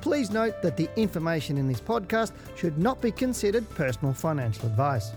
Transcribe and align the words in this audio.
Please 0.00 0.30
note 0.30 0.62
that 0.62 0.76
the 0.76 0.88
information 0.96 1.58
in 1.58 1.66
this 1.66 1.80
podcast 1.80 2.32
should 2.56 2.78
not 2.78 3.00
be 3.02 3.10
considered 3.10 3.68
personal 3.70 4.14
financial 4.14 4.66
advice. 4.66 5.10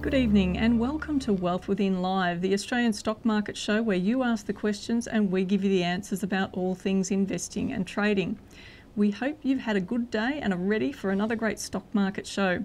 Good 0.00 0.14
evening 0.14 0.58
and 0.58 0.78
welcome 0.78 1.18
to 1.18 1.32
Wealth 1.32 1.66
Within 1.66 2.00
Live, 2.00 2.40
the 2.40 2.54
Australian 2.54 2.92
stock 2.92 3.24
market 3.24 3.56
show 3.56 3.82
where 3.82 3.96
you 3.96 4.22
ask 4.22 4.46
the 4.46 4.52
questions 4.52 5.08
and 5.08 5.30
we 5.30 5.44
give 5.44 5.64
you 5.64 5.70
the 5.70 5.82
answers 5.82 6.22
about 6.22 6.54
all 6.54 6.74
things 6.76 7.10
investing 7.10 7.72
and 7.72 7.84
trading. 7.86 8.38
We 8.94 9.10
hope 9.10 9.40
you've 9.42 9.60
had 9.60 9.76
a 9.76 9.80
good 9.80 10.10
day 10.10 10.38
and 10.40 10.54
are 10.54 10.56
ready 10.56 10.92
for 10.92 11.10
another 11.10 11.34
great 11.34 11.58
stock 11.58 11.84
market 11.92 12.26
show. 12.26 12.64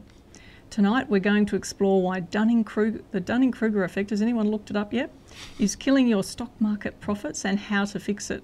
Tonight 0.69 1.09
we're 1.09 1.19
going 1.19 1.45
to 1.47 1.55
explore 1.55 2.01
why 2.01 2.19
Dunning-Kruger, 2.21 3.01
the 3.11 3.19
Dunning-Kruger 3.19 3.83
effect, 3.83 4.11
has 4.11 4.21
anyone 4.21 4.49
looked 4.49 4.69
it 4.69 4.75
up 4.75 4.93
yet, 4.93 5.11
is 5.59 5.75
killing 5.75 6.07
your 6.07 6.23
stock 6.23 6.51
market 6.59 6.99
profits 6.99 7.45
and 7.45 7.59
how 7.59 7.85
to 7.85 7.99
fix 7.99 8.29
it. 8.29 8.43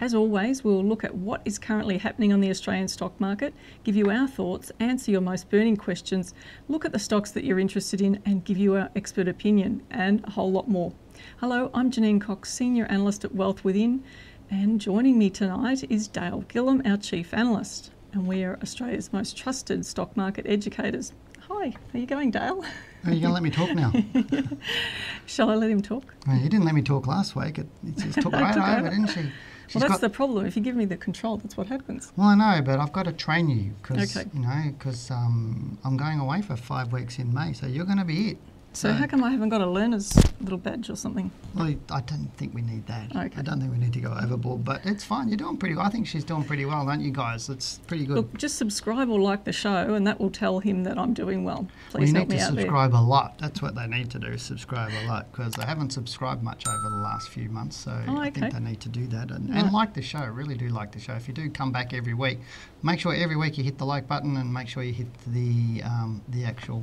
As 0.00 0.14
always, 0.14 0.64
we'll 0.64 0.84
look 0.84 1.04
at 1.04 1.14
what 1.14 1.42
is 1.44 1.58
currently 1.58 1.98
happening 1.98 2.32
on 2.32 2.40
the 2.40 2.50
Australian 2.50 2.88
stock 2.88 3.18
market, 3.20 3.54
give 3.84 3.96
you 3.96 4.10
our 4.10 4.26
thoughts, 4.26 4.72
answer 4.80 5.10
your 5.10 5.20
most 5.20 5.50
burning 5.50 5.76
questions, 5.76 6.34
look 6.68 6.84
at 6.84 6.92
the 6.92 6.98
stocks 6.98 7.30
that 7.32 7.44
you're 7.44 7.58
interested 7.58 8.00
in, 8.00 8.20
and 8.24 8.44
give 8.44 8.58
you 8.58 8.76
our 8.76 8.90
expert 8.96 9.28
opinion, 9.28 9.82
and 9.90 10.22
a 10.24 10.30
whole 10.30 10.50
lot 10.50 10.68
more. 10.68 10.92
Hello, 11.38 11.70
I'm 11.74 11.90
Janine 11.90 12.20
Cox, 12.20 12.52
Senior 12.52 12.86
Analyst 12.86 13.24
at 13.24 13.34
Wealth 13.34 13.64
Within, 13.64 14.02
and 14.50 14.80
joining 14.80 15.18
me 15.18 15.30
tonight 15.30 15.84
is 15.90 16.08
Dale 16.08 16.44
Gillham, 16.48 16.86
our 16.88 16.96
Chief 16.96 17.32
Analyst, 17.32 17.90
and 18.12 18.26
we 18.26 18.44
are 18.44 18.58
Australia's 18.62 19.12
most 19.12 19.36
trusted 19.36 19.86
stock 19.86 20.16
market 20.16 20.46
educators. 20.46 21.12
Hi, 21.48 21.68
how 21.68 21.78
are 21.94 21.98
you 21.98 22.06
going, 22.06 22.30
Dale? 22.30 22.64
Are 23.06 23.12
you 23.12 23.20
going 23.20 23.30
to 23.30 23.32
let 23.32 23.42
me 23.42 23.50
talk 23.50 23.74
now? 23.74 23.92
Shall 25.26 25.50
I 25.50 25.54
let 25.54 25.70
him 25.70 25.82
talk? 25.82 26.14
Well, 26.26 26.36
you 26.36 26.48
didn't 26.48 26.64
let 26.64 26.74
me 26.74 26.82
talk 26.82 27.06
last 27.06 27.36
week. 27.36 27.58
It, 27.58 27.66
it 27.86 27.96
just 27.98 28.20
took 28.20 28.32
right 28.44 28.54
took 28.54 28.62
over, 28.62 28.78
over. 28.80 28.90
didn't 28.90 29.08
she? 29.08 29.22
She's 29.66 29.80
well, 29.80 29.88
that's 29.88 30.00
the 30.00 30.10
problem. 30.10 30.44
If 30.46 30.56
you 30.56 30.62
give 30.62 30.76
me 30.76 30.84
the 30.84 30.96
control, 30.96 31.38
that's 31.38 31.56
what 31.56 31.66
happens. 31.68 32.12
Well, 32.16 32.28
I 32.28 32.34
know, 32.34 32.62
but 32.62 32.78
I've 32.78 32.92
got 32.92 33.04
to 33.06 33.12
train 33.12 33.48
you 33.48 33.72
because 33.82 34.16
Okay. 34.16 34.28
you 34.34 34.40
know 34.40 34.62
because 34.78 35.10
um, 35.10 35.78
I'm 35.84 35.96
going 35.96 36.20
away 36.20 36.42
for 36.42 36.54
five 36.56 36.92
weeks 36.92 37.18
in 37.18 37.32
May, 37.32 37.52
so 37.54 37.66
you're 37.66 37.86
going 37.86 37.98
to 37.98 38.04
be 38.04 38.30
it. 38.32 38.38
So, 38.74 38.92
how 38.92 39.06
come 39.06 39.22
I 39.22 39.30
haven't 39.30 39.50
got 39.50 39.60
a 39.60 39.66
learner's 39.66 40.16
little 40.40 40.58
badge 40.58 40.90
or 40.90 40.96
something? 40.96 41.30
Well, 41.54 41.72
I 41.90 42.00
don't 42.00 42.28
think 42.36 42.52
we 42.54 42.60
need 42.60 42.84
that. 42.88 43.14
Okay. 43.14 43.38
I 43.38 43.42
don't 43.42 43.60
think 43.60 43.70
we 43.72 43.78
need 43.78 43.92
to 43.92 44.00
go 44.00 44.12
overboard, 44.20 44.64
but 44.64 44.80
it's 44.84 45.04
fine. 45.04 45.28
You're 45.28 45.36
doing 45.36 45.56
pretty 45.56 45.76
well. 45.76 45.86
I 45.86 45.90
think 45.90 46.08
she's 46.08 46.24
doing 46.24 46.42
pretty 46.42 46.64
well, 46.64 46.88
aren't 46.88 47.02
you 47.02 47.12
guys? 47.12 47.48
It's 47.48 47.78
pretty 47.86 48.04
good. 48.04 48.16
Look, 48.16 48.36
just 48.36 48.56
subscribe 48.56 49.08
or 49.10 49.20
like 49.20 49.44
the 49.44 49.52
show, 49.52 49.94
and 49.94 50.04
that 50.08 50.18
will 50.18 50.30
tell 50.30 50.58
him 50.58 50.82
that 50.84 50.98
I'm 50.98 51.14
doing 51.14 51.44
well. 51.44 51.68
Please 51.90 52.12
we 52.12 52.18
help 52.18 52.28
need 52.28 52.34
me 52.34 52.38
to 52.40 52.44
out 52.46 52.50
subscribe 52.50 52.94
a 52.94 52.96
lot. 53.00 53.38
That's 53.38 53.62
what 53.62 53.76
they 53.76 53.86
need 53.86 54.10
to 54.10 54.18
do, 54.18 54.36
subscribe 54.36 54.90
a 55.04 55.06
lot, 55.06 55.30
because 55.30 55.54
they 55.54 55.64
haven't 55.64 55.90
subscribed 55.90 56.42
much 56.42 56.66
over 56.66 56.90
the 56.90 56.96
last 57.02 57.28
few 57.28 57.48
months. 57.48 57.76
So 57.76 57.96
Oh, 58.08 58.18
I 58.18 58.30
think 58.30 58.52
they 58.52 58.58
need 58.60 58.80
to 58.80 58.88
do 58.88 59.06
that 59.06 59.30
and, 59.30 59.50
Right. 59.50 59.62
and 59.62 59.72
like 59.72 59.94
the 59.94 60.02
show. 60.02 60.24
Really 60.26 60.56
do 60.56 60.68
like 60.68 60.90
the 60.90 60.98
show. 60.98 61.14
If 61.14 61.28
you 61.28 61.34
do 61.34 61.48
come 61.48 61.70
back 61.70 61.94
every 61.94 62.14
week, 62.14 62.40
make 62.82 62.98
sure 62.98 63.14
every 63.14 63.36
week 63.36 63.56
you 63.56 63.62
hit 63.62 63.78
the 63.78 63.86
like 63.86 64.08
button 64.08 64.36
and 64.36 64.52
make 64.52 64.66
sure 64.68 64.82
you 64.82 64.92
hit 64.92 65.06
the 65.28 65.80
um, 65.84 66.20
the 66.30 66.44
actual 66.44 66.82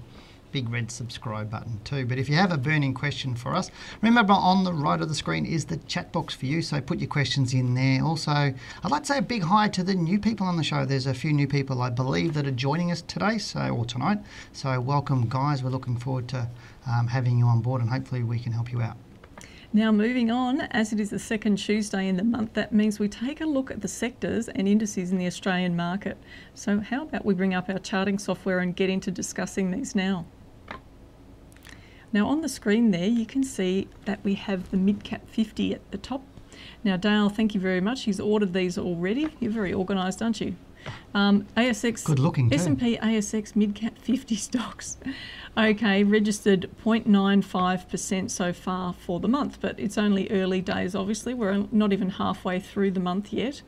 big 0.51 0.69
red 0.69 0.91
subscribe 0.91 1.49
button 1.49 1.79
too. 1.83 2.05
But 2.05 2.17
if 2.17 2.29
you 2.29 2.35
have 2.35 2.51
a 2.51 2.57
burning 2.57 2.93
question 2.93 3.35
for 3.35 3.55
us, 3.55 3.71
remember 4.01 4.33
on 4.33 4.63
the 4.63 4.73
right 4.73 4.99
of 5.01 5.09
the 5.09 5.15
screen 5.15 5.45
is 5.45 5.65
the 5.65 5.77
chat 5.77 6.11
box 6.11 6.33
for 6.33 6.45
you. 6.45 6.61
So 6.61 6.81
put 6.81 6.99
your 6.99 7.07
questions 7.09 7.53
in 7.53 7.73
there. 7.73 8.03
Also, 8.03 8.31
I'd 8.31 8.91
like 8.91 9.03
to 9.03 9.07
say 9.07 9.17
a 9.17 9.21
big 9.21 9.43
hi 9.43 9.67
to 9.69 9.83
the 9.83 9.93
new 9.93 10.19
people 10.19 10.45
on 10.47 10.57
the 10.57 10.63
show. 10.63 10.85
There's 10.85 11.07
a 11.07 11.13
few 11.13 11.33
new 11.33 11.47
people 11.47 11.81
I 11.81 11.89
believe 11.89 12.33
that 12.33 12.47
are 12.47 12.51
joining 12.51 12.91
us 12.91 13.01
today, 13.01 13.37
so 13.37 13.69
or 13.69 13.85
tonight. 13.85 14.19
So 14.53 14.79
welcome, 14.79 15.27
guys. 15.29 15.63
We're 15.63 15.69
looking 15.69 15.97
forward 15.97 16.27
to 16.29 16.47
um, 16.87 17.07
having 17.07 17.37
you 17.37 17.45
on 17.45 17.61
board, 17.61 17.81
and 17.81 17.89
hopefully 17.89 18.23
we 18.23 18.39
can 18.39 18.51
help 18.51 18.71
you 18.71 18.81
out. 18.81 18.97
Now, 19.73 19.89
moving 19.93 20.29
on, 20.29 20.59
as 20.71 20.91
it 20.91 20.99
is 20.99 21.11
the 21.11 21.19
second 21.19 21.55
Tuesday 21.55 22.09
in 22.09 22.17
the 22.17 22.25
month, 22.25 22.55
that 22.55 22.73
means 22.73 22.99
we 22.99 23.07
take 23.07 23.39
a 23.39 23.45
look 23.45 23.71
at 23.71 23.79
the 23.79 23.87
sectors 23.87 24.49
and 24.49 24.67
indices 24.67 25.11
in 25.11 25.17
the 25.17 25.27
Australian 25.27 25.77
market. 25.77 26.17
So, 26.53 26.81
how 26.81 27.03
about 27.03 27.23
we 27.23 27.33
bring 27.33 27.53
up 27.53 27.69
our 27.69 27.79
charting 27.79 28.19
software 28.19 28.59
and 28.59 28.75
get 28.75 28.89
into 28.89 29.11
discussing 29.11 29.71
these 29.71 29.95
now? 29.95 30.25
Now, 32.13 32.27
on 32.27 32.41
the 32.41 32.49
screen 32.49 32.91
there, 32.91 33.07
you 33.07 33.25
can 33.25 33.43
see 33.43 33.87
that 34.05 34.23
we 34.23 34.33
have 34.35 34.69
the 34.71 34.77
mid 34.77 35.03
cap 35.03 35.27
50 35.29 35.73
at 35.73 35.91
the 35.91 35.97
top. 35.97 36.23
Now, 36.83 36.97
Dale, 36.97 37.29
thank 37.29 37.53
you 37.53 37.61
very 37.61 37.81
much. 37.81 38.03
He's 38.03 38.19
ordered 38.19 38.53
these 38.53 38.77
already. 38.77 39.27
You're 39.39 39.51
very 39.51 39.73
organised, 39.73 40.21
aren't 40.21 40.41
you? 40.41 40.55
Um, 41.13 41.45
ASX 41.55 42.03
Good 42.03 42.19
looking. 42.19 42.51
S&P 42.51 42.97
ASX 42.97 43.55
mid 43.55 43.75
cap 43.75 43.97
50 44.01 44.35
stocks. 44.35 44.97
Okay, 45.57 46.03
registered 46.03 46.69
0.95% 46.83 48.31
so 48.31 48.53
far 48.53 48.93
for 48.93 49.19
the 49.19 49.27
month, 49.27 49.59
but 49.61 49.79
it's 49.79 49.97
only 49.97 50.29
early 50.31 50.61
days, 50.61 50.95
obviously. 50.95 51.33
We're 51.33 51.67
not 51.71 51.91
even 51.93 52.09
halfway 52.09 52.59
through 52.59 52.91
the 52.91 52.99
month 52.99 53.33
yet. 53.33 53.61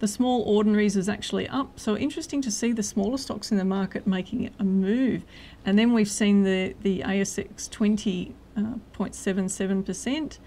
The 0.00 0.08
small 0.08 0.42
ordinaries 0.42 0.96
is 0.96 1.08
actually 1.08 1.48
up, 1.48 1.78
so 1.80 1.96
interesting 1.96 2.40
to 2.42 2.50
see 2.50 2.72
the 2.72 2.82
smaller 2.82 3.18
stocks 3.18 3.50
in 3.50 3.58
the 3.58 3.64
market 3.64 4.06
making 4.06 4.50
a 4.58 4.64
move. 4.64 5.24
And 5.64 5.78
then 5.78 5.92
we've 5.92 6.10
seen 6.10 6.42
the, 6.44 6.74
the 6.82 7.00
ASX 7.00 7.68
20 7.70 8.34
uh, 8.56 8.60
0.77%, 8.96 10.38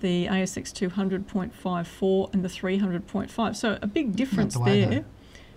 the 0.00 0.26
ASX 0.26 0.72
200 0.72 1.28
0.54, 1.28 2.32
and 2.32 2.44
the 2.44 2.48
300 2.48 3.06
0.5. 3.06 3.56
So 3.56 3.78
a 3.82 3.86
big 3.86 4.16
difference 4.16 4.54
the 4.54 4.64
there. 4.64 4.86
though. 4.90 5.04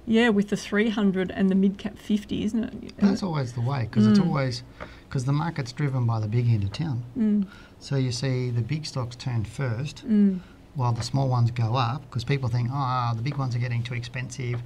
Yeah, 0.05 0.29
with 0.29 0.49
the 0.49 0.57
300 0.57 1.31
and 1.31 1.49
the 1.49 1.55
mid 1.55 1.77
cap 1.77 1.97
50, 1.97 2.43
isn't 2.43 2.63
it? 2.65 2.97
That's 2.97 3.23
always 3.23 3.53
the 3.53 3.61
way, 3.61 3.83
because 3.83 4.05
it's 4.05 4.19
Mm. 4.19 4.27
always 4.27 4.63
because 5.07 5.23
the 5.25 5.31
market's 5.31 5.71
driven 5.71 6.05
by 6.05 6.19
the 6.19 6.27
big 6.27 6.47
end 6.49 6.63
of 6.63 6.71
town. 6.73 7.03
Mm, 7.17 7.45
So 7.79 7.95
you 7.97 8.11
see 8.11 8.49
the 8.49 8.61
big 8.61 8.85
stocks 8.85 9.15
turn 9.15 9.43
first, 9.45 10.05
mm, 10.07 10.39
while 10.75 10.91
the 10.91 11.03
small 11.03 11.29
ones 11.29 11.51
go 11.51 11.75
up 11.75 12.01
because 12.09 12.23
people 12.25 12.49
think, 12.49 12.69
oh, 12.71 13.13
the 13.15 13.21
big 13.21 13.37
ones 13.37 13.55
are 13.55 13.59
getting 13.59 13.83
too 13.83 13.93
expensive. 13.93 14.61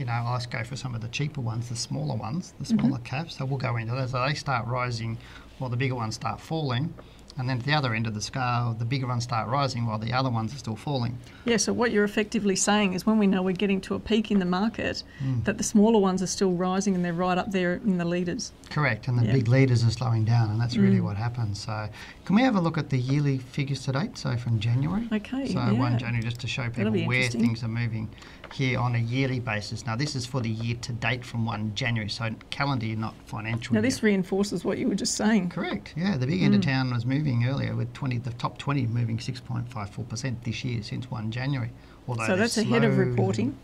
You 0.00 0.06
know, 0.06 0.30
let's 0.32 0.46
go 0.46 0.64
for 0.64 0.76
some 0.76 0.94
of 0.94 1.02
the 1.02 1.08
cheaper 1.08 1.42
ones, 1.42 1.68
the 1.68 1.76
smaller 1.76 2.16
ones, 2.16 2.54
the 2.58 2.64
smaller 2.64 2.96
caps. 3.00 3.36
So 3.36 3.44
we'll 3.44 3.58
go 3.58 3.76
into 3.76 3.94
those. 3.94 4.12
So 4.12 4.24
they 4.26 4.32
start 4.32 4.66
rising 4.66 5.18
while 5.58 5.68
the 5.68 5.76
bigger 5.76 5.94
ones 5.94 6.14
start 6.14 6.40
falling. 6.40 6.94
And 7.36 7.48
then 7.48 7.58
at 7.58 7.64
the 7.64 7.74
other 7.74 7.94
end 7.94 8.06
of 8.06 8.14
the 8.14 8.20
scale, 8.22 8.74
the 8.78 8.84
bigger 8.86 9.06
ones 9.06 9.24
start 9.24 9.48
rising 9.48 9.86
while 9.86 9.98
the 9.98 10.12
other 10.12 10.30
ones 10.30 10.54
are 10.54 10.58
still 10.58 10.74
falling. 10.74 11.16
Yeah, 11.44 11.58
so 11.58 11.72
what 11.74 11.90
you're 11.92 12.04
effectively 12.04 12.56
saying 12.56 12.94
is 12.94 13.06
when 13.06 13.18
we 13.18 13.26
know 13.26 13.42
we're 13.42 13.52
getting 13.54 13.80
to 13.82 13.94
a 13.94 14.00
peak 14.00 14.30
in 14.30 14.38
the 14.40 14.44
market, 14.46 15.02
Mm. 15.22 15.44
that 15.44 15.56
the 15.58 15.64
smaller 15.64 16.00
ones 16.00 16.22
are 16.22 16.26
still 16.26 16.52
rising 16.52 16.94
and 16.94 17.04
they're 17.04 17.12
right 17.12 17.38
up 17.38 17.52
there 17.52 17.74
in 17.74 17.98
the 17.98 18.04
leaders. 18.04 18.52
Correct. 18.70 19.06
And 19.06 19.18
the 19.18 19.26
Yeah. 19.26 19.32
big 19.32 19.48
leaders 19.48 19.84
are 19.84 19.90
slowing 19.90 20.24
down, 20.24 20.50
and 20.50 20.60
that's 20.60 20.76
really 20.76 20.98
Mm. 20.98 21.04
what 21.04 21.16
happens. 21.18 21.60
So 21.60 21.88
can 22.24 22.36
we 22.36 22.42
have 22.42 22.56
a 22.56 22.60
look 22.60 22.76
at 22.78 22.88
the 22.90 22.98
yearly 22.98 23.38
figures 23.38 23.82
to 23.84 23.92
date? 23.92 24.16
So 24.18 24.36
from 24.36 24.58
January. 24.60 25.08
Okay, 25.12 25.46
So 25.46 25.60
yeah. 25.60 25.72
1 25.72 25.98
January, 25.98 26.22
just 26.24 26.40
to 26.40 26.46
show 26.48 26.68
people 26.70 26.90
where 27.06 27.28
things 27.28 27.62
are 27.62 27.68
moving 27.68 28.08
here 28.52 28.78
on 28.78 28.94
a 28.94 28.98
yearly 28.98 29.40
basis. 29.40 29.86
Now, 29.86 29.96
this 29.96 30.14
is 30.16 30.26
for 30.26 30.40
the 30.40 30.48
year 30.48 30.76
to 30.82 30.92
date 30.92 31.24
from 31.24 31.44
1 31.46 31.72
January, 31.74 32.08
so 32.10 32.30
calendar 32.50 32.86
year, 32.86 32.96
not 32.96 33.14
financial 33.26 33.74
Now, 33.74 33.78
year. 33.80 33.82
this 33.90 34.02
reinforces 34.02 34.64
what 34.64 34.78
you 34.78 34.88
were 34.88 34.94
just 34.94 35.14
saying. 35.14 35.50
Correct. 35.50 35.94
Yeah, 35.96 36.16
the 36.16 36.26
big 36.26 36.42
end 36.42 36.54
of 36.54 36.60
town 36.62 36.92
was 36.92 37.04
moving 37.06 37.46
earlier 37.46 37.74
with 37.74 37.92
20, 37.92 38.18
the 38.18 38.32
top 38.32 38.58
20 38.58 38.86
moving 38.86 39.18
6.54% 39.18 40.44
this 40.44 40.64
year 40.64 40.82
since 40.82 41.10
1 41.10 41.30
January. 41.30 41.70
Although 42.08 42.26
So 42.26 42.36
that's 42.36 42.56
ahead 42.58 42.84
of 42.84 42.98
reporting. 42.98 43.56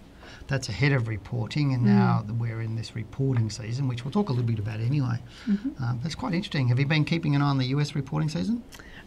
That's 0.49 0.69
ahead 0.69 0.93
of 0.93 1.09
reporting, 1.09 1.73
and 1.75 1.83
Mm. 1.83 1.87
now 1.87 2.25
we're 2.39 2.61
in 2.61 2.77
this 2.77 2.95
reporting 2.95 3.51
season, 3.51 3.89
which 3.89 4.05
we'll 4.05 4.13
talk 4.13 4.29
a 4.29 4.33
little 4.33 4.47
bit 4.47 4.59
about 4.61 4.79
anyway. 4.81 5.19
Mm-hmm. 5.49 5.83
Um, 5.83 6.01
that's 6.03 6.15
quite 6.15 6.35
interesting. 6.35 6.69
Have 6.69 6.79
you 6.79 6.87
been 6.87 7.05
keeping 7.05 7.35
an 7.35 7.43
eye 7.43 7.49
on 7.51 7.59
the 7.59 7.67
US 7.67 7.95
reporting 7.97 8.29
season? 8.29 8.63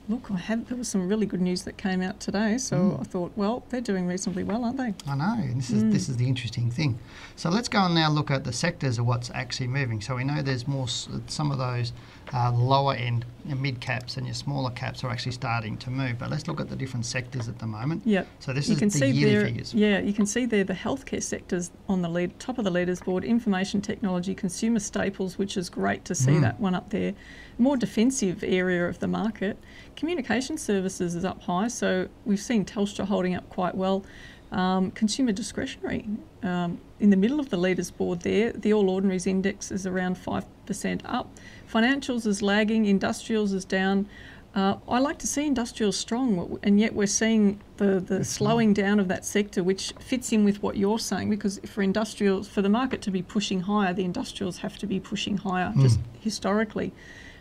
Look, 0.10 0.30
I 0.32 0.38
have 0.38 0.68
there 0.68 0.78
was 0.78 0.88
some 0.88 1.08
really 1.08 1.26
good 1.28 1.40
news 1.40 1.64
that 1.64 1.78
came 1.78 2.02
out 2.02 2.20
today, 2.20 2.58
so 2.58 2.76
Mm. 2.78 3.02
I 3.02 3.04
thought, 3.04 3.32
well, 3.36 3.64
they're 3.70 3.80
doing 3.80 4.08
reasonably 4.08 4.44
well, 4.44 4.66
aren't 4.66 4.78
they? 4.78 4.94
I 5.08 5.16
know, 5.16 5.36
and 5.40 5.58
this 5.62 5.70
is 5.70 5.84
Mm. 5.84 5.92
this 5.92 6.10
is 6.10 6.18
the 6.18 6.28
interesting 6.28 6.72
thing. 6.72 6.98
So 7.36 7.50
let's 7.50 7.70
go 7.70 7.80
and 7.86 7.94
now 7.96 8.10
look 8.10 8.32
at 8.32 8.44
the 8.44 8.52
sectors 8.52 8.98
of 8.98 9.06
what's 9.06 9.30
actually 9.34 9.68
moving. 9.68 10.02
So 10.02 10.16
we 10.16 10.24
know 10.24 10.42
there's 10.42 10.68
more 10.68 10.88
some 10.88 11.52
of 11.52 11.58
those 11.60 11.94
uh, 12.34 12.52
lower 12.52 12.94
end 12.94 13.26
your 13.46 13.58
mid 13.58 13.80
caps 13.82 14.18
and 14.18 14.28
your 14.28 14.36
smaller 14.36 14.70
caps 14.72 15.04
are 15.04 15.10
actually 15.10 15.32
starting 15.32 15.76
to 15.78 15.90
move. 15.90 16.20
But 16.20 16.30
let's 16.30 16.48
look 16.48 16.60
at 16.62 16.70
the 16.70 16.76
different 16.76 17.06
sectors 17.06 17.48
at 17.48 17.58
the 17.58 17.66
moment. 17.66 18.04
Yep. 18.06 18.28
So 18.40 18.54
this 18.54 18.68
you 18.68 18.74
is 18.74 18.80
can 18.80 18.90
the 18.90 18.98
see 19.00 19.10
yearly 19.10 19.34
there, 19.36 19.46
figures. 19.46 19.74
yeah, 19.74 20.00
you 20.00 20.14
can 20.14 20.26
see 20.28 20.46
there 20.46 20.64
the 20.64 20.74
healthcare 20.74 21.24
sectors 21.24 21.72
on 21.88 22.02
the 22.04 22.10
lead, 22.10 22.38
top 22.40 22.60
of 22.60 22.64
the 22.66 22.70
leaders 22.72 23.00
board, 23.02 23.24
information 23.24 23.82
technology, 23.82 24.36
consumer 24.36 24.80
staples, 24.80 25.38
which 25.40 25.58
is 25.58 25.70
great 25.70 26.06
to 26.06 26.14
see 26.14 26.32
Mm. 26.34 26.42
that 26.42 26.60
one 26.60 26.76
up 26.76 26.92
there. 26.92 27.14
More 27.58 27.76
defensive 27.78 28.44
area 28.44 28.88
of 28.88 29.00
the 29.00 29.08
market. 29.08 29.58
Communication 29.96 30.58
services 30.58 31.16
is 31.16 31.26
up 31.26 31.42
high, 31.44 31.68
so 31.70 32.08
we've 32.26 32.40
seen 32.40 32.64
Telstra 32.66 33.06
holding 33.06 33.34
up 33.36 33.50
quite 33.50 33.74
well. 33.76 34.06
Um, 34.52 34.92
consumer 34.92 35.32
discretionary 35.32 36.08
um, 36.44 36.80
in 37.00 37.10
the 37.10 37.18
middle 37.18 37.40
of 37.40 37.50
the 37.50 37.58
leaders 37.58 37.92
board 37.92 38.22
there. 38.22 38.52
The 38.52 38.74
All 38.74 38.90
Ordinaries 38.90 39.28
Index 39.28 39.72
is 39.72 39.86
around 39.86 40.18
5% 40.18 41.02
up. 41.06 41.30
Financials 41.72 42.26
is 42.26 42.42
lagging, 42.42 42.86
industrials 42.86 43.54
is 43.54 43.66
down. 43.66 44.08
Uh, 44.56 44.76
I 44.88 44.98
like 45.00 45.20
to 45.20 45.28
see 45.28 45.46
industrials 45.46 45.96
strong, 45.96 46.58
and 46.64 46.80
yet 46.80 46.96
we're 46.96 47.06
seeing 47.08 47.62
the, 47.78 48.00
the 48.00 48.26
slowing 48.26 48.74
down 48.74 49.00
of 49.00 49.08
that 49.08 49.24
sector, 49.24 49.64
which 49.64 49.94
fits 50.00 50.32
in 50.32 50.44
with 50.44 50.62
what 50.64 50.76
you're 50.76 50.98
saying. 51.00 51.30
Because 51.30 51.60
for 51.68 51.84
industrials, 51.84 52.48
for 52.48 52.64
the 52.64 52.70
market 52.70 53.02
to 53.04 53.12
be 53.12 53.22
pushing 53.22 53.62
higher, 53.62 53.94
the 53.94 54.04
industrials 54.04 54.58
have 54.58 54.78
to 54.80 54.88
be 54.88 55.00
pushing 55.00 55.38
higher, 55.38 55.72
Mm. 55.76 55.82
just 55.82 56.00
historically. 56.20 56.92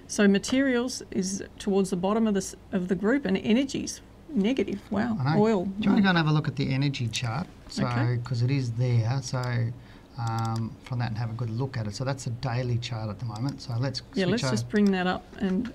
So 0.07 0.29
materials 0.29 1.03
is 1.11 1.43
towards 1.59 1.91
the 1.91 1.97
bottom 1.97 2.27
of 2.27 2.35
the 2.35 2.55
of 2.73 2.89
the 2.89 2.95
group, 2.95 3.25
and 3.25 3.37
energies 3.39 4.01
negative. 4.33 4.81
Wow, 4.91 5.17
oil. 5.37 5.65
Do 5.65 5.85
you 5.85 5.91
want 5.91 5.99
to 5.99 6.03
go 6.03 6.09
and 6.09 6.19
have 6.19 6.27
a 6.29 6.33
look 6.33 6.49
at 6.49 6.57
the 6.57 6.73
energy 6.73 7.09
chart? 7.09 7.47
So, 7.69 7.85
Okay. 7.87 8.17
because 8.17 8.43
it 8.43 8.51
is 8.51 8.73
there. 8.73 9.21
So, 9.23 9.43
um, 10.19 10.73
from 10.85 10.99
that 10.99 11.09
and 11.11 11.19
have 11.19 11.31
a 11.31 11.35
good 11.35 11.51
look 11.51 11.77
at 11.77 11.87
it. 11.87 11.95
So 11.95 12.05
that's 12.05 12.27
a 12.27 12.31
daily 12.31 12.79
chart 12.79 13.09
at 13.09 13.19
the 13.21 13.25
moment. 13.27 13.63
So 13.63 13.75
let's 13.79 14.03
yeah, 14.15 14.27
let's 14.27 14.43
over 14.45 14.53
just 14.53 14.69
bring 14.69 14.87
that 14.93 15.07
up 15.07 15.25
and 15.39 15.73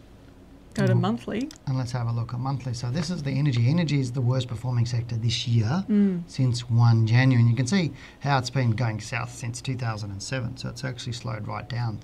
go 0.74 0.86
to 0.88 0.94
Mhm. 0.94 1.00
monthly. 1.02 1.50
and 1.68 1.78
let's 1.78 1.92
have 1.94 2.08
a 2.08 2.12
look 2.12 2.34
at 2.34 2.40
monthly. 2.40 2.74
So 2.74 2.90
this 2.92 3.10
is 3.10 3.24
the 3.24 3.32
energy. 3.32 3.70
Energy 3.70 4.00
is 4.00 4.12
the 4.12 4.22
worst 4.22 4.48
performing 4.48 4.86
sector 4.86 5.16
this 5.16 5.48
year 5.48 5.86
Mm. 5.88 6.24
since 6.28 6.68
1 6.70 7.06
January. 7.08 7.42
And 7.42 7.50
you 7.50 7.56
can 7.56 7.68
see 7.68 7.92
how 8.22 8.38
it's 8.40 8.50
been 8.50 8.72
going 8.72 9.00
south 9.00 9.34
since 9.34 9.62
2007. 9.62 10.58
So 10.58 10.68
it's 10.70 10.84
actually 10.84 11.14
slowed 11.14 11.48
right 11.48 11.70
down. 11.70 12.00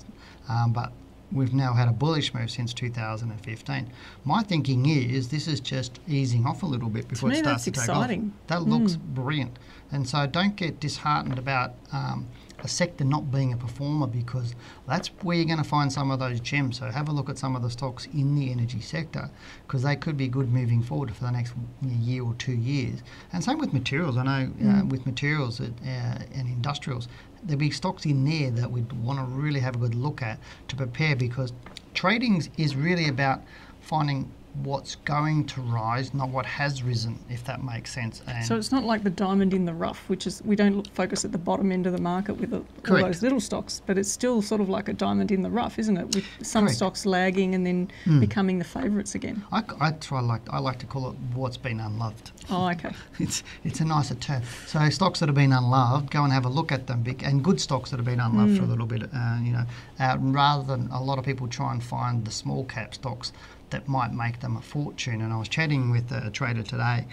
Um, 0.47 0.71
but 0.71 0.93
we've 1.31 1.53
now 1.53 1.73
had 1.73 1.87
a 1.87 1.91
bullish 1.91 2.33
move 2.33 2.49
since 2.49 2.73
2015. 2.73 3.87
My 4.25 4.43
thinking 4.43 4.85
is 4.87 5.29
this 5.29 5.47
is 5.47 5.59
just 5.59 5.99
easing 6.07 6.45
off 6.45 6.63
a 6.63 6.65
little 6.65 6.89
bit 6.89 7.03
To 7.03 7.07
before 7.09 7.29
me, 7.29 7.35
it 7.35 7.39
starts 7.39 7.65
that's 7.65 7.77
to 7.77 7.81
take 7.81 7.89
exciting. 7.89 8.33
off. 8.41 8.47
That 8.47 8.63
looks 8.63 8.93
Mm. 8.95 8.99
brilliant. 9.15 9.59
And 9.91 10.07
so 10.07 10.25
don't 10.27 10.55
get 10.55 10.79
disheartened 10.79 11.39
about 11.39 11.73
um, 11.91 12.27
a 12.61 12.67
sector 12.67 13.03
not 13.05 13.31
being 13.31 13.53
a 13.53 13.57
performer 13.57 14.05
because 14.05 14.53
that's 14.87 15.07
where 15.23 15.35
you're 15.37 15.45
going 15.45 15.57
to 15.59 15.63
find 15.63 15.91
some 15.91 16.11
of 16.11 16.19
those 16.19 16.39
gems. 16.41 16.77
So 16.77 16.91
have 16.91 17.07
a 17.07 17.11
look 17.11 17.29
at 17.29 17.37
some 17.37 17.55
of 17.55 17.61
the 17.61 17.69
stocks 17.69 18.05
in 18.13 18.35
the 18.35 18.51
energy 18.51 18.81
sector 18.81 19.29
because 19.65 19.81
they 19.83 19.95
could 19.95 20.17
be 20.17 20.27
good 20.27 20.51
moving 20.51 20.83
forward 20.83 21.15
for 21.15 21.23
the 21.23 21.31
next 21.31 21.53
year 21.81 22.23
or 22.23 22.33
two 22.35 22.51
years. 22.53 23.01
And 23.33 23.43
same 23.43 23.57
with 23.59 23.71
materials. 23.73 24.17
I 24.17 24.23
know 24.23 24.51
uh, 24.61 24.63
Mm. 24.81 24.89
with 24.89 25.05
materials 25.05 25.59
uh, 25.61 25.69
and 25.85 26.47
industrials, 26.47 27.07
there'll 27.43 27.59
be 27.59 27.71
stocks 27.71 28.05
in 28.05 28.25
there 28.25 28.51
that 28.51 28.71
we'd 28.71 28.91
want 28.93 29.19
to 29.19 29.25
really 29.25 29.59
have 29.59 29.75
a 29.75 29.79
good 29.79 29.95
look 29.95 30.21
at 30.21 30.39
to 30.67 30.75
prepare 30.75 31.15
because 31.15 31.53
trading 31.93 32.43
is 32.57 32.75
really 32.75 33.07
about 33.07 33.41
finding 33.81 34.31
what's 34.63 34.95
going 34.95 35.45
to 35.45 35.61
rise, 35.61 36.13
not 36.13 36.29
what 36.29 36.45
has 36.45 36.81
risen, 36.83 37.19
if 37.29 37.43
that 37.45 37.63
makes 37.63 37.93
sense. 37.93 38.21
And 38.27 38.43
So 38.43 38.57
it's 38.57 38.71
not 38.71 38.83
like 38.83 39.03
the 39.03 39.09
diamond 39.11 39.53
in 39.53 39.65
the 39.65 39.73
rough, 39.73 40.09
which 40.09 40.25
is 40.25 40.41
we 40.43 40.55
don't 40.55 40.75
look, 40.75 40.87
focus 40.87 41.23
at 41.23 41.31
the 41.31 41.37
bottom 41.37 41.71
end 41.71 41.85
of 41.85 41.93
the 41.93 42.01
market 42.01 42.33
with 42.33 42.49
the, 42.49 42.57
all 42.91 42.97
those 43.01 43.21
little 43.21 43.39
stocks, 43.39 43.81
but 43.85 43.97
it's 43.97 44.11
still 44.11 44.41
sort 44.41 44.59
of 44.59 44.67
like 44.67 44.89
a 44.89 44.93
diamond 44.93 45.31
in 45.31 45.43
the 45.43 45.49
rough, 45.49 45.77
isn't 45.77 45.97
it? 45.97 46.07
With 46.15 46.25
some 46.41 46.65
Correct. 46.65 46.77
stocks 46.77 47.05
lagging 47.05 47.53
and 47.55 47.65
then 47.65 47.89
Mm. 48.05 48.19
becoming 48.19 48.59
the 48.59 48.65
favourites 48.65 49.15
again. 49.15 49.43
I, 49.51 49.63
I 49.79 49.91
try 49.91 50.19
like 50.19 50.41
I 50.49 50.59
like 50.59 50.79
to 50.79 50.85
call 50.85 51.09
it 51.11 51.15
what's 51.33 51.57
been 51.57 51.79
unloved. 51.79 52.31
Oh, 52.49 52.69
okay. 52.69 52.91
It's 53.19 53.43
it's 53.63 53.79
a 53.81 53.85
nicer 53.85 54.15
term. 54.15 54.41
So 54.67 54.89
stocks 54.89 55.19
that 55.19 55.29
have 55.29 55.35
been 55.35 55.53
unloved, 55.53 56.09
go 56.11 56.23
and 56.23 56.33
have 56.33 56.45
a 56.45 56.49
look 56.49 56.71
at 56.71 56.87
them, 56.87 57.03
and 57.23 57.43
good 57.43 57.59
stocks 57.61 57.89
that 57.91 57.97
have 57.97 58.05
been 58.05 58.19
unloved 58.19 58.57
for 58.57 58.63
a 58.63 58.65
Mm. 58.65 58.69
little 58.69 58.85
bit. 58.85 59.03
Uh, 59.13 59.37
you 59.41 59.51
know, 59.51 59.65
uh, 59.99 60.17
rather 60.19 60.63
than 60.63 60.89
a 60.91 61.01
lot 61.01 61.17
of 61.19 61.25
people 61.25 61.47
try 61.47 61.71
and 61.71 61.83
find 61.83 62.25
the 62.25 62.31
small 62.31 62.65
cap 62.65 62.93
stocks 62.95 63.31
that 63.71 63.87
might 63.87 64.13
make 64.13 64.39
them 64.39 64.57
a 64.57 64.61
fortune. 64.61 65.21
And 65.21 65.31
I 65.33 65.37
was 65.37 65.47
chatting 65.49 65.91
with 65.91 66.11
a 66.11 66.29
trader 66.31 66.63
today, 66.63 67.05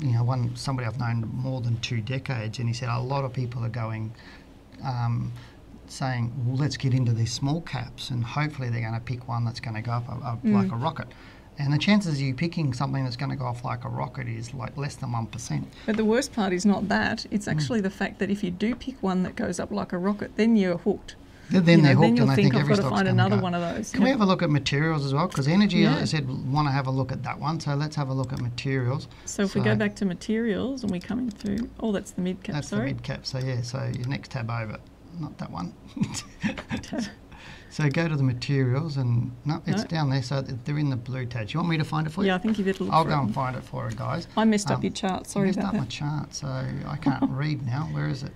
you 0.00 0.12
know, 0.12 0.24
one 0.24 0.54
somebody 0.56 0.86
I've 0.86 0.98
known 0.98 1.28
more 1.34 1.60
than 1.60 1.78
two 1.80 2.00
decades, 2.00 2.58
and 2.58 2.68
he 2.68 2.74
said 2.74 2.88
a 2.88 3.00
lot 3.00 3.24
of 3.24 3.32
people 3.32 3.64
are 3.64 3.68
going. 3.70 4.12
Um, 4.84 5.32
saying, 5.88 6.32
well, 6.46 6.56
let's 6.56 6.78
get 6.78 6.94
into 6.94 7.12
these 7.12 7.30
small 7.30 7.60
caps, 7.60 8.08
and 8.08 8.24
hopefully 8.24 8.70
they're 8.70 8.80
going 8.80 8.94
to 8.94 9.00
pick 9.00 9.28
one 9.28 9.44
that's 9.44 9.60
going 9.60 9.74
to 9.76 9.82
go 9.82 9.92
up 9.92 10.08
a, 10.08 10.12
a, 10.12 10.38
Mm. 10.42 10.54
like 10.54 10.72
a 10.72 10.76
rocket. 10.76 11.06
And 11.58 11.70
the 11.70 11.76
chances 11.76 12.14
of 12.14 12.20
you 12.20 12.32
picking 12.34 12.72
something 12.72 13.04
that's 13.04 13.16
going 13.16 13.28
to 13.28 13.36
go 13.36 13.44
off 13.44 13.62
like 13.62 13.84
a 13.84 13.90
rocket 13.90 14.26
is 14.26 14.54
like 14.54 14.74
less 14.78 14.94
than 14.94 15.10
1%. 15.10 15.64
But 15.84 15.98
the 15.98 16.04
worst 16.06 16.32
part 16.32 16.54
is 16.54 16.64
not 16.64 16.88
that. 16.88 17.26
It's 17.30 17.44
Mm. 17.46 17.52
actually 17.52 17.80
the 17.82 17.90
fact 17.90 18.20
that 18.20 18.30
if 18.30 18.42
you 18.42 18.50
do 18.50 18.74
pick 18.74 19.02
one 19.02 19.22
that 19.24 19.36
goes 19.36 19.60
up 19.60 19.70
like 19.70 19.92
a 19.92 19.98
rocket, 19.98 20.36
then 20.36 20.56
you're 20.56 20.78
hooked. 20.78 21.14
Then, 21.52 21.64
then 21.64 21.78
you 21.78 21.82
know, 21.82 21.88
they're 21.88 21.94
then 21.94 21.96
hooked 21.96 22.18
you'll 22.18 22.22
and 22.22 22.30
they 22.30 22.42
think 22.42 22.52
think 22.52 22.54
I've 22.54 22.60
every 22.70 22.76
got 22.76 22.82
to 22.82 22.96
find 22.96 23.08
another 23.08 23.36
go. 23.36 23.42
one 23.42 23.54
of 23.54 23.60
those. 23.60 23.90
Can 23.90 24.00
Yeah. 24.00 24.04
we 24.06 24.10
have 24.10 24.20
a 24.20 24.24
look 24.26 24.42
at 24.42 24.50
materials 24.50 25.04
as 25.04 25.12
well? 25.14 25.28
Because 25.28 25.46
energy, 25.48 25.78
Yeah. 25.78 25.96
I 25.98 26.04
said, 26.04 26.28
want 26.50 26.66
to 26.68 26.72
have 26.72 26.86
a 26.86 26.90
look 26.90 27.12
at 27.12 27.22
that 27.24 27.38
one. 27.38 27.60
So 27.60 27.74
let's 27.74 27.94
have 27.96 28.08
a 28.08 28.14
look 28.14 28.32
at 28.32 28.40
materials. 28.40 29.08
So 29.26 29.42
if 29.42 29.54
we 29.54 29.60
go 29.60 29.74
back 29.76 29.94
to 29.96 30.04
materials 30.04 30.82
and 30.82 30.90
we 30.90 30.98
come 31.00 31.18
in 31.18 31.30
through, 31.30 31.68
oh, 31.80 31.92
that's 31.92 32.12
the 32.12 32.20
mid 32.22 32.42
cap. 32.42 32.54
That's 32.54 32.68
sorry. 32.68 32.88
the 32.88 32.94
mid 32.94 33.02
cap. 33.02 33.26
So 33.26 33.38
yeah, 33.38 33.60
so 33.62 33.78
your 33.96 34.08
next 34.08 34.30
tab 34.30 34.50
over, 34.50 34.78
not 35.20 35.36
that 35.38 35.50
one. 35.50 35.74
so 37.70 37.88
go 37.88 38.06
to 38.08 38.16
the 38.16 38.22
materials 38.22 38.96
and 38.96 39.32
no, 39.44 39.62
it's 39.66 39.82
No. 39.82 39.88
down 39.88 40.10
there. 40.10 40.22
So 40.22 40.42
they're 40.42 40.78
in 40.78 40.90
the 40.90 40.96
blue 40.96 41.26
tab. 41.26 41.48
Do 41.48 41.52
you 41.54 41.60
want 41.60 41.70
me 41.70 41.78
to 41.78 41.84
find 41.84 42.06
it 42.06 42.10
for 42.10 42.22
you? 42.22 42.28
yeah, 42.28 42.34
I 42.34 42.38
think 42.38 42.58
you 42.58 42.64
better 42.64 42.84
look 42.84 42.92
I'll 42.92 43.04
go 43.04 43.18
and 43.20 43.32
find 43.34 43.56
it 43.56 43.62
for 43.64 43.88
you 43.90 43.96
guys. 43.96 44.26
I 44.36 44.44
messed 44.44 44.70
up 44.70 44.78
um, 44.78 44.82
your 44.84 44.92
chart. 44.92 45.26
Sorry 45.26 45.44
I 45.44 45.46
messed 45.48 45.58
about 45.58 45.68
up 45.68 45.72
that. 45.74 45.80
my 45.80 45.86
chart, 45.86 46.34
so 46.34 46.46
I 46.48 46.96
can't 46.96 47.22
read 47.30 47.64
now. 47.66 47.88
Where 47.92 48.08
is 48.08 48.22
it? 48.22 48.32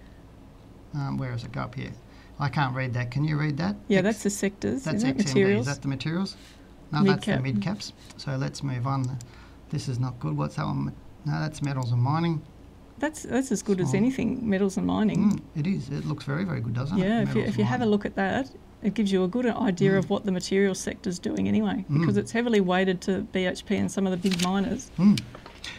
Um, 0.95 1.19
where 1.19 1.33
is 1.35 1.45
it? 1.45 1.53
Go 1.53 1.61
up 1.63 1.75
here. 1.75 1.93
I 2.39 2.49
can't 2.49 2.75
read 2.75 2.93
that. 2.95 3.11
Can 3.11 3.25
you 3.25 3.39
read 3.39 3.57
that? 3.59 3.77
Yeah, 3.89 3.99
X- 3.99 4.05
that's 4.05 4.23
the 4.25 4.31
sectors. 4.31 4.85
that's? 4.85 5.03
XMD. 5.03 5.17
Materials. 5.19 5.67
Is 5.69 5.75
that 5.75 5.83
the 5.83 5.89
materials? 5.89 6.37
No, 6.93 7.03
that's 7.03 7.27
the 7.27 7.39
Mid-cap. 7.41 7.63
caps. 7.75 7.93
So 8.17 8.37
let's 8.37 8.63
move 8.63 8.87
on. 8.87 9.19
This 9.71 9.89
is 9.89 9.99
not 9.99 10.19
good. 10.21 10.37
What's 10.37 10.57
that 10.57 10.67
one? 10.67 10.93
No, 11.25 11.41
that's 11.41 11.63
metals 11.63 11.93
and 11.93 12.01
mining. 12.01 12.43
That's 12.99 13.25
that's 13.25 13.53
as 13.53 13.63
good 13.63 13.81
as 13.81 13.93
anything, 13.93 14.49
metals 14.49 14.77
and 14.79 14.87
mining. 14.87 15.33
Mm, 15.33 15.41
it 15.57 15.67
is. 15.67 15.89
It 15.91 16.07
looks 16.07 16.25
very, 16.25 16.45
very 16.45 16.61
good, 16.61 16.73
doesn't 16.75 16.99
it? 16.99 17.03
yeah, 17.03 17.23
if 17.23 17.35
you, 17.35 17.43
if 17.43 17.59
you 17.59 17.65
have 17.65 17.83
a 17.83 17.87
look 17.87 18.07
at 18.07 18.15
that, 18.15 18.51
it 18.83 18.95
gives 18.95 19.11
you 19.13 19.25
a 19.25 19.29
good 19.29 19.45
idea 19.47 19.93
Mm. 19.93 19.99
of 19.99 20.09
what 20.09 20.25
the 20.25 20.33
materials 20.33 20.87
is 21.05 21.19
doing 21.19 21.47
anyway, 21.49 21.85
because 21.93 22.15
Mm. 22.15 22.19
it's 22.19 22.33
heavily 22.33 22.61
weighted 22.61 23.01
to 23.03 23.27
BHP 23.33 23.77
and 23.79 23.91
some 23.91 24.07
of 24.07 24.13
the 24.13 24.17
big 24.31 24.43
miners. 24.43 24.91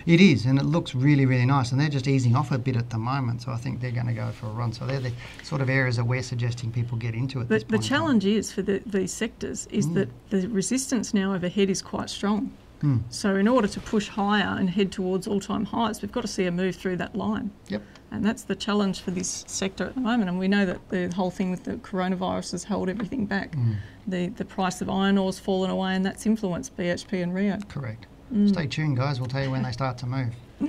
It 0.06 0.20
is, 0.22 0.46
and 0.46 0.60
it 0.60 0.66
looks 0.66 0.96
really, 0.96 1.26
really 1.26 1.46
nice. 1.46 1.72
And 1.72 1.80
they're 1.82 1.90
just 1.90 2.08
easing 2.08 2.36
off 2.36 2.52
a 2.52 2.58
bit 2.58 2.76
at 2.76 2.90
the 2.90 2.98
moment, 2.98 3.42
so 3.42 3.52
I 3.52 3.58
think 3.58 3.82
they're 3.82 3.92
going 3.92 4.08
to 4.08 4.14
go 4.14 4.32
for 4.32 4.48
a 4.48 4.52
run. 4.52 4.72
So 4.74 4.86
they're 4.86 5.00
the 5.00 5.12
sort 5.44 5.62
of 5.62 5.70
areas 5.70 5.96
that 5.98 6.06
we're 6.06 6.24
suggesting 6.24 6.72
people 6.72 6.98
get 6.98 7.14
into 7.16 7.42
at 7.42 7.50
this 7.50 7.64
the 7.64 7.70
point. 7.70 7.84
in 7.84 7.90
time. 7.90 8.00
challenge 8.00 8.26
is 8.26 8.52
for 8.52 8.62
the, 8.62 8.82
these 8.86 9.12
sectors 9.14 9.68
is 9.72 9.88
Mm. 9.88 9.94
that 9.96 10.10
the 10.30 10.48
resistance 10.50 11.14
now 11.14 11.34
overhead 11.34 11.70
is 11.70 11.82
quite 11.82 12.10
strong. 12.10 12.52
Mm. 12.84 13.02
So 13.10 13.36
in 13.36 13.48
order 13.48 13.68
to 13.68 13.80
push 13.80 14.08
higher 14.08 14.56
and 14.60 14.70
head 14.70 14.92
towards 14.92 15.26
all-time 15.28 15.66
highs, 15.66 16.02
we've 16.02 16.12
got 16.12 16.22
to 16.22 16.28
see 16.28 16.46
a 16.46 16.52
move 16.52 16.76
through 16.76 16.98
that 16.98 17.16
line. 17.16 17.50
Yep. 17.70 17.82
And 18.12 18.24
that's 18.24 18.44
the 18.44 18.56
challenge 18.56 19.02
for 19.02 19.12
this 19.12 19.44
sector 19.48 19.84
at 19.86 19.96
the 19.96 20.00
moment. 20.02 20.30
And 20.30 20.38
we 20.38 20.48
know 20.48 20.66
that 20.66 20.88
the 20.90 21.12
whole 21.16 21.32
thing 21.32 21.50
with 21.52 21.64
the 21.64 21.74
coronavirus 21.78 22.52
has 22.52 22.64
held 22.66 22.88
everything 22.88 23.26
back. 23.26 23.54
Mm. 23.56 23.78
The 24.08 24.28
the 24.28 24.46
price 24.46 24.80
of 24.80 24.90
iron 24.90 25.18
ore's 25.18 25.40
fallen 25.40 25.70
away, 25.70 25.94
and 25.96 26.06
that's 26.06 26.26
influenced 26.26 26.78
BHP 26.78 27.22
and 27.22 27.34
Rio. 27.34 27.58
Correct. 27.68 28.06
Mm. 28.34 28.50
Stay 28.50 28.68
tuned, 28.68 28.98
guys. 28.98 29.20
We'll 29.20 29.30
tell 29.30 29.44
you 29.44 29.52
when 29.52 29.64
they 29.64 29.72
start 29.72 29.98
to 30.00 30.06
move. 30.06 30.34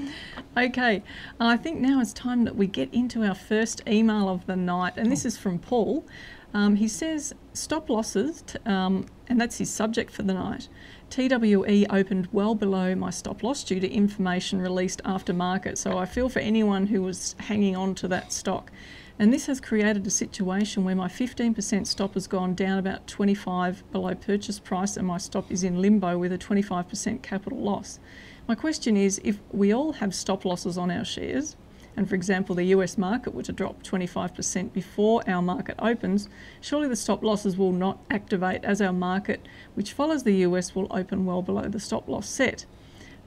Okay, 0.56 1.04
I 1.38 1.56
think 1.56 1.78
now 1.78 2.00
it's 2.00 2.12
time 2.12 2.42
that 2.44 2.56
we 2.56 2.66
get 2.66 2.92
into 2.92 3.22
our 3.22 3.34
first 3.34 3.80
email 3.86 4.28
of 4.28 4.44
the 4.46 4.56
night, 4.56 4.94
and 4.96 5.12
this 5.12 5.24
is 5.24 5.38
from 5.38 5.60
Paul. 5.60 6.04
Um, 6.52 6.74
he 6.74 6.88
says, 6.88 7.32
Stop 7.52 7.88
losses, 7.88 8.42
t- 8.42 8.58
um, 8.66 9.06
and 9.28 9.40
that's 9.40 9.58
his 9.58 9.70
subject 9.70 10.10
for 10.10 10.24
the 10.24 10.34
night. 10.34 10.68
TWE 11.10 11.86
opened 11.90 12.28
well 12.32 12.56
below 12.56 12.96
my 12.96 13.10
stop 13.10 13.44
loss 13.44 13.62
due 13.62 13.78
to 13.78 13.88
information 13.88 14.60
released 14.60 15.00
after 15.04 15.32
market, 15.32 15.78
so 15.78 15.96
I 15.96 16.06
feel 16.06 16.28
for 16.28 16.40
anyone 16.40 16.86
who 16.86 17.02
was 17.02 17.36
hanging 17.38 17.76
on 17.76 17.94
to 17.96 18.08
that 18.08 18.32
stock. 18.32 18.72
And 19.20 19.32
this 19.32 19.46
has 19.46 19.60
created 19.60 20.06
a 20.06 20.10
situation 20.10 20.84
where 20.84 20.94
my 20.94 21.08
15% 21.08 21.86
stop 21.88 22.14
has 22.14 22.28
gone 22.28 22.54
down 22.54 22.78
about 22.78 23.08
25 23.08 23.90
below 23.90 24.14
purchase 24.14 24.60
price, 24.60 24.96
and 24.96 25.06
my 25.06 25.18
stop 25.18 25.50
is 25.50 25.64
in 25.64 25.82
limbo 25.82 26.16
with 26.16 26.32
a 26.32 26.38
25% 26.38 27.20
capital 27.22 27.58
loss. 27.58 27.98
My 28.46 28.54
question 28.54 28.96
is 28.96 29.20
if 29.24 29.40
we 29.50 29.74
all 29.74 29.94
have 29.94 30.14
stop 30.14 30.44
losses 30.44 30.78
on 30.78 30.90
our 30.90 31.04
shares 31.04 31.56
and 31.98 32.08
for 32.08 32.14
example 32.14 32.54
the 32.54 32.66
US 32.66 32.96
market 32.96 33.34
were 33.34 33.42
to 33.42 33.52
drop 33.52 33.82
25% 33.82 34.72
before 34.72 35.20
our 35.28 35.42
market 35.42 35.74
opens, 35.80 36.28
surely 36.60 36.86
the 36.86 36.94
stop 36.94 37.24
losses 37.24 37.56
will 37.56 37.72
not 37.72 37.98
activate 38.08 38.64
as 38.64 38.80
our 38.80 38.92
market, 38.92 39.44
which 39.74 39.92
follows 39.92 40.22
the 40.22 40.36
US, 40.46 40.76
will 40.76 40.86
open 40.92 41.26
well 41.26 41.42
below 41.42 41.62
the 41.62 41.80
stop 41.80 42.08
loss 42.08 42.28
set. 42.28 42.66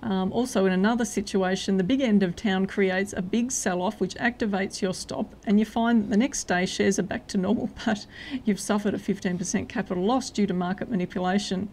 Um, 0.03 0.33
also, 0.33 0.65
in 0.65 0.71
another 0.71 1.05
situation, 1.05 1.77
the 1.77 1.83
big 1.83 2.01
end 2.01 2.23
of 2.23 2.35
town 2.35 2.65
creates 2.65 3.13
a 3.15 3.21
big 3.21 3.51
sell 3.51 3.81
off 3.81 3.99
which 3.99 4.15
activates 4.15 4.81
your 4.81 4.93
stop, 4.93 5.35
and 5.45 5.59
you 5.59 5.65
find 5.65 6.03
that 6.03 6.09
the 6.09 6.17
next 6.17 6.45
day 6.45 6.65
shares 6.65 6.97
are 6.97 7.03
back 7.03 7.27
to 7.27 7.37
normal, 7.37 7.69
but 7.85 8.05
you've 8.43 8.59
suffered 8.59 8.93
a 8.93 8.97
15% 8.97 9.69
capital 9.69 10.03
loss 10.03 10.29
due 10.29 10.47
to 10.47 10.53
market 10.53 10.89
manipulation. 10.89 11.69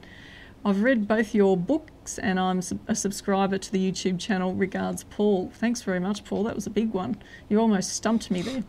I've 0.65 0.83
read 0.83 1.07
both 1.07 1.35
your 1.35 1.57
books 1.57 2.19
and 2.19 2.39
I'm 2.39 2.61
a 2.89 2.95
subscriber 2.95 3.59
to 3.59 3.73
the 3.73 3.91
YouTube 3.91 4.19
channel. 4.19 4.55
Regards, 4.55 5.05
Paul. 5.05 5.51
Thanks 5.55 5.83
very 5.83 6.01
much, 6.01 6.25
Paul. 6.25 6.45
That 6.45 6.57
was 6.57 6.67
a 6.67 6.71
big 6.71 6.93
one. 6.93 7.17
You 7.49 7.61
almost 7.61 7.95
stumped 7.95 8.31
me 8.31 8.43
there. 8.43 8.65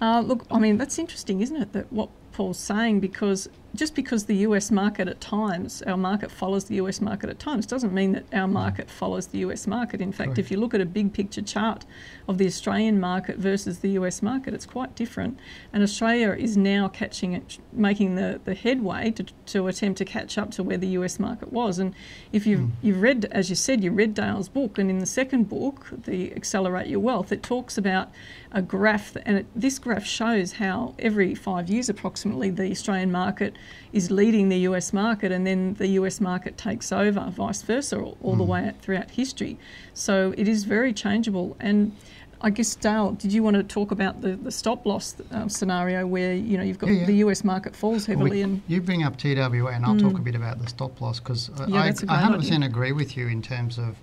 Uh, 0.00 0.20
look, 0.20 0.46
I 0.50 0.58
mean, 0.58 0.78
that's 0.78 0.98
interesting, 0.98 1.40
isn't 1.40 1.56
it? 1.56 1.72
That 1.72 1.92
what 1.92 2.10
Paul's 2.32 2.58
saying 2.58 3.00
because 3.00 3.48
just 3.76 3.94
because 3.94 4.24
the 4.24 4.36
US 4.38 4.70
market 4.70 5.08
at 5.08 5.20
times, 5.20 5.82
our 5.82 5.96
market 5.96 6.30
follows 6.30 6.64
the 6.64 6.76
US 6.76 7.00
market 7.00 7.30
at 7.30 7.38
times, 7.38 7.66
doesn't 7.66 7.92
mean 7.92 8.12
that 8.12 8.24
our 8.32 8.48
market 8.48 8.90
follows 8.90 9.28
the 9.28 9.38
US 9.38 9.66
market. 9.66 10.00
In 10.00 10.12
fact, 10.12 10.38
if 10.38 10.50
you 10.50 10.56
look 10.58 10.74
at 10.74 10.80
a 10.80 10.86
big 10.86 11.12
picture 11.12 11.42
chart 11.42 11.84
of 12.28 12.38
the 12.38 12.46
Australian 12.46 12.98
market 12.98 13.36
versus 13.36 13.80
the 13.80 13.90
US 13.90 14.22
market, 14.22 14.54
it's 14.54 14.66
quite 14.66 14.94
different. 14.94 15.38
And 15.72 15.82
Australia 15.82 16.32
is 16.32 16.56
now 16.56 16.88
catching 16.88 17.34
it, 17.34 17.58
making 17.72 18.14
the, 18.14 18.40
the 18.44 18.54
headway 18.54 19.10
to, 19.12 19.24
to 19.46 19.68
attempt 19.68 19.98
to 19.98 20.04
catch 20.04 20.38
up 20.38 20.50
to 20.52 20.62
where 20.62 20.78
the 20.78 20.88
US 20.88 21.18
market 21.18 21.52
was. 21.52 21.78
And 21.78 21.94
if 22.32 22.46
you've, 22.46 22.60
mm. 22.60 22.70
you've 22.82 23.02
read, 23.02 23.26
as 23.30 23.50
you 23.50 23.56
said, 23.56 23.84
you 23.84 23.90
read 23.90 24.14
Dale's 24.14 24.48
book, 24.48 24.78
and 24.78 24.90
in 24.90 24.98
the 24.98 25.06
second 25.06 25.48
book, 25.48 25.86
the 26.04 26.34
Accelerate 26.34 26.86
Your 26.86 27.00
Wealth, 27.00 27.32
it 27.32 27.42
talks 27.42 27.76
about 27.76 28.10
a 28.52 28.62
graph, 28.62 29.16
and 29.24 29.38
it, 29.38 29.46
this 29.54 29.78
graph 29.78 30.06
shows 30.06 30.52
how 30.52 30.94
every 30.98 31.34
five 31.34 31.68
years 31.68 31.88
approximately 31.88 32.50
the 32.50 32.70
Australian 32.70 33.12
market 33.12 33.54
is 33.92 34.10
leading 34.10 34.48
the 34.48 34.58
US 34.58 34.92
market, 34.92 35.32
and 35.32 35.46
then 35.46 35.74
the 35.74 35.88
US 35.88 36.20
market 36.20 36.56
takes 36.56 36.92
over, 36.92 37.30
vice 37.30 37.62
versa, 37.62 37.98
all, 37.98 38.16
all 38.22 38.34
mm. 38.34 38.38
the 38.38 38.44
way 38.44 38.72
throughout 38.80 39.10
history. 39.10 39.58
So 39.94 40.34
it 40.36 40.48
is 40.48 40.64
very 40.64 40.92
changeable. 40.92 41.56
And 41.60 41.92
I 42.40 42.50
guess 42.50 42.74
Dale, 42.74 43.12
did 43.12 43.32
you 43.32 43.42
want 43.42 43.56
to 43.56 43.62
talk 43.62 43.90
about 43.90 44.20
the, 44.20 44.36
the 44.36 44.50
stop 44.50 44.84
loss 44.84 45.16
um, 45.30 45.48
scenario 45.48 46.06
where 46.06 46.34
you 46.34 46.58
know 46.58 46.62
you've 46.62 46.78
got 46.78 46.90
yeah, 46.90 47.00
yeah. 47.00 47.06
the 47.06 47.14
US 47.16 47.44
market 47.44 47.74
falls 47.74 48.06
heavily 48.06 48.30
well, 48.30 48.36
we, 48.38 48.42
and 48.42 48.62
you 48.68 48.80
bring 48.80 49.02
up 49.02 49.16
TWA 49.16 49.66
and 49.72 49.84
I'll 49.84 49.94
mm. 49.94 50.00
talk 50.00 50.18
a 50.18 50.22
bit 50.22 50.34
about 50.34 50.60
the 50.60 50.68
stop 50.68 51.00
loss 51.00 51.18
because 51.18 51.50
yeah, 51.66 51.76
I, 51.76 51.88
I 51.88 51.92
100% 51.92 52.38
idea. 52.38 52.66
agree 52.66 52.92
with 52.92 53.16
you 53.16 53.28
in 53.28 53.40
terms 53.40 53.78
of 53.78 53.96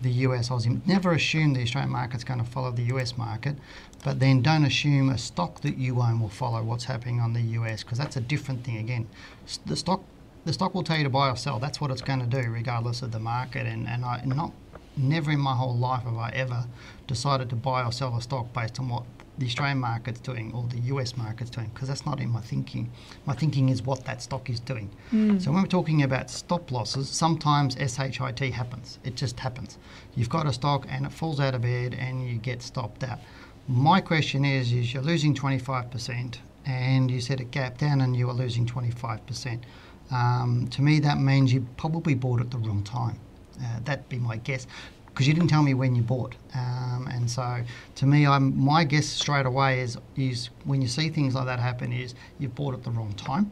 the 0.00 0.10
US 0.10 0.48
Aussie. 0.50 0.84
Never 0.86 1.12
assume 1.12 1.54
the 1.54 1.62
Australian 1.62 1.92
market's 1.92 2.24
going 2.24 2.40
to 2.40 2.50
follow 2.50 2.70
the 2.70 2.84
US 2.94 3.16
market, 3.16 3.56
but 4.04 4.20
then 4.20 4.42
don't 4.42 4.64
assume 4.64 5.08
a 5.08 5.18
stock 5.18 5.60
that 5.62 5.78
you 5.78 6.00
own 6.00 6.20
will 6.20 6.28
follow 6.28 6.62
what's 6.62 6.84
happening 6.84 7.20
on 7.20 7.32
the 7.32 7.40
US 7.40 7.82
because 7.82 7.98
that's 7.98 8.16
a 8.16 8.20
different 8.20 8.64
thing 8.64 8.76
again. 8.76 9.06
The 9.66 9.76
stock 9.76 10.02
the 10.44 10.52
stock 10.52 10.74
will 10.74 10.84
tell 10.84 10.96
you 10.96 11.02
to 11.02 11.10
buy 11.10 11.28
or 11.28 11.36
sell. 11.36 11.58
That's 11.58 11.80
what 11.80 11.90
it's 11.90 12.02
going 12.02 12.20
to 12.20 12.26
do 12.26 12.48
regardless 12.48 13.02
of 13.02 13.10
the 13.10 13.18
market. 13.18 13.66
And, 13.66 13.88
and 13.88 14.04
I 14.04 14.22
not 14.24 14.52
never 14.96 15.32
in 15.32 15.40
my 15.40 15.54
whole 15.54 15.76
life 15.76 16.04
have 16.04 16.16
I 16.16 16.30
ever 16.30 16.66
decided 17.06 17.50
to 17.50 17.56
buy 17.56 17.84
or 17.84 17.92
sell 17.92 18.16
a 18.16 18.22
stock 18.22 18.52
based 18.52 18.78
on 18.78 18.88
what 18.88 19.02
the 19.38 19.46
Australian 19.46 19.78
market's 19.78 20.20
doing 20.20 20.52
or 20.54 20.64
the 20.68 20.80
US 20.94 21.16
market's 21.16 21.50
doing 21.50 21.70
because 21.72 21.88
that's 21.88 22.06
not 22.06 22.20
in 22.20 22.30
my 22.30 22.40
thinking. 22.40 22.90
My 23.26 23.34
thinking 23.34 23.68
is 23.68 23.82
what 23.82 24.04
that 24.04 24.22
stock 24.22 24.48
is 24.48 24.60
doing. 24.60 24.90
Mm. 25.12 25.40
So 25.42 25.52
when 25.52 25.62
we're 25.62 25.68
talking 25.68 26.02
about 26.02 26.30
stop 26.30 26.70
losses, 26.72 27.08
sometimes 27.08 27.76
SHIT 27.76 28.52
happens. 28.52 28.98
It 29.04 29.16
just 29.16 29.38
happens. 29.40 29.78
You've 30.14 30.30
got 30.30 30.46
a 30.46 30.52
stock 30.52 30.86
and 30.88 31.06
it 31.06 31.12
falls 31.12 31.40
out 31.40 31.54
of 31.54 31.62
bed 31.62 31.94
and 31.94 32.26
you 32.26 32.36
get 32.38 32.62
stopped 32.62 33.04
out. 33.04 33.18
My 33.68 34.00
question 34.00 34.44
is, 34.44 34.72
is 34.72 34.94
you're 34.94 35.02
losing 35.02 35.34
25% 35.34 36.38
and 36.64 37.10
you 37.10 37.20
set 37.20 37.40
a 37.40 37.44
gap 37.44 37.78
down 37.78 38.00
and 38.00 38.16
you 38.16 38.28
are 38.30 38.34
losing 38.34 38.66
25%. 38.66 39.60
Um, 40.10 40.68
to 40.70 40.82
me, 40.82 41.00
that 41.00 41.18
means 41.18 41.52
you 41.52 41.66
probably 41.76 42.14
bought 42.14 42.40
at 42.40 42.50
the 42.50 42.58
wrong 42.58 42.84
time. 42.84 43.18
Uh, 43.60 43.80
that'd 43.84 44.08
be 44.08 44.18
my 44.18 44.36
guess 44.36 44.66
because 45.16 45.26
you 45.26 45.32
didn't 45.32 45.48
tell 45.48 45.62
me 45.62 45.72
when 45.72 45.96
you 45.96 46.02
bought. 46.02 46.34
Um, 46.54 47.08
and 47.10 47.30
so, 47.30 47.62
to 47.94 48.06
me, 48.06 48.26
I'm, 48.26 48.54
my 48.54 48.84
guess 48.84 49.06
straight 49.06 49.46
away 49.46 49.80
is, 49.80 49.96
is 50.14 50.50
when 50.64 50.82
you 50.82 50.88
see 50.88 51.08
things 51.08 51.34
like 51.34 51.46
that 51.46 51.58
happen, 51.58 51.90
is 51.90 52.14
you've 52.38 52.54
bought 52.54 52.74
at 52.74 52.84
the 52.84 52.90
wrong 52.90 53.14
time. 53.14 53.50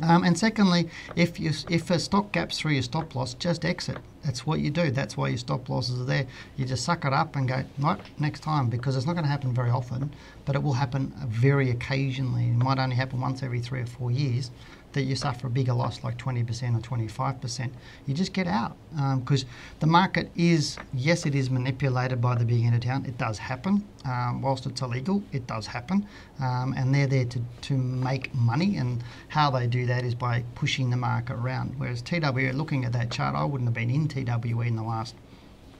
Um, 0.00 0.24
and 0.24 0.38
secondly, 0.38 0.88
if 1.14 1.38
you 1.38 1.52
if 1.68 1.90
a 1.90 1.98
stock 1.98 2.32
gaps 2.32 2.58
through 2.58 2.72
your 2.72 2.82
stop 2.82 3.14
loss, 3.14 3.34
just 3.34 3.66
exit. 3.66 3.98
That's 4.24 4.46
what 4.46 4.60
you 4.60 4.70
do. 4.70 4.90
That's 4.90 5.14
why 5.14 5.28
your 5.28 5.36
stop 5.36 5.68
losses 5.68 6.00
are 6.00 6.04
there. 6.04 6.26
You 6.56 6.64
just 6.64 6.84
suck 6.84 7.04
it 7.04 7.12
up 7.12 7.36
and 7.36 7.46
go, 7.46 7.64
right, 7.80 8.00
next 8.18 8.40
time, 8.40 8.70
because 8.70 8.96
it's 8.96 9.06
not 9.06 9.12
going 9.12 9.24
to 9.24 9.30
happen 9.30 9.52
very 9.52 9.70
often, 9.70 10.10
but 10.46 10.54
it 10.54 10.62
will 10.62 10.72
happen 10.72 11.12
very 11.26 11.70
occasionally. 11.70 12.44
It 12.44 12.56
might 12.56 12.78
only 12.78 12.96
happen 12.96 13.20
once 13.20 13.42
every 13.42 13.60
three 13.60 13.80
or 13.80 13.86
four 13.86 14.10
years 14.10 14.50
that 14.92 15.02
you 15.02 15.14
suffer 15.14 15.46
a 15.46 15.50
bigger 15.50 15.72
loss 15.72 16.02
like 16.02 16.16
20% 16.16 16.76
or 16.76 16.80
25%, 16.80 17.70
you 18.06 18.14
just 18.14 18.32
get 18.32 18.46
out. 18.46 18.76
Because 19.18 19.44
um, 19.44 19.50
the 19.80 19.86
market 19.86 20.30
is, 20.34 20.78
yes, 20.94 21.26
it 21.26 21.34
is 21.34 21.50
manipulated 21.50 22.20
by 22.20 22.34
the 22.34 22.44
big 22.44 22.64
end 22.64 22.74
of 22.74 22.80
town. 22.80 23.04
It 23.06 23.18
does 23.18 23.38
happen. 23.38 23.84
Um, 24.04 24.42
whilst 24.42 24.66
it's 24.66 24.80
illegal, 24.80 25.22
it 25.32 25.46
does 25.46 25.66
happen. 25.66 26.06
Um, 26.40 26.74
and 26.76 26.94
they're 26.94 27.06
there 27.06 27.26
to, 27.26 27.40
to 27.62 27.74
make 27.74 28.34
money. 28.34 28.76
And 28.76 29.02
how 29.28 29.50
they 29.50 29.66
do 29.66 29.86
that 29.86 30.04
is 30.04 30.14
by 30.14 30.44
pushing 30.54 30.90
the 30.90 30.96
market 30.96 31.34
around. 31.34 31.74
Whereas 31.78 32.02
TWA, 32.02 32.52
looking 32.52 32.84
at 32.84 32.92
that 32.92 33.10
chart, 33.10 33.34
I 33.34 33.44
wouldn't 33.44 33.68
have 33.68 33.74
been 33.74 33.90
in 33.90 34.08
TWA 34.08 34.64
in 34.66 34.76
the 34.76 34.82
last, 34.82 35.14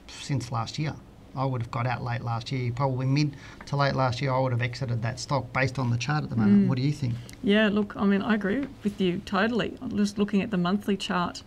since 0.07 0.53
last 0.53 0.79
year. 0.79 0.95
I 1.37 1.45
would 1.45 1.63
have 1.63 1.71
got 1.71 1.87
out 1.87 2.03
late 2.03 2.23
last 2.23 2.51
year. 2.51 2.73
Probably 2.73 3.07
mid 3.07 3.37
to 3.67 3.77
late 3.77 3.95
last 3.95 4.21
year, 4.21 4.33
I 4.33 4.39
would 4.39 4.53
have 4.53 4.63
exited 4.63 5.03
that 5.03 5.21
stock 5.21 5.53
based 5.53 5.79
on 5.79 5.91
the 5.91 5.97
chart 5.97 6.25
at 6.25 6.31
the 6.31 6.37
moment. 6.37 6.65
Mm. 6.65 6.69
What 6.69 6.77
do 6.77 6.83
you 6.83 6.93
think? 6.93 7.15
Yeah, 7.43 7.69
look, 7.69 7.95
I 7.97 8.05
mean, 8.05 8.23
I 8.23 8.35
agree 8.35 8.67
with 8.83 9.01
you 9.01 9.19
totally. 9.25 9.77
I'm 9.81 9.97
just 9.97 10.19
looking 10.19 10.43
at 10.43 10.51
the 10.51 10.57
monthly 10.57 10.97
chart. 10.97 11.43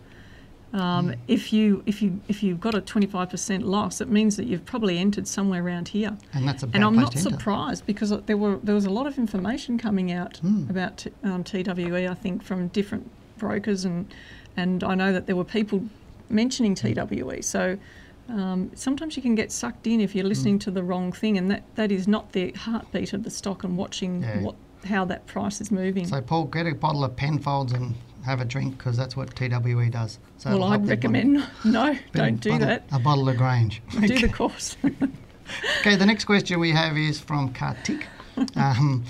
Um, 0.72 1.10
mm. 1.10 1.18
If 1.28 1.52
you 1.52 1.82
if 1.84 2.00
you 2.00 2.20
if 2.28 2.42
you've 2.42 2.60
got 2.60 2.74
a 2.74 2.80
25% 2.80 3.62
loss, 3.64 4.00
it 4.00 4.08
means 4.08 4.36
that 4.36 4.46
you've 4.46 4.64
probably 4.64 4.98
entered 4.98 5.28
somewhere 5.28 5.62
around 5.62 5.88
here. 5.88 6.16
And 6.32 6.48
that's 6.48 6.62
a 6.62 6.68
And 6.72 6.82
I'm 6.82 6.96
not 6.96 7.18
surprised 7.18 7.84
because 7.84 8.10
there 8.22 8.38
were 8.38 8.58
there 8.62 8.74
was 8.74 8.86
a 8.86 8.90
lot 8.90 9.06
of 9.06 9.18
information 9.18 9.76
coming 9.76 10.12
out 10.12 10.40
mm. 10.42 10.70
about 10.70 11.06
um, 11.24 11.44
TWE. 11.44 12.08
I 12.08 12.14
think 12.14 12.42
from 12.42 12.68
different 12.68 13.10
brokers 13.36 13.84
and 13.84 14.12
and 14.56 14.82
I 14.84 14.94
know 14.94 15.12
that 15.12 15.26
there 15.26 15.36
were 15.36 15.44
people 15.44 15.84
mentioning 16.30 16.74
TWE. 16.74 17.42
So 17.42 17.78
um, 18.32 18.70
sometimes 18.74 19.16
you 19.16 19.22
can 19.22 19.34
get 19.34 19.52
sucked 19.52 19.86
in 19.86 20.00
if 20.00 20.14
you're 20.14 20.24
listening 20.24 20.58
mm. 20.58 20.62
to 20.62 20.70
the 20.70 20.82
wrong 20.82 21.12
thing, 21.12 21.36
and 21.36 21.50
that, 21.50 21.62
that 21.74 21.92
is 21.92 22.08
not 22.08 22.32
the 22.32 22.52
heartbeat 22.52 23.12
of 23.12 23.24
the 23.24 23.30
stock 23.30 23.62
and 23.62 23.76
watching 23.76 24.22
yeah. 24.22 24.40
what 24.40 24.54
how 24.86 25.04
that 25.04 25.26
price 25.26 25.60
is 25.60 25.70
moving. 25.70 26.06
So, 26.06 26.20
Paul, 26.20 26.46
get 26.46 26.66
a 26.66 26.74
bottle 26.74 27.04
of 27.04 27.14
Penfolds 27.14 27.72
and 27.72 27.94
have 28.24 28.40
a 28.40 28.44
drink 28.44 28.78
because 28.78 28.96
that's 28.96 29.16
what 29.16 29.34
TWE 29.36 29.90
does. 29.90 30.18
So 30.38 30.50
well, 30.50 30.64
I'd 30.64 30.88
recommend 30.88 31.44
no, 31.64 31.96
don't 32.12 32.36
do 32.36 32.50
bottle, 32.50 32.66
that. 32.66 32.84
A 32.90 32.98
bottle 32.98 33.28
of 33.28 33.36
Grange. 33.36 33.82
do 34.00 34.18
the 34.18 34.28
course. 34.28 34.76
okay, 35.80 35.96
the 35.96 36.06
next 36.06 36.24
question 36.24 36.58
we 36.58 36.70
have 36.70 36.96
is 36.96 37.20
from 37.20 37.52
Kartik. 37.52 38.06
Um, 38.56 39.04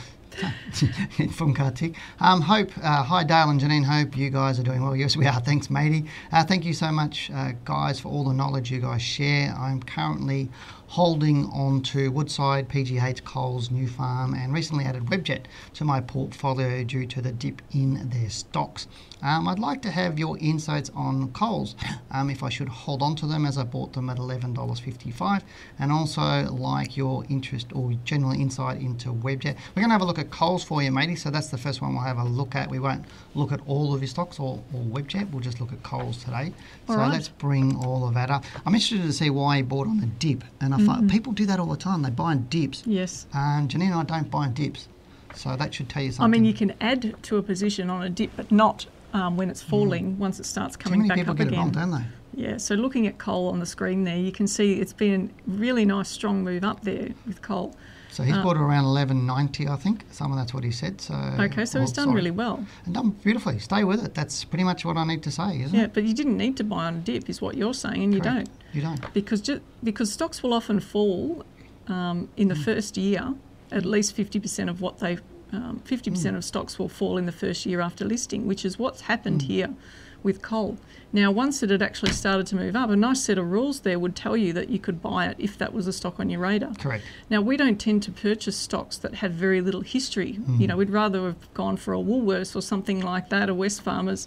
from 1.33 1.55
Kartik. 1.55 1.97
Um, 2.21 2.41
hope, 2.41 2.71
uh, 2.83 3.03
hi 3.03 3.25
Dale 3.25 3.51
and 3.51 3.61
Janine, 3.61 3.85
hope 3.85 4.17
you 4.17 4.31
guys 4.31 4.59
are 4.59 4.62
doing 4.62 4.83
well. 4.83 4.97
Yes, 4.97 5.17
we 5.17 5.27
are. 5.27 5.41
Thanks, 5.45 5.71
matey. 5.71 6.07
Uh, 6.31 6.45
thank 6.45 6.65
you 6.65 6.73
so 6.73 6.91
much, 6.91 7.31
uh, 7.35 7.53
guys, 7.65 8.01
for 8.01 8.09
all 8.09 8.25
the 8.25 8.33
knowledge 8.33 8.71
you 8.71 8.81
guys 8.81 9.03
share. 9.03 9.55
I'm 9.59 9.83
currently 9.83 10.49
holding 10.92 11.46
on 11.46 11.80
to 11.80 12.11
Woodside, 12.11 12.68
PGH, 12.68 13.25
Coles, 13.25 13.70
Nufarm, 13.70 14.37
and 14.37 14.52
recently 14.52 14.84
added 14.84 15.06
Webjet 15.06 15.44
to 15.72 15.87
my 15.87 16.02
portfolio 16.02 16.84
due 16.84 17.06
to 17.06 17.22
the 17.22 17.32
dip 17.32 17.62
in 17.72 18.11
their 18.11 18.28
stocks. 18.28 18.87
Um, 19.22 19.49
I'd 19.49 19.58
like 19.58 19.80
to 19.82 19.90
have 19.90 20.18
your 20.18 20.37
insights 20.38 20.90
on 20.94 21.32
Coles, 21.32 21.76
um, 22.11 22.28
if 22.28 22.42
I 22.42 22.50
should 22.50 22.68
hold 22.68 23.02
on 23.02 23.14
to 23.16 23.26
them 23.26 23.46
as 23.46 23.56
I 23.56 23.62
bought 23.62 23.94
them 23.94 24.11
at 24.11 24.18
$11.55, 24.18 25.42
and 25.78 25.92
also 25.92 26.52
like 26.52 26.96
your 26.96 27.25
interest 27.30 27.68
or 27.72 27.92
general 28.04 28.32
insight 28.32 28.80
into 28.80 29.11
Webjet. 29.11 29.56
We're 29.75 29.82
going 29.82 29.88
to 29.88 29.92
have 29.92 30.02
a 30.02 30.04
look 30.04 30.18
at 30.18 30.30
Coles 30.30 30.62
for 30.62 30.82
you, 30.82 30.90
matey, 30.90 31.16
so 31.16 31.30
that's 31.30 31.49
the 31.49 31.56
first 31.56 31.80
one 31.80 31.94
we'll 31.94 32.02
have 32.02 32.18
a 32.18 32.25
look 32.25 32.54
at. 32.54 32.68
We 32.68 32.80
won't 32.80 33.04
look 33.34 33.52
at 33.52 33.61
all 33.66 33.94
of 33.94 34.02
your 34.02 34.08
stocks 34.08 34.38
or, 34.38 34.62
or 34.75 34.80
Webjet, 34.82 35.30
we'll 35.30 35.40
just 35.40 35.61
look 35.61 35.72
at 35.72 35.82
Coles 35.84 36.22
today. 36.22 36.52
All 36.88 36.96
so 36.96 37.00
right. 37.00 37.12
let's 37.12 37.28
bring 37.28 37.76
all 37.76 38.06
of 38.06 38.14
that 38.14 38.30
up. 38.30 38.44
I'm 38.66 38.75
interested 38.75 39.02
to 39.02 39.12
see 39.12 39.30
why 39.30 39.56
he 39.56 39.62
bought 39.62 39.87
on 39.87 40.00
a 40.00 40.06
dip, 40.06 40.44
and 40.61 40.75
I 40.75 40.82
mm-hmm. 40.87 41.09
people 41.09 41.33
do 41.33 41.47
that 41.47 41.59
all 41.59 41.67
the 41.67 41.77
time. 41.77 42.03
They 42.03 42.11
buy 42.11 42.33
in 42.33 42.47
dips. 42.47 42.83
Yes. 42.87 43.27
And 43.33 43.69
Janine 43.69 43.93
and 43.93 43.95
I 43.95 44.03
don't 44.03 44.31
buy 44.31 44.47
in 44.47 44.55
dips. 44.55 44.89
So 45.35 45.57
that 45.57 45.73
should 45.75 45.89
tell 45.89 46.03
you 46.03 46.12
something. 46.12 46.25
I 46.25 46.29
mean, 46.29 46.45
you 46.45 46.55
can 46.55 46.75
add 46.81 47.15
to 47.23 47.37
a 47.39 47.43
position 47.43 47.89
on 47.89 48.03
a 48.03 48.11
dip, 48.11 48.31
but 48.37 48.51
not 48.53 48.87
um, 49.15 49.37
when 49.37 49.51
it's 49.51 49.62
falling. 49.62 50.15
Mm. 50.15 50.19
Once 50.19 50.39
it 50.41 50.47
starts 50.47 50.77
coming 50.77 51.09
back 51.09 51.19
up 51.19 51.29
again. 51.29 51.37
Too 51.37 51.45
many 51.45 51.45
people 51.45 51.45
get 51.45 51.53
it 51.53 51.81
wrong, 51.81 51.91
don't 51.91 52.03
they? 52.03 52.43
Yeah. 52.51 52.57
So 52.59 52.75
looking 52.75 53.07
at 53.07 53.19
Coles 53.19 53.53
on 53.53 53.61
the 53.61 53.67
screen 53.67 54.05
there, 54.05 54.17
you 54.17 54.33
can 54.33 54.47
see 54.47 54.75
it's 54.75 54.93
been 54.93 55.31
a 55.47 55.51
really 55.51 55.85
nice 55.85 56.09
strong 56.09 56.45
move 56.45 56.65
up 56.65 56.83
there 56.83 57.11
with 57.27 57.43
Coles. 57.43 57.75
So 58.12 58.23
he's 58.23 58.37
uh, 58.37 58.42
bought 58.42 58.59
around 58.59 58.85
1190, 58.85 59.69
I 59.69 59.76
think. 59.76 60.04
Some 60.11 60.33
of 60.33 60.38
that's 60.38 60.52
what 60.52 60.64
he 60.64 60.71
said. 60.71 61.00
So 61.00 61.14
okay, 61.14 61.64
so 61.64 61.78
well, 61.78 61.87
he's 61.87 61.92
done 61.92 62.04
sorry. 62.04 62.16
really 62.16 62.31
well. 62.31 62.64
And 62.85 62.95
done 62.95 63.11
beautifully. 63.11 63.59
Stay 63.59 63.85
with 63.85 64.04
it. 64.04 64.12
That's 64.14 64.45
pretty 64.45 64.64
much 64.64 64.85
what 64.85 64.99
I 64.99 65.04
need 65.04 65.23
to 65.23 65.31
say, 65.31 65.62
isn't 65.62 65.75
yeah, 65.75 65.85
it? 65.85 65.85
Yeah, 65.85 65.87
but 65.87 66.04
you 66.04 66.12
didn't 66.12 66.37
need 66.37 66.59
to 66.59 66.64
buy 66.64 66.85
on 66.85 66.97
a 66.97 66.99
dip, 66.99 67.31
is 67.31 67.40
what 67.40 67.57
you're 67.57 67.73
saying, 67.73 68.02
and 68.02 68.23
Correct. 68.23 68.49
you 68.73 68.83
don't. 68.83 68.97
You 68.99 69.02
don't. 69.02 69.14
Because 69.14 69.42
because 69.83 70.12
stocks 70.12 70.42
will 70.42 70.52
often 70.52 70.78
fall 70.78 71.45
um, 71.88 72.28
in 72.37 72.49
the 72.49 72.54
mm. 72.54 72.64
first 72.64 72.99
year, 72.99 73.35
at 73.71 73.87
least 73.87 74.14
50% 74.14 74.69
of 74.69 74.83
what 74.83 74.99
they 74.99 75.19
um, 75.52 75.83
50% 75.87 76.12
mm. 76.12 76.37
of 76.37 76.45
stocks 76.45 76.78
will 76.78 76.88
fall 76.88 77.19
in 77.19 77.26
the 77.26 77.33
first 77.33 77.66
year 77.66 77.81
after 77.81 78.04
listing, 78.04 78.47
which 78.47 78.64
is 78.64 78.78
what's 78.78 79.02
happened 79.02 79.42
mm. 79.42 79.47
here 79.47 79.75
with 80.23 80.43
Coles. 80.43 80.79
Now, 81.12 81.31
once 81.31 81.62
it 81.62 81.69
had 81.69 81.83
actually 81.83 82.12
started 82.12 82.47
to 82.49 82.57
move 82.57 82.75
up, 82.75 82.88
a 82.88 82.97
nice 82.97 83.23
set 83.23 83.37
of 83.37 83.50
rules 83.50 83.81
there 83.81 83.99
would 83.99 84.17
tell 84.17 84.37
you 84.37 84.52
that 84.55 84.71
you 84.71 84.79
could 84.79 85.02
buy 85.02 85.26
it 85.26 85.37
if 85.38 85.59
that 85.59 85.75
was 85.75 85.87
a 85.87 85.93
stock 85.93 86.19
on 86.19 86.31
your 86.31 86.41
radar. 86.41 86.75
Correct. 86.75 87.05
Now, 87.29 87.43
we 87.43 87.59
don't 87.59 87.79
tend 87.79 88.02
to 88.05 88.12
purchase 88.12 88.57
stocks 88.57 88.97
that 88.99 89.17
have 89.17 89.33
very 89.33 89.61
little 89.61 89.83
history. 89.83 90.38
Mm. 90.41 90.61
You 90.61 90.67
know, 90.69 90.76
we'd 90.79 90.91
rather 90.91 91.26
have 91.26 91.52
gone 91.55 91.76
for 91.76 91.93
a 91.93 91.99
Woolworths 91.99 92.57
or 92.57 92.62
something 92.62 93.00
like 93.00 93.29
that, 93.29 93.50
a 93.50 93.55
Wesfarmers 93.55 94.26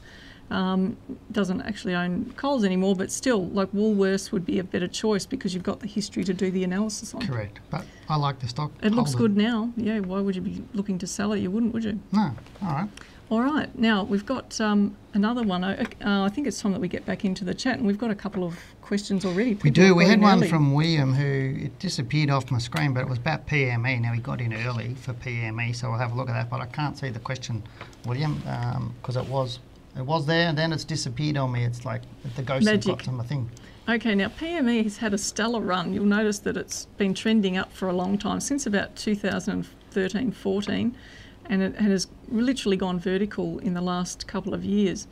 um, 0.52 0.98
doesn't 1.32 1.62
actually 1.62 1.96
own 1.96 2.34
Coles 2.38 2.64
anymore, 2.64 2.96
but 2.96 3.12
still, 3.12 3.48
like 3.48 3.72
Woolworths 3.72 4.32
would 4.32 4.46
be 4.46 4.60
a 4.60 4.64
better 4.64 4.88
choice 4.88 5.26
because 5.26 5.54
you've 5.54 5.64
got 5.64 5.80
the 5.80 5.88
history 5.88 6.24
to 6.24 6.34
do 6.34 6.52
the 6.52 6.64
analysis 6.64 7.14
on. 7.14 7.26
Correct, 7.26 7.60
but 7.70 7.86
I 8.10 8.16
like 8.16 8.40
the 8.40 8.48
stock. 8.48 8.72
It 8.84 8.94
looks 8.94 9.16
good 9.16 9.36
now. 9.36 9.72
Yeah, 9.76 10.00
why 10.00 10.22
would 10.22 10.36
you 10.36 10.42
be 10.42 10.64
looking 10.74 11.00
to 11.00 11.08
sell 11.08 11.34
it? 11.34 11.40
You 11.40 11.50
wouldn't, 11.52 11.74
would 11.74 11.84
you? 11.84 12.00
No. 12.12 12.32
All 12.62 12.70
right. 12.70 12.90
All 13.32 13.42
right. 13.42 13.74
Now 13.78 14.04
we've 14.04 14.26
got 14.26 14.60
um, 14.62 14.96
another 15.14 15.42
one. 15.42 15.64
Uh, 15.64 15.86
I 16.02 16.30
think 16.30 16.46
it's 16.46 16.62
time 16.62 16.74
that 16.74 16.82
we 16.82 16.88
get 16.88 17.06
back 17.06 17.26
into 17.26 17.44
the 17.44 17.54
chat, 17.54 17.78
and 17.78 17.88
we've 17.88 17.98
got 17.98 18.12
a 18.12 18.16
couple 18.16 18.44
of 18.44 18.58
questions 18.82 19.26
already. 19.26 19.56
People 19.56 19.64
we 19.64 19.72
do. 19.72 19.96
We 19.96 20.06
had 20.06 20.22
one 20.22 20.40
early. 20.40 20.48
from 20.48 20.74
William 20.74 21.14
who 21.14 21.66
it 21.66 21.80
disappeared 21.80 22.30
off 22.30 22.52
my 22.52 22.60
screen, 22.60 22.94
but 22.94 23.02
it 23.02 23.10
was 23.10 23.18
about 23.18 23.48
PME. 23.48 24.02
Now 24.02 24.14
he 24.14 24.22
got 24.22 24.42
in 24.42 24.54
early 24.54 24.94
for 24.96 25.14
PME, 25.14 25.76
so 25.76 25.90
we'll 25.90 25.98
have 25.98 26.12
a 26.12 26.16
look 26.16 26.30
at 26.30 26.34
that. 26.34 26.50
But 26.50 26.62
I 26.62 26.68
can't 26.68 26.98
see 26.98 27.10
the 27.10 27.20
question, 27.20 27.64
William, 28.06 28.36
because 29.02 29.18
um, 29.18 29.26
it 29.26 29.30
was 29.30 29.60
it 29.98 30.06
was 30.06 30.26
there, 30.26 30.48
and 30.48 30.58
then 30.58 30.72
it's 30.72 30.84
disappeared 30.84 31.38
on 31.38 31.52
me. 31.52 31.64
It's 31.64 31.84
like 31.84 32.04
the 32.36 32.44
ghost 32.44 32.66
Magic. 32.66 32.98
got 32.98 33.08
on 33.08 33.16
my 33.16 33.24
thing. 33.24 33.50
Okay, 33.88 34.16
now 34.16 34.30
PME 34.30 34.84
has 34.84 34.98
had 34.98 35.14
a 35.14 35.18
stellar 35.18 35.62
run. 35.62 35.94
You'll 35.94 36.06
notice 36.06 36.40
that 36.40 36.58
it's 36.58 36.86
been 36.98 37.14
trending 37.14 37.56
up 37.58 37.72
for 37.72 37.88
a 37.88 37.94
long 37.94 38.18
time, 38.18 38.40
since 38.40 38.66
about 38.66 38.96
2013 38.96 40.32
14, 40.32 40.96
and 41.50 41.62
it 41.62 41.76
has 41.76 42.08
literally 42.30 42.78
gone 42.78 43.00
vertical 43.00 43.60
in 43.60 43.74
the 43.74 43.82
last 43.82 44.28
couple 44.28 44.54
of 44.54 44.64
years. 44.64 45.08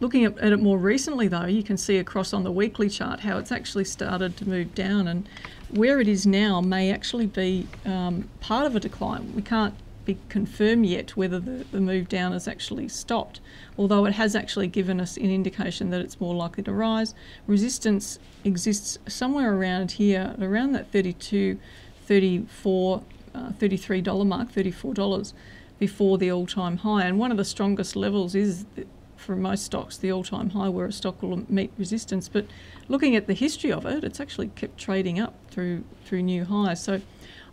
Looking 0.00 0.24
at, 0.24 0.38
it 0.38 0.60
more 0.60 0.78
recently, 0.78 1.26
though, 1.26 1.46
you 1.46 1.64
can 1.64 1.76
see 1.76 1.98
across 1.98 2.32
on 2.32 2.44
the 2.44 2.52
weekly 2.52 2.88
chart 2.88 3.20
how 3.20 3.38
it's 3.38 3.50
actually 3.50 3.84
started 3.84 4.36
to 4.36 4.48
move 4.48 4.74
down, 4.74 5.08
and 5.08 5.28
where 5.70 6.00
it 6.00 6.06
is 6.06 6.24
now 6.24 6.60
may 6.60 6.92
actually 6.92 7.26
be 7.26 7.66
um, 7.84 8.28
part 8.40 8.66
of 8.66 8.76
a 8.76 8.80
decline. 8.80 9.34
We 9.34 9.42
can't 9.42 9.74
be 10.04 10.16
confirmed 10.28 10.86
yet 10.86 11.16
whether 11.16 11.40
the, 11.40 11.66
the 11.70 11.80
move 11.80 12.08
down 12.08 12.32
has 12.32 12.46
actually 12.46 12.88
stopped, 12.88 13.40
although 13.76 14.06
it 14.06 14.14
has 14.14 14.36
actually 14.36 14.68
given 14.68 15.00
us 15.00 15.16
an 15.16 15.30
indication 15.30 15.90
that 15.90 16.00
it's 16.00 16.20
more 16.20 16.34
likely 16.34 16.62
to 16.62 16.72
rise. 16.72 17.14
Resistance 17.46 18.20
exists 18.44 18.98
somewhere 19.08 19.52
around 19.52 19.92
here, 19.92 20.34
around 20.40 20.72
that 20.72 20.90
32, 20.92 21.58
34, 22.06 23.02
uh, 23.34 23.50
$33 23.50 24.26
mark, 24.26 24.50
$34 24.52 25.32
before 25.78 26.18
the 26.18 26.30
all-time 26.30 26.78
high. 26.78 27.04
And 27.04 27.18
one 27.18 27.30
of 27.30 27.36
the 27.36 27.44
strongest 27.44 27.96
levels 27.96 28.34
is 28.34 28.64
for 29.16 29.36
most 29.36 29.64
stocks 29.64 29.96
the 29.96 30.12
all-time 30.12 30.50
high 30.50 30.68
where 30.68 30.86
a 30.86 30.92
stock 30.92 31.22
will 31.22 31.44
meet 31.48 31.72
resistance. 31.76 32.28
But 32.28 32.46
looking 32.88 33.16
at 33.16 33.26
the 33.26 33.34
history 33.34 33.72
of 33.72 33.84
it, 33.84 34.04
it's 34.04 34.20
actually 34.20 34.48
kept 34.48 34.78
trading 34.78 35.18
up 35.20 35.34
through 35.50 35.84
through 36.04 36.22
new 36.22 36.44
highs. 36.44 36.82
So 36.82 37.00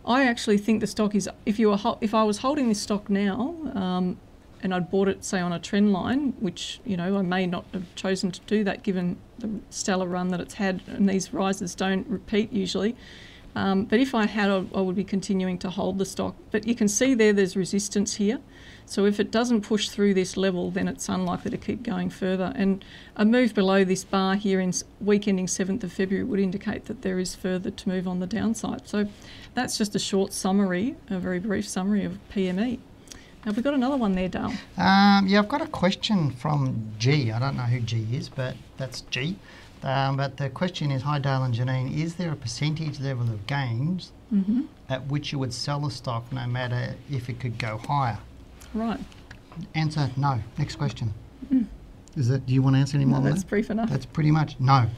I 0.04 0.24
actually 0.24 0.58
think 0.58 0.80
the 0.80 0.86
stock 0.86 1.14
is. 1.14 1.28
If 1.44 1.58
you 1.58 1.70
were, 1.70 1.96
if 2.00 2.14
I 2.14 2.24
was 2.24 2.38
holding 2.38 2.68
this 2.68 2.80
stock 2.80 3.10
now, 3.10 3.56
um, 3.74 4.18
and 4.62 4.72
I'd 4.74 4.90
bought 4.90 5.08
it, 5.08 5.24
say, 5.24 5.40
on 5.40 5.52
a 5.52 5.58
trend 5.58 5.92
line, 5.92 6.34
which 6.40 6.80
you 6.84 6.96
know 6.96 7.18
I 7.18 7.22
may 7.22 7.46
not 7.46 7.64
have 7.72 7.94
chosen 7.94 8.30
to 8.32 8.40
do 8.46 8.64
that 8.64 8.82
given 8.82 9.16
the 9.38 9.50
stellar 9.70 10.06
run 10.06 10.28
that 10.28 10.40
it's 10.40 10.54
had, 10.54 10.82
and 10.86 11.08
these 11.08 11.32
rises 11.32 11.74
don't 11.74 12.06
repeat 12.06 12.52
usually. 12.52 12.96
Um, 13.56 13.86
but 13.86 13.98
if 13.98 14.14
I 14.14 14.26
had, 14.26 14.50
I 14.50 14.80
would 14.82 14.96
be 14.96 15.02
continuing 15.02 15.56
to 15.58 15.70
hold 15.70 15.96
the 15.96 16.04
stock. 16.04 16.36
But 16.50 16.66
you 16.66 16.74
can 16.74 16.88
see 16.88 17.14
there, 17.14 17.32
there's 17.32 17.56
resistance 17.56 18.16
here. 18.16 18.38
So 18.84 19.06
if 19.06 19.18
it 19.18 19.30
doesn't 19.30 19.62
push 19.62 19.88
through 19.88 20.12
this 20.12 20.36
level, 20.36 20.70
then 20.70 20.86
it's 20.86 21.08
unlikely 21.08 21.50
to 21.52 21.56
keep 21.56 21.82
going 21.82 22.10
further. 22.10 22.52
And 22.54 22.84
a 23.16 23.24
move 23.24 23.54
below 23.54 23.82
this 23.82 24.04
bar 24.04 24.34
here 24.34 24.60
in 24.60 24.74
week 25.00 25.26
ending 25.26 25.46
7th 25.46 25.82
of 25.82 25.90
February 25.90 26.22
would 26.22 26.38
indicate 26.38 26.84
that 26.84 27.00
there 27.00 27.18
is 27.18 27.34
further 27.34 27.70
to 27.70 27.88
move 27.88 28.06
on 28.06 28.20
the 28.20 28.26
downside. 28.26 28.86
So 28.86 29.08
that's 29.54 29.78
just 29.78 29.94
a 29.94 29.98
short 29.98 30.34
summary, 30.34 30.94
a 31.08 31.18
very 31.18 31.40
brief 31.40 31.66
summary 31.66 32.04
of 32.04 32.18
PME. 32.30 32.78
Have 33.46 33.56
we 33.56 33.62
got 33.62 33.72
another 33.72 33.96
one 33.96 34.12
there, 34.12 34.28
Dale? 34.28 34.52
Um, 34.76 35.26
yeah, 35.26 35.38
I've 35.38 35.48
got 35.48 35.62
a 35.62 35.66
question 35.66 36.30
from 36.30 36.92
G. 36.98 37.32
I 37.32 37.38
don't 37.38 37.56
know 37.56 37.62
who 37.62 37.80
G 37.80 38.06
is, 38.12 38.28
but 38.28 38.54
that's 38.76 39.00
G. 39.02 39.38
Um, 39.86 40.16
but 40.16 40.36
the 40.36 40.50
question 40.50 40.90
is, 40.90 41.02
hi 41.02 41.20
Dale 41.20 41.44
and 41.44 41.54
Janine, 41.54 41.96
is 41.96 42.16
there 42.16 42.32
a 42.32 42.36
percentage 42.36 42.98
level 42.98 43.26
of 43.26 43.46
gains 43.46 44.10
mm-hmm. 44.34 44.62
at 44.88 45.06
which 45.06 45.30
you 45.30 45.38
would 45.38 45.54
sell 45.54 45.86
a 45.86 45.92
stock 45.92 46.24
no 46.32 46.44
matter 46.48 46.96
if 47.08 47.28
it 47.28 47.38
could 47.38 47.56
go 47.56 47.78
higher? 47.78 48.18
Right. 48.74 48.98
Answer 49.76 50.10
no. 50.16 50.40
Next 50.58 50.74
question. 50.74 51.14
Mm. 51.54 51.66
Is 52.16 52.26
that? 52.28 52.46
Do 52.46 52.52
you 52.52 52.62
want 52.62 52.74
to 52.74 52.80
answer 52.80 52.96
any 52.96 53.04
more? 53.04 53.20
No, 53.20 53.26
that's 53.26 53.44
that? 53.44 53.48
brief 53.48 53.70
enough. 53.70 53.88
That's 53.88 54.06
pretty 54.06 54.32
much 54.32 54.58
no. 54.58 54.90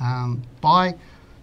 Um, 0.00 0.44
by 0.60 0.94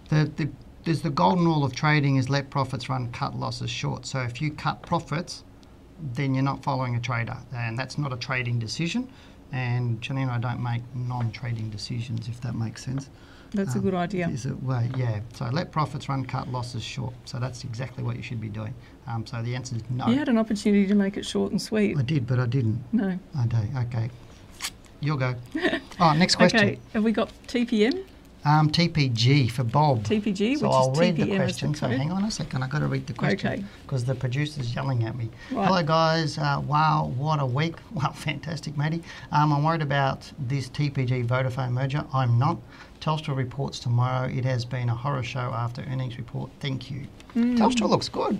the, 0.08 0.32
the 0.36 0.48
there's 0.84 1.02
the 1.02 1.10
golden 1.10 1.44
rule 1.44 1.64
of 1.64 1.74
trading 1.74 2.16
is 2.16 2.30
let 2.30 2.48
profits 2.48 2.88
run, 2.88 3.12
cut 3.12 3.38
losses 3.38 3.68
short. 3.68 4.06
So 4.06 4.20
if 4.20 4.40
you 4.40 4.52
cut 4.52 4.80
profits, 4.80 5.44
then 6.14 6.32
you're 6.32 6.42
not 6.42 6.62
following 6.62 6.96
a 6.96 7.00
trader, 7.00 7.36
and 7.54 7.78
that's 7.78 7.98
not 7.98 8.14
a 8.14 8.16
trading 8.16 8.58
decision. 8.58 9.06
And 9.52 10.00
Janine 10.00 10.22
and 10.22 10.30
I 10.30 10.38
don't 10.38 10.62
make 10.62 10.82
non-trading 10.94 11.70
decisions, 11.70 12.28
if 12.28 12.40
that 12.40 12.54
makes 12.54 12.84
sense. 12.84 13.08
That's 13.52 13.74
um, 13.74 13.80
a 13.80 13.84
good 13.84 13.94
idea. 13.94 14.28
Is 14.28 14.46
it 14.46 14.60
way? 14.62 14.90
Yeah. 14.96 15.20
So 15.34 15.46
let 15.46 15.70
profits 15.70 16.08
run, 16.08 16.24
cut 16.24 16.48
losses 16.48 16.82
short. 16.82 17.14
So 17.24 17.38
that's 17.38 17.64
exactly 17.64 18.02
what 18.02 18.16
you 18.16 18.22
should 18.22 18.40
be 18.40 18.48
doing. 18.48 18.74
Um, 19.06 19.24
so 19.24 19.40
the 19.42 19.54
answer 19.54 19.76
is 19.76 19.82
no. 19.88 20.08
You 20.08 20.16
had 20.16 20.28
an 20.28 20.38
opportunity 20.38 20.86
to 20.86 20.94
make 20.94 21.16
it 21.16 21.24
short 21.24 21.52
and 21.52 21.62
sweet. 21.62 21.96
I 21.96 22.02
did, 22.02 22.26
but 22.26 22.38
I 22.38 22.46
didn't. 22.46 22.82
No. 22.92 23.18
I 23.38 23.46
did. 23.46 23.76
Okay. 23.86 24.10
You'll 25.00 25.16
go. 25.16 25.34
oh, 26.00 26.12
next 26.14 26.36
question. 26.36 26.60
Okay. 26.60 26.78
Have 26.92 27.04
we 27.04 27.12
got 27.12 27.30
TPM? 27.46 28.04
Um, 28.46 28.70
TPG 28.70 29.50
for 29.50 29.64
Bob. 29.64 30.04
TPG, 30.04 30.58
so 30.58 30.68
which 30.68 30.72
I'll 30.72 30.92
is 30.92 30.98
read 31.00 31.16
TPM 31.16 31.30
the 31.30 31.36
question. 31.36 31.74
So 31.74 31.88
hang 31.88 32.12
on 32.12 32.22
a 32.22 32.30
second, 32.30 32.62
I've 32.62 32.70
got 32.70 32.78
to 32.78 32.86
read 32.86 33.04
the 33.08 33.12
question 33.12 33.68
because 33.82 34.04
okay. 34.04 34.12
the 34.12 34.14
producer's 34.14 34.72
yelling 34.72 35.02
at 35.02 35.16
me. 35.16 35.30
Right. 35.50 35.66
Hello 35.66 35.82
guys, 35.82 36.38
uh, 36.38 36.62
wow, 36.64 37.12
what 37.16 37.40
a 37.40 37.46
week! 37.46 37.74
Wow, 37.92 38.12
fantastic, 38.12 38.76
matey. 38.76 39.02
Um, 39.32 39.52
I'm 39.52 39.64
worried 39.64 39.82
about 39.82 40.30
this 40.38 40.68
TPG 40.68 41.26
Vodafone 41.26 41.72
merger. 41.72 42.04
I'm 42.14 42.38
not. 42.38 42.58
Telstra 43.00 43.36
reports 43.36 43.80
tomorrow. 43.80 44.28
It 44.28 44.44
has 44.44 44.64
been 44.64 44.90
a 44.90 44.94
horror 44.94 45.24
show 45.24 45.40
after 45.52 45.82
earnings 45.90 46.16
report. 46.16 46.48
Thank 46.60 46.88
you. 46.88 47.08
Mm. 47.34 47.58
Telstra 47.58 47.88
looks 47.88 48.08
good. 48.08 48.38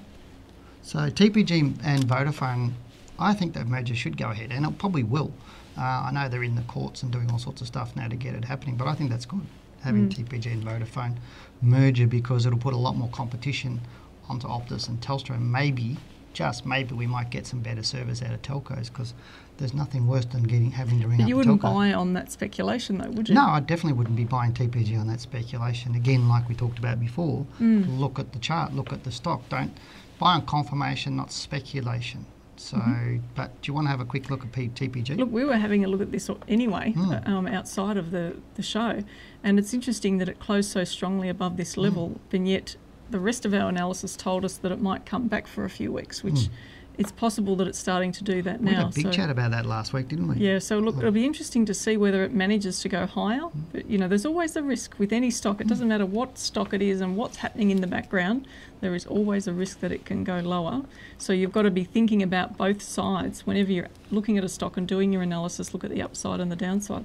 So 0.82 0.98
TPG 0.98 1.78
and 1.82 2.06
Vodafone, 2.06 2.74
I 3.18 3.34
think 3.34 3.54
that 3.54 3.66
merger 3.66 3.96
should 3.96 4.16
go 4.16 4.30
ahead, 4.30 4.52
and 4.52 4.64
it 4.64 4.78
probably 4.78 5.02
will. 5.02 5.32
Uh, 5.76 5.80
I 5.80 6.10
know 6.12 6.28
they're 6.28 6.44
in 6.44 6.54
the 6.54 6.62
courts 6.62 7.02
and 7.02 7.10
doing 7.10 7.28
all 7.28 7.40
sorts 7.40 7.60
of 7.60 7.66
stuff 7.66 7.96
now 7.96 8.06
to 8.06 8.14
get 8.14 8.36
it 8.36 8.44
happening, 8.44 8.76
but 8.76 8.86
I 8.86 8.94
think 8.94 9.10
that's 9.10 9.26
good 9.26 9.44
having 9.86 10.08
mm. 10.08 10.26
TPG 10.26 10.52
and 10.52 10.64
Vodafone 10.64 11.16
merger 11.62 12.06
because 12.06 12.46
it'll 12.46 12.58
put 12.58 12.74
a 12.74 12.76
lot 12.76 12.96
more 12.96 13.08
competition 13.10 13.80
onto 14.28 14.46
Optus 14.46 14.88
and 14.88 15.00
Telstra. 15.00 15.36
And 15.36 15.50
maybe, 15.50 15.96
just 16.32 16.66
maybe, 16.66 16.94
we 16.94 17.06
might 17.06 17.30
get 17.30 17.46
some 17.46 17.60
better 17.60 17.82
service 17.82 18.22
out 18.22 18.32
of 18.32 18.42
telcos 18.42 18.88
because 18.88 19.14
there's 19.58 19.74
nothing 19.74 20.06
worse 20.06 20.26
than 20.26 20.42
getting 20.42 20.70
having 20.70 21.00
to 21.00 21.08
ring 21.08 21.16
but 21.16 21.24
up 21.24 21.28
you 21.28 21.36
wouldn't 21.36 21.62
buy 21.62 21.92
on 21.92 22.12
that 22.12 22.30
speculation 22.30 22.98
though, 22.98 23.10
would 23.10 23.28
you? 23.28 23.34
No, 23.34 23.46
I 23.46 23.60
definitely 23.60 23.94
wouldn't 23.94 24.16
be 24.16 24.24
buying 24.24 24.52
TPG 24.52 24.98
on 25.00 25.06
that 25.06 25.20
speculation. 25.20 25.94
Again, 25.94 26.28
like 26.28 26.48
we 26.48 26.54
talked 26.54 26.78
about 26.78 27.00
before, 27.00 27.46
mm. 27.60 27.98
look 27.98 28.18
at 28.18 28.32
the 28.32 28.38
chart, 28.38 28.74
look 28.74 28.92
at 28.92 29.04
the 29.04 29.12
stock. 29.12 29.48
Don't 29.48 29.72
buy 30.18 30.34
on 30.34 30.44
confirmation, 30.46 31.16
not 31.16 31.32
speculation. 31.32 32.26
So, 32.60 32.76
mm-hmm. 32.76 33.18
but 33.34 33.60
do 33.60 33.68
you 33.68 33.74
want 33.74 33.86
to 33.86 33.90
have 33.90 34.00
a 34.00 34.04
quick 34.04 34.30
look 34.30 34.42
at 34.42 34.52
P- 34.52 34.68
TPG? 34.68 35.16
Look, 35.18 35.30
we 35.30 35.44
were 35.44 35.56
having 35.56 35.84
a 35.84 35.88
look 35.88 36.00
at 36.00 36.12
this 36.12 36.30
anyway 36.48 36.94
mm. 36.96 37.28
um, 37.28 37.46
outside 37.46 37.96
of 37.96 38.10
the, 38.10 38.36
the 38.54 38.62
show, 38.62 39.02
and 39.42 39.58
it's 39.58 39.74
interesting 39.74 40.18
that 40.18 40.28
it 40.28 40.40
closed 40.40 40.70
so 40.70 40.84
strongly 40.84 41.28
above 41.28 41.56
this 41.56 41.76
level, 41.76 42.10
mm. 42.10 42.34
and 42.34 42.48
yet 42.48 42.76
the 43.10 43.20
rest 43.20 43.44
of 43.44 43.54
our 43.54 43.68
analysis 43.68 44.16
told 44.16 44.44
us 44.44 44.56
that 44.56 44.72
it 44.72 44.80
might 44.80 45.06
come 45.06 45.28
back 45.28 45.46
for 45.46 45.64
a 45.64 45.70
few 45.70 45.92
weeks, 45.92 46.24
which 46.24 46.34
mm 46.34 46.50
it's 46.98 47.12
possible 47.12 47.56
that 47.56 47.68
it's 47.68 47.78
starting 47.78 48.10
to 48.12 48.24
do 48.24 48.42
that 48.42 48.60
now. 48.60 48.70
We 48.70 48.76
had 48.76 48.86
a 48.86 48.94
big 48.94 49.04
so, 49.04 49.10
chat 49.10 49.30
about 49.30 49.50
that 49.50 49.66
last 49.66 49.92
week, 49.92 50.08
didn't 50.08 50.28
we? 50.28 50.36
Yeah. 50.36 50.58
So 50.58 50.78
look, 50.78 50.96
it'll 50.96 51.10
be 51.10 51.26
interesting 51.26 51.66
to 51.66 51.74
see 51.74 51.96
whether 51.96 52.24
it 52.24 52.32
manages 52.32 52.80
to 52.80 52.88
go 52.88 53.06
higher. 53.06 53.40
Mm. 53.40 53.62
But 53.72 53.86
you 53.86 53.98
know, 53.98 54.08
there's 54.08 54.24
always 54.24 54.56
a 54.56 54.62
risk 54.62 54.98
with 54.98 55.12
any 55.12 55.30
stock. 55.30 55.60
It 55.60 55.66
doesn't 55.66 55.88
matter 55.88 56.06
what 56.06 56.38
stock 56.38 56.72
it 56.72 56.80
is 56.80 57.00
and 57.00 57.16
what's 57.16 57.38
happening 57.38 57.70
in 57.70 57.80
the 57.80 57.86
background. 57.86 58.46
There 58.80 58.94
is 58.94 59.06
always 59.06 59.46
a 59.46 59.52
risk 59.52 59.80
that 59.80 59.92
it 59.92 60.04
can 60.04 60.24
go 60.24 60.38
lower. 60.40 60.82
So 61.18 61.32
you've 61.32 61.52
got 61.52 61.62
to 61.62 61.70
be 61.70 61.84
thinking 61.84 62.22
about 62.22 62.56
both 62.56 62.82
sides 62.82 63.46
whenever 63.46 63.72
you're 63.72 63.88
looking 64.10 64.38
at 64.38 64.44
a 64.44 64.48
stock 64.48 64.76
and 64.76 64.88
doing 64.88 65.12
your 65.12 65.22
analysis. 65.22 65.74
Look 65.74 65.84
at 65.84 65.90
the 65.90 66.02
upside 66.02 66.40
and 66.40 66.50
the 66.50 66.56
downside. 66.56 67.04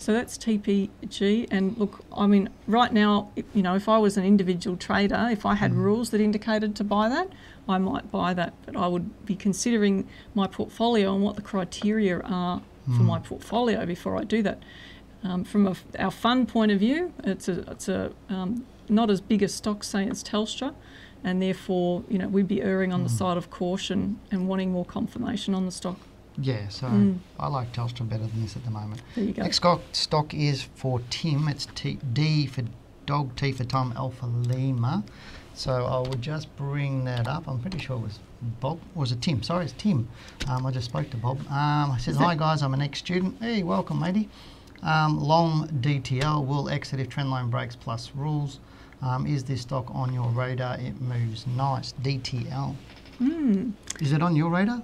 So 0.00 0.14
that's 0.14 0.38
TPG. 0.38 1.48
And 1.50 1.76
look, 1.76 2.02
I 2.16 2.26
mean, 2.26 2.48
right 2.66 2.90
now, 2.90 3.32
you 3.52 3.62
know, 3.62 3.74
if 3.74 3.86
I 3.86 3.98
was 3.98 4.16
an 4.16 4.24
individual 4.24 4.78
trader, 4.78 5.28
if 5.30 5.44
I 5.44 5.56
had 5.56 5.72
mm. 5.72 5.76
rules 5.76 6.08
that 6.10 6.22
indicated 6.22 6.74
to 6.76 6.84
buy 6.84 7.10
that, 7.10 7.28
I 7.70 7.78
might 7.78 8.10
buy 8.10 8.34
that. 8.34 8.52
But 8.66 8.76
I 8.76 8.86
would 8.86 9.24
be 9.24 9.36
considering 9.36 10.08
my 10.34 10.46
portfolio 10.46 11.14
and 11.14 11.22
what 11.22 11.36
the 11.36 11.42
criteria 11.42 12.20
are 12.20 12.62
mm. 12.88 12.96
for 12.96 13.02
my 13.02 13.18
portfolio 13.18 13.86
before 13.86 14.16
I 14.16 14.24
do 14.24 14.42
that. 14.42 14.62
Um, 15.22 15.44
from 15.44 15.66
a, 15.66 15.76
our 15.98 16.10
fund 16.10 16.48
point 16.48 16.72
of 16.72 16.78
view, 16.78 17.12
it's 17.24 17.46
a, 17.48 17.60
it's 17.70 17.88
a 17.88 18.12
um, 18.28 18.64
not 18.88 19.10
as 19.10 19.20
big 19.20 19.42
a 19.42 19.48
stock, 19.48 19.84
say, 19.84 20.08
as 20.08 20.24
Telstra. 20.24 20.74
and 21.22 21.42
therefore, 21.42 22.04
you 22.08 22.18
know, 22.18 22.28
we'd 22.28 22.48
be 22.48 22.62
erring 22.62 22.92
on 22.92 23.00
mm. 23.00 23.04
the 23.04 23.10
side 23.10 23.36
of 23.36 23.50
caution 23.50 24.18
and 24.30 24.48
wanting 24.48 24.72
more 24.72 24.84
confirmation 24.84 25.54
on 25.54 25.66
the 25.66 25.72
stock. 25.72 25.98
Yeah, 26.38 26.68
so 26.68 26.86
mm. 26.86 27.18
I 27.38 27.48
like 27.48 27.72
Telstra 27.72 28.08
better 28.08 28.26
than 28.26 28.42
this 28.42 28.56
at 28.56 28.64
the 28.64 28.70
moment. 28.70 29.02
There 29.14 29.24
you 29.24 29.32
go. 29.32 29.42
Next 29.42 29.56
stock, 29.56 29.82
stock 29.92 30.32
is 30.32 30.62
for 30.62 31.00
Tim. 31.10 31.48
It's 31.48 31.66
T, 31.74 31.98
D 32.12 32.46
for 32.46 32.62
dog, 33.04 33.36
T 33.36 33.52
for 33.52 33.64
Tom, 33.64 33.92
Alpha 33.96 34.26
Lima. 34.26 35.04
So 35.60 35.84
I 35.84 35.98
will 35.98 36.16
just 36.22 36.56
bring 36.56 37.04
that 37.04 37.28
up. 37.28 37.46
I'm 37.46 37.60
pretty 37.60 37.76
sure 37.76 37.96
it 37.96 38.00
was 38.00 38.18
Bob. 38.60 38.80
Or 38.94 39.00
was 39.00 39.12
it 39.12 39.20
Tim? 39.20 39.42
Sorry, 39.42 39.66
it's 39.66 39.74
Tim. 39.74 40.08
Um, 40.48 40.64
I 40.64 40.70
just 40.70 40.86
spoke 40.86 41.10
to 41.10 41.18
Bob. 41.18 41.38
Um, 41.50 41.90
I 41.90 41.98
said, 42.00 42.14
Hi 42.16 42.34
guys, 42.34 42.62
I'm 42.62 42.72
an 42.72 42.80
ex 42.80 43.00
student. 43.00 43.36
Hey, 43.42 43.62
welcome, 43.62 44.00
matey. 44.00 44.30
Um, 44.82 45.20
long 45.20 45.68
DTL 45.68 46.46
will 46.46 46.70
exit 46.70 46.98
if 46.98 47.10
trendline 47.10 47.50
breaks 47.50 47.76
plus 47.76 48.12
rules. 48.14 48.58
Um, 49.02 49.26
is 49.26 49.44
this 49.44 49.60
stock 49.60 49.94
on 49.94 50.14
your 50.14 50.30
radar? 50.30 50.78
It 50.80 50.98
moves 50.98 51.46
nice. 51.48 51.92
DTL. 52.00 52.74
Mm. 53.20 53.72
Is 54.00 54.12
it 54.12 54.22
on 54.22 54.34
your 54.34 54.48
radar? 54.48 54.82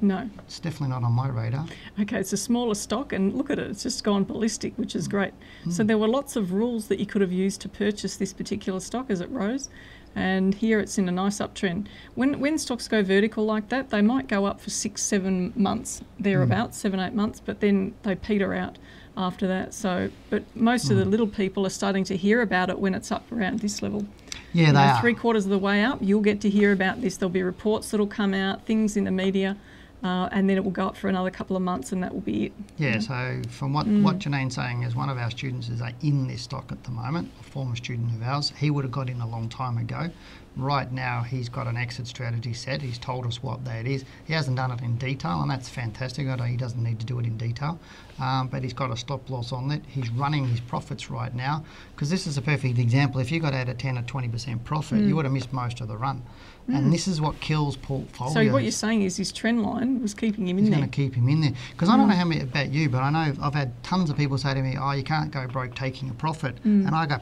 No. 0.00 0.28
It's 0.40 0.60
definitely 0.60 0.88
not 0.88 1.02
on 1.04 1.12
my 1.12 1.28
radar. 1.28 1.66
Okay, 2.00 2.18
it's 2.20 2.32
a 2.32 2.36
smaller 2.36 2.74
stock, 2.74 3.12
and 3.12 3.34
look 3.34 3.50
at 3.50 3.58
it, 3.58 3.70
it's 3.70 3.82
just 3.82 4.04
gone 4.04 4.24
ballistic, 4.24 4.76
which 4.76 4.94
is 4.94 5.08
great. 5.08 5.32
Mm. 5.64 5.72
So 5.72 5.82
there 5.82 5.98
were 5.98 6.06
lots 6.06 6.36
of 6.36 6.52
rules 6.52 6.86
that 6.88 7.00
you 7.00 7.06
could 7.06 7.20
have 7.20 7.32
used 7.32 7.60
to 7.62 7.68
purchase 7.68 8.16
this 8.16 8.32
particular 8.32 8.78
stock 8.78 9.10
as 9.10 9.20
it 9.20 9.30
rose, 9.30 9.70
and 10.18 10.52
here 10.52 10.80
it's 10.80 10.98
in 10.98 11.08
a 11.08 11.12
nice 11.12 11.38
uptrend. 11.38 11.86
When, 12.16 12.40
when 12.40 12.58
stocks 12.58 12.88
go 12.88 13.04
vertical 13.04 13.44
like 13.44 13.68
that, 13.68 13.90
they 13.90 14.02
might 14.02 14.26
go 14.26 14.46
up 14.46 14.60
for 14.60 14.70
six, 14.70 15.00
seven 15.00 15.52
months, 15.54 16.02
thereabouts, 16.18 16.76
mm. 16.76 16.80
seven, 16.80 16.98
eight 16.98 17.14
months, 17.14 17.40
but 17.40 17.60
then 17.60 17.94
they 18.02 18.16
peter 18.16 18.52
out 18.52 18.78
after 19.16 19.46
that. 19.46 19.72
So, 19.74 20.10
but 20.28 20.42
most 20.56 20.86
mm. 20.86 20.90
of 20.90 20.96
the 20.96 21.04
hmm. 21.04 21.10
little 21.10 21.26
people 21.28 21.64
are 21.64 21.70
starting 21.70 22.02
to 22.04 22.16
hear 22.16 22.42
about 22.42 22.68
it 22.68 22.80
when 22.80 22.94
it's 22.94 23.12
up 23.12 23.30
around 23.30 23.60
this 23.60 23.80
level. 23.80 24.06
Yeah, 24.52 24.60
you 24.60 24.66
they 24.66 24.72
know, 24.72 24.80
are. 24.80 25.00
Three 25.00 25.14
quarters 25.14 25.44
of 25.44 25.50
the 25.50 25.58
way 25.58 25.84
up, 25.84 25.98
you'll 26.00 26.20
get 26.20 26.40
to 26.40 26.50
hear 26.50 26.72
about 26.72 27.00
this. 27.00 27.16
There'll 27.16 27.30
be 27.30 27.44
reports 27.44 27.92
that'll 27.92 28.08
come 28.08 28.34
out, 28.34 28.66
things 28.66 28.96
in 28.96 29.04
the 29.04 29.12
media. 29.12 29.56
Uh, 30.02 30.28
and 30.30 30.48
then 30.48 30.56
it 30.56 30.64
will 30.64 30.70
go 30.70 30.86
up 30.86 30.96
for 30.96 31.08
another 31.08 31.30
couple 31.30 31.56
of 31.56 31.62
months, 31.62 31.90
and 31.90 32.02
that 32.02 32.14
will 32.14 32.20
be 32.20 32.46
it. 32.46 32.52
Yeah. 32.76 33.00
So 33.00 33.42
from 33.48 33.72
what 33.72 33.86
mm. 33.86 34.02
what 34.02 34.20
Janine's 34.20 34.54
saying 34.54 34.84
is, 34.84 34.94
one 34.94 35.08
of 35.08 35.18
our 35.18 35.30
students 35.30 35.68
is 35.68 35.82
in 36.02 36.28
this 36.28 36.42
stock 36.42 36.70
at 36.70 36.84
the 36.84 36.90
moment, 36.90 37.30
a 37.40 37.42
former 37.42 37.74
student 37.74 38.14
of 38.14 38.22
ours. 38.22 38.52
He 38.56 38.70
would 38.70 38.84
have 38.84 38.92
got 38.92 39.10
in 39.10 39.20
a 39.20 39.26
long 39.26 39.48
time 39.48 39.76
ago, 39.76 40.10
Right 40.58 40.90
now, 40.90 41.22
he's 41.22 41.48
got 41.48 41.68
an 41.68 41.76
exit 41.76 42.08
strategy 42.08 42.52
set. 42.52 42.82
He's 42.82 42.98
told 42.98 43.26
us 43.26 43.40
what 43.44 43.64
that 43.64 43.86
is. 43.86 44.04
He 44.24 44.32
hasn't 44.32 44.56
done 44.56 44.72
it 44.72 44.80
in 44.80 44.96
detail, 44.96 45.40
and 45.40 45.48
that's 45.48 45.68
fantastic. 45.68 46.26
I 46.26 46.34
know 46.34 46.42
he 46.42 46.56
doesn't 46.56 46.82
need 46.82 46.98
to 46.98 47.06
do 47.06 47.20
it 47.20 47.26
in 47.26 47.38
detail, 47.38 47.78
um, 48.18 48.48
but 48.48 48.64
he's 48.64 48.72
got 48.72 48.90
a 48.90 48.96
stop 48.96 49.30
loss 49.30 49.52
on 49.52 49.70
it. 49.70 49.84
He's 49.86 50.10
running 50.10 50.48
his 50.48 50.58
profits 50.58 51.10
right 51.10 51.32
now 51.32 51.64
because 51.94 52.10
this 52.10 52.26
is 52.26 52.38
a 52.38 52.42
perfect 52.42 52.76
example. 52.76 53.20
If 53.20 53.30
you 53.30 53.38
got 53.38 53.54
out 53.54 53.68
a 53.68 53.74
10 53.74 53.98
or 53.98 54.02
20% 54.02 54.64
profit, 54.64 54.98
mm. 54.98 55.06
you 55.06 55.14
would 55.14 55.26
have 55.26 55.32
missed 55.32 55.52
most 55.52 55.80
of 55.80 55.86
the 55.86 55.96
run. 55.96 56.24
Mm. 56.68 56.76
And 56.76 56.92
this 56.92 57.08
is 57.08 57.20
what 57.20 57.40
kills 57.40 57.76
portfolios. 57.76 58.34
So 58.34 58.52
what 58.52 58.62
you're 58.62 58.72
saying 58.72 59.02
is 59.02 59.16
his 59.16 59.32
trend 59.32 59.62
line 59.62 60.02
was 60.02 60.12
keeping 60.12 60.46
him 60.46 60.58
in 60.58 60.64
He's 60.64 60.70
there. 60.70 60.80
going 60.80 60.90
to 60.90 60.94
keep 60.94 61.14
him 61.14 61.28
in 61.28 61.40
there 61.40 61.52
because 61.72 61.88
mm. 61.88 61.94
I 61.94 61.96
don't 61.96 62.06
mm. 62.06 62.10
know 62.10 62.16
how 62.16 62.24
many 62.24 62.42
about 62.42 62.70
you, 62.70 62.88
but 62.90 63.02
I 63.02 63.10
know 63.10 63.32
I've 63.40 63.54
had 63.54 63.82
tons 63.82 64.10
of 64.10 64.16
people 64.16 64.36
say 64.36 64.52
to 64.52 64.62
me, 64.62 64.76
"Oh, 64.78 64.92
you 64.92 65.02
can't 65.02 65.30
go 65.30 65.46
broke 65.46 65.74
taking 65.74 66.10
a 66.10 66.14
profit," 66.14 66.56
mm. 66.56 66.86
and 66.86 66.94
I 66.94 67.06
go, 67.06 67.16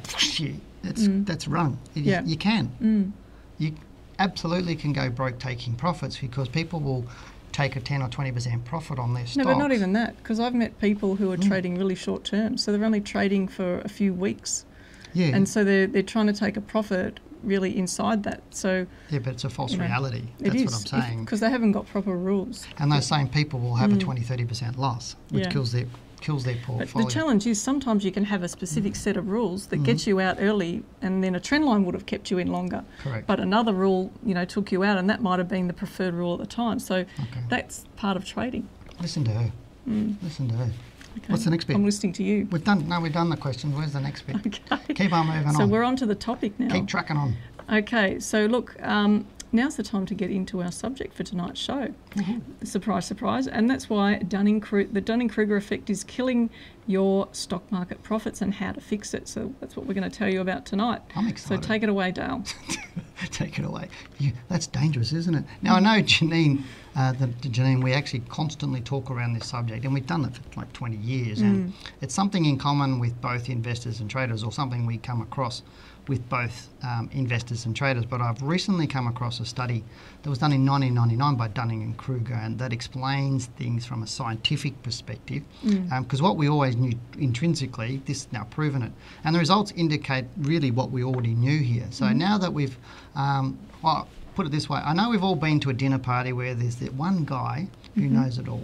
"That's 0.82 1.02
mm. 1.02 1.24
that's 1.24 1.46
wrong. 1.46 1.78
You, 1.94 2.02
yeah. 2.02 2.22
you 2.24 2.36
can." 2.36 3.12
you 3.58 3.72
absolutely 4.18 4.76
can 4.76 4.92
go 4.92 5.08
broke 5.08 5.38
taking 5.38 5.74
profits 5.74 6.18
because 6.18 6.48
people 6.48 6.80
will 6.80 7.04
take 7.52 7.76
a 7.76 7.80
10 7.80 8.02
or 8.02 8.08
20% 8.08 8.64
profit 8.64 8.98
on 8.98 9.14
their 9.14 9.26
stocks. 9.26 9.36
No, 9.36 9.44
but 9.44 9.58
not 9.58 9.72
even 9.72 9.94
that, 9.94 10.16
because 10.18 10.38
I've 10.38 10.54
met 10.54 10.78
people 10.78 11.16
who 11.16 11.32
are 11.32 11.38
mm. 11.38 11.48
trading 11.48 11.78
really 11.78 11.94
short 11.94 12.22
term, 12.22 12.58
so 12.58 12.70
they're 12.70 12.84
only 12.84 13.00
trading 13.00 13.48
for 13.48 13.80
a 13.80 13.88
few 13.88 14.12
weeks. 14.12 14.66
Yeah. 15.14 15.28
And 15.28 15.48
so 15.48 15.64
they're, 15.64 15.86
they're 15.86 16.02
trying 16.02 16.26
to 16.26 16.34
take 16.34 16.58
a 16.58 16.60
profit 16.60 17.18
really 17.46 17.76
inside 17.76 18.22
that. 18.24 18.42
So 18.50 18.86
Yeah, 19.10 19.20
but 19.20 19.34
it's 19.34 19.44
a 19.44 19.50
false 19.50 19.72
you 19.72 19.78
know, 19.78 19.84
reality. 19.84 20.24
That's 20.40 20.54
what 20.54 20.74
I'm 20.74 21.02
saying. 21.02 21.24
Because 21.24 21.40
they 21.40 21.50
haven't 21.50 21.72
got 21.72 21.86
proper 21.86 22.16
rules. 22.16 22.66
And 22.78 22.92
those 22.92 23.06
same 23.06 23.28
people 23.28 23.60
will 23.60 23.76
have 23.76 23.90
mm. 23.90 23.96
a 23.96 23.98
20, 23.98 24.22
30% 24.22 24.76
loss, 24.76 25.16
which 25.30 25.44
yeah. 25.44 25.50
kills 25.50 25.72
their 25.72 25.86
kills 26.20 26.44
their 26.44 26.56
portfolio. 26.56 26.86
But 26.92 27.04
the 27.04 27.10
challenge 27.10 27.46
is 27.46 27.60
sometimes 27.60 28.04
you 28.04 28.10
can 28.10 28.24
have 28.24 28.42
a 28.42 28.48
specific 28.48 28.94
mm. 28.94 28.96
set 28.96 29.16
of 29.16 29.28
rules 29.28 29.66
that 29.66 29.80
mm. 29.80 29.84
gets 29.84 30.06
you 30.06 30.18
out 30.18 30.38
early, 30.40 30.82
and 31.02 31.22
then 31.22 31.34
a 31.34 31.40
trend 31.40 31.64
line 31.64 31.84
would 31.84 31.94
have 31.94 32.06
kept 32.06 32.30
you 32.30 32.38
in 32.38 32.48
longer. 32.48 32.84
Correct. 33.00 33.26
But 33.26 33.38
another 33.38 33.72
rule, 33.72 34.10
you 34.24 34.34
know, 34.34 34.44
took 34.44 34.72
you 34.72 34.82
out, 34.82 34.98
and 34.98 35.08
that 35.10 35.22
might 35.22 35.38
have 35.38 35.48
been 35.48 35.66
the 35.68 35.72
preferred 35.72 36.14
rule 36.14 36.34
at 36.34 36.40
the 36.40 36.46
time. 36.46 36.78
So 36.78 36.96
okay. 36.96 37.44
that's 37.48 37.84
part 37.96 38.16
of 38.16 38.24
trading. 38.24 38.68
Listen 39.00 39.24
to 39.24 39.30
her. 39.30 39.52
Mm. 39.88 40.16
Listen 40.22 40.48
to 40.48 40.54
her. 40.54 40.70
Okay. 41.18 41.32
What's 41.32 41.44
the 41.44 41.50
next 41.50 41.64
bit? 41.64 41.76
I'm 41.76 41.84
listening 41.84 42.12
to 42.14 42.22
you. 42.22 42.46
We've 42.50 42.62
done 42.64 42.88
no, 42.88 43.00
we've 43.00 43.12
done 43.12 43.30
the 43.30 43.36
questions. 43.36 43.74
Where's 43.74 43.92
the 43.92 44.00
next 44.00 44.22
bit? 44.26 44.60
Okay. 44.72 44.94
Keep 44.94 45.12
on 45.12 45.26
moving 45.26 45.42
so 45.42 45.48
on. 45.48 45.54
So 45.54 45.66
we're 45.66 45.82
on 45.82 45.96
to 45.96 46.06
the 46.06 46.14
topic 46.14 46.58
now. 46.58 46.72
Keep 46.72 46.86
trucking 46.86 47.16
on. 47.16 47.36
Okay. 47.72 48.18
So 48.20 48.46
look, 48.46 48.80
um, 48.82 49.26
now's 49.56 49.76
the 49.76 49.82
time 49.82 50.06
to 50.06 50.14
get 50.14 50.30
into 50.30 50.62
our 50.62 50.70
subject 50.70 51.14
for 51.14 51.24
tonight's 51.24 51.60
show. 51.60 51.92
Mm-hmm. 52.14 52.64
Surprise, 52.64 53.06
surprise. 53.06 53.48
And 53.48 53.68
that's 53.68 53.90
why 53.90 54.18
Dunning 54.18 54.60
the 54.92 55.00
Dunning 55.00 55.28
Kruger 55.28 55.56
effect 55.56 55.90
is 55.90 56.04
killing 56.04 56.50
your 56.86 57.28
stock 57.32 57.70
market 57.72 58.02
profits 58.02 58.42
and 58.42 58.54
how 58.54 58.72
to 58.72 58.80
fix 58.80 59.12
it. 59.14 59.26
So 59.26 59.52
that's 59.60 59.76
what 59.76 59.86
we're 59.86 59.94
going 59.94 60.08
to 60.08 60.16
tell 60.16 60.28
you 60.28 60.40
about 60.40 60.66
tonight. 60.66 61.02
I'm 61.16 61.26
excited. 61.26 61.64
So 61.64 61.68
take 61.68 61.82
it 61.82 61.88
away, 61.88 62.12
Dale. 62.12 62.44
take 63.30 63.58
it 63.58 63.64
away. 63.64 63.88
You, 64.18 64.32
that's 64.48 64.66
dangerous, 64.66 65.12
isn't 65.12 65.34
it? 65.34 65.44
Now, 65.62 65.76
I 65.76 65.80
know, 65.80 66.02
Janine, 66.02 66.62
uh, 66.94 67.12
the, 67.12 67.26
Janine, 67.26 67.82
we 67.82 67.92
actually 67.92 68.20
constantly 68.28 68.80
talk 68.80 69.10
around 69.10 69.32
this 69.32 69.48
subject, 69.48 69.84
and 69.84 69.92
we've 69.92 70.06
done 70.06 70.24
it 70.24 70.36
for 70.36 70.60
like 70.60 70.72
20 70.72 70.96
years. 70.96 71.38
Mm. 71.38 71.42
And 71.42 71.72
it's 72.00 72.14
something 72.14 72.44
in 72.44 72.58
common 72.58 73.00
with 73.00 73.20
both 73.20 73.48
investors 73.48 74.00
and 74.00 74.08
traders, 74.08 74.44
or 74.44 74.52
something 74.52 74.86
we 74.86 74.98
come 74.98 75.20
across 75.20 75.62
with 76.08 76.28
both 76.28 76.68
um, 76.82 77.08
investors 77.12 77.66
and 77.66 77.74
traders. 77.74 78.04
But 78.04 78.20
I've 78.20 78.40
recently 78.42 78.86
come 78.86 79.06
across 79.06 79.40
a 79.40 79.44
study 79.44 79.84
that 80.22 80.30
was 80.30 80.38
done 80.38 80.52
in 80.52 80.64
1999 80.64 81.36
by 81.36 81.48
Dunning 81.48 81.82
and 81.82 81.96
Kruger, 81.96 82.34
and 82.34 82.58
that 82.58 82.72
explains 82.72 83.46
things 83.46 83.84
from 83.84 84.02
a 84.02 84.06
scientific 84.06 84.82
perspective. 84.82 85.42
Because 85.62 85.76
mm. 85.76 86.20
um, 86.20 86.24
what 86.24 86.36
we 86.36 86.48
always 86.48 86.76
knew 86.76 86.92
intrinsically, 87.18 88.02
this 88.06 88.24
has 88.24 88.32
now 88.32 88.44
proven 88.50 88.82
it, 88.82 88.92
and 89.24 89.34
the 89.34 89.38
results 89.38 89.72
indicate 89.76 90.24
really 90.38 90.70
what 90.70 90.90
we 90.90 91.02
already 91.04 91.34
knew 91.34 91.60
here. 91.60 91.86
So 91.90 92.06
mm. 92.06 92.16
now 92.16 92.38
that 92.38 92.52
we've, 92.52 92.76
um, 93.14 93.58
well, 93.82 94.08
put 94.34 94.46
it 94.46 94.52
this 94.52 94.68
way, 94.68 94.80
I 94.84 94.92
know 94.92 95.10
we've 95.10 95.24
all 95.24 95.36
been 95.36 95.60
to 95.60 95.70
a 95.70 95.74
dinner 95.74 95.98
party 95.98 96.32
where 96.32 96.54
there's 96.54 96.76
that 96.76 96.92
one 96.94 97.24
guy 97.24 97.68
who 97.94 98.02
mm-hmm. 98.02 98.22
knows 98.22 98.38
it 98.38 98.48
all. 98.48 98.62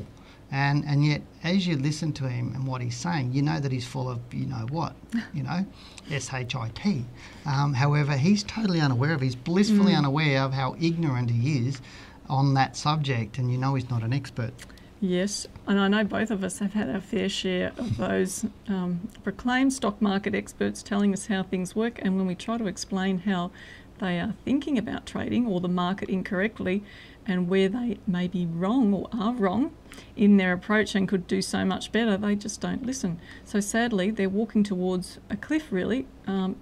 And, 0.53 0.85
and 0.85 1.05
yet, 1.05 1.23
as 1.43 1.67
you 1.67 1.77
listen 1.77 2.13
to 2.13 2.29
him 2.29 2.53
and 2.55 2.67
what 2.67 2.83
he's 2.83 2.97
saying, 2.97 3.33
you 3.33 3.41
know 3.41 3.59
that 3.59 3.73
he's 3.73 3.87
full 3.87 4.09
of 4.09 4.21
you 4.33 4.45
know 4.45 4.67
what, 4.71 4.95
you 5.35 5.43
know, 5.43 5.65
S 6.11 6.33
H 6.33 6.55
I 6.55 6.69
T. 6.75 7.07
Um, 7.47 7.73
however, 7.73 8.17
he's 8.17 8.43
totally 8.45 8.81
unaware 8.81 9.15
of, 9.15 9.23
he's 9.23 9.35
blissfully 9.35 9.95
mm. 9.95 9.99
unaware 9.99 10.43
of 10.43 10.53
how 10.53 10.77
ignorant 10.79 11.31
he 11.31 11.67
is 11.67 11.81
on 12.29 12.53
that 12.55 12.77
subject, 12.77 13.39
and 13.39 13.51
you 13.51 13.57
know 13.57 13.75
he's 13.75 13.89
not 13.89 14.03
an 14.03 14.13
expert. 14.13 14.53
Yes, 15.01 15.49
and 15.67 15.81
I 15.81 15.89
know 15.89 16.05
both 16.05 16.31
of 16.31 16.45
us 16.45 16.59
have 16.61 16.75
had 16.75 16.89
our 16.89 17.01
fair 17.01 17.29
share 17.29 17.73
of 17.77 17.97
those 17.97 18.45
um, 18.69 19.09
proclaimed 19.25 19.73
stock 19.73 20.01
market 20.01 20.35
experts 20.35 20.83
telling 20.83 21.15
us 21.15 21.27
how 21.27 21.43
things 21.43 21.75
work, 21.75 21.99
and 22.03 22.19
when 22.19 22.27
we 22.27 22.35
try 22.35 22.59
to 22.59 22.67
explain 22.67 23.21
how 23.21 23.51
they 23.99 24.21
are 24.21 24.35
thinking 24.45 24.77
about 24.77 25.07
trading 25.07 25.47
or 25.47 25.61
the 25.61 25.69
market 25.69 26.09
incorrectly 26.09 26.83
and 27.27 27.49
where 27.49 27.69
they 27.69 27.99
may 28.07 28.29
be 28.29 28.47
wrong 28.47 28.93
or 28.93 29.09
are 29.13 29.33
wrong, 29.35 29.73
in 30.17 30.37
their 30.37 30.53
approach 30.53 30.95
and 30.95 31.09
could 31.09 31.27
do 31.27 31.43
so 31.43 31.65
much 31.65 31.93
better, 31.93 32.17
they 32.17 32.35
just 32.35 32.61
don't 32.61 32.85
listen. 32.85 33.21
So 33.45 33.61
sadly, 33.61 34.11
they're 34.11 34.29
walking 34.29 34.63
towards 34.63 35.19
a 35.31 35.37
cliff, 35.37 35.71
really, 35.71 36.07
um, 36.27 36.57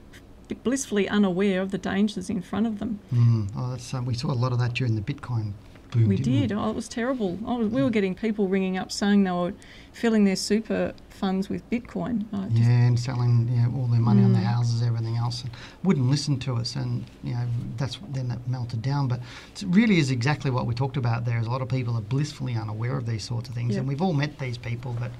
blissfully 0.64 1.08
unaware 1.08 1.60
of 1.60 1.70
the 1.70 1.78
dangers 1.78 2.28
in 2.28 2.42
front 2.42 2.66
of 2.66 2.78
them. 2.78 2.98
Mm. 3.12 3.50
Oh, 3.56 3.70
that's, 3.70 3.94
um, 3.94 4.04
we 4.04 4.14
saw 4.14 4.32
a 4.32 4.34
lot 4.34 4.52
of 4.52 4.58
that 4.58 4.74
during 4.74 4.96
the 4.96 5.00
Bitcoin 5.00 5.52
boom. 5.90 6.08
We 6.08 6.16
did. 6.16 6.50
We? 6.50 6.56
Oh, 6.56 6.70
it 6.70 6.76
was 6.76 6.88
terrible. 6.88 7.38
Oh, 7.44 7.66
we 7.66 7.82
were 7.82 7.90
getting 7.90 8.14
people 8.14 8.48
ringing 8.48 8.76
up 8.76 8.90
saying 8.92 9.24
they 9.24 9.30
were 9.30 9.54
filling 9.92 10.24
their 10.24 10.36
super 10.36 10.92
funds 11.20 11.50
with 11.50 11.68
Bitcoin. 11.70 12.24
Oh, 12.32 12.46
yeah, 12.50 12.86
and 12.86 12.98
selling 12.98 13.48
you 13.52 13.60
know, 13.60 13.78
all 13.78 13.86
their 13.86 14.00
money 14.00 14.22
mm. 14.22 14.26
on 14.26 14.32
their 14.32 14.42
houses, 14.42 14.82
everything 14.82 15.16
else, 15.16 15.42
and 15.42 15.52
wouldn't 15.84 16.08
listen 16.08 16.38
to 16.40 16.56
us, 16.56 16.74
and 16.74 17.04
you 17.22 17.34
know 17.34 17.46
that's 17.76 17.98
then 18.08 18.28
that 18.28 18.48
melted 18.48 18.80
down. 18.80 19.06
But 19.06 19.20
it 19.54 19.64
really 19.68 19.98
is 19.98 20.10
exactly 20.10 20.50
what 20.50 20.66
we 20.66 20.74
talked 20.74 20.96
about. 20.96 21.26
There 21.26 21.38
is 21.38 21.46
a 21.46 21.50
lot 21.50 21.62
of 21.62 21.68
people 21.68 21.96
are 21.96 22.00
blissfully 22.00 22.54
unaware 22.56 22.96
of 22.96 23.06
these 23.06 23.22
sorts 23.22 23.48
of 23.48 23.54
things, 23.54 23.74
yep. 23.74 23.80
and 23.80 23.88
we've 23.88 24.02
all 24.02 24.14
met 24.14 24.38
these 24.38 24.58
people 24.58 24.94
that 24.94 25.12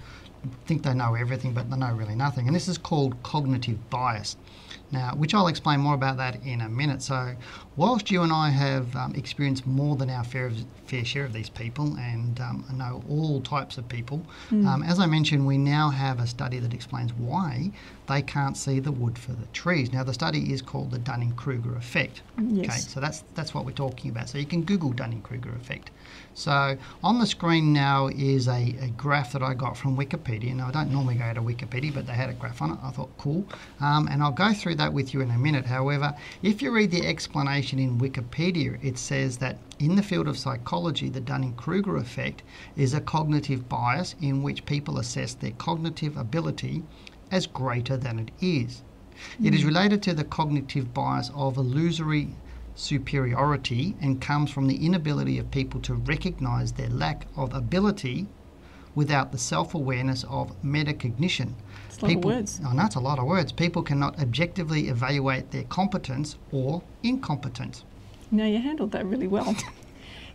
think 0.66 0.82
they 0.82 0.94
know 0.94 1.14
everything, 1.14 1.52
but 1.52 1.70
they 1.70 1.76
know 1.76 1.92
really 1.92 2.14
nothing. 2.14 2.46
And 2.46 2.56
this 2.56 2.68
is 2.68 2.78
called 2.78 3.22
cognitive 3.22 3.90
bias. 3.90 4.36
Now, 4.92 5.14
which 5.14 5.34
I'll 5.34 5.46
explain 5.46 5.80
more 5.80 5.94
about 5.94 6.16
that 6.16 6.44
in 6.44 6.60
a 6.62 6.68
minute. 6.68 7.02
So, 7.02 7.34
whilst 7.76 8.10
you 8.10 8.22
and 8.22 8.32
I 8.32 8.50
have 8.50 8.94
um, 8.96 9.14
experienced 9.14 9.66
more 9.66 9.94
than 9.96 10.10
our 10.10 10.24
fair, 10.24 10.50
fair 10.86 11.04
share 11.04 11.24
of 11.24 11.32
these 11.32 11.48
people 11.48 11.96
and 11.96 12.40
um, 12.40 12.64
know 12.74 13.02
all 13.08 13.40
types 13.40 13.78
of 13.78 13.88
people, 13.88 14.20
mm. 14.50 14.66
um, 14.66 14.82
as 14.82 14.98
I 14.98 15.06
mentioned, 15.06 15.46
we 15.46 15.58
now 15.58 15.89
have 15.90 16.20
a 16.20 16.26
study 16.26 16.58
that 16.58 16.74
explains 16.74 17.12
why 17.14 17.70
they 18.10 18.22
can't 18.22 18.56
see 18.56 18.80
the 18.80 18.90
wood 18.90 19.16
for 19.16 19.32
the 19.32 19.46
trees. 19.52 19.92
Now, 19.92 20.02
the 20.02 20.12
study 20.12 20.52
is 20.52 20.60
called 20.60 20.90
the 20.90 20.98
Dunning 20.98 21.32
Kruger 21.32 21.76
effect. 21.76 22.22
Yes. 22.38 22.66
Okay, 22.66 22.78
so 22.78 23.00
that's 23.00 23.22
that's 23.34 23.54
what 23.54 23.64
we're 23.64 23.70
talking 23.70 24.10
about. 24.10 24.28
So 24.28 24.38
you 24.38 24.46
can 24.46 24.62
Google 24.64 24.90
Dunning 24.90 25.22
Kruger 25.22 25.52
effect. 25.54 25.90
So 26.34 26.76
on 27.04 27.20
the 27.20 27.26
screen 27.26 27.72
now 27.72 28.08
is 28.08 28.48
a, 28.48 28.74
a 28.80 28.88
graph 28.96 29.32
that 29.32 29.42
I 29.42 29.54
got 29.54 29.76
from 29.76 29.96
Wikipedia. 29.96 30.54
Now, 30.54 30.68
I 30.68 30.70
don't 30.72 30.90
normally 30.90 31.14
go 31.14 31.32
to 31.32 31.40
Wikipedia, 31.40 31.94
but 31.94 32.06
they 32.06 32.14
had 32.14 32.30
a 32.30 32.34
graph 32.34 32.60
on 32.60 32.72
it. 32.72 32.78
I 32.82 32.90
thought, 32.90 33.10
cool. 33.16 33.44
Um, 33.80 34.08
and 34.08 34.22
I'll 34.22 34.32
go 34.32 34.52
through 34.52 34.74
that 34.76 34.92
with 34.92 35.14
you 35.14 35.20
in 35.20 35.30
a 35.30 35.38
minute. 35.38 35.66
However, 35.66 36.12
if 36.42 36.62
you 36.62 36.72
read 36.72 36.90
the 36.90 37.06
explanation 37.06 37.78
in 37.78 38.00
Wikipedia, 38.00 38.82
it 38.82 38.98
says 38.98 39.36
that 39.38 39.58
in 39.78 39.94
the 39.94 40.02
field 40.02 40.26
of 40.26 40.36
psychology, 40.36 41.08
the 41.08 41.20
Dunning 41.20 41.54
Kruger 41.54 41.96
effect 41.96 42.42
is 42.76 42.92
a 42.92 43.00
cognitive 43.00 43.68
bias 43.68 44.14
in 44.20 44.42
which 44.42 44.66
people 44.66 44.98
assess 44.98 45.34
their 45.34 45.52
cognitive 45.52 46.16
ability 46.16 46.82
as 47.30 47.46
greater 47.46 47.96
than 47.96 48.18
it 48.18 48.30
is. 48.40 48.82
Mm. 49.40 49.46
It 49.46 49.54
is 49.54 49.62
hmm. 49.62 49.68
related 49.68 50.02
to 50.04 50.14
the 50.14 50.24
cognitive 50.24 50.94
bias 50.94 51.30
of 51.34 51.56
illusory 51.56 52.34
superiority 52.74 53.94
and 54.00 54.20
comes 54.20 54.50
from 54.50 54.66
the 54.66 54.84
inability 54.84 55.38
of 55.38 55.50
people 55.50 55.80
to 55.80 55.94
recognize 55.94 56.72
their 56.72 56.88
lack 56.88 57.26
of 57.36 57.52
ability 57.54 58.26
without 58.94 59.32
the 59.32 59.38
self 59.38 59.74
awareness 59.74 60.24
of 60.24 60.52
metacognition. 60.62 61.52
It's 61.86 61.98
a 61.98 62.02
lot 62.02 62.08
people, 62.08 62.30
of 62.30 62.36
words. 62.36 62.60
Oh, 62.64 62.72
that's 62.74 62.96
a 62.96 63.00
lot 63.00 63.18
of 63.18 63.26
words. 63.26 63.52
People 63.52 63.82
cannot 63.82 64.18
objectively 64.20 64.88
evaluate 64.88 65.50
their 65.50 65.64
competence 65.64 66.36
or 66.50 66.82
incompetence. 67.02 67.84
No, 68.30 68.44
you 68.46 68.58
handled 68.58 68.92
that 68.92 69.06
really 69.06 69.26
well. 69.26 69.54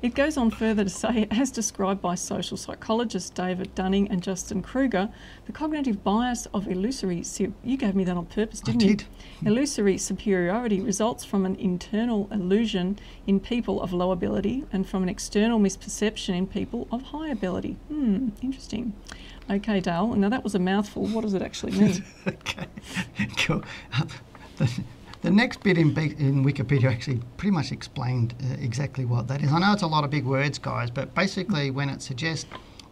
It 0.05 0.13
goes 0.13 0.37
on 0.37 0.51
further 0.51 0.83
to 0.83 0.89
say, 0.91 1.27
as 1.31 1.49
described 1.49 1.99
by 1.99 2.13
social 2.13 2.57
psychologists 2.57 3.31
David 3.31 3.73
Dunning 3.73 4.07
and 4.11 4.21
Justin 4.21 4.61
Kruger, 4.61 5.09
the 5.47 5.51
cognitive 5.51 6.03
bias 6.03 6.45
of 6.53 6.67
illusory, 6.67 7.23
you 7.63 7.75
gave 7.75 7.95
me 7.95 8.03
that 8.03 8.15
on 8.15 8.27
purpose, 8.27 8.59
didn't 8.59 8.83
I 8.83 8.85
did. 8.85 9.05
you? 9.41 9.47
Illusory 9.47 9.97
superiority 9.97 10.79
results 10.79 11.25
from 11.25 11.43
an 11.43 11.55
internal 11.55 12.29
illusion 12.31 12.99
in 13.25 13.39
people 13.39 13.81
of 13.81 13.93
low 13.93 14.11
ability 14.11 14.63
and 14.71 14.87
from 14.87 15.01
an 15.01 15.09
external 15.09 15.59
misperception 15.59 16.35
in 16.35 16.45
people 16.45 16.87
of 16.91 17.01
high 17.01 17.29
ability. 17.29 17.71
Hmm, 17.87 18.29
interesting. 18.43 18.93
Okay, 19.49 19.79
Dale. 19.79 20.13
Now 20.13 20.29
that 20.29 20.43
was 20.43 20.53
a 20.53 20.59
mouthful. 20.59 21.07
What 21.07 21.21
does 21.21 21.33
it 21.33 21.41
actually 21.41 21.79
mean? 21.79 22.05
okay, 22.27 22.67
cool. 23.37 23.63
The 25.25 25.31
next 25.31 25.63
bit 25.63 25.79
in, 25.79 25.89
in 25.97 26.45
Wikipedia 26.45 26.83
actually 26.91 27.19
pretty 27.37 27.49
much 27.49 27.71
explained 27.71 28.35
uh, 28.43 28.57
exactly 28.59 29.05
what 29.05 29.27
that 29.27 29.41
is. 29.41 29.51
I 29.51 29.57
know 29.57 29.73
it's 29.73 29.81
a 29.81 29.87
lot 29.87 30.03
of 30.03 30.11
big 30.11 30.23
words, 30.23 30.59
guys, 30.59 30.91
but 30.91 31.15
basically, 31.15 31.71
when 31.71 31.89
it 31.89 32.03
suggests, 32.03 32.45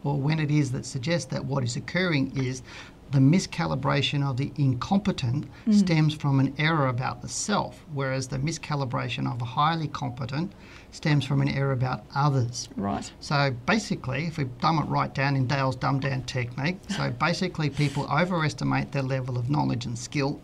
or 0.03 0.19
when 0.19 0.39
it 0.39 0.49
is 0.49 0.71
that 0.71 0.83
suggests 0.83 1.27
that 1.27 1.45
what 1.45 1.63
is 1.63 1.75
occurring 1.75 2.35
is 2.35 2.63
the 3.11 3.19
miscalibration 3.19 4.27
of 4.27 4.37
the 4.37 4.51
incompetent 4.57 5.45
mm. 5.67 5.73
stems 5.75 6.15
from 6.15 6.39
an 6.39 6.55
error 6.57 6.87
about 6.87 7.21
the 7.21 7.29
self, 7.29 7.85
whereas 7.93 8.27
the 8.27 8.39
miscalibration 8.39 9.31
of 9.31 9.39
a 9.39 9.45
highly 9.45 9.87
competent 9.87 10.51
stems 10.89 11.23
from 11.23 11.39
an 11.39 11.49
error 11.49 11.71
about 11.71 12.03
others. 12.15 12.67
Right. 12.75 13.11
So 13.19 13.55
basically, 13.67 14.25
if 14.25 14.39
we 14.39 14.45
dumb 14.59 14.79
it 14.79 14.85
right 14.85 15.13
down 15.13 15.35
in 15.35 15.45
Dale's 15.45 15.75
dumb 15.75 15.99
down 15.99 16.23
technique, 16.23 16.77
so 16.89 17.11
basically 17.11 17.69
people 17.69 18.07
overestimate 18.11 18.91
their 18.91 19.03
level 19.03 19.37
of 19.37 19.51
knowledge 19.51 19.85
and 19.85 19.95
skill 19.95 20.41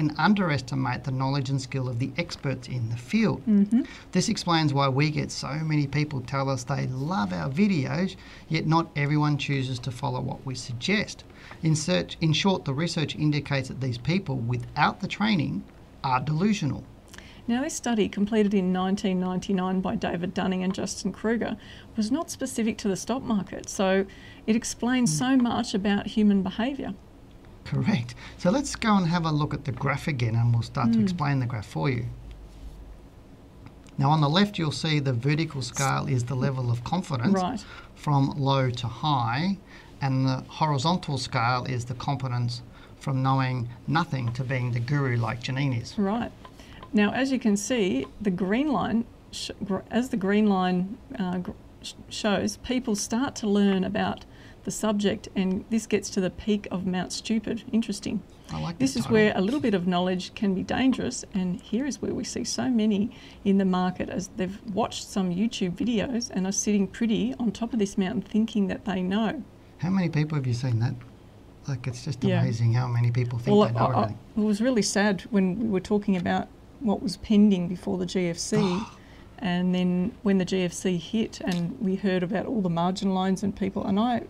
and 0.00 0.14
underestimate 0.16 1.04
the 1.04 1.10
knowledge 1.10 1.50
and 1.50 1.60
skill 1.60 1.86
of 1.86 1.98
the 1.98 2.10
experts 2.16 2.68
in 2.68 2.88
the 2.88 2.96
field. 2.96 3.44
Mm-hmm. 3.46 3.82
This 4.12 4.30
explains 4.30 4.72
why 4.72 4.88
we 4.88 5.10
get 5.10 5.30
so 5.30 5.52
many 5.62 5.86
people 5.86 6.22
tell 6.22 6.48
us 6.48 6.64
they 6.64 6.86
love 6.86 7.34
our 7.34 7.50
videos, 7.50 8.16
yet 8.48 8.66
not 8.66 8.90
everyone 8.96 9.36
chooses 9.36 9.78
to 9.80 9.90
follow 9.90 10.22
what 10.22 10.44
we 10.46 10.54
suggest. 10.54 11.24
In, 11.62 11.76
search, 11.76 12.16
in 12.22 12.32
short, 12.32 12.64
the 12.64 12.72
research 12.72 13.14
indicates 13.14 13.68
that 13.68 13.82
these 13.82 13.98
people 13.98 14.36
without 14.36 15.00
the 15.00 15.06
training 15.06 15.64
are 16.02 16.20
delusional. 16.20 16.82
Now, 17.46 17.62
this 17.62 17.74
study, 17.74 18.08
completed 18.08 18.54
in 18.54 18.72
1999 18.72 19.82
by 19.82 19.96
David 19.96 20.32
Dunning 20.32 20.62
and 20.62 20.74
Justin 20.74 21.12
Kruger, 21.12 21.58
was 21.94 22.10
not 22.10 22.30
specific 22.30 22.78
to 22.78 22.88
the 22.88 22.96
stock 22.96 23.22
market, 23.22 23.68
so 23.68 24.06
it 24.46 24.56
explains 24.56 25.14
mm. 25.14 25.18
so 25.18 25.36
much 25.36 25.74
about 25.74 26.06
human 26.06 26.42
behaviour. 26.42 26.94
Correct. 27.64 28.14
So 28.38 28.50
let's 28.50 28.74
go 28.76 28.96
and 28.96 29.06
have 29.06 29.24
a 29.24 29.30
look 29.30 29.54
at 29.54 29.64
the 29.64 29.72
graph 29.72 30.08
again 30.08 30.34
and 30.34 30.52
we'll 30.52 30.62
start 30.62 30.88
mm. 30.88 30.92
to 30.92 30.98
hmm. 30.98 31.04
explain 31.04 31.38
the 31.40 31.46
graph 31.46 31.66
for 31.66 31.90
you. 31.90 32.06
Now 33.98 34.10
on 34.10 34.20
the 34.20 34.28
left 34.28 34.58
you'll 34.58 34.72
see 34.72 34.98
the 34.98 35.12
vertical 35.12 35.62
scale 35.62 36.06
is 36.08 36.24
the 36.24 36.34
level 36.34 36.70
of 36.70 36.82
confidence 36.84 37.34
right. 37.34 37.64
from 37.94 38.30
low 38.30 38.70
to 38.70 38.86
high 38.86 39.58
and 40.00 40.26
the 40.26 40.42
horizontal 40.48 41.18
scale 41.18 41.66
is 41.68 41.84
the 41.84 41.94
competence 41.94 42.62
from 42.98 43.22
knowing 43.22 43.68
nothing 43.86 44.32
to 44.32 44.44
being 44.44 44.72
the 44.72 44.80
guru 44.80 45.16
like 45.16 45.42
Janine 45.42 45.80
is. 45.80 45.98
Right. 45.98 46.32
Now 46.92 47.12
as 47.12 47.30
you 47.30 47.38
can 47.38 47.56
see 47.56 48.06
the 48.20 48.30
green 48.30 48.72
line, 48.72 49.04
as 49.90 50.08
the 50.08 50.16
green 50.16 50.46
line 50.46 50.96
uh, 51.18 51.40
shows, 52.08 52.56
people 52.58 52.96
start 52.96 53.34
to 53.36 53.46
learn 53.46 53.84
about 53.84 54.24
the 54.64 54.70
subject, 54.70 55.28
and 55.34 55.64
this 55.70 55.86
gets 55.86 56.10
to 56.10 56.20
the 56.20 56.30
peak 56.30 56.68
of 56.70 56.86
Mount 56.86 57.12
Stupid. 57.12 57.64
Interesting. 57.72 58.22
I 58.52 58.60
like 58.60 58.78
this 58.78 58.90
This 58.90 58.96
is 58.96 59.02
title. 59.04 59.14
where 59.14 59.32
a 59.36 59.40
little 59.40 59.60
bit 59.60 59.74
of 59.74 59.86
knowledge 59.86 60.34
can 60.34 60.54
be 60.54 60.62
dangerous, 60.62 61.24
and 61.34 61.60
here 61.60 61.86
is 61.86 62.02
where 62.02 62.12
we 62.12 62.24
see 62.24 62.44
so 62.44 62.68
many 62.68 63.10
in 63.44 63.58
the 63.58 63.64
market 63.64 64.08
as 64.08 64.28
they've 64.36 64.58
watched 64.74 65.06
some 65.06 65.30
YouTube 65.30 65.72
videos 65.72 66.30
and 66.30 66.46
are 66.46 66.52
sitting 66.52 66.86
pretty 66.86 67.34
on 67.38 67.52
top 67.52 67.72
of 67.72 67.78
this 67.78 67.96
mountain 67.96 68.22
thinking 68.22 68.66
that 68.68 68.84
they 68.84 69.02
know. 69.02 69.42
How 69.78 69.90
many 69.90 70.08
people 70.08 70.36
have 70.36 70.46
you 70.46 70.54
seen 70.54 70.78
that? 70.80 70.94
Like, 71.68 71.86
it's 71.86 72.04
just 72.04 72.24
yeah. 72.24 72.40
amazing 72.40 72.72
how 72.72 72.88
many 72.88 73.10
people 73.10 73.38
think 73.38 73.56
well, 73.56 73.68
they 73.68 73.74
know 73.74 73.86
I, 73.86 74.02
I, 74.02 74.14
It 74.36 74.40
was 74.40 74.60
really 74.60 74.82
sad 74.82 75.22
when 75.30 75.60
we 75.60 75.68
were 75.68 75.80
talking 75.80 76.16
about 76.16 76.48
what 76.80 77.02
was 77.02 77.16
pending 77.18 77.68
before 77.68 77.98
the 77.98 78.06
GFC. 78.06 78.86
and 79.38 79.74
then 79.74 80.12
when 80.22 80.38
the 80.38 80.44
GFC 80.44 80.98
hit 80.98 81.40
and 81.40 81.80
we 81.80 81.96
heard 81.96 82.22
about 82.22 82.46
all 82.46 82.60
the 82.60 82.70
margin 82.70 83.14
loans 83.14 83.42
and 83.42 83.56
people, 83.56 83.84
and 83.84 83.98
I 83.98 84.22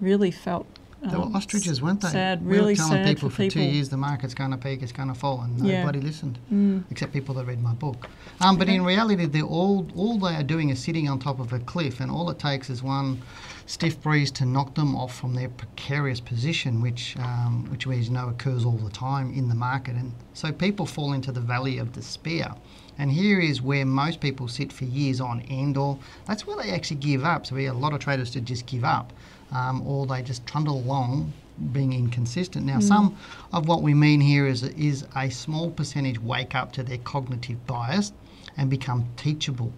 really 0.00 0.30
felt 0.30 0.66
um, 1.02 1.10
they 1.10 1.16
were 1.16 1.24
um, 1.24 1.36
ostriches, 1.36 1.80
weren't 1.80 2.00
they? 2.00 2.08
Sad, 2.08 2.44
really 2.44 2.60
we 2.60 2.70
were 2.72 2.76
telling 2.76 2.92
sad 2.92 3.06
people 3.06 3.30
for, 3.30 3.36
for 3.36 3.42
people. 3.42 3.62
two 3.62 3.68
years 3.68 3.88
the 3.88 3.96
market's 3.96 4.34
going 4.34 4.50
to 4.50 4.58
peak, 4.58 4.82
it's 4.82 4.92
going 4.92 5.08
to 5.08 5.14
fall, 5.14 5.40
and 5.40 5.58
yeah. 5.66 5.80
nobody 5.80 6.00
listened, 6.00 6.38
mm. 6.52 6.84
except 6.90 7.12
people 7.12 7.34
that 7.36 7.46
read 7.46 7.62
my 7.62 7.72
book. 7.72 8.08
Um, 8.40 8.58
but 8.58 8.68
in 8.68 8.84
reality, 8.84 9.24
they 9.26 9.42
all 9.42 9.86
all 9.96 10.18
they 10.18 10.34
are 10.34 10.42
doing 10.42 10.68
is 10.68 10.78
sitting 10.78 11.08
on 11.08 11.18
top 11.18 11.40
of 11.40 11.52
a 11.52 11.58
cliff, 11.60 12.00
and 12.00 12.10
all 12.10 12.28
it 12.30 12.38
takes 12.38 12.68
is 12.68 12.82
one 12.82 13.22
stiff 13.66 14.00
breeze 14.02 14.30
to 14.32 14.44
knock 14.44 14.74
them 14.74 14.94
off 14.94 15.16
from 15.18 15.34
their 15.34 15.48
precarious 15.48 16.20
position, 16.20 16.82
which 16.82 17.16
um, 17.18 17.66
which 17.70 17.86
we 17.86 18.06
know 18.08 18.28
occurs 18.28 18.64
all 18.64 18.76
the 18.76 18.90
time 18.90 19.32
in 19.32 19.48
the 19.48 19.54
market, 19.54 19.94
and 19.94 20.12
so 20.34 20.52
people 20.52 20.84
fall 20.84 21.12
into 21.14 21.32
the 21.32 21.40
valley 21.40 21.78
of 21.78 21.92
despair. 21.92 22.54
And 22.98 23.10
here 23.10 23.40
is 23.40 23.62
where 23.62 23.86
most 23.86 24.20
people 24.20 24.46
sit 24.46 24.70
for 24.70 24.84
years 24.84 25.22
on 25.22 25.40
end, 25.48 25.78
or 25.78 25.98
that's 26.26 26.46
where 26.46 26.58
they 26.58 26.70
actually 26.70 26.98
give 26.98 27.24
up. 27.24 27.46
So 27.46 27.54
we 27.54 27.64
have 27.64 27.76
a 27.76 27.78
lot 27.78 27.94
of 27.94 28.00
traders 28.00 28.30
to 28.32 28.42
just 28.42 28.66
give 28.66 28.84
up 28.84 29.14
um, 29.52 29.86
or 29.86 30.06
they 30.06 30.22
just 30.22 30.46
trundle 30.46 30.78
along 30.78 31.32
being 31.72 31.92
inconsistent. 31.92 32.64
Now, 32.64 32.78
mm. 32.78 32.82
some 32.82 33.16
of 33.52 33.68
what 33.68 33.82
we 33.82 33.94
mean 33.94 34.20
here 34.20 34.46
is, 34.46 34.62
is 34.62 35.04
a 35.16 35.28
small 35.30 35.70
percentage 35.70 36.18
wake 36.18 36.54
up 36.54 36.72
to 36.72 36.82
their 36.82 36.98
cognitive 36.98 37.66
bias 37.66 38.12
and 38.56 38.70
become 38.70 39.06
teachable. 39.16 39.72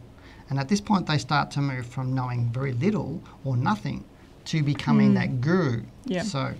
And 0.48 0.58
at 0.58 0.68
this 0.68 0.80
point, 0.80 1.06
they 1.06 1.18
start 1.18 1.50
to 1.52 1.60
move 1.60 1.86
from 1.86 2.14
knowing 2.14 2.50
very 2.50 2.72
little 2.72 3.22
or 3.44 3.56
nothing 3.56 4.04
to 4.46 4.62
becoming 4.62 5.12
mm. 5.12 5.14
that 5.14 5.40
guru. 5.40 5.82
Yeah. 6.04 6.22
So 6.22 6.54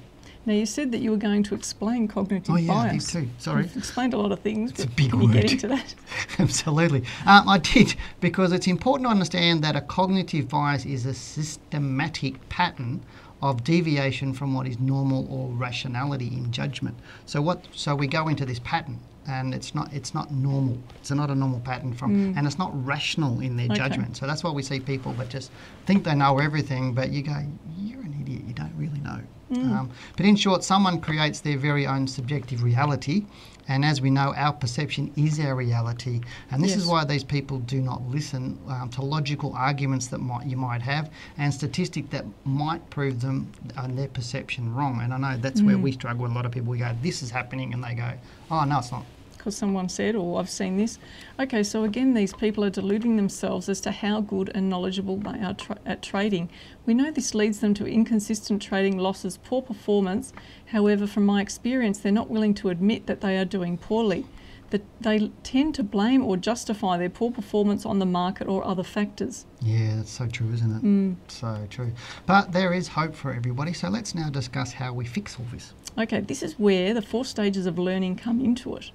now 0.45 0.55
you 0.55 0.67
said 0.67 0.91
that 0.93 0.99
you 0.99 1.11
were 1.11 1.17
going 1.17 1.43
to 1.45 1.55
explain 1.55 2.09
cognitive 2.09 2.55
oh, 2.55 2.57
yeah, 2.57 2.73
bias. 2.73 3.15
I 3.15 3.21
did 3.21 3.27
too. 3.27 3.33
Sorry. 3.39 3.63
You've 3.63 3.77
explained 3.77 4.15
a 4.15 4.19
lot 4.19 4.33
of 4.33 4.41
things. 4.41 4.73
It's 4.73 4.85
a 4.85 4.89
big 4.89 5.11
can 5.11 5.21
word. 5.21 5.35
You 5.35 5.43
get 5.43 5.53
into 5.53 5.69
that? 5.69 5.95
Absolutely. 6.39 7.05
Um, 7.27 7.49
I 7.49 7.59
did 7.59 7.95
because 8.21 8.53
it's 8.53 8.67
important 8.67 9.07
to 9.07 9.11
understand 9.11 9.63
that 9.65 9.77
a 9.77 9.81
cognitive 9.81 10.49
bias 10.49 10.85
is 10.85 11.07
a 11.07 11.15
systematic 11.15 12.49
pattern 12.49 13.03
of 13.41 13.65
deviation 13.65 14.33
from 14.33 14.55
what 14.55 14.67
is 14.67 14.79
normal 14.79 15.27
or 15.31 15.49
rationality 15.57 16.29
in 16.29 16.51
judgment. 16.53 16.97
So 17.27 17.43
what? 17.43 17.65
So 17.73 17.95
we 17.95 18.07
go 18.07 18.29
into 18.29 18.47
this 18.47 18.61
pattern 18.61 19.01
and 19.27 19.55
it's 19.55 19.75
not 19.75 19.93
it's 19.93 20.15
not 20.15 20.33
normal. 20.33 20.79
It's 21.01 21.11
not 21.11 21.31
a 21.31 21.35
normal 21.35 21.61
pattern 21.61 21.93
from, 21.93 22.35
mm. 22.35 22.37
and 22.37 22.47
it's 22.47 22.59
not 22.59 22.71
rational 22.85 23.41
in 23.41 23.57
their 23.57 23.67
okay. 23.67 23.77
judgment. 23.77 24.17
So 24.17 24.27
that's 24.27 24.43
why 24.43 24.51
we 24.51 24.63
see 24.63 24.81
people 24.81 25.13
that 25.15 25.29
just 25.29 25.51
think 25.87 26.05
they 26.05 26.15
know 26.15 26.39
everything, 26.39 26.95
but 26.95 27.11
you 27.11 27.23
go, 27.23 27.37
you're 27.77 28.01
an 28.01 28.17
idiot. 28.21 28.43
You 28.47 28.55
don't 28.55 28.75
really 28.77 29.01
know. 29.01 29.21
Mm. 29.53 29.71
Um, 29.71 29.91
but 30.17 30.25
in 30.25 30.37
short, 30.37 30.65
someone 30.65 31.01
creates 31.01 31.41
their 31.41 31.59
very 31.59 31.87
own 31.87 32.07
subjective 32.07 32.63
reality, 32.63 33.27
and 33.69 33.85
as 33.85 34.01
we 34.01 34.11
know, 34.11 34.35
our 34.35 34.53
perception 34.53 35.13
is 35.17 35.39
our 35.39 35.55
reality. 35.55 36.21
And 36.51 36.63
this 36.63 36.71
yes. 36.71 36.81
is 36.81 36.87
why 36.87 37.05
these 37.05 37.23
people 37.23 37.59
do 37.59 37.81
not 37.81 38.03
listen 38.09 38.59
um, 38.69 38.89
to 38.91 39.03
logical 39.03 39.53
arguments 39.55 40.09
that 40.09 40.19
might, 40.19 40.47
you 40.47 40.57
might 40.57 40.83
have 40.83 41.11
and 41.39 41.53
statistics 41.53 42.09
that 42.11 42.25
might 42.45 42.89
prove 42.91 43.21
them 43.21 43.53
and 43.77 43.97
their 43.97 44.09
perception 44.09 44.75
wrong. 44.75 45.01
And 45.01 45.13
I 45.13 45.19
know 45.19 45.37
that's 45.41 45.61
mm. 45.61 45.67
where 45.67 45.79
we 45.79 45.93
struggle. 45.93 46.27
A 46.27 46.29
lot 46.29 46.47
of 46.47 46.53
people 46.53 46.71
we 46.71 46.79
go, 46.79 46.95
"This 47.03 47.23
is 47.23 47.31
happening," 47.31 47.73
and 47.73 47.85
they 47.85 47.95
go, 47.95 48.13
"Oh 48.51 48.65
no, 48.65 48.79
it's 48.79 48.91
not." 48.91 49.05
Because 49.43 49.57
someone 49.57 49.89
said, 49.89 50.15
or 50.15 50.39
I've 50.39 50.49
seen 50.49 50.77
this. 50.77 51.01
Okay, 51.41 51.65
so 51.65 51.83
again, 51.83 52.15
these 52.15 52.33
people 52.33 52.65
are 52.65 52.71
deluding 52.71 53.17
themselves 53.17 53.69
as 53.69 53.81
to 53.81 53.91
how 53.91 54.21
good 54.21 54.53
and 54.55 54.71
knowledgeable 54.71 55.17
they 55.17 55.43
are 55.43 55.55
tra- 55.55 55.81
at 55.85 56.01
trading. 56.01 56.49
We 56.87 56.95
know 56.95 57.11
this 57.11 57.35
leads 57.35 57.59
them 57.59 57.75
to 57.75 57.87
inconsistent 57.87 58.63
trading 58.63 58.99
losses, 58.99 59.39
poor 59.39 59.61
performance. 59.61 60.33
However, 60.67 61.09
from 61.09 61.27
my 61.27 61.41
experience, 61.43 61.99
they're 61.99 62.13
not 62.13 62.31
willing 62.31 62.55
to 62.55 62.69
admit 62.69 63.07
that 63.07 63.21
they 63.21 63.37
are 63.37 63.45
doing 63.45 63.77
poorly. 63.79 64.27
that 64.71 64.83
they 65.03 65.31
tend 65.43 65.75
to 65.75 65.83
blame 65.83 66.25
or 66.25 66.35
justify 66.35 66.97
their 66.97 67.11
poor 67.11 67.31
performance 67.31 67.85
on 67.85 67.99
the 67.99 68.07
market 68.07 68.49
or 68.49 68.65
other 68.65 68.83
factors. 68.83 69.45
Yeah, 69.61 69.97
that's 69.97 70.11
so 70.11 70.27
true, 70.27 70.51
isn't 70.51 70.77
it? 70.77 70.83
Mm. 70.83 71.17
So 71.29 71.67
true. 71.69 71.93
But 72.25 72.53
there 72.53 72.73
is 72.73 72.89
hope 72.89 73.15
for 73.15 73.35
everybody. 73.35 73.75
So 73.75 73.91
let's 73.91 74.15
now 74.15 74.31
discuss 74.31 74.73
how 74.73 74.95
we 74.95 75.05
fix 75.05 75.39
all 75.39 75.45
this. 75.53 75.75
Okay, 75.99 76.21
this 76.21 76.43
is 76.43 76.59
where 76.59 76.95
the 76.95 77.03
four 77.03 77.27
stages 77.27 77.67
of 77.67 77.79
learning 77.79 78.17
come 78.17 78.43
into 78.43 78.75
it. 78.77 78.93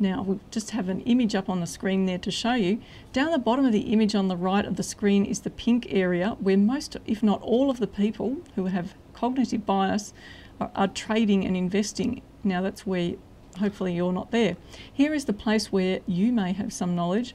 Now, 0.00 0.22
we'll 0.22 0.40
just 0.50 0.70
have 0.70 0.88
an 0.88 1.00
image 1.02 1.34
up 1.34 1.48
on 1.48 1.60
the 1.60 1.66
screen 1.66 2.06
there 2.06 2.18
to 2.18 2.30
show 2.30 2.54
you. 2.54 2.80
Down 3.12 3.30
the 3.30 3.38
bottom 3.38 3.64
of 3.64 3.72
the 3.72 3.92
image 3.92 4.14
on 4.14 4.28
the 4.28 4.36
right 4.36 4.64
of 4.64 4.76
the 4.76 4.82
screen 4.82 5.24
is 5.24 5.40
the 5.40 5.50
pink 5.50 5.86
area 5.88 6.36
where 6.40 6.56
most, 6.56 6.96
if 7.06 7.22
not 7.22 7.40
all, 7.42 7.70
of 7.70 7.78
the 7.78 7.86
people 7.86 8.38
who 8.56 8.66
have 8.66 8.94
cognitive 9.12 9.64
bias 9.64 10.12
are, 10.60 10.70
are 10.74 10.88
trading 10.88 11.44
and 11.44 11.56
investing. 11.56 12.22
Now, 12.42 12.60
that's 12.60 12.84
where 12.84 13.14
hopefully 13.58 13.94
you're 13.94 14.12
not 14.12 14.32
there. 14.32 14.56
Here 14.92 15.14
is 15.14 15.26
the 15.26 15.32
place 15.32 15.70
where 15.70 16.00
you 16.06 16.32
may 16.32 16.52
have 16.52 16.72
some 16.72 16.96
knowledge 16.96 17.34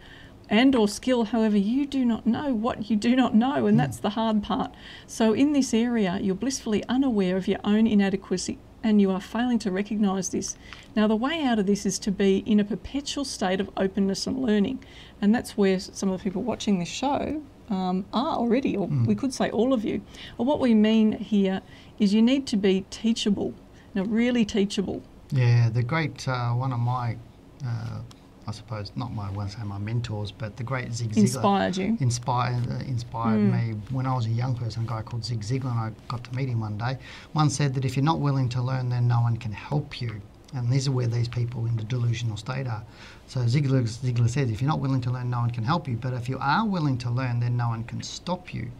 and 0.50 0.76
or 0.76 0.88
skill 0.88 1.26
however 1.26 1.58
you 1.58 1.86
do 1.86 2.04
not 2.04 2.26
know 2.26 2.54
what 2.54 2.89
you 2.89 2.95
do 2.95 3.15
not 3.15 3.36
know 3.36 3.67
and 3.67 3.76
hmm. 3.76 3.78
that's 3.78 4.00
the 4.00 4.12
hard 4.12 4.41
part 4.41 4.74
so 5.06 5.32
in 5.34 5.54
this 5.54 5.74
area 5.76 6.17
you're 6.22 6.34
blissfully 6.34 6.84
unaware 6.89 7.38
of 7.38 7.48
your 7.48 7.60
own 7.63 7.86
inadequacy 7.86 8.58
and 8.83 9.01
you 9.01 9.11
are 9.11 9.21
failing 9.21 9.59
to 9.59 9.71
recognise 9.71 10.29
this. 10.29 10.57
Now, 10.95 11.07
the 11.07 11.15
way 11.15 11.43
out 11.43 11.59
of 11.59 11.65
this 11.65 11.85
is 11.85 11.99
to 11.99 12.11
be 12.11 12.39
in 12.45 12.59
a 12.59 12.63
perpetual 12.63 13.25
state 13.25 13.59
of 13.59 13.69
openness 13.77 14.27
and 14.27 14.41
learning, 14.41 14.83
and 15.21 15.33
that's 15.33 15.57
where 15.57 15.79
some 15.79 16.09
of 16.09 16.19
the 16.19 16.23
people 16.23 16.43
watching 16.43 16.79
this 16.79 16.89
show 16.89 17.41
um, 17.69 18.05
are 18.13 18.37
already, 18.37 18.75
or 18.75 18.87
mm. 18.87 19.05
we 19.05 19.15
could 19.15 19.33
say 19.33 19.49
all 19.49 19.73
of 19.73 19.83
you. 19.83 20.01
Well, 20.37 20.45
what 20.45 20.59
we 20.59 20.73
mean 20.73 21.13
here 21.13 21.61
is 21.99 22.13
you 22.13 22.21
need 22.21 22.47
to 22.47 22.57
be 22.57 22.85
teachable, 22.89 23.53
now, 23.93 24.03
really 24.03 24.45
teachable. 24.45 25.01
Yeah, 25.31 25.69
the 25.69 25.83
great 25.83 26.27
uh, 26.27 26.51
one 26.51 26.73
of 26.73 26.79
my 26.79 27.17
uh, 27.65 27.99
I 28.49 28.51
suppose 28.51 28.91
not 28.95 29.13
my 29.13 29.29
one 29.29 29.47
say 29.47 29.62
my 29.63 29.77
mentors, 29.77 30.31
but 30.31 30.57
the 30.57 30.63
great 30.63 30.91
Zig 30.91 31.12
Ziglar 31.12 31.17
inspired 31.17 31.77
you. 31.77 31.97
Inspired 31.99 32.67
uh, 32.67 32.79
inspired 32.95 33.38
mm. 33.38 33.51
me 33.53 33.79
when 33.91 34.07
I 34.07 34.15
was 34.15 34.25
a 34.25 34.31
young 34.31 34.55
person. 34.55 34.85
A 34.85 34.88
guy 34.88 35.03
called 35.03 35.23
Zig 35.23 35.41
Ziglar, 35.41 35.71
and 35.71 35.79
I 35.79 35.91
got 36.07 36.23
to 36.23 36.35
meet 36.35 36.49
him 36.49 36.62
one 36.62 36.75
day. 36.75 36.97
One 37.33 37.51
said 37.51 37.75
that 37.75 37.85
if 37.85 37.95
you're 37.95 38.03
not 38.03 38.19
willing 38.19 38.49
to 38.49 38.62
learn, 38.62 38.89
then 38.89 39.07
no 39.07 39.21
one 39.21 39.38
can 39.38 39.51
help 39.51 40.01
you. 40.01 40.19
And 40.53 40.69
these 40.71 40.88
are 40.88 40.91
where 40.91 41.07
these 41.07 41.27
people 41.27 41.65
in 41.67 41.77
the 41.77 41.83
delusional 41.83 42.35
state 42.35 42.67
are. 42.67 42.83
So 43.27 43.41
Ziglar, 43.41 43.83
Ziglar 43.83 44.29
says, 44.29 44.49
if 44.49 44.62
you're 44.62 44.69
not 44.69 44.79
willing 44.79 45.01
to 45.01 45.12
learn, 45.12 45.29
no 45.29 45.39
one 45.41 45.51
can 45.51 45.63
help 45.63 45.88
you. 45.88 45.95
But 45.95 46.13
if 46.13 46.27
you 46.27 46.39
are 46.39 46.65
willing 46.65 46.97
to 46.99 47.12
learn, 47.12 47.39
then 47.39 47.55
no 47.55 47.67
one 47.67 47.83
can 47.83 48.01
stop 48.01 48.53
you. 48.53 48.71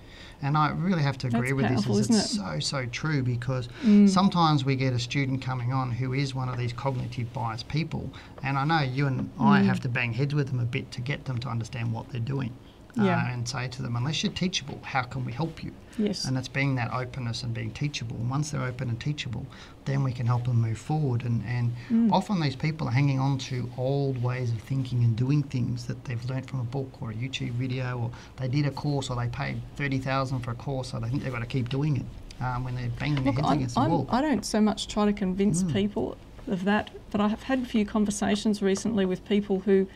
And 0.42 0.58
I 0.58 0.70
really 0.72 1.04
have 1.04 1.18
to 1.20 1.28
agree 1.28 1.52
That's 1.52 1.54
with 1.54 1.66
powerful, 1.68 1.96
this. 1.96 2.10
It's 2.10 2.34
it? 2.34 2.38
so, 2.38 2.60
so 2.60 2.86
true 2.88 3.22
because 3.22 3.68
mm. 3.84 4.10
sometimes 4.10 4.66
we 4.66 4.76
get 4.76 4.94
a 4.94 5.00
student 5.00 5.42
coming 5.42 5.74
on 5.74 5.92
who 5.92 6.14
is 6.14 6.34
one 6.34 6.50
of 6.50 6.58
these 6.58 6.74
cognitive 6.74 7.32
bias 7.34 7.62
people. 7.62 8.10
And 8.42 8.58
I 8.58 8.64
know 8.64 8.82
you 8.82 9.06
and 9.06 9.30
mm. 9.38 9.46
I 9.46 9.62
have 9.62 9.80
to 9.82 9.90
bang 9.90 10.14
heads 10.14 10.34
with 10.34 10.48
them 10.48 10.60
a 10.60 10.66
bit 10.66 10.92
to 10.94 11.02
get 11.02 11.26
them 11.26 11.38
to 11.40 11.50
understand 11.50 11.94
what 11.94 12.10
they're 12.10 12.22
doing 12.22 12.54
yeah. 12.96 13.18
uh, 13.18 13.34
and 13.34 13.48
say 13.48 13.68
to 13.68 13.82
them, 13.82 13.96
unless 13.96 14.24
you're 14.24 14.32
teachable, 14.34 14.80
how 14.84 15.04
can 15.04 15.26
we 15.26 15.32
help 15.32 15.64
you? 15.64 15.72
Yes. 15.98 16.26
And 16.26 16.38
it's 16.38 16.48
being 16.48 16.76
that 16.76 16.94
openness 16.94 17.44
and 17.44 17.54
being 17.54 17.72
teachable. 17.72 18.16
And 18.16 18.30
once 18.30 18.52
they're 18.52 18.64
open 18.64 18.90
and 18.90 19.00
teachable, 19.00 19.46
then 19.86 20.04
we 20.04 20.12
can 20.12 20.26
help 20.26 20.46
them 20.46 20.62
move 20.62 20.78
forward. 20.78 21.24
And, 21.24 21.44
and 21.46 21.74
mm. 21.90 22.12
often 22.12 22.40
these 22.40 22.56
people 22.56 22.88
are 22.88 22.92
hanging 22.92 23.20
on 23.20 23.38
to 23.40 23.70
old 23.78 24.22
ways 24.24 24.52
of 24.52 24.60
thinking 24.62 25.04
and 25.04 25.16
doing 25.16 25.44
things 25.44 25.86
that 25.88 26.04
they've 26.06 26.24
learned 26.26 26.50
from 26.50 26.62
a 26.62 26.64
book 26.64 26.90
or 27.02 27.12
a 27.12 27.14
YouTube 27.14 27.52
video, 27.52 27.98
or 27.98 28.12
they 28.38 28.48
did 28.48 28.66
a 28.66 28.72
course 28.72 29.10
or 29.10 29.16
they 29.16 29.28
paid 29.28 29.62
30000 29.76 30.40
for 30.40 30.52
a 30.52 30.56
course, 30.56 30.92
so 30.92 31.00
they 31.00 31.10
think 31.10 31.24
they've 31.24 31.34
got 31.34 31.40
to 31.40 31.46
keep 31.46 31.70
doing 31.70 31.98
it 31.98 32.44
um, 32.44 32.64
when 32.64 32.76
they're 32.76 32.90
banging 33.00 33.24
Look, 33.24 33.36
their 33.36 33.44
heads 33.44 33.56
against 33.56 33.76
the 33.76 33.82
wall. 33.82 34.08
I 34.10 34.22
don't 34.22 34.46
so 34.46 34.62
much 34.62 34.88
try 34.88 35.06
to 35.06 35.14
convince 35.14 35.64
mm. 35.64 35.74
people 35.74 36.18
of 36.48 36.64
that, 36.66 36.92
but 37.12 37.22
I 37.22 37.28
have 37.28 37.44
had 37.44 37.60
a 37.60 37.66
few 37.66 37.86
conversations 37.86 38.62
recently 38.62 39.06
with 39.06 39.26
people 39.26 39.60
who 39.60 39.88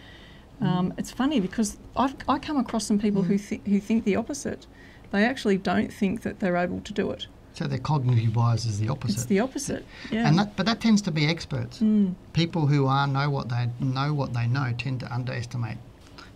um. 0.65 0.93
It's 0.97 1.11
funny 1.11 1.39
because 1.39 1.77
I've, 1.95 2.15
I 2.27 2.39
come 2.39 2.57
across 2.57 2.85
some 2.85 2.99
people 2.99 3.23
mm. 3.23 3.27
who, 3.27 3.37
th- 3.37 3.61
who 3.65 3.79
think 3.79 4.03
the 4.03 4.15
opposite. 4.15 4.65
They 5.11 5.25
actually 5.25 5.57
don't 5.57 5.93
think 5.93 6.23
that 6.23 6.39
they're 6.39 6.57
able 6.57 6.81
to 6.81 6.93
do 6.93 7.11
it. 7.11 7.27
So 7.53 7.67
their 7.67 7.77
cognitive 7.77 8.33
bias 8.33 8.65
is 8.65 8.79
the 8.79 8.89
opposite. 8.89 9.17
It's 9.17 9.25
the 9.25 9.39
opposite, 9.39 9.85
yeah. 10.11 10.27
And 10.27 10.39
that, 10.39 10.55
but 10.55 10.65
that 10.65 10.81
tends 10.81 11.03
to 11.03 11.11
be 11.11 11.27
experts. 11.27 11.79
Mm. 11.79 12.15
People 12.33 12.65
who 12.65 12.87
are 12.87 13.05
know 13.05 13.29
what 13.29 13.49
they 13.49 13.69
know 13.79 14.13
what 14.13 14.33
they 14.33 14.47
know 14.47 14.73
tend 14.75 15.01
to 15.01 15.13
underestimate 15.13 15.77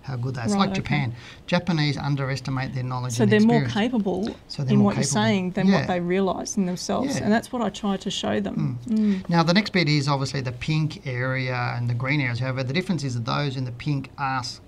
how 0.08 0.16
good 0.16 0.36
they 0.36 0.42
are. 0.42 0.46
It's 0.46 0.54
right, 0.54 0.62
like 0.62 0.70
okay. 0.72 0.82
Japan. 0.82 1.16
Japanese 1.46 1.98
underestimate 1.98 2.74
their 2.74 2.84
knowledge. 2.84 3.14
So 3.14 3.26
they're 3.26 3.38
experience. 3.38 3.76
more 3.76 3.84
capable 3.84 4.36
so 4.48 4.64
in 4.64 4.84
what 4.84 4.92
capable. 4.92 4.96
you're 4.96 5.04
saying 5.04 5.52
than 5.52 5.68
yeah. 5.68 5.76
what 5.76 5.88
they 5.88 6.00
realise 6.00 6.58
in 6.58 6.66
themselves, 6.66 7.16
yeah. 7.16 7.24
and 7.24 7.32
that's 7.32 7.52
what 7.52 7.62
I 7.62 7.70
try 7.70 7.98
to 7.98 8.10
show 8.10 8.40
them. 8.40 8.80
Mm. 8.88 8.98
Mm. 8.98 9.30
Now 9.30 9.44
the 9.44 9.54
next 9.54 9.72
bit 9.72 9.88
is 9.90 10.08
obviously 10.08 10.42
the 10.42 10.54
pink 10.54 11.06
area 11.06 11.74
and 11.76 11.90
the 11.90 11.94
green 11.94 12.22
areas. 12.22 12.40
However, 12.40 12.64
the 12.64 12.74
difference 12.74 13.04
is 13.04 13.14
that 13.16 13.26
those 13.26 13.58
in 13.58 13.66
the 13.66 13.72
pink 13.74 14.10
ask 14.18 14.62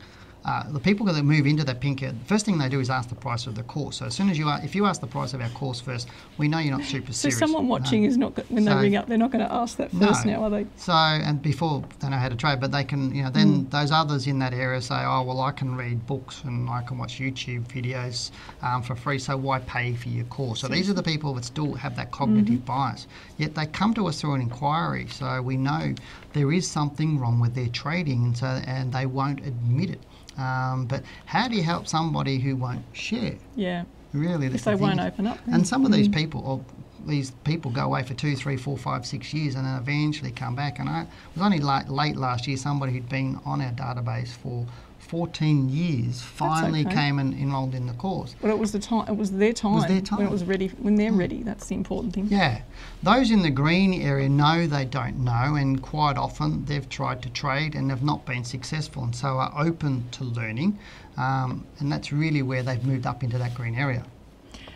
uh, 0.45 0.71
the 0.71 0.79
people 0.79 1.05
that 1.05 1.21
move 1.21 1.45
into 1.45 1.63
that 1.65 1.81
pink, 1.81 1.99
the 1.99 2.13
first 2.25 2.45
thing 2.45 2.57
they 2.57 2.69
do 2.69 2.79
is 2.79 2.89
ask 2.89 3.09
the 3.09 3.15
price 3.15 3.45
of 3.45 3.55
the 3.55 3.63
course. 3.63 3.97
So 3.97 4.05
as 4.05 4.15
soon 4.15 4.29
as 4.29 4.37
you 4.37 4.47
are, 4.47 4.59
if 4.63 4.73
you 4.73 4.85
ask 4.85 5.01
the 5.01 5.07
price 5.07 5.33
of 5.33 5.41
our 5.41 5.49
course 5.49 5.81
first, 5.81 6.07
we 6.37 6.47
know 6.47 6.59
you're 6.59 6.77
not 6.77 6.85
super 6.85 7.11
so 7.11 7.29
serious. 7.29 7.39
So 7.39 7.45
someone 7.45 7.67
watching 7.67 8.03
no. 8.03 8.07
is 8.07 8.17
not 8.17 8.49
when 8.49 8.63
so, 8.63 8.75
they 8.75 8.81
ring 8.81 8.95
up, 8.95 9.07
they're 9.07 9.17
not 9.17 9.31
going 9.31 9.45
to 9.45 9.53
ask 9.53 9.77
that 9.77 9.91
first 9.91 10.25
no. 10.25 10.33
now, 10.33 10.43
are 10.43 10.49
they? 10.49 10.65
So 10.77 10.93
and 10.93 11.41
before 11.41 11.83
they 11.99 12.09
know 12.09 12.17
how 12.17 12.29
to 12.29 12.35
trade, 12.35 12.61
but 12.61 12.71
they 12.71 12.85
can, 12.85 13.13
you 13.13 13.23
know, 13.23 13.29
then 13.29 13.65
mm. 13.65 13.69
those 13.69 13.91
others 13.91 14.27
in 14.27 14.39
that 14.39 14.53
area 14.53 14.81
say, 14.81 15.03
oh 15.03 15.23
well, 15.23 15.41
I 15.41 15.51
can 15.51 15.75
read 15.75 16.07
books 16.07 16.41
and 16.45 16.69
I 16.69 16.83
can 16.83 16.97
watch 16.97 17.19
YouTube 17.19 17.67
videos 17.67 18.31
um, 18.61 18.81
for 18.81 18.95
free. 18.95 19.19
So 19.19 19.35
why 19.35 19.59
pay 19.59 19.93
for 19.93 20.09
your 20.09 20.25
course? 20.25 20.61
So 20.61 20.67
Seriously. 20.67 20.81
these 20.81 20.89
are 20.89 20.93
the 20.93 21.03
people 21.03 21.33
that 21.33 21.43
still 21.43 21.73
have 21.73 21.95
that 21.97 22.11
cognitive 22.11 22.55
mm-hmm. 22.55 22.65
bias. 22.65 23.07
Yet 23.37 23.55
they 23.55 23.65
come 23.65 23.93
to 23.95 24.07
us 24.07 24.21
through 24.21 24.35
an 24.35 24.41
inquiry, 24.41 25.07
so 25.09 25.41
we 25.41 25.57
know 25.57 25.93
there 26.33 26.51
is 26.51 26.65
something 26.67 27.19
wrong 27.19 27.39
with 27.39 27.55
their 27.55 27.67
trading, 27.67 28.23
and 28.23 28.37
so 28.37 28.47
and 28.47 28.93
they 28.93 29.05
won't 29.05 29.45
admit 29.45 29.89
it. 29.89 29.99
Um, 30.39 30.85
but 30.85 31.03
how 31.25 31.47
do 31.47 31.55
you 31.55 31.63
help 31.63 31.87
somebody 31.87 32.39
who 32.39 32.55
won't 32.55 32.83
share? 32.93 33.35
Yeah. 33.55 33.83
Really, 34.13 34.47
if 34.47 34.63
they 34.63 34.71
the 34.71 34.77
won't 34.77 34.99
open 34.99 35.27
up. 35.27 35.37
And 35.51 35.67
some 35.67 35.85
of 35.85 35.91
these 35.91 36.07
mm. 36.07 36.15
people, 36.15 36.41
or 36.45 36.65
these 37.05 37.31
people 37.43 37.71
go 37.71 37.85
away 37.85 38.03
for 38.03 38.13
two, 38.13 38.35
three, 38.35 38.57
four, 38.57 38.77
five, 38.77 39.05
six 39.05 39.33
years 39.33 39.55
and 39.55 39.65
then 39.65 39.75
eventually 39.75 40.31
come 40.31 40.55
back. 40.55 40.79
And 40.79 40.89
I 40.89 41.05
was 41.35 41.43
only 41.43 41.59
late, 41.59 41.89
late 41.89 42.15
last 42.15 42.47
year, 42.47 42.57
somebody 42.57 42.93
who'd 42.93 43.09
been 43.09 43.39
on 43.45 43.61
our 43.61 43.71
database 43.71 44.29
for 44.29 44.65
14 45.09 45.69
years 45.69 46.21
finally 46.21 46.85
okay. 46.85 46.93
came 46.93 47.17
and 47.17 47.33
enrolled 47.33 47.73
in 47.73 47.87
the 47.87 47.93
course. 47.93 48.35
But 48.39 48.51
it 48.51 48.59
was 48.59 48.71
the 48.71 48.79
time. 48.79 49.07
It 49.07 49.17
was 49.17 49.31
their 49.31 49.53
time. 49.53 49.71
It 49.71 49.75
was 49.75 49.85
their 49.87 50.01
time 50.01 50.19
when 50.19 50.27
it 50.27 50.31
was 50.31 50.43
ready. 50.43 50.67
When 50.67 50.95
they're 50.97 51.11
mm. 51.11 51.17
ready, 51.17 51.41
that's 51.41 51.65
the 51.65 51.73
important 51.73 52.13
thing. 52.13 52.27
Yeah, 52.27 52.61
those 53.01 53.31
in 53.31 53.41
the 53.41 53.49
green 53.49 53.99
area 54.03 54.29
know 54.29 54.67
they 54.67 54.85
don't 54.85 55.23
know, 55.23 55.55
and 55.55 55.81
quite 55.81 56.15
often 56.15 56.63
they've 56.65 56.87
tried 56.87 57.23
to 57.23 57.29
trade 57.31 57.73
and 57.73 57.89
have 57.89 58.03
not 58.03 58.23
been 58.27 58.43
successful, 58.43 59.03
and 59.03 59.15
so 59.15 59.39
are 59.39 59.51
open 59.57 60.07
to 60.11 60.23
learning, 60.23 60.77
um, 61.17 61.65
and 61.79 61.91
that's 61.91 62.13
really 62.13 62.43
where 62.43 62.61
they've 62.61 62.85
moved 62.85 63.07
up 63.07 63.23
into 63.23 63.39
that 63.39 63.55
green 63.55 63.73
area. 63.73 64.05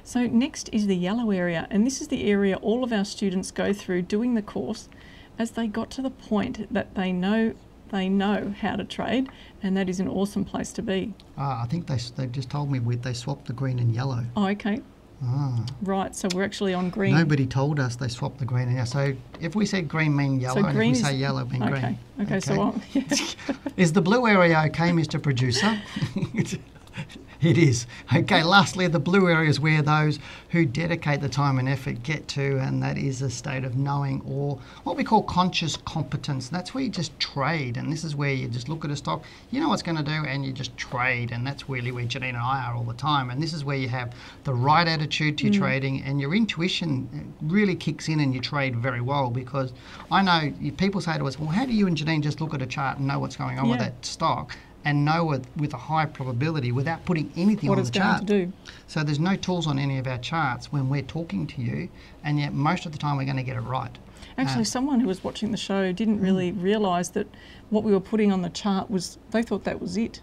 So 0.03 0.25
next 0.25 0.67
is 0.73 0.87
the 0.87 0.97
yellow 0.97 1.29
area, 1.29 1.67
and 1.69 1.85
this 1.85 2.01
is 2.01 2.07
the 2.07 2.23
area 2.27 2.55
all 2.55 2.83
of 2.83 2.91
our 2.91 3.05
students 3.05 3.51
go 3.51 3.71
through 3.71 4.01
doing 4.01 4.33
the 4.33 4.41
course 4.41 4.89
as 5.37 5.51
they 5.51 5.67
got 5.67 5.91
to 5.91 6.01
the 6.01 6.09
point 6.09 6.73
that 6.73 6.95
they 6.95 7.11
know 7.11 7.53
they 7.93 8.09
know 8.09 8.53
how 8.59 8.75
to 8.75 8.83
trade, 8.83 9.29
and 9.63 9.75
that 9.77 9.89
is 9.89 9.99
an 9.99 10.07
awesome 10.07 10.45
place 10.45 10.71
to 10.73 10.81
be. 10.81 11.13
Ah, 11.37 11.63
I 11.63 11.67
think 11.67 11.87
they, 11.87 11.97
they've 12.17 12.31
just 12.31 12.49
told 12.49 12.69
me 12.69 12.79
we, 12.79 12.97
they 12.97 13.13
swapped 13.13 13.45
the 13.45 13.53
green 13.53 13.79
and 13.79 13.95
yellow. 13.95 14.23
Oh, 14.35 14.47
okay. 14.47 14.81
Ah. 15.25 15.65
Right, 15.81 16.13
so 16.13 16.27
we're 16.35 16.43
actually 16.43 16.73
on 16.73 16.89
green. 16.89 17.15
Nobody 17.15 17.47
told 17.47 17.79
us 17.79 17.95
they 17.95 18.09
swapped 18.09 18.39
the 18.39 18.45
green 18.45 18.67
and 18.67 18.75
yellow. 18.75 18.85
So 18.85 19.13
if 19.39 19.55
we 19.55 19.65
said 19.65 19.87
green 19.87 20.13
mean 20.15 20.39
yellow, 20.39 20.61
so 20.61 20.67
and 20.67 20.77
if 20.77 20.87
we 20.87 20.93
say 20.93 21.15
yellow 21.15 21.45
mean 21.45 21.63
okay. 21.63 21.71
green. 21.71 21.99
Okay, 22.21 22.35
okay, 22.35 22.39
so 22.41 22.75
yeah. 22.91 23.03
is 23.77 23.93
the 23.93 24.01
blue 24.01 24.27
area 24.27 24.63
okay, 24.67 24.89
Mr. 24.91 25.21
Producer? 25.21 25.81
It 27.43 27.57
is. 27.57 27.87
Okay, 28.15 28.41
lastly, 28.41 28.87
the 28.87 28.99
blue 28.99 29.27
area 29.27 29.49
is 29.49 29.59
where 29.59 29.81
those 29.81 30.17
who 30.49 30.65
dedicate 30.65 31.19
the 31.19 31.27
time 31.27 31.59
and 31.59 31.67
effort 31.67 32.01
get 32.01 32.27
to, 32.29 32.57
and 32.59 32.81
that 32.81 32.97
is 32.97 33.21
a 33.21 33.29
state 33.29 33.65
of 33.65 33.75
knowing 33.75 34.21
or 34.25 34.57
what 34.83 34.95
we 34.95 35.03
call 35.03 35.23
conscious 35.23 35.75
competence. 35.75 36.47
That's 36.47 36.73
where 36.73 36.85
you 36.85 36.89
just 36.89 37.19
trade, 37.19 37.75
and 37.75 37.91
this 37.91 38.05
is 38.05 38.15
where 38.15 38.31
you 38.31 38.47
just 38.47 38.69
look 38.69 38.85
at 38.85 38.91
a 38.91 38.95
stock, 38.95 39.23
you 39.51 39.59
know 39.59 39.67
what's 39.67 39.81
going 39.81 39.97
to 39.97 40.03
do, 40.03 40.25
and 40.25 40.45
you 40.45 40.53
just 40.53 40.77
trade, 40.77 41.31
and 41.31 41.45
that's 41.45 41.67
really 41.67 41.91
where 41.91 42.05
Janine 42.05 42.29
and 42.29 42.37
I 42.37 42.63
are 42.65 42.75
all 42.75 42.85
the 42.85 42.93
time. 42.93 43.29
And 43.29 43.43
this 43.43 43.51
is 43.53 43.65
where 43.65 43.75
you 43.75 43.89
have 43.89 44.13
the 44.45 44.53
right 44.53 44.87
attitude 44.87 45.37
to 45.39 45.45
your 45.45 45.53
mm. 45.53 45.59
trading, 45.59 46.03
and 46.03 46.21
your 46.21 46.33
intuition 46.33 47.33
really 47.41 47.75
kicks 47.75 48.07
in, 48.07 48.21
and 48.21 48.33
you 48.33 48.39
trade 48.39 48.75
very 48.77 49.01
well 49.01 49.29
because 49.29 49.73
I 50.09 50.21
know 50.21 50.53
people 50.77 51.01
say 51.01 51.17
to 51.17 51.27
us, 51.27 51.37
well, 51.37 51.49
how 51.49 51.65
do 51.65 51.73
you 51.73 51.87
and 51.87 51.97
Janine 51.97 52.21
just 52.21 52.39
look 52.39 52.53
at 52.53 52.61
a 52.61 52.67
chart 52.67 52.99
and 52.99 53.07
know 53.07 53.19
what's 53.19 53.35
going 53.35 53.59
on 53.59 53.65
yeah. 53.65 53.71
with 53.71 53.79
that 53.79 54.05
stock? 54.05 54.55
And 54.85 55.05
know 55.05 55.31
it 55.31 55.43
with 55.55 55.73
a 55.73 55.77
high 55.77 56.05
probability 56.05 56.71
without 56.71 57.05
putting 57.05 57.31
anything 57.35 57.69
what 57.69 57.79
on 57.79 57.85
the 57.85 57.91
chart. 57.91 58.25
do. 58.25 58.51
So 58.87 59.03
there's 59.03 59.19
no 59.19 59.35
tools 59.35 59.67
on 59.67 59.79
any 59.79 59.97
of 59.97 60.07
our 60.07 60.17
charts 60.17 60.71
when 60.71 60.89
we're 60.89 61.01
talking 61.03 61.47
to 61.47 61.61
you, 61.61 61.89
and 62.23 62.39
yet 62.39 62.53
most 62.53 62.85
of 62.85 62.91
the 62.91 62.97
time 62.97 63.17
we're 63.17 63.25
going 63.25 63.37
to 63.37 63.43
get 63.43 63.55
it 63.55 63.61
right. 63.61 63.97
Actually, 64.37 64.61
uh, 64.61 64.65
someone 64.65 64.99
who 64.99 65.07
was 65.07 65.23
watching 65.23 65.51
the 65.51 65.57
show 65.57 65.91
didn't 65.91 66.19
mm. 66.19 66.23
really 66.23 66.51
realise 66.51 67.09
that 67.09 67.27
what 67.69 67.83
we 67.83 67.91
were 67.91 67.99
putting 67.99 68.31
on 68.31 68.41
the 68.41 68.49
chart 68.49 68.89
was, 68.89 69.17
they 69.31 69.43
thought 69.43 69.63
that 69.63 69.79
was 69.79 69.97
it. 69.97 70.21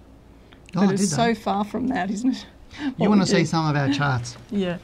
Oh, 0.77 0.87
but 0.87 0.93
it's 0.93 1.11
so 1.11 1.35
far 1.35 1.65
from 1.65 1.89
that, 1.89 2.11
isn't 2.11 2.33
it? 2.33 2.47
you 2.99 3.09
want 3.09 3.21
to 3.21 3.27
see 3.27 3.45
some 3.45 3.69
of 3.69 3.77
our 3.77 3.93
charts? 3.93 4.37
yeah. 4.51 4.79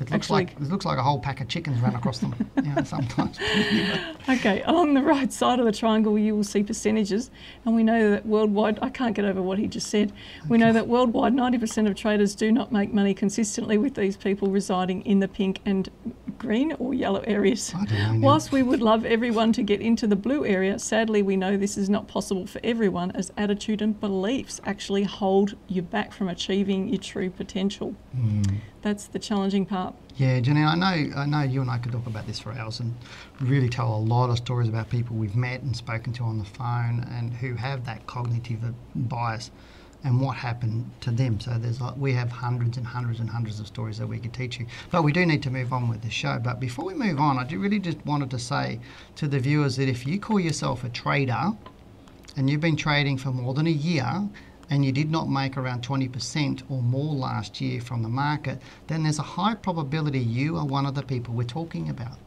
It 0.00 0.10
looks 0.10 0.12
Actually, 0.12 0.44
like 0.44 0.52
it 0.52 0.62
looks 0.62 0.84
like 0.86 0.96
a 0.98 1.02
whole 1.02 1.18
pack 1.20 1.42
of 1.42 1.48
chickens 1.48 1.78
ran 1.80 1.94
across 1.94 2.18
them. 2.20 2.34
you 2.56 2.62
know, 2.74 2.82
sometimes. 2.84 3.38
okay, 4.28 4.62
along 4.62 4.94
the 4.94 5.02
right 5.02 5.30
side 5.30 5.58
of 5.58 5.66
the 5.66 5.72
triangle, 5.72 6.18
you 6.18 6.34
will 6.34 6.44
see 6.44 6.62
percentages, 6.62 7.30
and 7.66 7.74
we 7.76 7.82
know 7.82 8.10
that 8.10 8.24
worldwide. 8.24 8.78
I 8.80 8.88
can't 8.88 9.14
get 9.14 9.26
over 9.26 9.42
what 9.42 9.58
he 9.58 9.66
just 9.66 9.88
said. 9.88 10.12
We 10.48 10.56
know 10.56 10.72
that 10.72 10.88
worldwide, 10.88 11.34
90% 11.34 11.86
of 11.88 11.94
traders 11.96 12.34
do 12.34 12.50
not 12.50 12.72
make 12.72 12.92
money 12.94 13.12
consistently 13.12 13.76
with 13.76 13.94
these 13.94 14.16
people 14.16 14.48
residing 14.48 15.02
in 15.02 15.20
the 15.20 15.28
pink 15.28 15.60
and 15.66 15.90
green 16.40 16.72
or 16.78 16.94
yellow 16.94 17.20
areas. 17.20 17.72
Whilst 18.14 18.50
we 18.50 18.62
would 18.62 18.80
love 18.80 19.04
everyone 19.04 19.52
to 19.52 19.62
get 19.62 19.80
into 19.80 20.06
the 20.06 20.16
blue 20.16 20.44
area, 20.44 20.78
sadly 20.78 21.22
we 21.22 21.36
know 21.36 21.56
this 21.56 21.76
is 21.76 21.88
not 21.88 22.08
possible 22.08 22.46
for 22.46 22.60
everyone 22.64 23.12
as 23.12 23.30
attitude 23.36 23.82
and 23.82 24.00
beliefs 24.00 24.60
actually 24.64 25.04
hold 25.04 25.54
you 25.68 25.82
back 25.82 26.12
from 26.12 26.28
achieving 26.28 26.88
your 26.88 26.98
true 26.98 27.30
potential. 27.30 27.94
Mm. 28.16 28.56
That's 28.82 29.06
the 29.06 29.18
challenging 29.18 29.66
part. 29.66 29.94
Yeah, 30.16 30.40
Janine, 30.40 30.66
I 30.66 30.74
know, 30.74 31.16
I 31.16 31.26
know 31.26 31.42
you 31.42 31.60
and 31.60 31.70
I 31.70 31.78
could 31.78 31.92
talk 31.92 32.06
about 32.06 32.26
this 32.26 32.40
for 32.40 32.52
hours 32.52 32.80
and 32.80 32.94
really 33.40 33.68
tell 33.68 33.94
a 33.94 33.98
lot 33.98 34.30
of 34.30 34.38
stories 34.38 34.68
about 34.68 34.88
people 34.88 35.16
we've 35.16 35.36
met 35.36 35.60
and 35.60 35.76
spoken 35.76 36.12
to 36.14 36.24
on 36.24 36.38
the 36.38 36.44
phone 36.44 37.06
and 37.10 37.34
who 37.34 37.54
have 37.54 37.84
that 37.84 38.06
cognitive 38.06 38.60
bias 38.94 39.50
and 40.04 40.20
what 40.20 40.36
happened 40.36 40.90
to 41.00 41.10
them. 41.10 41.38
So 41.40 41.58
there's 41.58 41.80
like, 41.80 41.96
we 41.96 42.12
have 42.14 42.30
hundreds 42.30 42.76
and 42.76 42.86
hundreds 42.86 43.20
and 43.20 43.28
hundreds 43.28 43.60
of 43.60 43.66
stories 43.66 43.98
that 43.98 44.06
we 44.06 44.18
could 44.18 44.32
teach 44.32 44.58
you. 44.58 44.66
But 44.90 45.04
we 45.04 45.12
do 45.12 45.26
need 45.26 45.42
to 45.42 45.50
move 45.50 45.72
on 45.72 45.88
with 45.88 46.02
the 46.02 46.10
show. 46.10 46.38
But 46.42 46.58
before 46.60 46.84
we 46.84 46.94
move 46.94 47.18
on, 47.18 47.38
I 47.38 47.46
really 47.52 47.78
just 47.78 48.04
wanted 48.06 48.30
to 48.30 48.38
say 48.38 48.80
to 49.16 49.28
the 49.28 49.38
viewers 49.38 49.76
that 49.76 49.88
if 49.88 50.06
you 50.06 50.18
call 50.18 50.40
yourself 50.40 50.84
a 50.84 50.88
trader 50.88 51.52
and 52.36 52.48
you've 52.48 52.60
been 52.60 52.76
trading 52.76 53.18
for 53.18 53.30
more 53.30 53.52
than 53.52 53.66
a 53.66 53.70
year 53.70 54.28
and 54.70 54.84
you 54.84 54.92
did 54.92 55.10
not 55.10 55.28
make 55.28 55.56
around 55.56 55.82
20% 55.82 56.62
or 56.70 56.80
more 56.80 57.14
last 57.14 57.60
year 57.60 57.80
from 57.80 58.02
the 58.02 58.08
market, 58.08 58.62
then 58.86 59.02
there's 59.02 59.18
a 59.18 59.22
high 59.22 59.54
probability 59.54 60.20
you 60.20 60.56
are 60.56 60.64
one 60.64 60.86
of 60.86 60.94
the 60.94 61.02
people 61.02 61.34
we're 61.34 61.44
talking 61.44 61.90
about. 61.90 62.18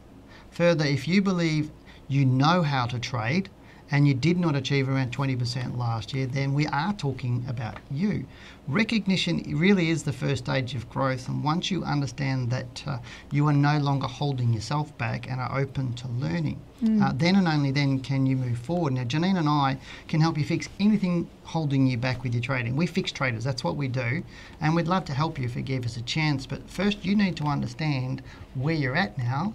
Further, 0.50 0.84
if 0.84 1.08
you 1.08 1.22
believe 1.22 1.72
you 2.06 2.24
know 2.24 2.62
how 2.62 2.86
to 2.86 2.98
trade, 2.98 3.48
and 3.90 4.08
you 4.08 4.14
did 4.14 4.38
not 4.38 4.56
achieve 4.56 4.88
around 4.88 5.12
20% 5.12 5.76
last 5.76 6.14
year, 6.14 6.26
then 6.26 6.54
we 6.54 6.66
are 6.68 6.92
talking 6.94 7.44
about 7.48 7.78
you. 7.90 8.26
Recognition 8.66 9.42
really 9.58 9.90
is 9.90 10.04
the 10.04 10.12
first 10.12 10.44
stage 10.44 10.74
of 10.74 10.88
growth, 10.88 11.28
and 11.28 11.44
once 11.44 11.70
you 11.70 11.84
understand 11.84 12.50
that 12.50 12.82
uh, 12.86 12.98
you 13.30 13.46
are 13.46 13.52
no 13.52 13.78
longer 13.78 14.06
holding 14.06 14.54
yourself 14.54 14.96
back 14.96 15.30
and 15.30 15.38
are 15.38 15.58
open 15.58 15.92
to 15.94 16.08
learning, 16.08 16.58
mm. 16.82 17.02
uh, 17.02 17.12
then 17.14 17.36
and 17.36 17.46
only 17.46 17.70
then 17.70 18.00
can 18.00 18.24
you 18.24 18.36
move 18.36 18.56
forward. 18.58 18.94
Now, 18.94 19.04
Janine 19.04 19.38
and 19.38 19.48
I 19.48 19.76
can 20.08 20.20
help 20.20 20.38
you 20.38 20.44
fix 20.44 20.68
anything 20.80 21.28
holding 21.42 21.86
you 21.86 21.98
back 21.98 22.22
with 22.22 22.32
your 22.32 22.42
trading. 22.42 22.76
We 22.76 22.86
fix 22.86 23.12
traders, 23.12 23.44
that's 23.44 23.62
what 23.62 23.76
we 23.76 23.86
do, 23.86 24.24
and 24.62 24.74
we'd 24.74 24.88
love 24.88 25.04
to 25.06 25.12
help 25.14 25.38
you 25.38 25.44
if 25.44 25.56
you 25.56 25.62
give 25.62 25.84
us 25.84 25.98
a 25.98 26.02
chance. 26.02 26.46
But 26.46 26.70
first, 26.70 27.04
you 27.04 27.14
need 27.14 27.36
to 27.36 27.44
understand 27.44 28.22
where 28.54 28.74
you're 28.74 28.96
at 28.96 29.18
now 29.18 29.52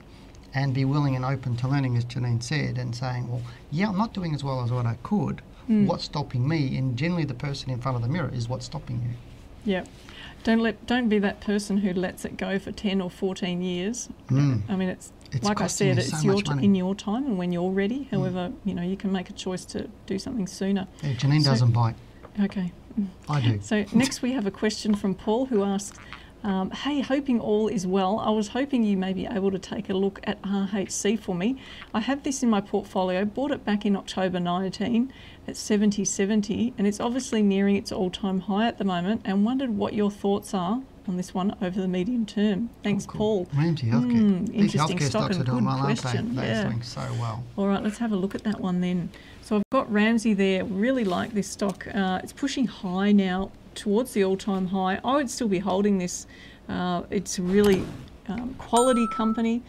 and 0.54 0.74
be 0.74 0.86
willing 0.86 1.16
and 1.16 1.26
open 1.26 1.56
to 1.58 1.68
learning, 1.68 1.98
as 1.98 2.06
Janine 2.06 2.42
said, 2.42 2.78
and 2.78 2.96
saying, 2.96 3.30
well, 3.30 3.42
yeah, 3.72 3.90
I'm 3.90 3.98
not 3.98 4.14
doing 4.14 4.34
as 4.34 4.44
well 4.44 4.64
as 4.64 4.72
what 4.72 4.86
I 4.86 4.96
could. 5.04 5.42
Mm. 5.70 5.86
What's 5.86 6.06
stopping 6.06 6.48
me? 6.48 6.78
And 6.78 6.98
generally, 6.98 7.26
the 7.26 7.34
person 7.34 7.70
in 7.70 7.80
front 7.80 7.96
of 7.96 8.02
the 8.02 8.10
mirror 8.10 8.32
is 8.34 8.50
what's 8.50 8.66
stopping 8.66 9.02
you. 9.04 9.72
Yeah. 9.72 9.86
Don't 10.44 10.60
let 10.60 10.86
don't 10.88 11.10
be 11.10 11.20
that 11.20 11.42
person 11.42 11.78
who 11.78 11.94
lets 11.94 12.24
it 12.26 12.38
go 12.38 12.58
for 12.60 12.72
ten 12.72 13.02
or 13.02 13.10
fourteen 13.10 13.62
years. 13.62 14.10
Mm. 14.30 14.62
I 14.70 14.76
mean, 14.76 14.90
it's, 14.90 15.12
it's 15.32 15.46
like 15.46 15.62
I 15.62 15.68
said, 15.68 15.98
it's 16.00 16.22
so 16.22 16.24
your 16.24 16.42
t- 16.42 16.64
in 16.64 16.76
your 16.76 16.96
time 16.96 17.26
and 17.26 17.38
when 17.38 17.52
you're 17.52 17.70
ready. 17.70 18.04
Hmm. 18.06 18.16
However, 18.16 18.50
mm. 18.50 18.56
you 18.64 18.74
know 18.74 18.82
you 18.82 18.96
can 18.96 19.12
make 19.12 19.30
a 19.30 19.34
choice 19.34 19.66
to 19.66 19.90
do 20.08 20.18
something 20.18 20.48
sooner. 20.48 20.88
Yeah, 21.04 21.14
Janine 21.14 21.44
so, 21.44 21.52
doesn't 21.52 21.72
bite. 21.72 21.96
Okay. 22.40 22.72
I 23.28 23.42
do. 23.42 23.60
So 23.62 23.86
next 23.94 24.22
we 24.22 24.32
have 24.32 24.46
a 24.46 24.52
question 24.52 24.96
from 24.96 25.14
Paul 25.14 25.46
who 25.46 25.64
asks, 25.64 25.98
um, 26.44 26.72
hey, 26.72 27.02
hoping 27.02 27.40
all 27.40 27.68
is 27.68 27.86
well. 27.86 28.20
I 28.20 28.30
was 28.30 28.50
hoping 28.50 28.84
you 28.84 28.96
may 28.96 29.14
be 29.14 29.26
able 29.26 29.52
to 29.52 29.60
take 29.60 29.90
a 29.90 29.94
look 29.94 30.20
at 30.24 30.42
RHC 30.42 31.20
for 31.20 31.36
me. 31.36 31.58
I 31.94 32.00
have 32.00 32.24
this 32.24 32.44
in 32.44 32.50
my 32.50 32.62
portfolio, 32.62 33.26
bought 33.26 33.52
it 33.52 33.66
back 33.66 33.86
in 33.86 33.96
October 33.96 34.40
19 34.40 35.12
at 35.48 35.56
70.70, 35.56 36.74
and 36.78 36.88
it's 36.88 37.00
obviously 37.00 37.42
nearing 37.42 37.76
its 37.76 37.92
all 37.92 38.10
time 38.10 38.42
high 38.42 38.68
at 38.68 38.78
the 38.78 38.86
moment, 38.86 39.22
and 39.26 39.44
wondered 39.46 39.72
what 39.72 39.94
your 39.94 40.10
thoughts 40.10 40.54
are 40.54 40.82
on 41.10 41.18
this 41.18 41.34
one 41.34 41.56
over 41.62 41.82
the 41.82 41.88
medium 41.88 42.26
term. 42.26 42.70
Thanks, 42.84 43.06
oh, 43.10 43.12
cool. 43.12 43.46
Paul. 43.46 43.60
Ramsay 43.60 43.88
Healthcare. 43.88 44.48
Mm, 44.48 44.54
interesting 44.54 44.98
healthcare 44.98 45.10
stock 45.10 45.32
and 45.32 45.46
good 45.46 45.66
well, 45.66 45.80
question. 45.80 46.36
They? 46.36 46.42
They're 46.42 46.56
yeah. 46.56 46.64
doing 46.64 46.84
so 46.84 47.02
well. 47.20 47.44
All 47.58 47.68
right, 47.68 47.84
let's 47.84 47.98
have 47.98 48.12
a 48.12 48.16
look 48.16 48.36
at 48.36 48.44
that 48.44 48.62
one 48.62 48.80
then. 48.80 49.10
So 49.42 49.58
I've 49.58 49.64
got 49.72 49.92
Ramsay 49.92 50.36
there. 50.36 50.64
Really 50.64 51.04
like 51.04 51.34
this 51.34 51.50
stock. 51.50 51.88
Uh, 51.94 52.22
it's 52.24 52.32
pushing 52.32 52.68
high 52.68 53.12
now 53.12 53.52
towards 53.80 54.14
the 54.14 54.24
all-time 54.26 54.68
high. 54.68 55.00
I 55.04 55.16
would 55.16 55.30
still 55.30 55.48
be 55.48 55.60
holding 55.60 55.98
this. 55.98 56.28
Uh, 56.68 57.04
it's 57.10 57.40
a 57.40 57.42
really 57.42 57.84
um, 58.28 58.54
quality 58.56 59.08
company. 59.08 59.64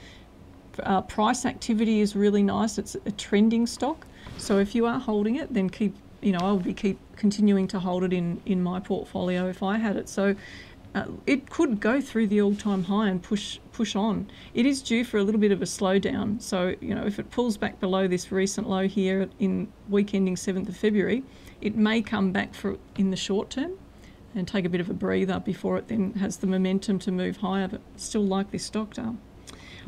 Uh, 0.83 1.01
price 1.03 1.47
activity 1.47 2.01
is 2.01 2.17
really 2.17 2.43
nice. 2.43 2.77
It's 2.77 2.97
a 3.07 3.13
trending 3.13 3.67
stock. 3.67 4.07
So 4.37 4.59
if 4.59 4.75
you 4.75 4.85
are 4.87 4.99
holding 4.99 5.37
it, 5.37 5.55
then 5.55 5.71
keep. 5.71 5.95
You 6.23 6.33
know, 6.33 6.41
I 6.43 6.53
would 6.53 6.65
be 6.65 6.75
keep 6.75 6.99
continuing 7.17 7.67
to 7.69 7.79
hold 7.79 8.05
it 8.05 8.13
in 8.13 8.43
in 8.45 8.63
my 8.63 8.79
portfolio 8.81 9.49
if 9.49 9.63
I 9.63 9.79
had 9.79 9.97
it. 9.97 10.09
So. 10.09 10.35
Uh, 10.93 11.05
it 11.25 11.49
could 11.49 11.79
go 11.79 12.01
through 12.01 12.27
the 12.27 12.43
all-time 12.43 12.83
high 12.83 13.09
and 13.09 13.23
push 13.23 13.61
push 13.71 13.95
on. 13.95 14.29
It 14.55 14.67
is 14.67 14.83
due 14.83 15.05
for 15.05 15.19
a 15.19 15.23
little 15.23 15.41
bit 15.41 15.53
of 15.53 15.63
a 15.63 15.65
slowdown. 15.65 16.43
So 16.43 16.75
you 16.81 16.97
know, 16.97 17.05
if 17.07 17.21
it 17.21 17.31
pulls 17.31 17.57
back 17.57 17.79
below 17.79 18.09
this 18.09 18.33
recent 18.33 18.69
low 18.69 18.89
here 18.89 19.29
in 19.39 19.69
week 19.89 20.15
ending 20.15 20.35
7th 20.35 20.69
of 20.69 20.77
February, 20.77 21.23
it 21.61 21.77
may 21.77 22.03
come 22.03 22.33
back 22.33 22.55
for 22.55 22.77
in 22.97 23.11
the 23.11 23.17
short 23.17 23.51
term 23.51 23.79
and 24.35 24.47
take 24.47 24.65
a 24.65 24.69
bit 24.69 24.81
of 24.81 24.89
a 24.89 24.95
breather 24.95 25.41
before 25.41 25.77
it 25.77 25.89
then 25.89 26.13
has 26.15 26.39
the 26.39 26.47
momentum 26.47 26.99
to 27.01 27.13
move 27.13 27.39
higher. 27.39 27.69
But 27.69 27.81
still 27.97 28.25
like 28.25 28.51
this 28.51 28.65
stock, 28.65 28.95
Dale. 28.95 29.17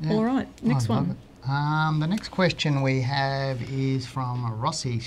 Yeah, 0.01 0.13
All 0.13 0.25
right, 0.25 0.49
next 0.63 0.89
I 0.91 0.95
one. 0.95 1.17
Um, 1.45 1.99
the 1.99 2.07
next 2.07 2.29
question 2.29 2.83
we 2.83 3.01
have 3.01 3.61
is 3.69 4.07
from 4.07 4.49
Rossi, 4.61 5.01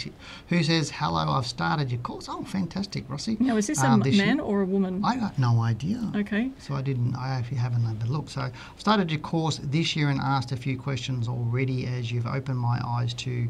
who 0.49 0.63
says, 0.63 0.91
"Hello, 0.91 1.31
I've 1.31 1.47
started 1.47 1.91
your 1.91 2.01
course." 2.01 2.27
Oh, 2.29 2.43
fantastic, 2.43 3.09
Rossi. 3.09 3.37
Now, 3.39 3.55
is 3.55 3.67
this 3.67 3.81
um, 3.81 4.01
a 4.01 4.11
man 4.11 4.41
or 4.41 4.61
a 4.61 4.65
woman? 4.65 5.01
I 5.05 5.15
got 5.15 5.39
no 5.39 5.61
idea. 5.61 6.11
Okay. 6.13 6.51
So 6.59 6.73
I 6.73 6.81
didn't. 6.81 7.15
I 7.15 7.29
actually 7.29 7.57
haven't 7.57 7.83
had 7.83 8.05
a 8.05 8.11
look. 8.11 8.29
So 8.29 8.41
I've 8.41 8.53
started 8.77 9.11
your 9.11 9.21
course 9.21 9.61
this 9.63 9.95
year 9.95 10.09
and 10.09 10.19
asked 10.19 10.51
a 10.51 10.57
few 10.57 10.77
questions 10.77 11.29
already, 11.29 11.87
as 11.87 12.11
you've 12.11 12.27
opened 12.27 12.59
my 12.59 12.81
eyes 12.85 13.13
to 13.13 13.47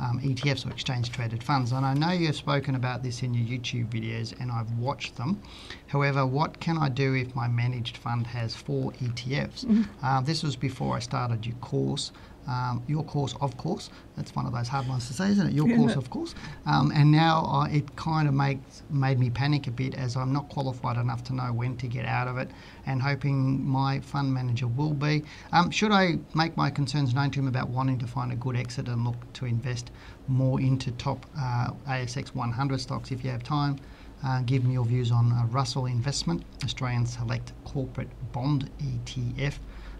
um, 0.00 0.20
ETFs 0.20 0.66
or 0.66 0.70
exchange 0.70 1.10
traded 1.10 1.42
funds. 1.42 1.72
And 1.72 1.84
I 1.84 1.94
know 1.94 2.10
you've 2.10 2.36
spoken 2.36 2.74
about 2.74 3.02
this 3.02 3.22
in 3.22 3.34
your 3.34 3.46
YouTube 3.46 3.88
videos 3.88 4.38
and 4.40 4.50
I've 4.50 4.70
watched 4.78 5.16
them. 5.16 5.40
However, 5.88 6.26
what 6.26 6.60
can 6.60 6.78
I 6.78 6.88
do 6.88 7.14
if 7.14 7.34
my 7.34 7.48
managed 7.48 7.96
fund 7.96 8.26
has 8.26 8.54
four 8.54 8.92
ETFs? 8.92 9.64
Mm-hmm. 9.64 9.82
Uh, 10.02 10.20
this 10.20 10.42
was 10.42 10.56
before 10.56 10.96
I 10.96 11.00
started 11.00 11.46
your 11.46 11.56
course 11.56 12.12
um, 12.48 12.82
your 12.86 13.04
course, 13.04 13.34
of 13.40 13.56
course. 13.58 13.90
That's 14.16 14.34
one 14.34 14.46
of 14.46 14.52
those 14.52 14.68
hard 14.68 14.88
ones 14.88 15.06
to 15.08 15.12
say, 15.12 15.28
isn't 15.30 15.48
it? 15.48 15.52
Your 15.52 15.68
yeah. 15.68 15.76
course, 15.76 15.96
of 15.96 16.10
course. 16.10 16.34
Um, 16.66 16.90
and 16.94 17.12
now 17.12 17.66
it 17.70 17.94
kind 17.96 18.26
of 18.26 18.34
makes 18.34 18.82
made 18.90 19.18
me 19.18 19.30
panic 19.30 19.66
a 19.66 19.70
bit 19.70 19.94
as 19.94 20.16
I'm 20.16 20.32
not 20.32 20.48
qualified 20.48 20.96
enough 20.96 21.22
to 21.24 21.34
know 21.34 21.52
when 21.52 21.76
to 21.76 21.86
get 21.86 22.06
out 22.06 22.26
of 22.26 22.38
it, 22.38 22.50
and 22.86 23.02
hoping 23.02 23.64
my 23.64 24.00
fund 24.00 24.32
manager 24.32 24.66
will 24.66 24.94
be. 24.94 25.24
Um, 25.52 25.70
should 25.70 25.92
I 25.92 26.18
make 26.34 26.56
my 26.56 26.70
concerns 26.70 27.14
known 27.14 27.30
to 27.32 27.40
him 27.40 27.48
about 27.48 27.68
wanting 27.68 27.98
to 27.98 28.06
find 28.06 28.32
a 28.32 28.36
good 28.36 28.56
exit 28.56 28.88
and 28.88 29.04
look 29.04 29.32
to 29.34 29.44
invest 29.44 29.90
more 30.26 30.60
into 30.60 30.90
top 30.92 31.26
uh, 31.38 31.70
ASX 31.86 32.34
100 32.34 32.80
stocks 32.80 33.10
if 33.10 33.22
you 33.22 33.30
have 33.30 33.42
time? 33.42 33.78
Uh, 34.24 34.40
give 34.40 34.64
me 34.64 34.72
your 34.72 34.84
views 34.84 35.12
on 35.12 35.30
uh, 35.32 35.44
Russell 35.50 35.86
Investment, 35.86 36.42
Australian 36.64 37.06
Select 37.06 37.52
Corporate 37.64 38.08
Bond 38.32 38.68
ETF 38.80 39.58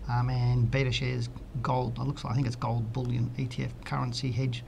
um, 0.08 0.30
and 0.30 0.70
BetaShares 0.70 1.28
Gold. 1.62 1.98
It 1.98 2.02
looks 2.02 2.24
like 2.24 2.32
I 2.32 2.36
think 2.36 2.46
it's 2.46 2.56
gold 2.56 2.92
bullion 2.92 3.30
ETF 3.38 3.70
currency 3.84 4.30
hedge. 4.30 4.64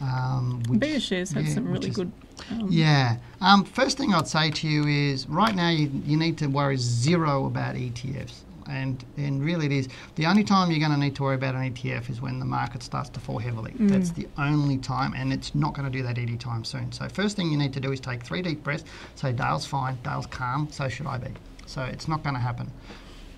Um, 0.00 0.62
which, 0.68 0.80
BetaShares 0.80 1.32
had 1.32 1.46
yeah, 1.46 1.54
some 1.54 1.70
really 1.70 1.88
is, 1.88 1.96
good. 1.96 2.12
Um, 2.50 2.68
yeah. 2.70 3.16
Um, 3.40 3.64
first 3.64 3.96
thing 3.96 4.12
I'd 4.12 4.26
say 4.26 4.50
to 4.50 4.68
you 4.68 4.86
is 4.86 5.28
right 5.28 5.54
now 5.54 5.70
you, 5.70 5.90
you 6.04 6.16
need 6.16 6.36
to 6.38 6.48
worry 6.48 6.76
zero 6.76 7.46
about 7.46 7.76
ETFs. 7.76 8.40
And, 8.66 9.04
and 9.18 9.44
really 9.44 9.66
it 9.66 9.72
is 9.72 9.88
the 10.14 10.24
only 10.24 10.42
time 10.42 10.70
you're 10.70 10.80
going 10.80 10.90
to 10.90 10.96
need 10.98 11.14
to 11.16 11.22
worry 11.22 11.34
about 11.34 11.54
an 11.54 11.74
ETF 11.74 12.08
is 12.08 12.22
when 12.22 12.38
the 12.38 12.46
market 12.46 12.82
starts 12.82 13.10
to 13.10 13.20
fall 13.20 13.38
heavily. 13.38 13.72
Mm. 13.72 13.90
That's 13.90 14.10
the 14.10 14.26
only 14.38 14.78
time, 14.78 15.12
and 15.14 15.34
it's 15.34 15.54
not 15.54 15.74
going 15.74 15.84
to 15.84 15.96
do 15.96 16.02
that 16.02 16.16
anytime 16.16 16.64
soon. 16.64 16.90
So 16.90 17.06
first 17.10 17.36
thing 17.36 17.52
you 17.52 17.58
need 17.58 17.74
to 17.74 17.80
do 17.80 17.92
is 17.92 18.00
take 18.00 18.22
three 18.22 18.40
deep 18.40 18.64
breaths. 18.64 18.84
Say 19.16 19.32
Dale's 19.32 19.66
fine, 19.66 19.98
Dale's 20.02 20.26
calm, 20.26 20.68
so 20.70 20.88
should 20.88 21.06
I 21.06 21.18
be. 21.18 21.28
So 21.66 21.82
it's 21.82 22.08
not 22.08 22.22
going 22.22 22.34
to 22.36 22.40
happen 22.40 22.72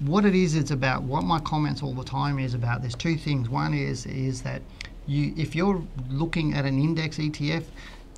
what 0.01 0.25
it 0.25 0.35
is, 0.35 0.55
it's 0.55 0.71
about 0.71 1.03
what 1.03 1.25
my 1.25 1.41
comments 1.41 1.83
all 1.83 1.95
the 1.95 2.05
time 2.05 2.39
is 2.39 2.55
about. 2.55 2.83
There's 2.83 2.95
two 2.95 3.17
things. 3.17 3.49
One 3.49 3.73
is 3.75 4.07
is 4.07 4.43
that 4.43 4.63
you, 5.07 5.33
if 5.37 5.55
you're 5.55 5.83
looking 6.11 6.55
at 6.55 6.65
an 6.65 6.79
index 6.79 7.19
ETF, 7.19 7.65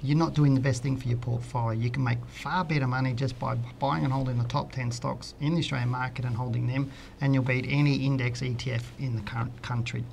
you're 0.03 0.17
not 0.17 0.35
doing 0.35 0.55
the 0.55 0.61
best 0.61 0.83
thing 0.83 0.97
for 0.97 1.09
your 1.09 1.19
portfolio. 1.19 1.79
You 1.79 1.91
can 1.91 2.05
make 2.05 2.19
far 2.27 2.65
better 2.65 2.87
money 2.87 3.13
just 3.13 3.39
by 3.39 3.57
buying 3.79 4.05
and 4.05 4.13
holding 4.13 4.39
the 4.39 4.45
top 4.45 4.73
10 4.73 4.93
stocks 4.93 5.35
in 5.41 5.55
the 5.55 5.61
Australian 5.61 5.89
market 5.89 6.25
and 6.25 6.37
holding 6.37 6.67
them, 6.67 6.91
and 7.21 7.35
you'll 7.35 7.43
beat 7.45 7.67
any 7.69 7.97
index 8.07 8.41
ETF 8.41 8.83
in 8.99 9.17
the 9.17 9.23
current 9.23 9.61
country. 9.63 10.05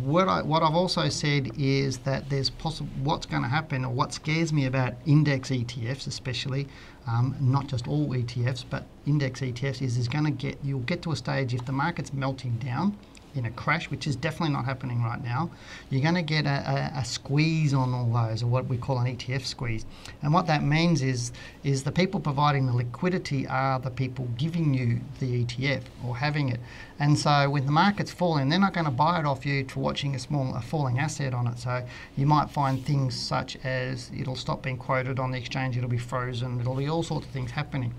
what 0.00 0.28
I 0.28 0.42
what 0.42 0.62
I've 0.62 0.74
also 0.74 1.08
said 1.08 1.50
is 1.58 1.98
that 1.98 2.28
there's 2.30 2.50
possible 2.50 2.88
what's 3.02 3.26
going 3.26 3.42
to 3.42 3.48
happen, 3.48 3.84
or 3.84 3.92
what 3.92 4.12
scares 4.12 4.52
me 4.52 4.66
about 4.66 4.94
index 5.06 5.50
ETFs, 5.50 6.06
especially, 6.06 6.66
um, 7.06 7.36
not 7.40 7.66
just 7.68 7.86
all 7.88 8.08
ETFs, 8.08 8.64
but 8.68 8.84
index 9.06 9.40
ETFs, 9.40 9.82
is 9.82 9.96
is 9.96 10.08
going 10.08 10.24
to 10.24 10.30
get 10.30 10.58
you'll 10.62 10.80
get 10.80 11.02
to 11.02 11.12
a 11.12 11.16
stage 11.16 11.54
if 11.54 11.64
the 11.64 11.72
market's 11.72 12.12
melting 12.12 12.56
down 12.58 12.96
in 13.36 13.46
a 13.46 13.50
crash, 13.50 13.90
which 13.90 14.06
is 14.06 14.16
definitely 14.16 14.52
not 14.52 14.64
happening 14.64 15.02
right 15.02 15.22
now, 15.22 15.50
you're 15.90 16.02
going 16.02 16.14
to 16.14 16.22
get 16.22 16.46
a, 16.46 16.92
a, 16.94 17.00
a, 17.00 17.04
squeeze 17.04 17.74
on 17.74 17.92
all 17.92 18.06
those, 18.06 18.42
or 18.42 18.46
what 18.46 18.66
we 18.66 18.76
call 18.76 18.98
an 18.98 19.06
ETF 19.06 19.44
squeeze. 19.44 19.84
And 20.22 20.32
what 20.32 20.46
that 20.46 20.62
means 20.62 21.02
is, 21.02 21.32
is 21.62 21.84
the 21.84 21.92
people 21.92 22.20
providing 22.20 22.66
the 22.66 22.72
liquidity 22.72 23.46
are 23.46 23.78
the 23.78 23.90
people 23.90 24.28
giving 24.36 24.74
you 24.74 25.00
the 25.20 25.44
ETF 25.44 25.82
or 26.04 26.16
having 26.16 26.48
it. 26.48 26.60
And 26.98 27.18
so 27.18 27.50
when 27.50 27.66
the 27.66 27.72
market's 27.72 28.10
falling, 28.10 28.48
they're 28.48 28.58
not 28.58 28.72
going 28.72 28.86
to 28.86 28.90
buy 28.90 29.20
it 29.20 29.26
off 29.26 29.44
you 29.44 29.66
for 29.66 29.80
watching 29.80 30.14
a 30.14 30.18
small 30.18 30.54
a 30.54 30.60
falling 30.60 30.98
asset 30.98 31.34
on 31.34 31.46
it. 31.46 31.58
So 31.58 31.84
you 32.16 32.26
might 32.26 32.50
find 32.50 32.84
things 32.84 33.18
such 33.18 33.56
as 33.64 34.10
it'll 34.18 34.36
stop 34.36 34.62
being 34.62 34.78
quoted 34.78 35.18
on 35.18 35.30
the 35.30 35.38
exchange, 35.38 35.76
it'll 35.76 35.90
be 35.90 35.98
frozen, 35.98 36.60
it'll 36.60 36.74
be 36.74 36.88
all 36.88 37.02
sorts 37.02 37.26
of 37.26 37.32
things 37.32 37.50
happening. 37.50 37.94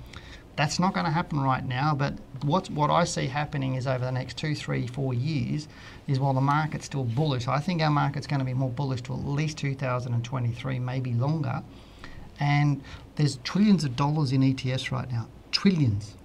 That's 0.58 0.80
not 0.80 0.96
going 0.96 1.06
to 1.06 1.12
happen 1.12 1.40
right 1.40 1.64
now, 1.64 1.94
but 1.94 2.16
what 2.42 2.70
what 2.72 2.90
I 2.90 3.04
see 3.04 3.28
happening 3.28 3.76
is 3.76 3.86
over 3.86 4.04
the 4.04 4.12
next 4.12 4.38
two, 4.38 4.56
three, 4.56 4.88
four 4.88 5.14
years, 5.14 5.68
is 6.08 6.20
while 6.20 6.34
the 6.34 6.42
market's 6.42 6.86
still 6.86 7.04
bullish, 7.04 7.48
I 7.48 7.60
think 7.60 7.80
our 7.82 7.92
market's 7.92 8.26
going 8.26 8.40
to 8.40 8.46
be 8.46 8.56
more 8.56 8.72
bullish 8.72 9.02
to 9.04 9.14
at 9.14 9.20
least 9.20 9.60
2023, 9.60 10.80
maybe 10.80 11.14
longer. 11.14 11.62
And 12.40 12.82
there's 13.18 13.38
trillions 13.44 13.84
of 13.84 13.96
dollars 13.96 14.32
in 14.32 14.42
ETFs 14.42 14.92
right 14.92 15.10
now, 15.12 15.28
trillions. 15.52 16.16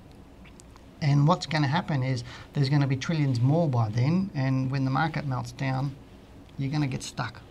And 1.03 1.29
what's 1.29 1.45
going 1.45 1.63
to 1.63 1.69
happen 1.69 2.03
is 2.03 2.25
there's 2.55 2.71
going 2.71 2.81
to 2.81 2.87
be 2.87 2.97
trillions 2.97 3.39
more 3.39 3.69
by 3.69 3.91
then, 3.91 4.31
and 4.35 4.71
when 4.71 4.87
the 4.87 4.91
market 4.91 5.27
melts 5.27 5.53
down, 5.53 5.95
you're 6.57 6.71
going 6.71 6.83
to 6.83 6.89
get 6.89 7.03
stuck 7.03 7.43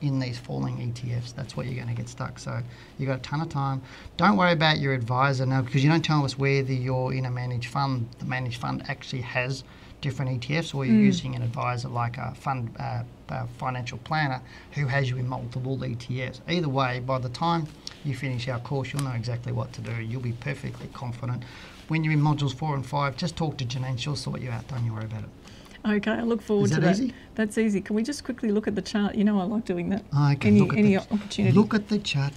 in 0.00 0.18
these 0.18 0.38
falling 0.38 0.76
ETFs. 0.76 1.34
That's 1.34 1.56
what 1.56 1.66
you're 1.66 1.74
going 1.74 1.88
to 1.88 1.94
get 1.94 2.08
stuck. 2.08 2.38
So 2.38 2.60
you've 2.98 3.08
got 3.08 3.18
a 3.18 3.22
ton 3.22 3.40
of 3.40 3.48
time. 3.48 3.82
Don't 4.16 4.36
worry 4.36 4.52
about 4.52 4.78
your 4.78 4.94
advisor 4.94 5.46
now 5.46 5.62
because 5.62 5.82
you 5.82 5.90
don't 5.90 6.04
tell 6.04 6.24
us 6.24 6.38
whether 6.38 6.72
you're 6.72 7.12
in 7.12 7.26
a 7.26 7.30
managed 7.30 7.70
fund. 7.70 8.08
The 8.18 8.24
managed 8.24 8.60
fund 8.60 8.84
actually 8.88 9.22
has 9.22 9.64
different 10.00 10.40
ETFs, 10.40 10.74
or 10.74 10.84
you're 10.84 10.94
mm. 10.94 11.04
using 11.04 11.34
an 11.34 11.42
advisor 11.42 11.88
like 11.88 12.18
a 12.18 12.34
fund 12.34 12.70
uh, 12.78 13.02
a 13.30 13.46
financial 13.58 13.98
planner 13.98 14.40
who 14.72 14.86
has 14.86 15.10
you 15.10 15.18
in 15.18 15.28
multiple 15.28 15.76
ETFs. 15.78 16.40
Either 16.48 16.68
way, 16.68 17.00
by 17.00 17.18
the 17.18 17.28
time 17.28 17.66
you 18.04 18.14
finish 18.14 18.48
our 18.48 18.60
course, 18.60 18.92
you'll 18.92 19.02
know 19.02 19.12
exactly 19.12 19.52
what 19.52 19.72
to 19.74 19.80
do. 19.80 19.94
You'll 20.00 20.22
be 20.22 20.32
perfectly 20.32 20.88
confident. 20.92 21.42
When 21.88 22.04
you're 22.04 22.12
in 22.12 22.20
modules 22.20 22.54
four 22.54 22.74
and 22.74 22.86
five, 22.86 23.16
just 23.16 23.36
talk 23.36 23.56
to 23.58 23.64
Janine. 23.64 23.98
She'll 23.98 24.16
sort 24.16 24.40
you 24.40 24.50
out. 24.50 24.66
Don't 24.68 24.84
you 24.84 24.92
worry 24.92 25.04
about 25.04 25.24
it. 25.24 25.28
Okay, 25.88 26.10
I 26.10 26.22
look 26.22 26.42
forward 26.42 26.70
that 26.70 26.76
to 26.76 26.80
that. 26.82 26.94
Easy? 26.96 27.14
That's 27.34 27.56
easy. 27.56 27.80
Can 27.80 27.96
we 27.96 28.02
just 28.02 28.22
quickly 28.24 28.50
look 28.50 28.68
at 28.68 28.74
the 28.74 28.82
chart? 28.82 29.14
You 29.14 29.24
know, 29.24 29.40
I 29.40 29.44
like 29.44 29.64
doing 29.64 29.88
that. 29.90 30.04
Okay, 30.32 30.48
any 30.48 30.60
look 30.60 30.72
at 30.72 30.78
any 30.78 30.96
the, 30.96 31.02
opportunity. 31.02 31.56
Look 31.56 31.74
at 31.74 31.88
the 31.88 31.98
chart. 31.98 32.32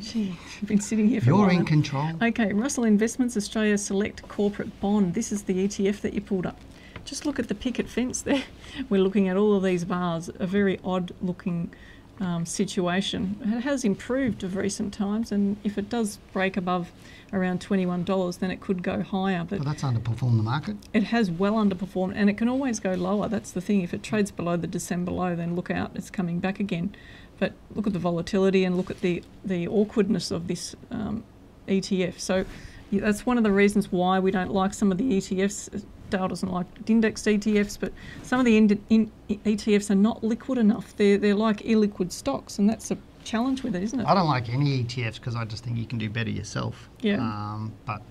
Gee, 0.00 0.36
I've 0.60 0.68
been 0.68 0.80
sitting 0.80 1.08
here 1.08 1.20
for 1.20 1.26
You're 1.28 1.36
a 1.36 1.38
while. 1.40 1.50
in 1.50 1.64
control. 1.64 2.10
Okay, 2.22 2.52
Russell 2.52 2.84
Investments 2.84 3.36
Australia 3.36 3.78
Select 3.78 4.26
Corporate 4.28 4.80
Bond. 4.80 5.14
This 5.14 5.32
is 5.32 5.44
the 5.44 5.66
ETF 5.66 6.02
that 6.02 6.14
you 6.14 6.20
pulled 6.20 6.46
up. 6.46 6.58
Just 7.04 7.26
look 7.26 7.38
at 7.38 7.48
the 7.48 7.54
picket 7.54 7.88
fence 7.88 8.22
there. 8.22 8.44
We're 8.88 9.02
looking 9.02 9.28
at 9.28 9.36
all 9.36 9.54
of 9.54 9.62
these 9.62 9.84
bars, 9.84 10.30
a 10.38 10.46
very 10.46 10.78
odd 10.84 11.12
looking 11.20 11.72
um, 12.20 12.46
situation. 12.46 13.36
It 13.42 13.60
has 13.62 13.84
improved 13.84 14.42
of 14.44 14.56
recent 14.56 14.94
times, 14.94 15.32
and 15.32 15.56
if 15.64 15.78
it 15.78 15.88
does 15.88 16.18
break 16.32 16.56
above 16.56 16.92
around 17.34 17.60
$21, 17.60 18.38
then 18.38 18.50
it 18.50 18.60
could 18.60 18.82
go 18.82 19.02
higher. 19.02 19.44
But 19.48 19.64
that's 19.64 19.82
underperformed 19.82 20.36
the 20.36 20.42
market. 20.42 20.76
It 20.92 21.04
has 21.04 21.30
well 21.30 21.54
underperformed, 21.54 22.12
and 22.14 22.30
it 22.30 22.38
can 22.38 22.48
always 22.48 22.80
go 22.80 22.92
lower. 22.92 23.28
That's 23.28 23.50
the 23.50 23.60
thing. 23.60 23.82
If 23.82 23.92
it 23.92 24.02
trades 24.02 24.30
below 24.30 24.56
the 24.56 24.66
December 24.66 25.10
low, 25.10 25.34
then 25.34 25.56
look 25.56 25.70
out, 25.70 25.90
it's 25.94 26.10
coming 26.10 26.38
back 26.38 26.60
again. 26.60 26.94
But 27.38 27.52
look 27.74 27.86
at 27.86 27.92
the 27.92 27.98
volatility 27.98 28.64
and 28.64 28.76
look 28.76 28.90
at 28.90 29.00
the, 29.00 29.22
the 29.44 29.66
awkwardness 29.66 30.30
of 30.30 30.46
this 30.46 30.76
um, 30.90 31.24
ETF. 31.68 32.20
So 32.20 32.44
that's 32.92 33.26
one 33.26 33.36
of 33.36 33.44
the 33.44 33.50
reasons 33.50 33.90
why 33.90 34.20
we 34.20 34.30
don't 34.30 34.52
like 34.52 34.72
some 34.72 34.92
of 34.92 34.98
the 34.98 35.04
ETFs. 35.04 35.84
Dale 36.10 36.28
doesn't 36.28 36.52
like 36.52 36.66
indexed 36.86 37.26
ETFs, 37.26 37.78
but 37.80 37.92
some 38.22 38.38
of 38.38 38.46
the 38.46 38.56
in, 38.56 38.80
in, 38.88 39.10
ETFs 39.28 39.90
are 39.90 39.96
not 39.96 40.22
liquid 40.22 40.58
enough. 40.58 40.96
They're, 40.96 41.18
they're 41.18 41.34
like 41.34 41.58
illiquid 41.58 42.12
stocks, 42.12 42.58
and 42.58 42.68
that's 42.68 42.90
a 42.90 42.98
challenge 43.24 43.62
with 43.62 43.74
it, 43.74 43.82
isn't 43.82 44.00
it? 44.00 44.06
I 44.06 44.14
don't 44.14 44.26
like 44.28 44.48
any 44.48 44.84
ETFs 44.84 45.14
because 45.16 45.34
I 45.36 45.44
just 45.44 45.64
think 45.64 45.76
you 45.78 45.86
can 45.86 45.98
do 45.98 46.08
better 46.10 46.30
yourself. 46.30 46.88
Yeah. 47.00 47.16
Um, 47.16 47.72
but 47.86 48.02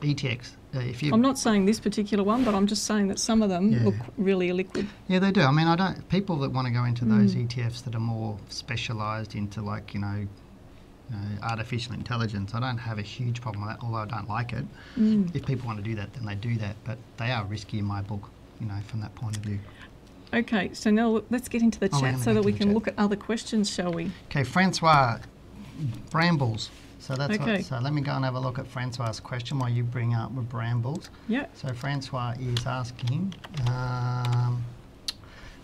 ETFs, 0.00 0.52
uh, 0.74 0.80
if 0.80 1.02
you. 1.02 1.12
I'm 1.12 1.20
not 1.20 1.38
saying 1.38 1.66
this 1.66 1.78
particular 1.80 2.24
one, 2.24 2.44
but 2.44 2.54
I'm 2.54 2.66
just 2.66 2.84
saying 2.84 3.08
that 3.08 3.18
some 3.18 3.42
of 3.42 3.48
them 3.50 3.72
Yeah. 3.72 3.84
look 3.84 3.94
really 4.16 4.48
illiquid. 4.48 4.86
Yeah, 5.08 5.18
they 5.20 5.30
do. 5.30 5.42
I 5.42 5.50
mean, 5.52 5.66
I 5.68 5.76
don't. 5.76 6.08
People 6.08 6.36
that 6.40 6.50
want 6.50 6.66
to 6.66 6.72
go 6.72 6.84
into 6.84 7.04
those 7.04 7.34
Mm. 7.34 7.46
ETFs 7.48 7.82
that 7.84 7.94
are 7.94 8.00
more 8.00 8.38
specialised 8.48 9.34
into 9.34 9.62
like 9.62 9.94
you 9.94 10.00
know, 10.00 10.26
you 11.10 11.16
know, 11.16 11.24
artificial 11.42 11.94
intelligence, 11.94 12.54
I 12.54 12.60
don't 12.60 12.78
have 12.78 12.98
a 12.98 13.02
huge 13.02 13.40
problem 13.40 13.66
with 13.66 13.76
that. 13.76 13.84
Although 13.84 13.98
I 13.98 14.06
don't 14.06 14.28
like 14.28 14.52
it. 14.52 14.64
Mm. 14.98 15.34
If 15.36 15.44
people 15.46 15.66
want 15.66 15.78
to 15.78 15.84
do 15.84 15.94
that, 15.96 16.14
then 16.14 16.24
they 16.24 16.34
do 16.34 16.56
that. 16.56 16.76
But 16.84 16.98
they 17.18 17.30
are 17.30 17.44
risky 17.44 17.78
in 17.78 17.84
my 17.84 18.02
book. 18.02 18.30
You 18.60 18.68
know, 18.68 18.78
from 18.86 19.00
that 19.00 19.12
point 19.16 19.36
of 19.36 19.42
view. 19.42 19.58
Okay, 20.34 20.70
so 20.72 20.90
now 20.90 21.22
let's 21.30 21.48
get 21.48 21.62
into 21.62 21.78
the 21.78 21.90
Oh, 21.92 22.00
chat 22.00 22.18
so 22.20 22.32
that 22.32 22.42
we 22.42 22.52
can 22.52 22.68
chat. 22.68 22.74
look 22.74 22.88
at 22.88 22.94
other 22.96 23.16
questions, 23.16 23.68
shall 23.70 23.92
we? 23.92 24.10
Okay, 24.30 24.44
Francois, 24.44 25.18
brambles. 26.10 26.70
So 27.00 27.14
that's 27.16 27.34
Okay. 27.34 27.56
what, 27.56 27.64
so 27.64 27.78
let 27.80 27.92
me 27.92 28.00
go 28.00 28.12
and 28.12 28.24
have 28.24 28.34
a 28.36 28.40
look 28.40 28.58
at 28.58 28.66
Francois' 28.66 29.12
question 29.20 29.58
while 29.58 29.68
you 29.68 29.82
bring 29.82 30.14
up 30.14 30.30
with 30.32 30.48
brambles. 30.48 31.10
Yeah. 31.28 31.46
So 31.54 31.72
Francois 31.74 32.34
is 32.40 32.64
asking. 32.64 33.34
Um, 33.68 34.62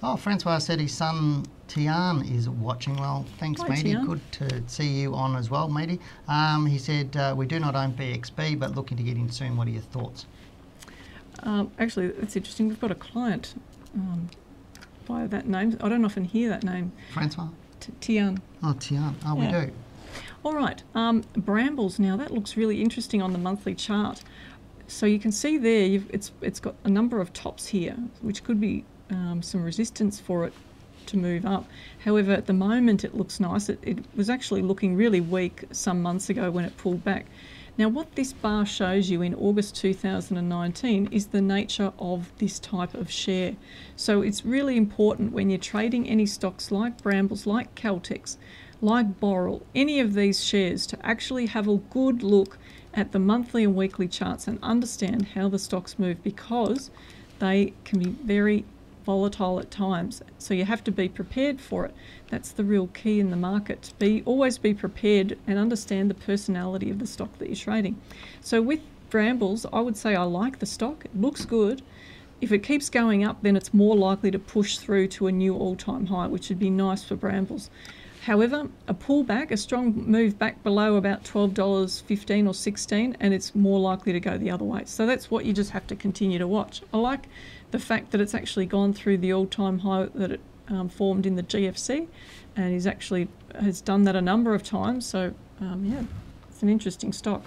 oh, 0.03 0.16
Francois 0.16 0.59
said 0.59 0.81
his 0.81 0.93
son 0.93 1.47
Tian 1.69 2.23
is 2.23 2.49
watching. 2.49 2.97
Well, 2.97 3.25
thanks, 3.39 3.62
Hi, 3.62 3.69
matey. 3.69 3.83
Tian. 3.93 4.05
Good 4.07 4.33
to 4.33 4.62
see 4.66 4.89
you 5.01 5.14
on 5.14 5.37
as 5.37 5.49
well, 5.49 5.69
matey. 5.69 6.01
Um, 6.27 6.66
he 6.66 6.77
said 6.77 7.16
uh, 7.16 7.35
we 7.37 7.47
do 7.47 7.61
not 7.61 7.75
own 7.77 7.93
BXB, 7.93 8.59
but 8.59 8.75
looking 8.75 8.97
to 8.97 9.03
get 9.05 9.16
in 9.16 9.31
soon. 9.31 9.57
What 9.57 9.69
are 9.69 9.71
your 9.71 9.83
thoughts? 9.83 10.27
Um, 11.45 11.71
actually, 11.79 12.09
that's 12.09 12.35
interesting. 12.37 12.69
We've 12.69 12.81
got 12.81 12.91
a 12.91 12.97
client 12.97 13.55
um, 13.95 14.29
by 15.09 15.26
that 15.26 15.48
name. 15.48 15.76
I 15.80 15.88
don't 15.88 16.04
often 16.04 16.24
hear 16.24 16.48
that 16.50 16.62
name, 16.62 16.92
Francois? 17.12 17.48
T- 17.80 17.92
Tian. 18.00 18.40
Oh, 18.62 18.76
Tian. 18.78 19.16
Oh, 19.26 19.34
we 19.34 19.46
Yeah. 19.46 19.64
do. 19.66 19.72
All 20.44 20.54
right, 20.54 20.82
um, 20.94 21.24
brambles. 21.36 21.98
Now 21.98 22.16
that 22.16 22.30
looks 22.32 22.56
really 22.56 22.80
interesting 22.80 23.20
on 23.22 23.32
the 23.32 23.38
monthly 23.38 23.74
chart. 23.74 24.22
So 24.86 25.04
you 25.06 25.18
can 25.18 25.32
see 25.32 25.59
there, 25.59 25.84
you've, 25.84 26.09
it's 26.14 26.30
it's 26.40 26.61
got 26.61 26.74
a 26.84 26.88
number 26.88 27.20
of 27.20 27.32
tops 27.32 27.66
here, 27.68 27.96
which 28.22 28.44
could 28.44 28.61
be 28.61 28.84
um, 29.11 29.42
some 29.42 29.62
resistance 29.64 30.20
for 30.20 30.44
it 30.46 30.52
to 31.06 31.16
move 31.16 31.44
up. 31.46 31.66
However, 32.04 32.32
at 32.32 32.46
the 32.46 32.52
moment 32.52 33.02
it 33.04 33.14
looks 33.14 33.40
nice. 33.40 33.68
It, 33.68 33.78
it 33.82 33.98
was 34.14 34.28
actually 34.30 34.62
looking 34.62 34.94
really 34.94 35.20
weak 35.20 35.64
some 35.72 36.00
months 36.02 36.28
ago 36.30 36.50
when 36.50 36.64
it 36.64 36.76
pulled 36.76 37.02
back. 37.02 37.26
Now, 37.79 37.87
what 37.87 38.16
this 38.16 38.33
bar 38.33 38.66
shows 38.66 39.09
you 39.09 39.22
in 39.22 39.37
August 39.37 39.76
2019 39.76 41.11
is 41.12 41.29
the 41.29 41.41
nature 41.41 41.93
of 41.97 42.33
this 42.39 42.59
type 42.59 42.93
of 42.93 43.09
share. 43.09 43.55
So 43.95 44.20
it's 44.20 44.45
really 44.45 44.76
important 44.76 45.31
when 45.31 45.49
you're 45.49 45.61
trading 45.61 46.09
any 46.09 46.26
stocks 46.26 46.72
like 46.72 47.01
Brambles, 47.01 47.47
like 47.47 47.76
Caltex, 47.76 48.37
like 48.81 49.20
Boral, 49.20 49.62
any 49.76 50.01
of 50.01 50.14
these 50.14 50.43
shares 50.43 50.89
to 50.89 51.07
actually 51.07 51.47
have 51.47 51.68
a 51.68 51.76
good 51.76 52.24
look 52.24 52.59
at 52.95 53.12
the 53.12 53.20
monthly 53.20 53.62
and 53.62 53.76
weekly 53.76 54.09
charts 54.09 54.49
and 54.49 54.59
understand 54.61 55.29
how 55.35 55.49
the 55.49 55.59
stocks 55.61 56.01
move 56.01 56.20
because 56.24 56.91
they 57.39 57.74
can 57.85 58.01
be 58.01 58.11
very 58.11 58.64
volatile 59.07 59.61
at 59.61 59.70
times. 59.70 60.20
So 60.37 60.53
you 60.53 60.64
have 60.64 60.83
to 60.83 60.91
be 60.91 61.09
prepared 61.09 61.61
for 61.61 61.87
it. 61.87 61.95
That's 62.31 62.53
the 62.53 62.64
real 62.64 62.89
key 62.89 63.20
in 63.20 63.31
the 63.31 63.37
market. 63.37 63.93
Be 63.99 64.22
always 64.24 64.59
be 64.59 64.74
prepared 64.74 65.39
and 65.47 65.59
understand 65.59 66.11
the 66.11 66.14
personality 66.14 66.91
of 66.91 66.99
the 66.99 67.07
stock 67.07 67.39
that 67.39 67.49
you're 67.49 67.57
trading. 67.57 68.01
So 68.41 68.61
with 68.61 68.81
Brambles, 69.11 69.66
I 69.72 69.81
would 69.81 69.97
say 69.97 70.14
I 70.14 70.22
like 70.24 70.59
the 70.59 70.66
stock. 70.66 71.05
It 71.05 71.18
looks 71.18 71.45
good. 71.45 71.83
If 72.41 72.53
it 72.53 72.62
keeps 72.62 72.89
going 72.89 73.24
up, 73.24 73.43
then 73.43 73.57
it's 73.57 73.74
more 73.74 73.97
likely 73.97 74.31
to 74.31 74.39
push 74.39 74.79
through 74.79 75.09
to 75.09 75.26
a 75.26 75.33
new 75.33 75.57
all-time 75.57 76.07
high, 76.07 76.29
which 76.29 76.49
would 76.51 76.59
be 76.59 76.70
nice 76.70 77.03
for 77.03 77.16
Brambles. 77.16 77.70
However, 78.22 78.68
a 78.87 78.95
pullback, 78.95 79.51
a 79.51 79.57
strong 79.57 80.05
move 80.07 80.39
back 80.39 80.62
below 80.62 80.97
about 80.97 81.24
$12.15 81.24 82.49
or 82.49 82.55
16 82.55 83.16
and 83.18 83.35
it's 83.35 83.55
more 83.55 83.81
likely 83.81 84.12
to 84.12 84.20
go 84.20 84.37
the 84.37 84.51
other 84.51 84.64
way. 84.64 84.83
So 84.85 85.07
that's 85.07 85.31
what 85.31 85.47
you 85.47 85.53
just 85.53 85.70
have 85.70 85.87
to 85.87 85.97
continue 85.97 86.39
to 86.39 86.47
watch. 86.47 86.83
I 86.93 86.99
like 86.99 87.29
the 87.70 87.79
fact 87.79 88.11
that 88.11 88.20
it's 88.20 88.35
actually 88.35 88.66
gone 88.66 88.93
through 88.93 89.18
the 89.18 89.33
all-time 89.33 89.79
high 89.79 90.09
that 90.14 90.33
it 90.33 90.41
um, 90.71 90.89
formed 90.89 91.27
in 91.27 91.37
the 91.37 91.43
GFC 91.43 92.07
and 92.57 92.73
he's 92.73 92.87
actually 92.87 93.29
has 93.61 93.81
done 93.81 94.05
that 94.05 94.16
a 94.16 94.21
number 94.21 94.55
of 94.55 94.62
times. 94.62 95.07
So 95.07 95.33
um, 95.61 95.85
yeah, 95.85 96.03
it's 96.51 96.62
an 96.62 96.69
interesting 96.69 97.12
stock. 97.12 97.43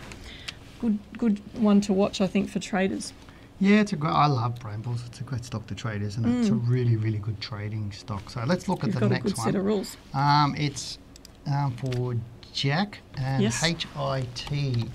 Good, 0.80 0.98
good 1.18 1.40
one 1.62 1.80
to 1.82 1.94
watch, 1.94 2.22
I 2.22 2.28
think, 2.28 2.50
for 2.50 2.60
traders. 2.60 3.14
Yeah, 3.60 3.82
it's 3.82 3.94
a 3.94 3.96
great. 3.96 4.12
I 4.12 4.26
love 4.26 4.60
Brambles. 4.60 5.04
It's 5.06 5.20
a 5.20 5.24
great 5.24 5.46
stock 5.46 5.68
to 5.68 5.76
trade, 5.76 6.02
isn't 6.02 6.26
it? 6.26 6.40
It's 6.40 6.50
a 6.50 6.54
Mm. 6.54 6.68
really, 6.68 6.96
really 6.98 7.20
good 7.20 7.40
trading 7.40 7.92
stock. 7.92 8.30
So 8.32 8.44
let's 8.48 8.68
look 8.68 8.82
You've 8.84 8.96
at 8.96 9.02
the 9.02 9.08
got 9.08 9.12
a 9.12 9.14
next 9.14 9.24
good 9.26 9.38
one. 9.38 9.46
set 9.46 9.56
of 9.56 9.64
rules. 9.66 9.98
Um, 10.16 10.56
it's 10.58 10.98
um, 11.46 11.76
for 11.78 12.16
Jack 12.54 13.00
and 13.18 13.44
Yes. 13.44 13.64
H 13.64 13.86
I 13.96 14.26
T. 14.34 14.86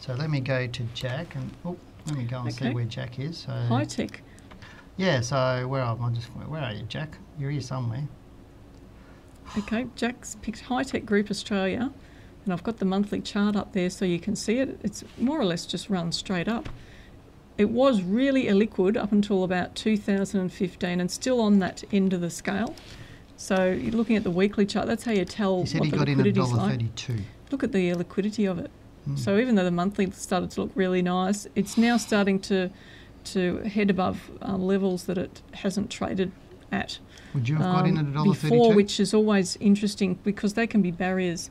So 0.00 0.14
let 0.14 0.30
me 0.30 0.40
go 0.40 0.66
to 0.66 0.82
Jack 0.94 1.36
and 1.36 1.50
oh, 1.64 1.76
let 2.06 2.16
me 2.18 2.24
go 2.24 2.40
and 2.40 2.52
see 2.52 2.70
where 2.70 2.84
Jack 2.84 3.20
is. 3.20 3.38
So 3.38 3.52
HiTech. 3.52 4.16
Yeah, 4.98 5.20
so 5.20 5.66
where 5.68 5.82
am 5.82 6.02
I? 6.02 6.10
Just 6.10 6.26
where 6.26 6.60
are 6.60 6.72
you, 6.72 6.82
Jack? 6.82 7.16
You're 7.38 7.52
here 7.52 7.60
somewhere. 7.60 8.06
Okay, 9.56 9.86
Jack's 9.94 10.36
picked 10.42 10.64
HiTech 10.64 11.06
Group 11.06 11.30
Australia, 11.30 11.90
and 12.44 12.52
I've 12.52 12.64
got 12.64 12.78
the 12.78 12.84
monthly 12.84 13.20
chart 13.20 13.54
up 13.54 13.72
there 13.72 13.90
so 13.90 14.04
you 14.04 14.18
can 14.18 14.34
see 14.34 14.58
it. 14.58 14.78
It's 14.82 15.04
more 15.16 15.40
or 15.40 15.44
less 15.44 15.64
just 15.66 15.88
run 15.88 16.10
straight 16.10 16.48
up. 16.48 16.68
It 17.56 17.70
was 17.70 18.02
really 18.02 18.46
illiquid 18.46 18.96
up 18.96 19.12
until 19.12 19.44
about 19.44 19.76
2015 19.76 21.00
and 21.00 21.10
still 21.10 21.40
on 21.40 21.60
that 21.60 21.84
end 21.92 22.12
of 22.12 22.20
the 22.20 22.30
scale. 22.30 22.74
So 23.36 23.70
you're 23.70 23.92
looking 23.92 24.16
at 24.16 24.24
the 24.24 24.32
weekly 24.32 24.66
chart, 24.66 24.88
that's 24.88 25.04
how 25.04 25.12
you 25.12 25.24
tell 25.24 25.60
he 25.60 25.66
said 25.66 25.80
what 25.80 25.86
he 25.86 25.90
the 25.92 25.96
got 25.96 26.08
liquidity 26.08 26.40
in 26.40 26.46
is 26.46 26.52
like. 26.52 26.70
32. 26.72 27.16
Look 27.52 27.62
at 27.62 27.70
the 27.70 27.94
liquidity 27.94 28.46
of 28.46 28.58
it. 28.58 28.70
Mm. 29.08 29.18
So 29.18 29.38
even 29.38 29.54
though 29.54 29.64
the 29.64 29.70
monthly 29.70 30.10
started 30.10 30.50
to 30.52 30.62
look 30.62 30.72
really 30.74 31.02
nice, 31.02 31.46
it's 31.54 31.78
now 31.78 31.96
starting 31.96 32.40
to 32.40 32.70
to 33.32 33.58
head 33.58 33.90
above 33.90 34.30
uh, 34.42 34.56
levels 34.56 35.04
that 35.04 35.18
it 35.18 35.42
hasn't 35.54 35.90
traded 35.90 36.32
at. 36.72 36.98
Would 37.34 37.48
you 37.48 37.56
have 37.56 37.64
got 37.74 37.86
in 37.86 37.96
at 37.98 38.06
a 38.06 38.08
dollar 38.08 38.22
Um, 38.28 38.32
before, 38.32 38.48
32? 38.72 38.76
which 38.76 39.00
is 39.00 39.14
always 39.14 39.56
interesting 39.60 40.18
because 40.24 40.54
they 40.54 40.66
can 40.66 40.82
be 40.82 40.90
barriers. 40.90 41.50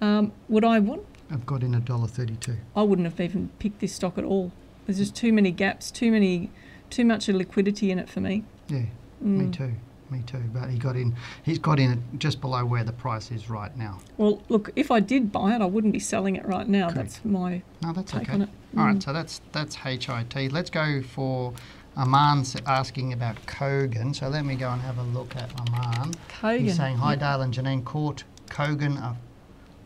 Um, 0.00 0.32
would 0.48 0.64
I 0.64 0.78
want? 0.78 1.02
I've 1.30 1.46
got 1.46 1.62
in 1.62 1.74
a 1.74 1.80
dollar 1.80 2.06
32. 2.06 2.56
I 2.76 2.82
wouldn't 2.82 3.06
have 3.08 3.20
even 3.20 3.50
picked 3.58 3.80
this 3.80 3.92
stock 3.94 4.18
at 4.18 4.24
all. 4.24 4.52
There's 4.86 4.98
just 4.98 5.14
too 5.14 5.32
many 5.32 5.50
gaps, 5.50 5.90
too 5.90 6.10
many, 6.12 6.50
too 6.90 7.04
much 7.04 7.28
liquidity 7.28 7.90
in 7.90 7.98
it 7.98 8.08
for 8.08 8.20
me. 8.20 8.44
Yeah, 8.68 8.82
me 9.20 9.50
too. 9.50 9.72
Me 10.10 10.22
too. 10.26 10.42
But 10.52 10.68
he 10.68 10.78
got 10.78 10.96
in. 10.96 11.14
He's 11.42 11.58
got 11.58 11.80
in 11.80 12.02
just 12.18 12.42
below 12.42 12.64
where 12.66 12.84
the 12.84 12.92
price 12.92 13.30
is 13.30 13.48
right 13.48 13.74
now. 13.76 14.00
Well, 14.18 14.42
look, 14.50 14.70
if 14.76 14.90
I 14.90 15.00
did 15.00 15.32
buy 15.32 15.54
it, 15.56 15.62
I 15.62 15.64
wouldn't 15.64 15.94
be 15.94 15.98
selling 15.98 16.36
it 16.36 16.44
right 16.44 16.68
now. 16.68 16.90
Correct. 16.90 16.96
That's 16.96 17.24
my 17.24 17.62
No, 17.82 17.92
that's 17.94 18.12
take 18.12 18.22
okay. 18.24 18.32
on 18.34 18.42
it. 18.42 18.48
All 18.76 18.84
right, 18.84 18.96
Mm. 18.96 19.02
so 19.02 19.12
that's 19.12 19.40
that's 19.52 19.74
HIT. 19.76 20.52
Let's 20.52 20.70
go 20.70 21.02
for 21.02 21.52
Aman's 21.96 22.56
asking 22.66 23.12
about 23.12 23.36
Kogan. 23.46 24.14
So 24.14 24.28
let 24.28 24.44
me 24.44 24.56
go 24.56 24.70
and 24.70 24.80
have 24.82 24.98
a 24.98 25.02
look 25.02 25.36
at 25.36 25.50
Aman. 25.60 26.12
Kogan. 26.28 26.60
He's 26.60 26.76
saying, 26.76 26.96
"Hi, 26.98 27.12
Yep. 27.12 27.20
Dale 27.20 27.42
and 27.42 27.54
Janine. 27.54 27.84
Caught 27.84 28.24
Kogan. 28.50 28.98
A, 28.98 29.16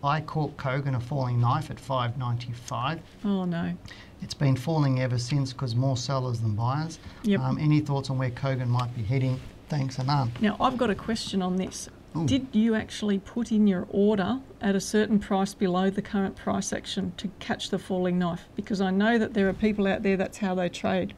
I 0.06 0.20
caught 0.20 0.56
Kogan 0.56 0.94
a 0.96 1.00
falling 1.00 1.40
knife 1.40 1.70
at 1.70 1.78
5.95. 1.80 3.00
Oh 3.24 3.44
no. 3.44 3.74
It's 4.22 4.34
been 4.34 4.56
falling 4.56 5.00
ever 5.00 5.18
since 5.18 5.52
because 5.52 5.74
more 5.76 5.96
sellers 5.96 6.40
than 6.40 6.54
buyers. 6.54 6.98
Yep. 7.24 7.40
Um, 7.40 7.58
any 7.58 7.80
thoughts 7.80 8.08
on 8.10 8.18
where 8.18 8.30
Kogan 8.30 8.68
might 8.68 8.94
be 8.96 9.02
heading? 9.02 9.40
Thanks, 9.68 9.98
Aman. 9.98 10.32
Now 10.40 10.56
I've 10.60 10.76
got 10.78 10.88
a 10.90 10.94
question 10.94 11.42
on 11.42 11.56
this. 11.56 11.88
Ooh. 12.16 12.26
Did 12.26 12.48
you 12.52 12.74
actually 12.74 13.18
put 13.18 13.52
in 13.52 13.66
your 13.66 13.86
order 13.90 14.40
at 14.60 14.74
a 14.74 14.80
certain 14.80 15.18
price 15.18 15.54
below 15.54 15.90
the 15.90 16.02
current 16.02 16.36
price 16.36 16.72
action 16.72 17.12
to 17.18 17.28
catch 17.38 17.70
the 17.70 17.78
falling 17.78 18.18
knife? 18.18 18.48
Because 18.56 18.80
I 18.80 18.90
know 18.90 19.18
that 19.18 19.34
there 19.34 19.48
are 19.48 19.52
people 19.52 19.86
out 19.86 20.02
there 20.02 20.16
that's 20.16 20.38
how 20.38 20.54
they 20.54 20.68
trade. 20.68 21.14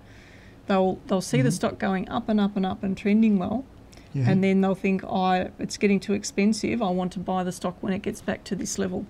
They'll 0.66 0.99
they'll 1.07 1.20
see 1.20 1.43
the 1.43 1.49
Mhm. 1.49 1.53
stock 1.55 1.78
going 1.78 2.09
up 2.09 2.28
and 2.28 2.41
up 2.41 2.57
and 2.57 2.66
up 2.66 2.82
and 2.82 2.97
trending 2.97 3.38
well, 3.38 3.64
Yeah. 4.12 4.28
and 4.30 4.43
then 4.43 4.61
they'll 4.61 4.74
think, 4.74 5.03
"I 5.05 5.51
it's 5.59 5.76
getting 5.76 6.01
too 6.01 6.12
expensive. 6.12 6.82
I 6.82 6.91
want 6.91 7.12
to 7.12 7.18
buy 7.20 7.45
the 7.45 7.53
stock 7.53 7.76
when 7.82 7.93
it 7.93 8.03
gets 8.03 8.20
back 8.20 8.45
to 8.45 8.57
this 8.57 8.78
level." 8.78 9.07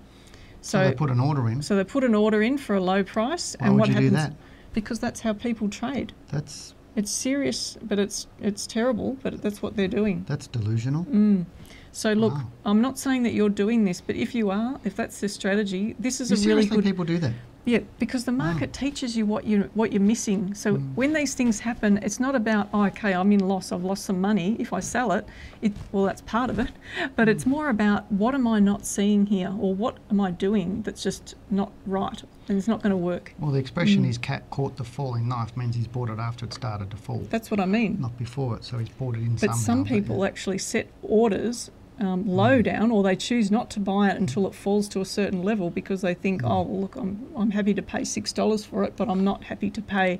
so, 0.61 0.77
So 0.79 0.87
they 0.89 0.93
put 0.95 1.09
an 1.09 1.19
order 1.19 1.49
in. 1.49 1.61
so 1.63 1.75
they 1.75 1.83
put 1.83 2.03
an 2.03 2.13
order 2.15 2.41
in 2.41 2.57
for 2.57 2.75
a 2.75 2.81
low 2.81 3.03
price, 3.03 3.55
Why 3.59 3.65
and 3.67 3.75
would 3.75 3.79
what 3.81 3.87
you 3.89 3.95
happens? 3.95 4.11
do 4.11 4.15
that? 4.17 4.33
Because 4.73 4.99
that's 4.99 5.21
how 5.21 5.33
people 5.33 5.67
trade. 5.67 6.13
That's 6.31 6.73
It's 6.95 7.09
serious, 7.11 7.77
but 7.81 7.97
it's 7.99 8.27
it's 8.41 8.67
terrible, 8.67 9.17
but 9.23 9.41
that's 9.41 9.61
what 9.61 9.75
they're 9.75 9.87
doing. 9.87 10.25
that's 10.27 10.47
delusional. 10.47 11.05
Mm. 11.05 11.45
So 11.91 12.13
look, 12.13 12.33
Wow. 12.33 12.43
I'm 12.65 12.81
not 12.81 12.97
saying 12.97 13.23
that 13.23 13.33
you're 13.33 13.49
doing 13.49 13.83
this, 13.85 14.01
but 14.01 14.15
if 14.15 14.33
you 14.33 14.49
are, 14.49 14.79
if 14.85 14.95
that's 14.95 15.19
the 15.19 15.29
strategy, 15.29 15.95
this 15.99 16.21
is 16.21 16.31
You 16.31 16.51
a 16.51 16.55
really 16.55 16.67
good 16.67 16.83
people 16.83 17.03
do 17.05 17.17
that? 17.19 17.33
yeah, 17.65 17.79
because 17.99 18.23
the 18.23 18.31
market 18.31 18.73
teaches 18.73 19.15
you 19.15 19.23
what 19.25 19.43
you 19.45 19.69
what 19.75 19.91
you're 19.93 20.01
missing. 20.01 20.53
So 20.55 20.77
Mm. 20.77 20.95
when 20.95 21.13
these 21.13 21.35
things 21.35 21.59
happen, 21.59 21.99
it's 22.01 22.19
not 22.19 22.33
about 22.33 22.69
oh, 22.73 22.85
okay, 22.85 23.13
I'm 23.13 23.31
in 23.31 23.45
loss, 23.47 23.71
I've 23.71 23.83
lost 23.83 24.05
some 24.05 24.19
money. 24.21 24.55
If 24.57 24.73
I 24.73 24.79
sell 24.79 25.11
it, 25.11 25.25
it 25.61 25.73
well 25.91 26.05
that's 26.05 26.21
part 26.21 26.49
of 26.49 26.57
it, 26.59 26.71
but 27.15 27.27
it's 27.29 27.45
more 27.45 27.69
about 27.69 28.09
what 28.11 28.33
am 28.33 28.47
I 28.47 28.59
not 28.59 28.85
seeing 28.85 29.25
here, 29.27 29.53
or 29.59 29.75
what 29.75 29.97
am 30.09 30.19
I 30.21 30.31
doing 30.31 30.81
that's 30.83 31.03
just 31.03 31.35
not 31.51 31.71
right, 31.85 32.23
and 32.47 32.57
it's 32.57 32.67
not 32.69 32.81
going 32.81 32.91
to 32.91 32.97
work. 32.97 33.35
Well, 33.37 33.51
the 33.51 33.57
Mm. 33.59 33.61
expression 33.61 34.03
"his 34.05 34.17
cat 34.17 34.49
caught 34.49 34.77
the 34.77 34.83
falling 34.85 35.27
knife" 35.27 35.55
means 35.57 35.75
he's 35.75 35.87
bought 35.87 36.09
it 36.09 36.19
after 36.19 36.45
it 36.45 36.53
started 36.53 36.89
to 36.89 36.97
fall, 36.97 37.27
That's 37.29 37.51
what 37.51 37.59
I 37.59 37.65
mean. 37.67 37.97
not 37.99 38.17
before 38.17 38.55
it. 38.55 38.63
So 38.63 38.79
he's 38.79 38.89
bought 38.89 39.15
it 39.17 39.21
in 39.23 39.33
But 39.33 39.39
somehow. 39.41 39.57
some 39.57 39.83
people 39.85 40.19
yeah. 40.21 40.27
actually 40.29 40.57
set 40.57 40.87
orders 41.03 41.69
um, 41.99 42.27
low 42.27 42.61
down, 42.61 42.91
or 42.91 43.03
they 43.03 43.15
choose 43.15 43.51
not 43.51 43.69
to 43.71 43.79
buy 43.79 44.09
it 44.09 44.17
until 44.17 44.47
it 44.47 44.55
falls 44.55 44.87
to 44.89 45.01
a 45.01 45.05
certain 45.05 45.43
level 45.43 45.69
because 45.69 46.01
they 46.01 46.13
think, 46.13 46.41
oh, 46.43 46.63
well, 46.63 46.81
look, 46.81 46.95
I'm, 46.95 47.27
I'm 47.35 47.51
happy 47.51 47.73
to 47.73 47.81
pay 47.81 48.03
six 48.03 48.33
dollars 48.33 48.65
for 48.65 48.83
it, 48.83 48.95
but 48.95 49.09
I'm 49.09 49.23
not 49.23 49.43
happy 49.45 49.69
to 49.71 49.81
pay 49.81 50.19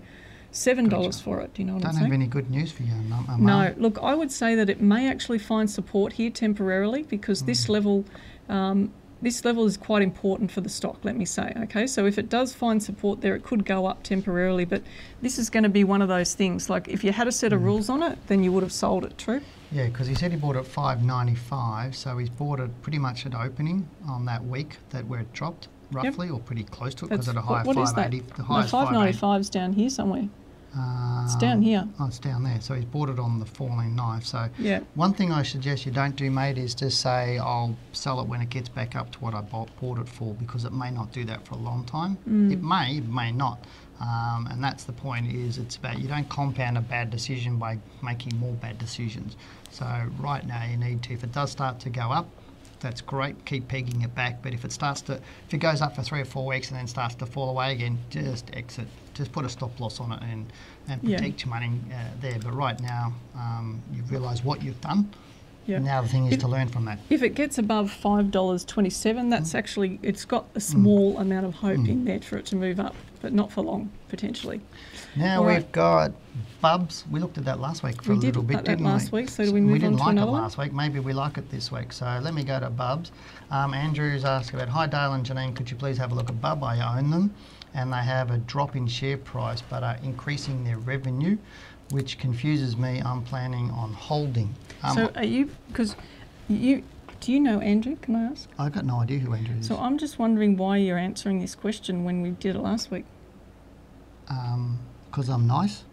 seven 0.52 0.90
dollars 0.90 1.16
Gotcha. 1.16 1.24
for 1.24 1.42
it. 1.42 1.54
Do 1.54 1.62
you 1.62 1.68
know 1.68 1.74
what 1.74 1.84
don't 1.84 1.90
I'm 1.90 1.94
saying? 1.96 2.04
Don't 2.04 2.12
have 2.12 2.22
any 2.22 2.30
good 2.30 2.50
news 2.50 2.72
for 2.72 2.84
you, 2.84 2.92
Am-. 2.92 3.46
No, 3.46 3.74
look, 3.78 3.98
I 4.02 4.14
would 4.14 4.32
say 4.32 4.56
that 4.56 4.70
it 4.70 4.82
may 4.82 5.10
actually 5.10 5.40
find 5.40 5.70
support 5.70 6.14
here 6.14 6.30
temporarily 6.30 7.04
because 7.04 7.44
this 7.44 7.70
level, 7.70 8.06
um, 8.50 8.92
this 9.22 9.46
level 9.46 9.66
is 9.66 9.78
quite 9.78 10.02
important 10.02 10.52
for 10.52 10.62
the 10.62 10.70
stock. 10.70 10.98
Let 11.04 11.16
me 11.16 11.26
say, 11.26 11.54
okay. 11.64 11.88
So 11.88 12.06
if 12.06 12.18
it 12.18 12.30
does 12.30 12.54
find 12.54 12.82
support 12.82 13.22
there, 13.22 13.36
it 13.36 13.44
could 13.44 13.66
go 13.66 13.86
up 13.86 14.04
temporarily. 14.04 14.66
But 14.66 14.84
this 15.22 15.38
is 15.38 15.50
going 15.50 15.64
to 15.64 15.70
be 15.70 15.84
one 15.84 16.02
of 16.02 16.08
those 16.08 16.34
things. 16.34 16.70
Like 16.70 16.88
if 16.88 17.04
you 17.04 17.12
had 17.12 17.28
a 17.28 17.32
set 17.32 17.54
of 17.54 17.62
mm. 17.62 17.66
rules 17.66 17.90
on 17.90 18.02
it, 18.04 18.18
then 18.28 18.44
you 18.44 18.52
would 18.52 18.64
have 18.64 18.74
sold 18.74 19.06
it. 19.06 19.18
True. 19.18 19.42
Yeah, 19.72 19.86
because 19.86 20.08
he 20.08 20.16
said 20.16 20.32
he 20.32 20.38
bought 20.38 20.58
it 20.58 21.02
ninety 21.02 21.36
five, 21.36 21.96
so 21.96 22.18
he's 22.18 22.30
bought 22.30 22.60
it 22.60 22.82
pretty 22.82 23.00
much 23.00 23.26
at 23.26 23.34
opening 23.34 23.88
on 24.08 24.26
that 24.26 24.44
week 24.44 24.78
that 24.90 25.06
where 25.08 25.22
it 25.22 25.32
dropped 25.32 25.70
roughly, 25.92 26.30
or 26.30 26.40
pretty 26.40 26.64
close 26.64 26.94
to 26.96 27.06
it, 27.06 27.10
because 27.10 27.30
at 27.30 27.36
a 27.36 27.42
high 27.42 27.64
what- 27.64 27.76
what 27.76 27.78
is 27.78 27.92
five 27.92 28.12
that? 28.12 28.28
The 28.36 28.42
No, 28.42 28.44
highest 28.44 28.72
five 28.72 28.86
five 28.88 28.94
ninety 28.94 29.10
eighty. 29.10 29.18
five's 29.18 29.50
down 29.50 29.74
here 29.74 29.90
somewhere. 29.90 30.28
Um, 30.76 31.24
It's 31.26 31.36
down 31.36 31.62
here. 31.62 31.88
Oh, 32.00 32.06
it's 32.08 32.20
down 32.20 32.44
there. 32.44 32.60
So 32.62 32.74
he's 32.76 32.86
bought 32.86 33.10
it 33.10 33.20
on 33.20 33.40
the 33.40 33.46
falling 33.46 33.96
knife. 33.96 34.26
So 34.26 34.50
Yeah. 34.58 34.80
one 34.96 35.14
thing 35.14 35.32
I 35.32 35.44
suggest 35.44 35.86
you 35.86 35.92
don't 35.92 36.16
do, 36.16 36.32
mate, 36.32 36.58
is 36.58 36.74
just 36.74 37.02
say 37.02 37.38
I'll 37.38 37.76
sell 37.92 38.22
it 38.22 38.28
when 38.28 38.42
it 38.42 38.50
gets 38.50 38.70
back 38.70 38.96
up 38.96 39.12
to 39.12 39.20
what 39.20 39.34
I 39.34 39.42
bought, 39.42 39.70
bought 39.82 40.00
it 40.00 40.08
for, 40.08 40.34
because 40.36 40.64
it 40.66 40.74
may 40.74 40.90
not 40.92 41.12
do 41.12 41.26
that 41.26 41.46
for 41.46 41.56
a 41.56 41.58
long 41.60 41.84
time. 41.84 42.18
Mm. 42.30 42.52
It 42.54 42.62
may, 42.64 42.98
it 42.98 43.08
may 43.10 43.32
not. 43.32 43.66
Um, 44.00 44.48
and 44.50 44.64
that's 44.64 44.84
the 44.86 44.94
point. 44.94 45.32
Is 45.32 45.58
it's 45.60 45.76
about 45.76 46.00
you 46.00 46.08
don't 46.08 46.28
compound 46.28 46.78
a 46.78 46.82
bad 46.82 47.12
decision 47.12 47.58
by 47.58 47.78
making 48.02 48.36
more 48.40 48.54
bad 48.54 48.80
decisions. 48.80 49.36
So 49.70 49.86
right 50.20 50.46
now 50.46 50.64
you 50.64 50.76
need 50.78 51.04
to. 51.04 51.14
If 51.14 51.24
it 51.24 51.32
does 51.32 51.52
start 51.52 51.80
to 51.82 51.90
go 51.90 52.12
up, 52.12 52.28
that's 52.82 53.00
great. 53.02 53.46
Keep 53.46 53.68
pegging 53.70 54.02
it 54.02 54.14
back. 54.14 54.42
But 54.42 54.54
if 54.54 54.66
it 54.66 54.72
starts 54.72 55.02
to, 55.02 55.14
if 55.48 55.54
it 55.54 55.60
goes 55.60 55.82
up 55.82 55.96
for 55.96 56.02
three 56.02 56.20
or 56.22 56.26
four 56.26 56.46
weeks 56.46 56.70
and 56.70 56.78
then 56.78 56.88
starts 56.88 57.16
to 57.16 57.26
fall 57.26 57.50
away 57.50 57.72
again, 57.72 57.98
just 58.10 58.50
exit. 58.54 58.88
Just 59.14 59.32
put 59.32 59.46
a 59.46 59.50
stop 59.50 59.80
loss 59.80 60.00
on 60.00 60.12
it 60.12 60.22
and, 60.24 60.52
and 60.90 61.02
Yeah. 61.04 61.18
protect 61.18 61.46
your 61.46 61.50
money 61.54 61.72
uh, 61.94 61.96
there. 62.20 62.40
But 62.40 62.54
right 62.54 62.80
now, 62.82 63.14
um, 63.36 63.82
you've 63.94 64.12
realised 64.12 64.44
what 64.44 64.62
you've 64.64 64.82
done. 64.82 65.10
Yeah. 65.68 65.78
Now 65.78 66.02
the 66.02 66.08
thing 66.08 66.26
is 66.26 66.34
If- 66.34 66.40
to 66.42 66.48
learn 66.48 66.68
from 66.70 66.86
that. 66.86 67.00
If 67.10 67.22
it 67.22 67.36
gets 67.36 67.58
above 67.60 67.92
five 67.92 68.32
dollars 68.32 68.66
twenty-seven, 68.66 69.28
Mm. 69.28 69.30
that's 69.30 69.54
actually 69.54 70.00
it's 70.02 70.26
got 70.26 70.46
a 70.56 70.60
small 70.60 71.18
amount 71.20 71.46
of 71.46 71.54
hope 71.56 71.88
in 71.88 72.04
there 72.06 72.20
for 72.20 72.38
it 72.38 72.48
to 72.48 72.56
move 72.56 72.80
up, 72.80 72.96
but 73.22 73.32
not 73.32 73.52
for 73.52 73.62
long 73.62 73.92
potentially. 74.10 74.60
Now 75.16 75.38
All 75.42 75.46
we've 75.46 75.58
right. 75.58 75.72
got 75.72 76.12
Bubs. 76.62 77.06
We 77.12 77.20
looked 77.20 77.38
at 77.38 77.46
that 77.46 77.60
last 77.60 77.84
week 77.84 78.02
for 78.02 78.12
We 78.12 78.18
a 78.18 78.22
little 78.22 78.44
bit, 78.44 78.64
didn't 78.64 78.86
last 78.86 79.12
we? 79.12 79.22
week, 79.22 79.30
so 79.30 79.44
do 79.44 79.52
we 79.52 79.62
move 79.62 79.82
didn't 79.82 79.94
on 79.94 79.98
to 79.98 80.04
like 80.04 80.12
another 80.12 80.32
it 80.32 80.34
last 80.34 80.58
week. 80.58 80.74
Maybe 80.74 81.00
we 81.00 81.14
like 81.14 81.38
it 81.38 81.50
this 81.50 81.72
week. 81.72 81.92
So 81.92 82.20
let 82.22 82.34
me 82.34 82.44
go 82.44 82.60
to 82.60 82.70
Bubs. 82.70 83.12
Um, 83.50 83.74
Andrew's 83.74 84.24
asked 84.24 84.54
about, 84.54 84.70
Hi 84.70 84.88
Dale 84.88 85.14
and 85.14 85.26
Janine, 85.26 85.56
could 85.56 85.70
you 85.70 85.78
please 85.78 85.98
have 85.98 86.12
a 86.12 86.16
look 86.16 86.30
at 86.30 86.40
Bub? 86.40 86.64
I 86.64 86.98
own 86.98 87.10
them 87.10 87.34
and 87.74 87.92
they 87.92 87.98
have 87.98 88.32
a 88.32 88.38
drop 88.38 88.76
in 88.76 88.88
share 88.88 89.18
price 89.18 89.62
but 89.62 89.84
are 89.84 89.98
increasing 90.04 90.64
their 90.64 90.78
revenue, 90.78 91.38
which 91.90 92.18
confuses 92.18 92.78
me. 92.78 93.02
I'm 93.04 93.24
planning 93.24 93.72
on 93.72 93.94
holding. 93.94 94.54
Um, 94.84 94.96
so 94.96 95.12
are 95.16 95.24
you 95.24 95.50
because 95.68 95.96
you 96.48 96.84
do 97.20 97.32
you 97.32 97.40
know 97.40 97.60
Andrew? 97.60 97.96
Can 98.02 98.16
I 98.16 98.24
ask? 98.32 98.50
I've 98.58 98.72
got 98.72 98.86
no 98.86 99.00
idea 99.00 99.20
who 99.20 99.34
Andrew 99.34 99.56
is. 99.58 99.68
So 99.68 99.78
I'm 99.78 99.98
just 99.98 100.18
wondering 100.18 100.58
why 100.58 100.78
you're 100.78 100.98
answering 100.98 101.40
this 101.40 101.56
question 101.56 102.04
when 102.04 102.22
we 102.22 102.32
did 102.32 102.56
it 102.56 102.60
last 102.60 102.90
week. 102.92 103.06
Because 104.28 105.30
I'm 105.30 105.46
nice. 105.46 105.84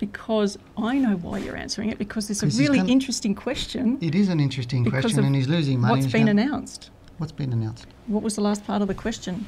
Because 0.00 0.56
I 0.78 0.96
know 0.96 1.16
why 1.16 1.38
you're 1.38 1.56
answering 1.56 1.90
it 1.90 1.98
because 1.98 2.30
it's 2.30 2.42
a 2.42 2.46
really 2.46 2.78
gonna- 2.78 2.90
interesting 2.90 3.34
question. 3.34 3.98
It 4.00 4.14
is 4.14 4.30
an 4.30 4.40
interesting 4.40 4.82
question 4.82 5.22
and 5.24 5.36
he's 5.36 5.46
losing 5.46 5.78
money. 5.78 6.00
What's 6.00 6.10
been 6.10 6.28
announced? 6.28 6.88
What's 7.18 7.32
been 7.32 7.52
announced? 7.52 7.86
What 8.06 8.22
was 8.22 8.34
the 8.34 8.40
last 8.40 8.66
part 8.66 8.80
of 8.80 8.88
the 8.88 8.94
question? 8.94 9.46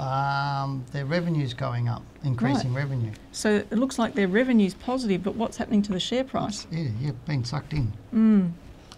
Um, 0.00 0.84
their 0.90 1.06
revenue's 1.06 1.54
going 1.54 1.88
up, 1.88 2.02
increasing 2.24 2.74
revenue. 2.74 3.12
So 3.30 3.58
it 3.70 3.78
looks 3.78 4.00
like 4.00 4.14
their 4.16 4.26
revenue's 4.26 4.74
positive, 4.74 5.22
but 5.22 5.36
what's 5.36 5.58
happening 5.58 5.80
to 5.82 5.92
the 5.92 6.00
share 6.00 6.24
price? 6.24 6.66
Yeah, 6.72 6.88
yeah, 7.00 7.12
been 7.24 7.44
sucked 7.44 7.72
in. 7.72 7.92
Mm. 8.12 8.50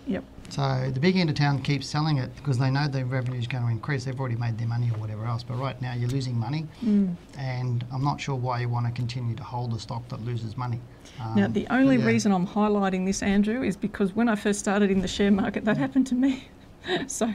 Yep. 0.07 0.25
So 0.51 0.90
the 0.92 1.01
big 1.01 1.16
end 1.16 1.30
of 1.30 1.36
town 1.36 1.62
keeps 1.62 1.86
selling 1.86 2.18
it 2.18 2.34
because 2.36 2.59
they 2.59 2.70
know 2.70 2.86
their 2.86 3.07
revenue 3.07 3.38
is 3.38 3.47
going 3.47 3.64
to 3.64 3.70
increase. 3.70 4.05
They've 4.05 4.18
already 4.18 4.36
made 4.36 4.57
their 4.59 4.68
money 4.68 4.90
or 4.95 4.99
whatever 4.99 5.24
else. 5.24 5.42
But 5.42 5.59
right 5.59 5.80
now 5.82 5.95
you're 5.95 6.09
losing 6.11 6.38
money, 6.38 6.66
Mm. 6.84 7.16
and 7.38 7.84
I'm 7.92 8.05
not 8.05 8.20
sure 8.20 8.36
why 8.36 8.61
you 8.61 8.68
want 8.68 8.86
to 8.86 8.92
continue 8.92 9.34
to 9.36 9.42
hold 9.42 9.74
a 9.74 9.78
stock 9.80 10.09
that 10.11 10.24
loses 10.24 10.57
money. 10.57 10.80
Um, 11.20 11.34
Now, 11.36 11.49
the 11.49 11.66
only 11.70 11.97
yeah. 11.97 12.05
reason 12.05 12.30
I'm 12.32 12.47
highlighting 12.47 13.05
this, 13.07 13.22
Andrew, 13.22 13.62
is 13.62 13.76
because 13.76 14.14
when 14.14 14.28
I 14.28 14.36
first 14.36 14.61
started 14.61 14.90
in 14.90 15.01
the 15.01 15.09
share 15.09 15.30
market, 15.32 15.64
that 15.64 15.76
happened 15.76 16.07
to 16.09 16.14
me. 16.14 16.49
so, 17.09 17.32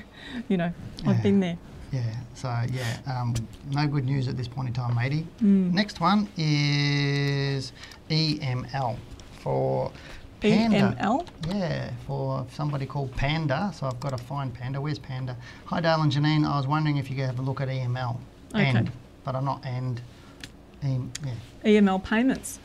you 0.47 0.57
know, 0.57 0.72
I've 1.05 1.18
Yeah. 1.18 1.22
been 1.24 1.39
there. 1.39 1.57
Yeah. 1.91 2.03
So 2.36 2.47
yeah, 2.72 2.99
um, 3.07 3.34
no 3.72 3.88
good 3.88 4.05
news 4.05 4.28
at 4.28 4.38
this 4.38 4.47
point 4.47 4.68
in 4.68 4.74
time, 4.76 4.93
matey. 4.95 5.26
Mm. 5.41 5.74
Next 5.74 5.99
one 5.99 6.30
is 6.38 7.74
EML. 8.10 8.95
for 9.39 9.89
Panda. 10.40 10.96
EML? 11.00 11.28
Yeah, 11.48 11.92
for 12.08 12.46
somebody 12.52 12.86
called 12.86 13.12
Panda. 13.16 13.72
So 13.76 13.88
I've 13.88 14.00
got 14.00 14.12
to 14.12 14.18
find 14.18 14.54
Panda. 14.54 14.80
Where's 14.80 15.00
Panda? 15.00 15.36
Hi, 15.66 15.82
Dale 15.82 16.02
and 16.02 16.12
Janine. 16.12 16.46
I 16.46 16.58
was 16.58 16.68
wondering 16.68 16.98
if 16.98 17.10
you 17.10 17.16
could 17.16 17.26
have 17.26 17.40
a 17.40 17.42
look 17.42 17.62
at 17.62 17.68
EML. 17.68 18.18
Okay. 18.54 18.66
And, 18.66 18.92
but 19.24 19.36
I'm 19.36 19.46
not 19.46 19.66
and. 19.66 20.02
Um, 20.82 21.12
yeah. 21.26 21.34
EML 21.82 22.04
payments. 22.04 22.60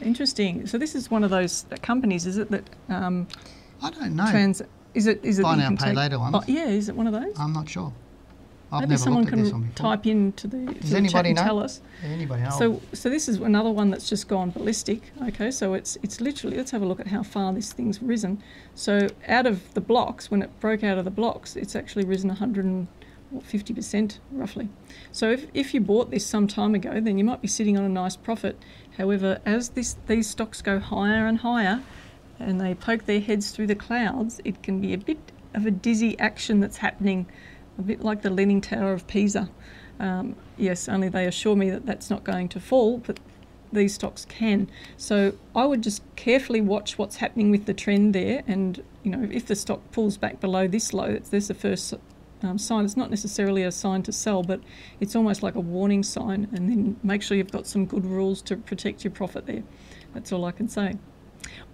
Interesting. 0.00 0.66
So 0.66 0.78
this 0.78 0.94
is 0.94 1.10
one 1.10 1.24
of 1.24 1.30
those 1.30 1.66
companies, 1.82 2.26
is 2.26 2.38
it 2.38 2.50
that? 2.50 2.64
Um, 2.88 3.26
I 3.82 3.90
don't 3.90 4.14
know. 4.14 4.30
Trans. 4.30 4.62
Is 4.94 5.06
it? 5.06 5.24
Is 5.24 5.38
it? 5.38 5.42
Buy 5.42 5.56
now, 5.56 5.74
pay 5.76 5.92
later 5.92 6.18
ones. 6.18 6.36
Oh, 6.36 6.44
yeah. 6.46 6.66
Is 6.66 6.88
it 6.88 6.96
one 6.96 7.06
of 7.06 7.12
those? 7.12 7.38
I'm 7.38 7.52
not 7.52 7.68
sure. 7.68 7.92
I've 8.72 8.88
Maybe 8.88 8.96
someone 8.96 9.24
can 9.26 9.72
type 9.74 10.06
into 10.06 10.48
the, 10.48 10.66
Does 10.66 10.90
the 10.90 10.96
anybody 10.96 11.32
know? 11.32 11.42
tell 11.42 11.58
us. 11.60 11.80
Anybody 12.02 12.42
know? 12.42 12.50
So, 12.50 12.82
so 12.92 13.08
this 13.08 13.28
is 13.28 13.36
another 13.38 13.70
one 13.70 13.90
that's 13.90 14.08
just 14.08 14.26
gone 14.26 14.50
ballistic. 14.50 15.12
Okay, 15.28 15.52
so 15.52 15.74
it's 15.74 15.96
it's 16.02 16.20
literally. 16.20 16.56
Let's 16.56 16.72
have 16.72 16.82
a 16.82 16.86
look 16.86 16.98
at 16.98 17.06
how 17.06 17.22
far 17.22 17.52
this 17.52 17.72
thing's 17.72 18.02
risen. 18.02 18.42
So, 18.74 19.08
out 19.28 19.46
of 19.46 19.72
the 19.74 19.80
blocks, 19.80 20.32
when 20.32 20.42
it 20.42 20.50
broke 20.58 20.82
out 20.82 20.98
of 20.98 21.04
the 21.04 21.12
blocks, 21.12 21.54
it's 21.54 21.76
actually 21.76 22.06
risen 22.06 22.28
150 22.28 23.74
percent 23.74 24.18
roughly. 24.32 24.68
So, 25.12 25.30
if, 25.30 25.46
if 25.54 25.72
you 25.72 25.80
bought 25.80 26.10
this 26.10 26.26
some 26.26 26.48
time 26.48 26.74
ago, 26.74 27.00
then 27.00 27.18
you 27.18 27.24
might 27.24 27.40
be 27.40 27.48
sitting 27.48 27.78
on 27.78 27.84
a 27.84 27.88
nice 27.88 28.16
profit. 28.16 28.60
However, 28.98 29.40
as 29.46 29.70
this 29.70 29.94
these 30.08 30.28
stocks 30.28 30.60
go 30.60 30.80
higher 30.80 31.28
and 31.28 31.38
higher, 31.38 31.82
and 32.40 32.60
they 32.60 32.74
poke 32.74 33.06
their 33.06 33.20
heads 33.20 33.52
through 33.52 33.68
the 33.68 33.76
clouds, 33.76 34.40
it 34.44 34.64
can 34.64 34.80
be 34.80 34.92
a 34.92 34.98
bit 34.98 35.30
of 35.54 35.66
a 35.66 35.70
dizzy 35.70 36.18
action 36.18 36.58
that's 36.58 36.78
happening 36.78 37.26
a 37.78 37.82
bit 37.82 38.02
like 38.02 38.22
the 38.22 38.30
Leaning 38.30 38.60
Tower 38.60 38.92
of 38.92 39.06
Pisa. 39.06 39.48
Um, 39.98 40.36
yes, 40.56 40.88
only 40.88 41.08
they 41.08 41.26
assure 41.26 41.56
me 41.56 41.70
that 41.70 41.86
that's 41.86 42.10
not 42.10 42.24
going 42.24 42.48
to 42.50 42.60
fall, 42.60 42.98
but 42.98 43.18
these 43.72 43.94
stocks 43.94 44.24
can. 44.24 44.70
So 44.96 45.34
I 45.54 45.64
would 45.64 45.82
just 45.82 46.02
carefully 46.16 46.60
watch 46.60 46.98
what's 46.98 47.16
happening 47.16 47.50
with 47.50 47.66
the 47.66 47.74
trend 47.74 48.14
there, 48.14 48.42
and 48.46 48.82
you 49.02 49.10
know 49.10 49.28
if 49.30 49.46
the 49.46 49.56
stock 49.56 49.80
pulls 49.92 50.16
back 50.16 50.40
below 50.40 50.66
this 50.66 50.92
low, 50.92 51.18
there's 51.30 51.48
the 51.48 51.54
first 51.54 51.94
um, 52.42 52.58
sign. 52.58 52.84
It's 52.84 52.96
not 52.96 53.10
necessarily 53.10 53.62
a 53.62 53.72
sign 53.72 54.02
to 54.04 54.12
sell, 54.12 54.42
but 54.42 54.60
it's 55.00 55.16
almost 55.16 55.42
like 55.42 55.54
a 55.54 55.60
warning 55.60 56.02
sign. 56.02 56.48
And 56.52 56.68
then 56.68 56.96
make 57.02 57.22
sure 57.22 57.36
you've 57.36 57.52
got 57.52 57.66
some 57.66 57.86
good 57.86 58.04
rules 58.04 58.42
to 58.42 58.56
protect 58.56 59.04
your 59.04 59.10
profit 59.10 59.46
there. 59.46 59.62
That's 60.14 60.32
all 60.32 60.44
I 60.44 60.52
can 60.52 60.68
say. 60.68 60.96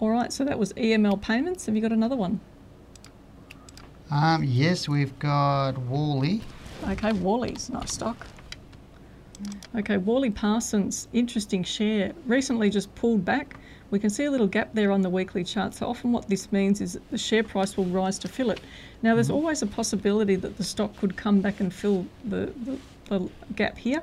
All 0.00 0.10
right, 0.10 0.32
so 0.32 0.44
that 0.44 0.58
was 0.58 0.72
EML 0.74 1.20
payments. 1.22 1.66
Have 1.66 1.74
you 1.74 1.82
got 1.82 1.92
another 1.92 2.16
one? 2.16 2.40
Um, 4.12 4.44
yes, 4.44 4.90
we've 4.90 5.18
got 5.18 5.78
Worley. 5.78 6.42
Okay, 6.86 7.12
Worley's 7.12 7.70
nice 7.70 7.94
stock. 7.94 8.26
Okay, 9.74 9.96
Worley 9.96 10.28
Parsons, 10.28 11.08
interesting 11.14 11.64
share. 11.64 12.12
Recently 12.26 12.68
just 12.68 12.94
pulled 12.94 13.24
back. 13.24 13.56
We 13.90 13.98
can 13.98 14.10
see 14.10 14.24
a 14.24 14.30
little 14.30 14.46
gap 14.46 14.74
there 14.74 14.92
on 14.92 15.00
the 15.00 15.08
weekly 15.08 15.44
chart. 15.44 15.72
So 15.74 15.86
often 15.88 16.12
what 16.12 16.28
this 16.28 16.52
means 16.52 16.82
is 16.82 16.92
that 16.92 17.10
the 17.10 17.16
share 17.16 17.42
price 17.42 17.78
will 17.78 17.86
rise 17.86 18.18
to 18.18 18.28
fill 18.28 18.50
it. 18.50 18.60
Now 19.00 19.14
there's 19.14 19.28
mm-hmm. 19.28 19.36
always 19.36 19.62
a 19.62 19.66
possibility 19.66 20.36
that 20.36 20.58
the 20.58 20.64
stock 20.64 20.94
could 20.98 21.16
come 21.16 21.40
back 21.40 21.60
and 21.60 21.72
fill 21.72 22.06
the, 22.22 22.52
the, 22.64 22.78
the 23.08 23.30
gap 23.56 23.78
here. 23.78 24.02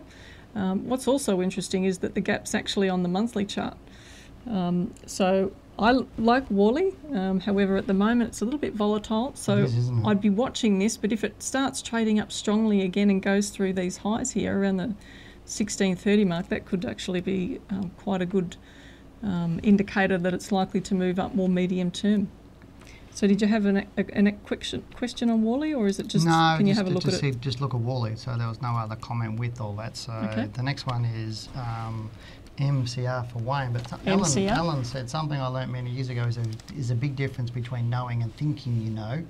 Um, 0.56 0.90
what's 0.90 1.08
also 1.08 1.40
interesting 1.40 1.84
is 1.86 2.00
that 2.00 2.16
the 2.16 2.22
gap's 2.22 2.56
actually 2.56 2.90
on 2.90 3.04
the 3.04 3.10
monthly 3.10 3.46
chart. 3.46 3.78
Um, 4.50 4.92
so 5.06 5.52
I 5.80 5.92
like 6.18 6.50
Worley, 6.52 6.94
um, 7.14 7.40
however, 7.40 7.78
at 7.78 7.88
the 7.88 7.94
moment 7.94 8.30
it's 8.30 8.42
a 8.42 8.46
little 8.46 8.60
bit 8.60 8.74
volatile, 8.74 9.32
so 9.34 9.60
is, 9.60 9.90
I'd 10.04 10.20
be 10.20 10.30
watching 10.30 10.78
this. 10.78 10.98
But 10.98 11.14
if 11.14 11.24
it 11.24 11.42
starts 11.42 11.82
trading 11.82 12.20
up 12.20 12.34
strongly 12.34 12.82
again 12.82 13.10
and 13.10 13.22
goes 13.22 13.50
through 13.50 13.74
these 13.74 13.98
highs 13.98 14.32
here 14.32 14.60
around 14.60 14.78
the 14.78 14.88
1630 15.48 16.26
mark, 16.26 16.50
that 16.50 16.66
could 16.66 16.84
actually 16.84 17.22
be 17.22 17.62
um, 17.70 17.92
quite 17.98 18.22
a 18.22 18.26
good 18.26 18.58
um, 19.24 19.62
indicator 19.64 20.18
that 20.18 20.34
it's 20.34 20.52
likely 20.52 20.82
to 20.82 20.94
move 20.94 21.18
up 21.18 21.34
more 21.34 21.50
medium 21.50 21.92
term. 21.92 22.30
So, 23.12 23.26
did 23.26 23.42
you 23.42 23.48
have 23.48 23.66
an, 23.66 23.88
a, 23.98 24.06
an 24.14 24.38
question, 24.46 24.84
question 24.96 25.30
on 25.30 25.44
Worley, 25.44 25.74
or 25.74 25.88
is 25.88 26.00
it 26.00 26.08
just? 26.08 26.26
No, 26.26 26.56
can 26.58 26.68
you 26.68 26.76
have 26.76 26.88
a 26.88 26.90
look 26.90 27.08
at 27.08 27.24
it? 27.24 27.42
Just 27.42 27.60
look 27.60 27.74
at 27.74 27.80
Worley. 27.80 28.16
So 28.16 28.38
there 28.38 28.48
was 28.48 28.62
no 28.62 28.70
other 28.70 28.96
comment 28.96 29.40
with 29.40 29.60
all 29.60 29.74
that. 29.74 29.98
So 29.98 30.14
okay. 30.14 30.50
the 30.54 30.64
next 30.64 30.86
one 30.86 31.06
is 31.06 31.50
um, 31.56 32.12
MCR 32.60 33.30
for 33.32 33.40
Wayne, 33.40 33.72
but 33.72 33.92
Alan, 34.06 34.48
Alan, 34.50 34.84
said 34.84 35.10
something 35.10 35.40
I 35.40 35.48
learnt 35.48 35.72
many 35.72 35.90
years 35.90 36.10
ago 36.10 36.24
is 36.24 36.38
a, 36.38 36.44
is 36.78 36.92
a 36.92 36.96
big 36.96 37.16
difference 37.16 37.50
between 37.50 37.90
knowing 37.90 38.22
and 38.22 38.36
thinking 38.36 38.82
you 38.82 38.90
know, 38.90 39.24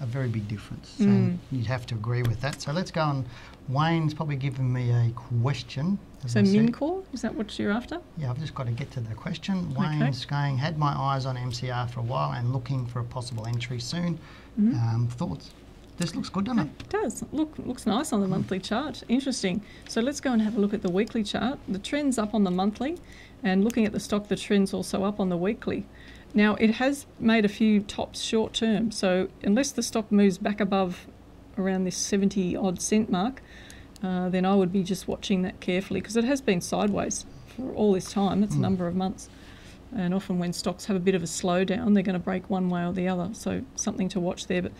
a 0.00 0.06
very 0.06 0.28
big 0.28 0.46
difference. 0.46 0.94
So 0.98 1.04
mm. 1.04 1.38
you'd 1.50 1.66
have 1.66 1.86
to 1.86 1.94
agree 1.94 2.22
with 2.22 2.40
that. 2.42 2.60
So 2.60 2.72
let's 2.72 2.90
go 2.90 3.00
on. 3.00 3.24
Wayne's 3.68 4.12
probably 4.14 4.36
given 4.36 4.70
me 4.70 4.90
a 4.90 5.10
question. 5.10 5.98
So 6.26 6.40
Mincor, 6.40 7.04
is 7.12 7.22
that 7.22 7.34
what 7.34 7.58
you're 7.58 7.72
after? 7.72 8.00
Yeah, 8.18 8.30
I've 8.30 8.38
just 8.38 8.54
got 8.54 8.66
to 8.66 8.72
get 8.72 8.90
to 8.92 9.00
the 9.00 9.14
question. 9.14 9.74
Wayne's 9.74 10.24
okay. 10.24 10.30
going, 10.30 10.58
had 10.58 10.78
my 10.78 10.92
eyes 10.92 11.24
on 11.24 11.36
MCR 11.36 11.90
for 11.90 12.00
a 12.00 12.02
while 12.02 12.32
and 12.32 12.52
looking 12.52 12.86
for 12.86 13.00
a 13.00 13.04
possible 13.04 13.46
entry 13.46 13.80
soon. 13.80 14.18
Mm-hmm. 14.60 14.74
Um, 14.74 15.08
thoughts? 15.08 15.50
This 15.98 16.14
looks 16.14 16.28
good, 16.28 16.44
doesn't 16.44 16.58
it? 16.58 16.68
It 16.80 16.88
does. 16.90 17.24
Look, 17.32 17.54
looks 17.58 17.86
nice 17.86 18.12
on 18.12 18.20
the 18.20 18.28
monthly 18.28 18.58
chart. 18.58 19.02
Interesting. 19.08 19.62
So 19.88 20.00
let's 20.00 20.20
go 20.20 20.32
and 20.32 20.42
have 20.42 20.56
a 20.56 20.60
look 20.60 20.74
at 20.74 20.82
the 20.82 20.90
weekly 20.90 21.24
chart. 21.24 21.58
The 21.68 21.78
trend's 21.78 22.18
up 22.18 22.34
on 22.34 22.44
the 22.44 22.50
monthly, 22.50 22.98
and 23.42 23.64
looking 23.64 23.86
at 23.86 23.92
the 23.92 24.00
stock, 24.00 24.28
the 24.28 24.36
trend's 24.36 24.74
also 24.74 25.04
up 25.04 25.18
on 25.18 25.30
the 25.30 25.36
weekly. 25.36 25.86
Now, 26.34 26.54
it 26.56 26.72
has 26.72 27.06
made 27.18 27.46
a 27.46 27.48
few 27.48 27.80
tops 27.80 28.20
short 28.20 28.52
term, 28.52 28.90
so 28.90 29.28
unless 29.42 29.72
the 29.72 29.82
stock 29.82 30.12
moves 30.12 30.36
back 30.36 30.60
above 30.60 31.06
around 31.56 31.84
this 31.84 31.96
70 31.96 32.54
odd 32.56 32.82
cent 32.82 33.10
mark, 33.10 33.42
uh, 34.02 34.28
then 34.28 34.44
I 34.44 34.54
would 34.54 34.72
be 34.72 34.82
just 34.82 35.08
watching 35.08 35.40
that 35.42 35.60
carefully 35.60 36.00
because 36.02 36.16
it 36.16 36.24
has 36.24 36.42
been 36.42 36.60
sideways 36.60 37.24
for 37.56 37.72
all 37.72 37.92
this 37.94 38.12
time. 38.12 38.42
It's 38.42 38.54
mm. 38.54 38.58
a 38.58 38.62
number 38.62 38.86
of 38.86 38.94
months. 38.94 39.30
And 39.94 40.12
often, 40.12 40.38
when 40.38 40.52
stocks 40.52 40.86
have 40.86 40.96
a 40.96 41.00
bit 41.00 41.14
of 41.14 41.22
a 41.22 41.26
slowdown, 41.26 41.94
they're 41.94 42.02
going 42.02 42.14
to 42.14 42.18
break 42.18 42.50
one 42.50 42.68
way 42.68 42.84
or 42.84 42.92
the 42.92 43.08
other. 43.08 43.30
So, 43.32 43.62
something 43.76 44.08
to 44.10 44.20
watch 44.20 44.46
there. 44.48 44.60
But 44.60 44.72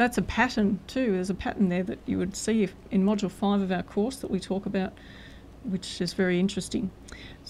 that's 0.00 0.16
a 0.16 0.22
pattern 0.22 0.80
too. 0.86 1.12
There's 1.12 1.28
a 1.28 1.34
pattern 1.34 1.68
there 1.68 1.82
that 1.82 1.98
you 2.06 2.16
would 2.16 2.34
see 2.34 2.70
in 2.90 3.04
Module 3.04 3.30
5 3.30 3.60
of 3.60 3.70
our 3.70 3.82
course 3.82 4.16
that 4.16 4.30
we 4.30 4.40
talk 4.40 4.64
about, 4.64 4.94
which 5.62 6.00
is 6.00 6.14
very 6.14 6.40
interesting. 6.40 6.90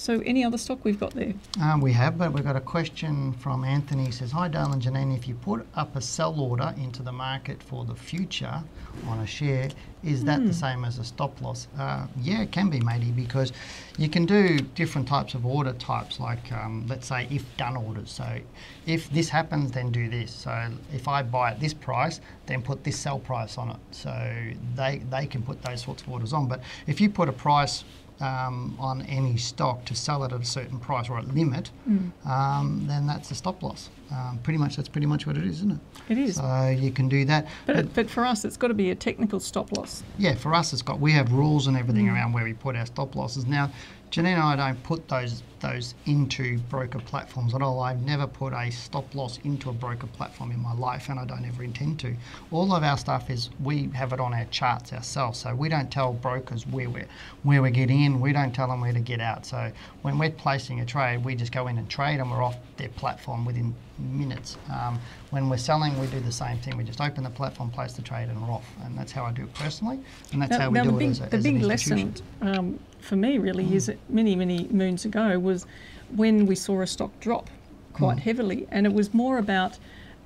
So, 0.00 0.22
any 0.24 0.42
other 0.42 0.56
stock 0.56 0.82
we've 0.82 0.98
got 0.98 1.12
there? 1.12 1.34
Um, 1.60 1.82
we 1.82 1.92
have, 1.92 2.16
but 2.16 2.32
we've 2.32 2.42
got 2.42 2.56
a 2.56 2.60
question 2.62 3.34
from 3.34 3.64
Anthony. 3.64 4.06
He 4.06 4.12
says, 4.12 4.32
Hi, 4.32 4.48
Dale 4.48 4.72
and 4.72 4.80
Janine. 4.80 5.14
If 5.14 5.28
you 5.28 5.34
put 5.34 5.66
up 5.74 5.94
a 5.94 6.00
sell 6.00 6.40
order 6.40 6.74
into 6.78 7.02
the 7.02 7.12
market 7.12 7.62
for 7.62 7.84
the 7.84 7.94
future 7.94 8.62
on 9.06 9.18
a 9.18 9.26
share, 9.26 9.68
is 10.02 10.24
that 10.24 10.40
mm. 10.40 10.44
the 10.46 10.52
hmm. 10.54 10.58
same 10.58 10.84
as 10.86 10.98
a 10.98 11.04
stop 11.04 11.38
loss? 11.42 11.68
Uh, 11.78 12.06
yeah, 12.22 12.40
it 12.40 12.50
can 12.50 12.70
be, 12.70 12.80
matey, 12.80 13.10
because 13.10 13.52
you 13.98 14.08
can 14.08 14.24
do 14.24 14.60
different 14.74 15.06
types 15.06 15.34
of 15.34 15.44
order 15.44 15.74
types, 15.74 16.18
like 16.18 16.50
um, 16.50 16.86
let's 16.88 17.06
say 17.06 17.28
if 17.30 17.44
done 17.58 17.76
orders. 17.76 18.10
So, 18.10 18.40
if 18.86 19.10
this 19.10 19.28
happens, 19.28 19.70
then 19.70 19.92
do 19.92 20.08
this. 20.08 20.30
So, 20.30 20.70
if 20.94 21.08
I 21.08 21.22
buy 21.22 21.50
at 21.50 21.60
this 21.60 21.74
price, 21.74 22.22
then 22.46 22.62
put 22.62 22.84
this 22.84 22.98
sell 22.98 23.18
price 23.18 23.58
on 23.58 23.68
it. 23.68 23.80
So, 23.90 24.32
they, 24.76 25.02
they 25.10 25.26
can 25.26 25.42
put 25.42 25.60
those 25.60 25.82
sorts 25.82 26.00
of 26.00 26.08
orders 26.08 26.32
on. 26.32 26.48
But 26.48 26.62
if 26.86 27.02
you 27.02 27.10
put 27.10 27.28
a 27.28 27.32
price 27.32 27.84
um, 28.20 28.76
on 28.78 29.02
any 29.02 29.36
stock 29.36 29.84
to 29.86 29.94
sell 29.94 30.24
it 30.24 30.32
at 30.32 30.40
a 30.40 30.44
certain 30.44 30.78
price 30.78 31.08
or 31.08 31.18
at 31.18 31.34
limit, 31.34 31.70
mm. 31.88 32.10
um, 32.26 32.84
then 32.86 33.06
that's 33.06 33.30
a 33.30 33.34
stop 33.34 33.62
loss. 33.62 33.88
Um, 34.12 34.40
pretty 34.42 34.58
much, 34.58 34.76
that's 34.76 34.88
pretty 34.88 35.06
much 35.06 35.26
what 35.26 35.36
it 35.36 35.44
is, 35.44 35.58
isn't 35.58 35.72
it? 35.72 35.78
It 36.08 36.18
is. 36.18 36.36
So 36.36 36.68
you 36.68 36.90
can 36.90 37.08
do 37.08 37.24
that. 37.26 37.46
But, 37.66 37.76
but, 37.76 37.94
but 37.94 38.10
for 38.10 38.24
us, 38.24 38.44
it's 38.44 38.56
got 38.56 38.68
to 38.68 38.74
be 38.74 38.90
a 38.90 38.94
technical 38.94 39.38
stop 39.38 39.70
loss. 39.70 40.02
Yeah, 40.18 40.34
for 40.34 40.52
us, 40.52 40.72
it's 40.72 40.82
got. 40.82 40.98
We 40.98 41.12
have 41.12 41.32
rules 41.32 41.68
and 41.68 41.76
everything 41.76 42.06
mm. 42.06 42.14
around 42.14 42.32
where 42.32 42.44
we 42.44 42.52
put 42.52 42.74
our 42.74 42.86
stop 42.86 43.14
losses. 43.14 43.46
Now, 43.46 43.70
Janine 44.10 44.34
and 44.34 44.42
I 44.42 44.56
don't 44.56 44.82
put 44.82 45.06
those 45.08 45.42
those 45.60 45.94
into 46.06 46.58
broker 46.70 46.98
platforms 46.98 47.54
at 47.54 47.62
all. 47.62 47.80
I've 47.80 48.02
never 48.02 48.26
put 48.26 48.52
a 48.52 48.70
stop 48.70 49.14
loss 49.14 49.38
into 49.44 49.68
a 49.68 49.72
broker 49.72 50.06
platform 50.06 50.50
in 50.52 50.58
my 50.58 50.72
life, 50.72 51.10
and 51.10 51.20
I 51.20 51.26
don't 51.26 51.44
ever 51.44 51.62
intend 51.62 52.00
to. 52.00 52.16
All 52.50 52.74
of 52.74 52.82
our 52.82 52.96
stuff 52.96 53.30
is 53.30 53.50
we 53.62 53.88
have 53.94 54.12
it 54.12 54.18
on 54.18 54.32
our 54.32 54.46
charts 54.46 54.92
ourselves, 54.92 55.38
so 55.38 55.54
we 55.54 55.68
don't 55.68 55.90
tell 55.92 56.12
brokers 56.12 56.66
where 56.66 56.88
we're 56.90 57.06
where 57.42 57.62
we're 57.62 57.70
getting 57.70 58.02
in. 58.02 58.20
We 58.20 58.32
don't 58.32 58.52
tell 58.52 58.68
them 58.68 58.80
where 58.80 58.92
to 58.92 59.00
get 59.00 59.20
out. 59.20 59.46
So 59.46 59.70
when 60.02 60.18
we're 60.18 60.30
placing 60.30 60.80
a 60.80 60.86
trade, 60.86 61.24
we 61.24 61.34
just 61.34 61.52
go 61.52 61.68
in 61.68 61.78
and 61.78 61.88
trade, 61.88 62.20
and 62.20 62.30
we're 62.30 62.42
off 62.42 62.56
their 62.78 62.88
platform 62.88 63.44
within 63.44 63.74
minutes. 63.98 64.56
Um, 64.72 64.98
when 65.30 65.48
we're 65.48 65.56
selling, 65.56 65.98
we 66.00 66.06
do 66.08 66.20
the 66.20 66.32
same 66.32 66.58
thing. 66.58 66.76
We 66.76 66.84
just 66.84 67.00
open 67.00 67.24
the 67.24 67.30
platform, 67.30 67.70
place 67.70 67.92
the 67.92 68.02
trade, 68.02 68.28
and 68.28 68.40
we're 68.42 68.52
off. 68.52 68.68
And 68.84 68.98
that's 68.98 69.12
how 69.12 69.24
I 69.24 69.32
do 69.32 69.44
it 69.44 69.54
personally, 69.54 70.00
and 70.32 70.42
that's 70.42 70.50
now, 70.50 70.60
how 70.60 70.70
we 70.70 70.80
do 70.80 70.92
big, 70.92 71.08
it 71.08 71.10
as, 71.10 71.20
a, 71.20 71.26
the 71.26 71.36
as 71.36 71.42
big 71.44 71.62
lesson 71.62 72.14
um, 72.42 72.78
for 73.00 73.16
me 73.16 73.38
really 73.38 73.64
mm. 73.64 73.72
is 73.72 73.86
that 73.86 73.98
many 74.10 74.36
many 74.36 74.68
moons 74.68 75.04
ago 75.04 75.38
was 75.38 75.66
when 76.14 76.44
we 76.46 76.54
saw 76.54 76.82
a 76.82 76.86
stock 76.86 77.18
drop 77.20 77.48
quite 77.92 78.18
mm. 78.18 78.20
heavily, 78.20 78.66
and 78.70 78.86
it 78.86 78.92
was 78.92 79.14
more 79.14 79.38
about 79.38 79.78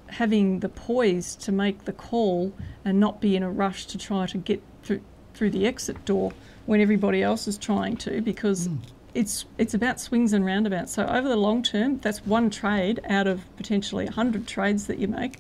having 0.08 0.60
the 0.60 0.68
poise 0.68 1.34
to 1.36 1.50
make 1.50 1.84
the 1.84 1.92
call 1.92 2.52
and 2.84 3.00
not 3.00 3.20
be 3.20 3.36
in 3.36 3.42
a 3.42 3.50
rush 3.50 3.86
to 3.86 3.98
try 3.98 4.26
to 4.26 4.38
get 4.38 4.62
through 4.82 5.00
through 5.34 5.50
the 5.50 5.66
exit 5.66 6.04
door 6.04 6.32
when 6.66 6.80
everybody 6.80 7.22
else 7.22 7.46
is 7.46 7.58
trying 7.58 7.96
to 7.96 8.20
because 8.20 8.68
mm 8.68 8.78
it's 9.14 9.44
it's 9.58 9.74
about 9.74 10.00
swings 10.00 10.32
and 10.32 10.44
roundabouts. 10.44 10.92
So 10.92 11.06
over 11.06 11.28
the 11.28 11.36
long 11.36 11.62
term, 11.62 11.98
that's 12.00 12.26
one 12.26 12.50
trade 12.50 13.00
out 13.08 13.26
of 13.26 13.42
potentially 13.56 14.04
100 14.04 14.46
trades 14.46 14.86
that 14.86 14.98
you 14.98 15.08
make, 15.08 15.38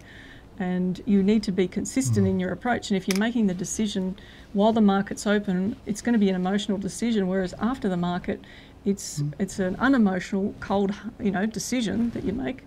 and 0.58 1.02
you 1.06 1.22
need 1.22 1.42
to 1.44 1.52
be 1.52 1.66
consistent 1.68 2.26
mm. 2.26 2.30
in 2.30 2.40
your 2.40 2.52
approach. 2.52 2.90
And 2.90 2.96
if 2.96 3.08
you're 3.08 3.18
making 3.18 3.48
the 3.48 3.54
decision 3.54 4.16
while 4.52 4.72
the 4.72 4.80
market's 4.80 5.26
open, 5.26 5.76
it's 5.86 6.00
going 6.00 6.12
to 6.12 6.18
be 6.18 6.28
an 6.28 6.36
emotional 6.36 6.78
decision. 6.78 7.26
Whereas 7.28 7.54
after 7.60 7.88
the 7.88 7.96
market, 7.96 8.40
It's 8.84 9.20
mm. 9.22 9.32
it's 9.38 9.58
an 9.58 9.76
unemotional, 9.76 10.54
cold, 10.60 10.92
you 11.18 11.30
know, 11.30 11.46
decision 11.46 12.10
that 12.10 12.24
you 12.24 12.32
make 12.32 12.62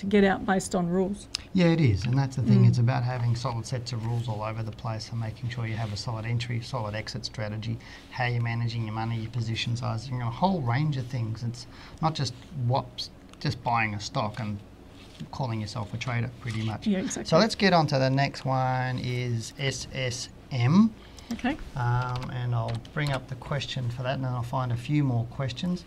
to 0.00 0.06
get 0.06 0.24
out 0.24 0.46
based 0.46 0.74
on 0.74 0.88
rules. 0.88 1.28
Yeah, 1.52 1.66
it 1.66 1.80
is, 1.80 2.04
and 2.06 2.16
that's 2.16 2.36
the 2.36 2.42
thing. 2.42 2.64
Mm. 2.64 2.68
It's 2.68 2.78
about 2.78 3.04
having 3.04 3.36
solid 3.36 3.66
sets 3.66 3.92
of 3.92 4.04
rules 4.06 4.28
all 4.28 4.42
over 4.42 4.62
the 4.62 4.72
place 4.72 5.10
and 5.10 5.20
making 5.20 5.50
sure 5.50 5.66
you 5.66 5.74
have 5.74 5.92
a 5.92 5.96
solid 5.96 6.24
entry, 6.24 6.60
solid 6.62 6.94
exit 6.94 7.24
strategy, 7.26 7.78
how 8.10 8.26
you're 8.26 8.42
managing 8.42 8.84
your 8.84 8.94
money, 8.94 9.18
your 9.18 9.30
position 9.30 9.74
know, 9.74 10.26
a 10.26 10.30
whole 10.30 10.62
range 10.62 10.96
of 10.96 11.06
things. 11.06 11.42
It's 11.42 11.66
not 12.00 12.14
just 12.14 12.34
what 12.66 13.08
just 13.40 13.62
buying 13.62 13.94
a 13.94 14.00
stock 14.00 14.40
and 14.40 14.58
calling 15.32 15.60
yourself 15.60 15.92
a 15.92 15.98
trader, 15.98 16.30
pretty 16.40 16.64
much. 16.64 16.86
Yeah, 16.86 17.00
exactly. 17.00 17.28
So 17.28 17.36
let's 17.36 17.54
get 17.54 17.72
on 17.72 17.86
to 17.88 17.98
the 17.98 18.10
next 18.10 18.44
one. 18.44 18.98
Is 18.98 19.52
SSM. 19.58 20.90
Okay. 21.32 21.56
Um, 21.76 22.30
and 22.32 22.54
I'll 22.54 22.76
bring 22.92 23.12
up 23.12 23.28
the 23.28 23.36
question 23.36 23.88
for 23.90 24.02
that, 24.02 24.14
and 24.14 24.24
then 24.24 24.32
I'll 24.32 24.42
find 24.42 24.72
a 24.72 24.76
few 24.76 25.04
more 25.04 25.26
questions. 25.26 25.84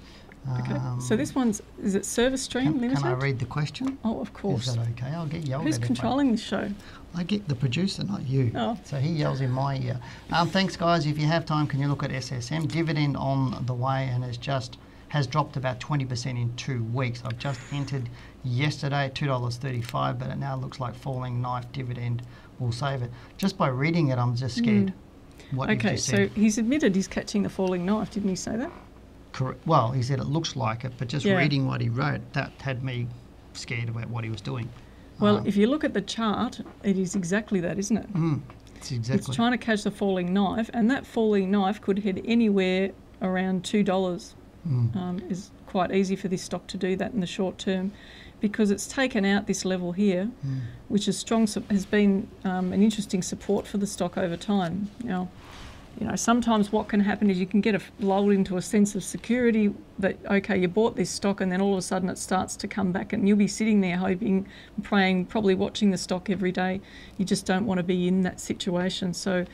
Okay. 0.59 0.73
Um, 0.73 0.99
so 0.99 1.15
this 1.15 1.33
one's 1.33 1.61
is 1.81 1.95
it 1.95 2.05
Service 2.05 2.41
Stream 2.41 2.73
can, 2.73 2.81
Limited? 2.81 3.01
Can 3.01 3.11
I 3.11 3.15
read 3.15 3.39
the 3.39 3.45
question? 3.45 3.97
Oh, 4.03 4.19
of 4.19 4.33
course. 4.33 4.67
Is 4.67 4.75
that 4.75 4.87
okay? 4.89 5.07
I'll 5.07 5.25
get 5.25 5.47
yelled 5.47 5.63
Who's 5.63 5.77
controlling 5.77 6.31
the 6.31 6.37
show? 6.37 6.69
I 7.15 7.23
get 7.23 7.47
the 7.47 7.55
producer, 7.55 8.03
not 8.03 8.27
you. 8.27 8.51
Oh. 8.55 8.77
So 8.83 8.97
he 8.97 9.09
yells 9.09 9.39
in 9.39 9.51
my 9.51 9.77
ear. 9.77 9.99
Um, 10.31 10.49
thanks, 10.49 10.75
guys. 10.75 11.05
If 11.05 11.17
you 11.17 11.27
have 11.27 11.45
time, 11.45 11.67
can 11.67 11.79
you 11.79 11.87
look 11.87 12.03
at 12.03 12.09
SSM 12.09 12.67
dividend 12.67 13.15
on 13.15 13.63
the 13.65 13.73
way 13.73 14.09
and 14.11 14.23
has 14.23 14.37
just 14.37 14.77
has 15.13 15.27
dropped 15.27 15.57
about 15.57 15.79
20% 15.79 16.25
in 16.25 16.51
two 16.55 16.83
weeks. 16.85 17.21
I've 17.23 17.37
just 17.37 17.61
entered 17.71 18.09
yesterday 18.43 19.05
at 19.05 19.13
$2.35, 19.13 20.17
but 20.17 20.27
it 20.29 20.37
now 20.37 20.55
looks 20.55 20.79
like 20.79 20.95
falling 20.95 21.39
knife 21.39 21.71
dividend 21.71 22.23
will 22.57 22.71
save 22.71 23.03
it. 23.03 23.11
Just 23.37 23.55
by 23.55 23.67
reading 23.67 24.07
it, 24.07 24.17
I'm 24.17 24.35
just 24.35 24.55
scared. 24.57 24.87
Mm. 25.51 25.55
What 25.55 25.69
okay, 25.69 25.97
so 25.97 26.27
he's 26.29 26.57
admitted 26.57 26.95
he's 26.95 27.07
catching 27.07 27.43
the 27.43 27.49
falling 27.49 27.85
knife. 27.85 28.09
Didn't 28.09 28.29
he 28.29 28.35
say 28.35 28.57
that? 28.57 28.71
Correct. 29.33 29.59
Well, 29.67 29.91
he 29.91 30.01
said 30.01 30.19
it 30.19 30.27
looks 30.27 30.55
like 30.55 30.85
it, 30.85 30.93
but 30.97 31.09
just 31.09 31.25
yeah. 31.25 31.35
reading 31.35 31.67
what 31.67 31.81
he 31.81 31.89
wrote, 31.89 32.21
that 32.33 32.51
had 32.61 32.83
me 32.83 33.07
scared 33.53 33.89
about 33.89 34.09
what 34.09 34.23
he 34.23 34.29
was 34.29 34.41
doing. 34.41 34.69
Well, 35.19 35.37
um, 35.37 35.47
if 35.47 35.57
you 35.57 35.67
look 35.67 35.83
at 35.83 35.93
the 35.93 36.01
chart, 36.01 36.61
it 36.83 36.97
is 36.97 37.15
exactly 37.15 37.59
that, 37.59 37.77
isn't 37.77 37.97
it? 37.97 38.13
Mm, 38.13 38.41
it's 38.75 38.91
exactly. 38.91 39.19
It's 39.19 39.35
trying 39.35 39.51
to 39.51 39.57
catch 39.57 39.83
the 39.83 39.91
falling 39.91 40.33
knife, 40.33 40.69
and 40.73 40.89
that 40.89 41.05
falling 41.05 41.51
knife 41.51 41.81
could 41.81 41.99
head 41.99 42.21
anywhere 42.25 42.91
around 43.21 43.65
two 43.65 43.83
dollars. 43.83 44.35
Mm. 44.67 44.95
Um, 44.95 45.21
is 45.29 45.51
quite 45.67 45.91
easy 45.91 46.15
for 46.15 46.29
this 46.29 46.41
stock 46.41 46.67
to 46.67 46.77
do 46.77 46.95
that 46.95 47.11
in 47.11 47.19
the 47.19 47.27
short 47.27 47.57
term, 47.57 47.91
because 48.39 48.71
it's 48.71 48.87
taken 48.87 49.25
out 49.25 49.45
this 49.45 49.65
level 49.65 49.91
here, 49.91 50.29
mm. 50.45 50.61
which 50.87 51.07
is 51.07 51.17
strong 51.17 51.47
has 51.69 51.85
been 51.85 52.29
um, 52.45 52.71
an 52.71 52.81
interesting 52.81 53.21
support 53.21 53.67
for 53.67 53.77
the 53.77 53.87
stock 53.87 54.17
over 54.17 54.37
time. 54.37 54.89
Now, 55.03 55.27
you 55.99 56.07
know, 56.07 56.15
sometimes 56.15 56.71
what 56.71 56.87
can 56.87 56.99
happen 56.99 57.29
is 57.29 57.39
you 57.39 57.45
can 57.45 57.61
get 57.61 57.75
a, 57.75 57.81
lulled 57.99 58.31
into 58.31 58.57
a 58.57 58.61
sense 58.61 58.95
of 58.95 59.03
security 59.03 59.73
that, 59.99 60.17
okay, 60.25 60.57
you 60.57 60.67
bought 60.67 60.95
this 60.95 61.09
stock 61.09 61.39
and 61.39 61.51
then 61.51 61.61
all 61.61 61.73
of 61.73 61.77
a 61.77 61.81
sudden 61.83 62.09
it 62.09 62.17
starts 62.17 62.55
to 62.57 62.67
come 62.67 62.91
back 62.91 63.13
and 63.13 63.27
you'll 63.27 63.37
be 63.37 63.47
sitting 63.47 63.81
there 63.81 63.97
hoping, 63.97 64.47
praying, 64.81 65.25
probably 65.25 65.53
watching 65.53 65.91
the 65.91 65.97
stock 65.97 66.29
every 66.29 66.51
day. 66.51 66.81
You 67.17 67.25
just 67.25 67.45
don't 67.45 67.65
want 67.65 67.77
to 67.77 67.83
be 67.83 68.07
in 68.07 68.23
that 68.23 68.39
situation. 68.39 69.13
So, 69.13 69.45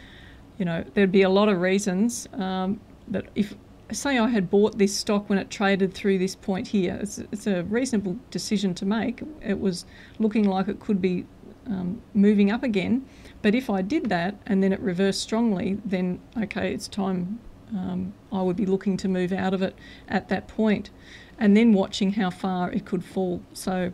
you 0.58 0.66
know, 0.66 0.86
there'd 0.94 1.12
be 1.12 1.24
a 1.24 1.30
lot 1.30 1.50
of 1.50 1.60
reasons 1.60 2.28
um, 2.34 2.80
that 3.10 3.26
if, 3.36 3.56
say, 3.92 4.18
I 4.18 4.30
had 4.30 4.50
bought 4.50 4.78
this 4.78 4.96
stock 4.96 5.30
when 5.30 5.40
it 5.40 5.50
traded 5.50 5.94
through 5.94 6.20
this 6.20 6.36
point 6.36 6.70
here, 6.70 6.98
it's, 7.02 7.20
it's 7.32 7.48
a 7.48 7.64
reasonable 7.64 8.18
decision 8.32 8.74
to 8.76 8.86
make. 8.86 9.22
It 9.42 9.60
was 9.60 9.86
looking 10.20 10.46
like 10.46 10.70
it 10.70 10.80
could 10.80 11.02
be 11.02 11.26
um, 11.68 12.02
moving 12.14 12.50
up 12.50 12.64
again 12.64 13.06
but 13.42 13.56
if 13.56 13.70
I 13.70 13.82
did 13.82 14.10
that 14.10 14.36
and 14.46 14.62
then 14.64 14.74
it 14.74 14.80
reversed 14.80 15.22
strongly, 15.22 15.78
then 15.86 16.20
okay, 16.38 16.74
it's 16.74 16.88
time. 16.88 17.40
Um, 17.72 18.14
I 18.32 18.42
would 18.42 18.56
be 18.56 18.66
looking 18.66 18.98
to 18.98 19.08
move 19.08 19.32
out 19.32 19.54
of 19.54 19.62
it 19.62 19.76
at 20.08 20.30
that 20.30 20.48
point, 20.48 20.90
and 21.38 21.56
then 21.56 21.74
watching 21.74 22.14
how 22.14 22.30
far 22.32 22.72
it 22.72 22.86
could 22.86 23.04
fall. 23.04 23.42
So, 23.54 23.92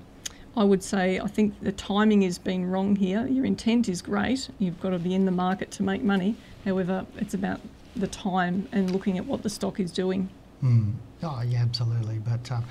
I 0.58 0.64
would 0.64 0.82
say 0.82 1.20
I 1.20 1.28
think 1.28 1.60
the 1.62 1.74
timing 1.74 2.24
is 2.24 2.38
being 2.38 2.66
wrong 2.66 2.96
here. 2.96 3.28
Your 3.28 3.44
intent 3.44 3.90
is 3.90 4.02
great. 4.02 4.50
You've 4.58 4.80
got 4.80 4.92
to 4.92 5.00
be 5.00 5.14
in 5.14 5.26
the 5.26 5.32
market 5.32 5.70
to 5.72 5.84
make 5.84 6.02
money. 6.02 6.36
However, 6.64 7.06
it's 7.18 7.34
about 7.34 7.60
the 7.96 8.08
time 8.08 8.68
and 8.72 8.92
looking 8.92 9.18
at 9.18 9.26
what 9.26 9.44
the 9.44 9.50
stock 9.50 9.80
is 9.80 9.92
doing. 9.92 10.30
Mm. 10.64 10.94
Oh, 11.24 11.42
yeah, 11.46 11.62
absolutely. 11.62 12.20
But 12.20 12.52
uh, 12.52 12.62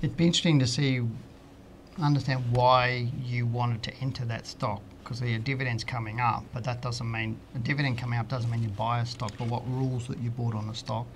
it'd 0.00 0.16
be 0.16 0.26
interesting 0.26 0.58
to 0.60 0.66
see, 0.66 1.02
understand 2.00 2.44
why 2.52 3.10
you 3.22 3.46
wanted 3.46 3.82
to 3.84 3.94
enter 3.96 4.24
that 4.26 4.46
stock 4.46 4.82
because 5.02 5.20
your 5.20 5.38
dividends 5.38 5.84
coming 5.84 6.20
up, 6.20 6.44
but 6.54 6.64
that 6.64 6.80
doesn't 6.80 7.10
mean 7.10 7.38
a 7.54 7.58
dividend 7.58 7.98
coming 7.98 8.18
up 8.18 8.28
doesn't 8.28 8.50
mean 8.50 8.62
you 8.62 8.68
buy 8.70 9.00
a 9.00 9.06
stock, 9.06 9.32
but 9.38 9.48
what 9.48 9.62
rules 9.68 10.06
that 10.06 10.18
you 10.18 10.30
bought 10.30 10.54
on 10.54 10.68
a 10.68 10.74
stock. 10.74 11.06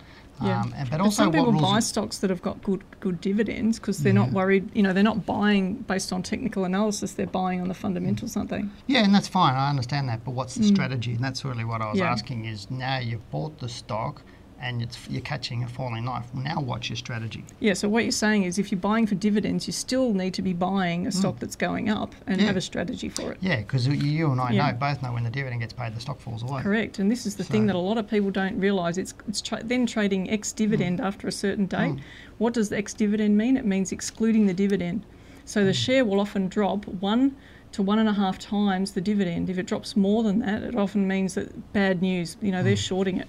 Yeah. 0.43 0.61
Um, 0.61 0.75
and, 0.77 0.91
but, 0.91 0.99
but 0.99 1.05
also 1.05 1.25
some 1.25 1.33
people 1.33 1.53
buy 1.59 1.81
stocks 1.81 2.19
that 2.19 2.29
have 2.29 2.43
got 2.43 2.63
good 2.63 2.85
good 3.01 3.23
dividends 3.23 3.79
because 3.79 3.99
they're 3.99 4.13
yeah. 4.13 4.25
not 4.25 4.33
worried. 4.33 4.69
You 4.75 4.83
know, 4.83 4.93
they're 4.93 5.03
not 5.03 5.25
buying 5.25 5.77
based 5.77 6.13
on 6.13 6.23
technical 6.23 6.65
analysis. 6.65 7.13
They're 7.13 7.27
buying 7.27 7.61
on 7.63 7.69
the 7.69 7.75
fundamentals, 7.75 8.37
aren't 8.37 8.51
they? 8.51 8.65
Yeah, 8.87 9.03
and 9.05 9.15
that's 9.15 9.29
fine. 9.29 9.55
I 9.55 9.71
understand 9.71 10.11
that. 10.11 10.25
But 10.25 10.33
what's 10.33 10.57
the 10.57 10.65
mm. 10.65 10.75
strategy? 10.75 11.15
And 11.15 11.25
that's 11.25 11.45
really 11.45 11.65
what 11.65 11.81
I 11.81 11.89
was 11.91 11.99
yeah. 11.99 12.11
asking. 12.11 12.45
Is 12.45 12.71
now 12.71 12.99
you've 12.99 13.29
bought 13.31 13.59
the 13.61 13.69
stock 13.69 14.23
and 14.61 14.83
it's, 14.83 14.99
you're 15.09 15.23
catching 15.23 15.63
a 15.65 15.69
falling 15.69 16.05
knife. 16.05 16.33
Now, 16.35 16.61
what's 16.61 16.89
your 16.89 16.97
strategy? 16.97 17.45
Yeah, 17.61 17.75
so 17.75 17.89
what 17.89 18.05
you're 18.05 18.13
saying 18.13 18.45
is 18.45 18.59
if 18.59 18.73
you're 18.73 18.81
buying 18.81 19.07
for 19.07 19.15
dividends, 19.15 19.67
you 19.67 19.73
still 19.73 20.15
need 20.15 20.35
to 20.35 20.43
be 20.43 20.53
buying 20.53 21.07
a 21.07 21.13
stock 21.13 21.37
mm. 21.37 21.41
that's 21.41 21.57
going 21.57 21.89
up 21.91 22.15
and 22.27 22.41
yeah. 22.41 22.47
have 22.47 22.57
a 22.57 22.61
strategy 22.61 23.09
for 23.09 23.33
it. 23.33 23.39
Yeah, 23.41 23.57
because 23.57 23.87
you 23.87 24.31
and 24.31 24.41
I 24.41 24.53
yeah. 24.53 24.71
know 24.71 24.79
both 24.79 25.03
know 25.03 25.13
when 25.13 25.25
the 25.25 25.31
dividend 25.31 25.61
gets 25.61 25.73
paid, 25.73 25.95
the 25.95 26.01
stock 26.01 26.21
falls 26.21 26.43
away. 26.43 26.63
Correct, 26.63 26.99
and 26.99 27.11
this 27.11 27.27
is 27.27 27.37
the 27.37 27.45
so. 27.45 27.53
thing 27.53 27.67
that 27.67 27.77
a 27.77 27.79
lot 27.79 27.99
of 27.99 28.09
people 28.09 28.31
don't 28.31 28.59
realise. 28.59 28.97
It's, 28.97 29.15
it's 29.29 29.41
tra- 29.41 29.63
then 29.63 29.87
trading 29.87 30.31
ex 30.31 30.53
dividend 30.53 31.01
mm. 31.01 31.05
after 31.05 31.29
a 31.29 31.33
certain 31.33 31.67
date. 31.67 31.95
Mm. 31.95 32.01
What 32.39 32.55
does 32.55 32.73
ex 32.73 32.95
dividend 32.95 33.37
mean? 33.37 33.57
It 33.57 33.65
means 33.65 33.93
excluding 33.93 34.47
the 34.47 34.55
dividend. 34.55 35.05
So 35.45 35.65
the 35.65 35.71
mm. 35.71 35.85
share 35.85 36.05
will 36.05 36.21
often 36.21 36.49
drop 36.49 36.87
one 36.87 37.37
to 37.73 37.83
one 37.83 37.99
and 37.99 38.09
a 38.09 38.13
half 38.13 38.39
times 38.39 38.93
the 38.93 39.01
dividend. 39.01 39.51
If 39.51 39.59
it 39.59 39.67
drops 39.67 39.97
more 39.97 40.23
than 40.23 40.39
that, 40.41 40.63
it 40.63 40.75
often 40.75 41.07
means 41.07 41.35
that 41.35 41.73
bad 41.73 42.01
news. 42.01 42.37
You 42.41 42.53
know, 42.53 42.63
they're 42.63 42.75
mm. 42.75 42.89
shorting 42.89 43.19
it. 43.19 43.29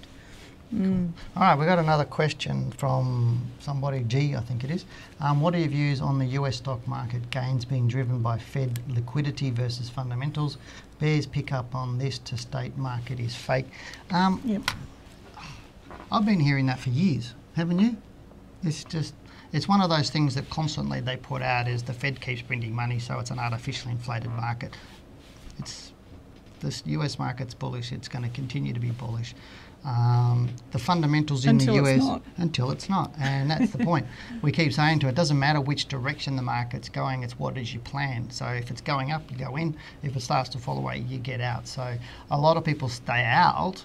Mm. 0.74 1.12
All 1.34 1.42
right, 1.42 1.54
we've 1.54 1.66
got 1.66 1.78
another 1.78 2.04
question 2.04 2.70
from 2.72 3.40
somebody, 3.58 4.04
G, 4.04 4.36
I 4.36 4.40
think 4.40 4.64
it 4.64 4.70
is. 4.70 4.84
Um, 5.18 5.40
what 5.40 5.54
are 5.54 5.58
your 5.58 5.68
views 5.68 6.02
on 6.02 6.18
the 6.18 6.26
US 6.26 6.56
stock 6.56 6.86
market 6.86 7.30
gains 7.30 7.64
being 7.64 7.88
driven 7.88 8.20
by 8.20 8.38
Fed 8.38 8.78
liquidity 8.86 9.50
versus 9.50 9.88
fundamentals? 9.88 10.58
Bears 10.98 11.24
pick 11.24 11.52
up 11.52 11.74
on 11.74 11.96
this 11.96 12.18
to 12.18 12.36
state 12.36 12.76
market 12.76 13.18
is 13.18 13.34
fake. 13.34 13.66
Um, 14.10 14.42
yep. 14.44 14.62
I've 16.12 16.26
been 16.26 16.40
hearing 16.40 16.66
that 16.66 16.78
for 16.78 16.90
years, 16.90 17.34
haven't 17.54 17.78
you? 17.78 17.96
It's 18.62 18.84
just 18.84 19.14
it's 19.52 19.66
one 19.66 19.80
of 19.80 19.88
those 19.88 20.10
things 20.10 20.34
that 20.34 20.50
constantly 20.50 21.00
they 21.00 21.16
put 21.16 21.40
out 21.40 21.66
is 21.66 21.82
the 21.82 21.94
Fed 21.94 22.20
keeps 22.20 22.42
printing 22.42 22.74
money, 22.74 22.98
so 22.98 23.18
it's 23.18 23.30
an 23.30 23.38
artificially 23.38 23.92
inflated 23.92 24.30
market. 24.32 24.76
It's 25.58 25.92
this 26.60 26.82
US 26.84 27.18
market's 27.18 27.54
bullish. 27.54 27.90
It's 27.90 28.08
going 28.08 28.24
to 28.24 28.30
continue 28.30 28.74
to 28.74 28.80
be 28.80 28.90
bullish 28.90 29.34
um, 29.84 30.48
the 30.72 30.78
fundamentals 30.78 31.44
in 31.44 31.60
until 31.60 31.82
the 31.82 31.94
US 31.94 32.20
until 32.36 32.70
it's 32.70 32.88
not. 32.88 33.12
And 33.18 33.50
that's 33.50 33.70
the 33.70 33.78
point. 33.78 34.06
We 34.42 34.52
keep 34.52 34.72
saying 34.72 35.00
to 35.00 35.08
it, 35.08 35.14
doesn't 35.14 35.38
matter 35.38 35.60
which 35.60 35.86
direction 35.88 36.36
the 36.36 36.42
market's 36.42 36.88
going, 36.88 37.22
it's 37.22 37.38
what 37.38 37.58
is 37.58 37.72
your 37.74 37.82
plan. 37.82 38.30
So 38.30 38.46
if 38.46 38.70
it's 38.70 38.80
going 38.80 39.10
up, 39.10 39.22
you 39.30 39.36
go 39.36 39.56
in. 39.56 39.76
If 40.02 40.16
it 40.16 40.20
starts 40.20 40.48
to 40.50 40.58
fall 40.58 40.78
away, 40.78 40.98
you 41.08 41.18
get 41.18 41.40
out. 41.40 41.66
So 41.66 41.96
a 42.30 42.38
lot 42.38 42.56
of 42.56 42.64
people 42.64 42.88
stay 42.88 43.24
out 43.24 43.84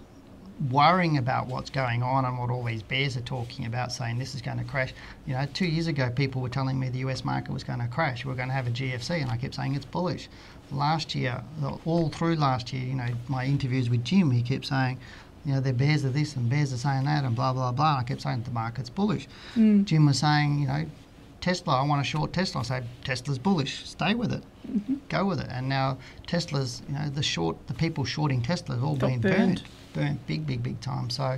worrying 0.70 1.18
about 1.18 1.48
what's 1.48 1.70
going 1.70 2.04
on 2.04 2.26
and 2.26 2.38
what 2.38 2.50
all 2.50 2.64
these 2.64 2.84
bears 2.84 3.18
are 3.18 3.22
talking 3.22 3.66
about, 3.66 3.92
saying 3.92 4.18
this 4.18 4.36
is 4.36 4.42
going 4.42 4.58
to 4.58 4.64
crash. 4.64 4.94
You 5.26 5.34
know, 5.34 5.46
two 5.54 5.66
years 5.66 5.88
ago, 5.88 6.10
people 6.10 6.42
were 6.42 6.50
telling 6.50 6.80
me 6.80 6.90
the 6.90 7.00
US 7.00 7.26
market 7.26 7.52
was 7.52 7.64
going 7.64 7.80
to 7.80 7.88
crash. 7.88 8.24
We 8.26 8.32
are 8.32 8.36
going 8.36 8.50
to 8.50 8.54
have 8.54 8.68
a 8.68 8.72
GFC, 8.72 9.22
and 9.22 9.32
I 9.32 9.38
kept 9.38 9.56
saying 9.56 9.76
it's 9.76 9.86
bullish. 9.86 10.30
Last 10.72 11.16
year, 11.16 11.44
all 11.86 12.10
through 12.10 12.36
last 12.36 12.72
year, 12.72 12.84
you 12.84 12.96
know, 12.96 13.10
my 13.28 13.46
interviews 13.46 13.90
with 13.90 14.04
Jim, 14.04 14.32
he 14.32 14.42
kept 14.42 14.66
saying, 14.66 15.00
you 15.46 15.54
know, 15.54 15.60
they're 15.60 15.74
bears 15.74 16.04
of 16.04 16.14
this 16.14 16.36
and 16.36 16.50
bears 16.50 16.72
are 16.72 16.78
saying 16.78 17.06
that 17.06 17.24
and 17.24 17.36
blah, 17.36 17.54
blah, 17.54 17.72
blah. 17.72 17.98
I 18.00 18.04
kept 18.04 18.22
saying 18.22 18.44
the 18.44 18.52
market's 18.52 18.90
bullish. 18.90 19.28
Mm. 19.56 19.86
Jim 19.86 20.06
was 20.06 20.20
saying, 20.20 20.60
you 20.60 20.68
know, 20.68 20.86
Tesla, 21.42 21.82
I 21.82 21.86
want 21.86 22.04
to 22.04 22.10
short 22.10 22.32
Tesla. 22.32 22.62
I 22.62 22.64
say, 22.64 22.84
Tesla's 23.04 23.38
bullish. 23.38 23.86
Stay 23.86 24.16
with 24.16 24.32
it. 24.32 24.44
Mm-hmm. 24.70 24.96
Go 25.10 25.26
with 25.26 25.42
it. 25.42 25.48
And 25.50 25.68
now 25.68 25.98
Tesla's, 26.26 26.82
you 26.88 26.94
know, 26.96 27.10
the 27.10 27.24
short, 27.24 27.58
the 27.68 27.74
people 27.74 28.06
shorting 28.06 28.42
Tesla 28.42 28.76
have 28.76 28.84
all 28.84 28.96
Got 28.96 29.10
been 29.10 29.20
burned. 29.20 29.36
burned. 29.36 29.64
Burned 29.94 30.28
big, 30.28 30.48
big, 30.48 30.64
big 30.64 30.80
time. 30.80 31.10
So 31.10 31.38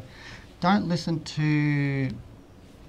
don't 0.62 0.88
listen 0.88 1.24
to 1.24 2.10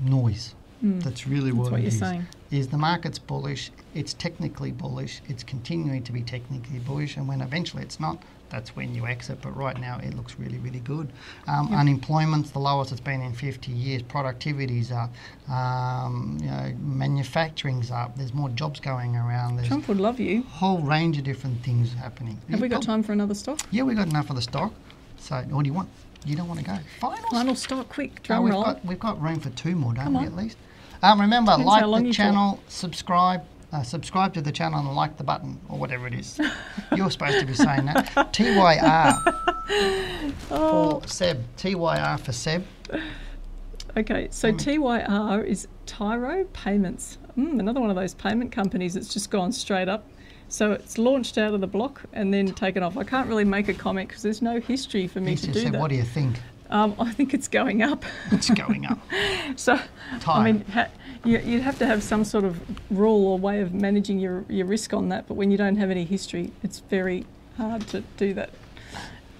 noise. 0.00 0.54
Mm. 0.84 1.02
That's 1.02 1.26
really 1.26 1.52
what, 1.52 1.72
what 1.72 1.80
you're 1.80 1.88
is. 1.88 1.98
saying. 1.98 2.26
Is 2.50 2.68
the 2.68 2.76
market's 2.76 3.18
bullish? 3.18 3.70
It's 3.94 4.12
technically 4.14 4.70
bullish. 4.70 5.22
It's 5.28 5.42
continuing 5.42 6.02
to 6.04 6.12
be 6.12 6.20
technically 6.20 6.78
bullish, 6.80 7.16
and 7.16 7.26
when 7.26 7.40
eventually 7.40 7.82
it's 7.82 7.98
not, 7.98 8.22
that's 8.48 8.74
when 8.76 8.94
you 8.94 9.06
exit. 9.06 9.40
But 9.42 9.56
right 9.56 9.78
now, 9.80 9.98
it 10.02 10.14
looks 10.14 10.36
really, 10.38 10.58
really 10.58 10.80
good. 10.80 11.08
Um, 11.46 11.68
yep. 11.70 11.80
Unemployment's 11.80 12.50
the 12.50 12.58
lowest 12.58 12.92
it's 12.92 13.00
been 13.00 13.20
in 13.22 13.32
50 13.32 13.72
years. 13.72 14.02
Productivity's 14.02 14.92
up. 14.92 15.10
Um, 15.50 16.38
you 16.40 16.48
know, 16.48 16.74
manufacturing's 16.80 17.90
up. 17.90 18.16
There's 18.16 18.34
more 18.34 18.48
jobs 18.50 18.80
going 18.80 19.16
around. 19.16 19.56
There's 19.56 19.68
Trump 19.68 19.88
would 19.88 20.00
love 20.00 20.20
you. 20.20 20.40
A 20.40 20.42
whole 20.42 20.78
range 20.80 21.18
of 21.18 21.24
different 21.24 21.62
things 21.62 21.92
happening. 21.92 22.40
Have 22.50 22.60
we 22.60 22.68
got 22.68 22.82
time 22.82 23.02
for 23.02 23.12
another 23.12 23.34
stock? 23.34 23.60
Yeah, 23.70 23.82
we 23.82 23.94
got 23.94 24.08
enough 24.08 24.30
of 24.30 24.36
the 24.36 24.42
stock. 24.42 24.72
So, 25.18 25.36
what 25.50 25.62
do 25.64 25.68
you 25.68 25.74
want? 25.74 25.88
You 26.24 26.36
don't 26.36 26.48
want 26.48 26.60
to 26.60 26.66
go. 26.66 26.76
Final, 27.00 27.30
Final 27.30 27.54
stock, 27.54 27.88
quick, 27.88 28.22
drum 28.22 28.38
no, 28.38 28.42
we've 28.42 28.52
roll. 28.52 28.64
Got, 28.64 28.84
we've 28.84 28.98
got 28.98 29.20
room 29.22 29.38
for 29.38 29.50
two 29.50 29.76
more, 29.76 29.94
don't 29.94 30.04
Come 30.04 30.14
we, 30.14 30.20
on. 30.20 30.26
at 30.26 30.34
least? 30.36 30.56
Um, 31.02 31.20
remember, 31.20 31.52
Depends 31.52 31.86
like 31.86 32.04
the 32.04 32.12
channel, 32.12 32.60
subscribe, 32.68 33.44
uh, 33.76 33.82
subscribe 33.82 34.32
to 34.34 34.40
the 34.40 34.52
channel 34.52 34.80
and 34.80 34.94
like 34.94 35.16
the 35.16 35.24
button 35.24 35.60
or 35.68 35.78
whatever 35.78 36.06
it 36.06 36.14
is. 36.14 36.40
You're 36.96 37.10
supposed 37.10 37.40
to 37.40 37.46
be 37.46 37.54
saying 37.54 37.86
that. 37.86 38.32
TYR 38.32 39.22
oh. 40.50 41.00
for 41.00 41.08
Seb. 41.08 41.44
TYR 41.56 42.18
for 42.18 42.32
Seb. 42.32 42.64
Okay, 43.96 44.28
so 44.30 44.52
TYR 44.52 45.42
is 45.42 45.68
Tyro 45.86 46.44
Payments. 46.52 47.18
Mm, 47.38 47.60
another 47.60 47.80
one 47.80 47.90
of 47.90 47.96
those 47.96 48.14
payment 48.14 48.52
companies 48.52 48.94
that's 48.94 49.12
just 49.12 49.30
gone 49.30 49.52
straight 49.52 49.88
up. 49.88 50.08
So 50.48 50.72
it's 50.72 50.96
launched 50.96 51.38
out 51.38 51.54
of 51.54 51.60
the 51.60 51.66
block 51.66 52.02
and 52.12 52.32
then 52.32 52.52
taken 52.52 52.82
off. 52.82 52.96
I 52.96 53.04
can't 53.04 53.28
really 53.28 53.44
make 53.44 53.68
a 53.68 53.74
comment 53.74 54.08
because 54.08 54.22
there's 54.22 54.42
no 54.42 54.60
history 54.60 55.08
for 55.08 55.20
me 55.20 55.34
to 55.36 55.50
do 55.50 55.70
that. 55.70 55.80
What 55.80 55.90
do 55.90 55.96
you 55.96 56.04
think? 56.04 56.36
Um, 56.70 56.94
I 56.98 57.12
think 57.12 57.34
it's 57.34 57.48
going 57.48 57.82
up. 57.82 58.04
It's 58.32 58.50
going 58.50 58.86
up. 58.86 58.98
so, 59.56 59.78
I 60.26 60.52
mean, 60.52 60.64
ha- 60.72 60.88
you, 61.26 61.54
would 61.54 61.62
have 61.62 61.78
to 61.78 61.86
have 61.86 62.02
some 62.02 62.24
sort 62.24 62.44
of 62.44 62.60
rule 62.90 63.26
or 63.26 63.38
way 63.38 63.60
of 63.60 63.74
managing 63.74 64.18
your, 64.18 64.44
your 64.48 64.66
risk 64.66 64.92
on 64.92 65.08
that. 65.10 65.26
But 65.26 65.34
when 65.34 65.50
you 65.50 65.56
don't 65.56 65.76
have 65.76 65.90
any 65.90 66.04
history, 66.04 66.52
it's 66.62 66.80
very 66.80 67.26
hard 67.56 67.86
to 67.88 68.02
do 68.16 68.34
that. 68.34 68.50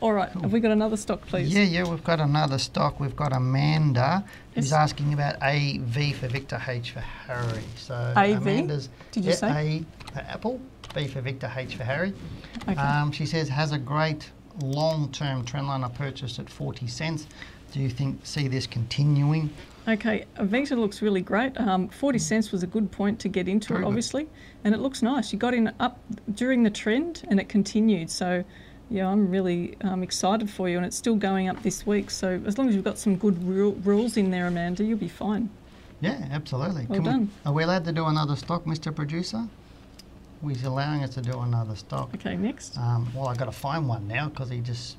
All 0.00 0.12
right, 0.12 0.30
have 0.30 0.52
we 0.52 0.60
got 0.60 0.72
another 0.72 0.96
stock, 0.96 1.26
please? 1.26 1.54
Yeah, 1.54 1.62
yeah, 1.62 1.88
we've 1.88 2.04
got 2.04 2.20
another 2.20 2.58
stock. 2.58 3.00
We've 3.00 3.16
got 3.16 3.32
Amanda 3.32 4.24
who's 4.54 4.70
yes. 4.70 4.72
asking 4.72 5.14
about 5.14 5.40
AV 5.42 6.14
for 6.16 6.28
Victor, 6.28 6.60
H 6.66 6.90
for 6.90 7.00
Harry. 7.00 7.64
So 7.76 7.94
AV? 8.14 8.42
Amanda's 8.42 8.90
Did 9.12 9.24
you 9.24 9.30
yeah, 9.30 9.36
say? 9.36 9.84
A 10.06 10.12
for 10.12 10.18
Apple, 10.20 10.60
B 10.94 11.06
for 11.06 11.22
Victor, 11.22 11.50
H 11.54 11.76
for 11.76 11.84
Harry. 11.84 12.12
Okay. 12.68 12.78
Um, 12.78 13.10
she 13.10 13.24
says 13.24 13.48
has 13.48 13.72
a 13.72 13.78
great 13.78 14.30
long-term 14.62 15.46
trend 15.46 15.66
line. 15.66 15.82
I 15.82 15.88
purchased 15.88 16.38
at 16.38 16.50
40 16.50 16.86
cents. 16.88 17.26
Do 17.72 17.80
you 17.80 17.88
think 17.88 18.24
see 18.24 18.48
this 18.48 18.66
continuing? 18.66 19.50
Okay, 19.88 20.24
Avita 20.36 20.76
looks 20.76 21.00
really 21.00 21.20
great. 21.20 21.58
Um, 21.60 21.88
40 21.88 22.18
cents 22.18 22.50
was 22.50 22.64
a 22.64 22.66
good 22.66 22.90
point 22.90 23.20
to 23.20 23.28
get 23.28 23.46
into 23.46 23.76
it, 23.76 23.84
obviously, 23.84 24.26
and 24.64 24.74
it 24.74 24.78
looks 24.78 25.00
nice. 25.00 25.32
You 25.32 25.38
got 25.38 25.54
in 25.54 25.72
up 25.78 26.00
during 26.34 26.64
the 26.64 26.70
trend 26.70 27.22
and 27.28 27.38
it 27.38 27.48
continued. 27.48 28.10
So, 28.10 28.42
yeah, 28.90 29.08
I'm 29.08 29.30
really 29.30 29.76
um, 29.82 30.02
excited 30.02 30.50
for 30.50 30.68
you, 30.68 30.76
and 30.76 30.84
it's 30.84 30.96
still 30.96 31.14
going 31.14 31.48
up 31.48 31.62
this 31.62 31.86
week. 31.86 32.10
So, 32.10 32.40
as 32.46 32.58
long 32.58 32.68
as 32.68 32.74
you've 32.74 32.84
got 32.84 32.98
some 32.98 33.16
good 33.16 33.40
rules 33.86 34.16
in 34.16 34.30
there, 34.32 34.48
Amanda, 34.48 34.82
you'll 34.82 34.98
be 34.98 35.08
fine. 35.08 35.50
Yeah, 36.00 36.26
absolutely. 36.32 36.86
Well 36.86 36.96
Can 36.96 37.04
done. 37.04 37.20
We, 37.44 37.50
are 37.50 37.54
we 37.54 37.62
allowed 37.62 37.84
to 37.84 37.92
do 37.92 38.06
another 38.06 38.34
stock, 38.34 38.64
Mr. 38.64 38.94
Producer? 38.94 39.46
He's 40.46 40.64
allowing 40.64 41.02
us 41.02 41.14
to 41.14 41.22
do 41.22 41.40
another 41.40 41.74
stock. 41.76 42.10
Okay, 42.14 42.36
next. 42.36 42.76
Um, 42.76 43.08
well, 43.14 43.28
I've 43.28 43.38
got 43.38 43.46
to 43.46 43.52
find 43.52 43.88
one 43.88 44.06
now 44.06 44.28
because 44.28 44.50
he 44.50 44.60
just. 44.60 44.96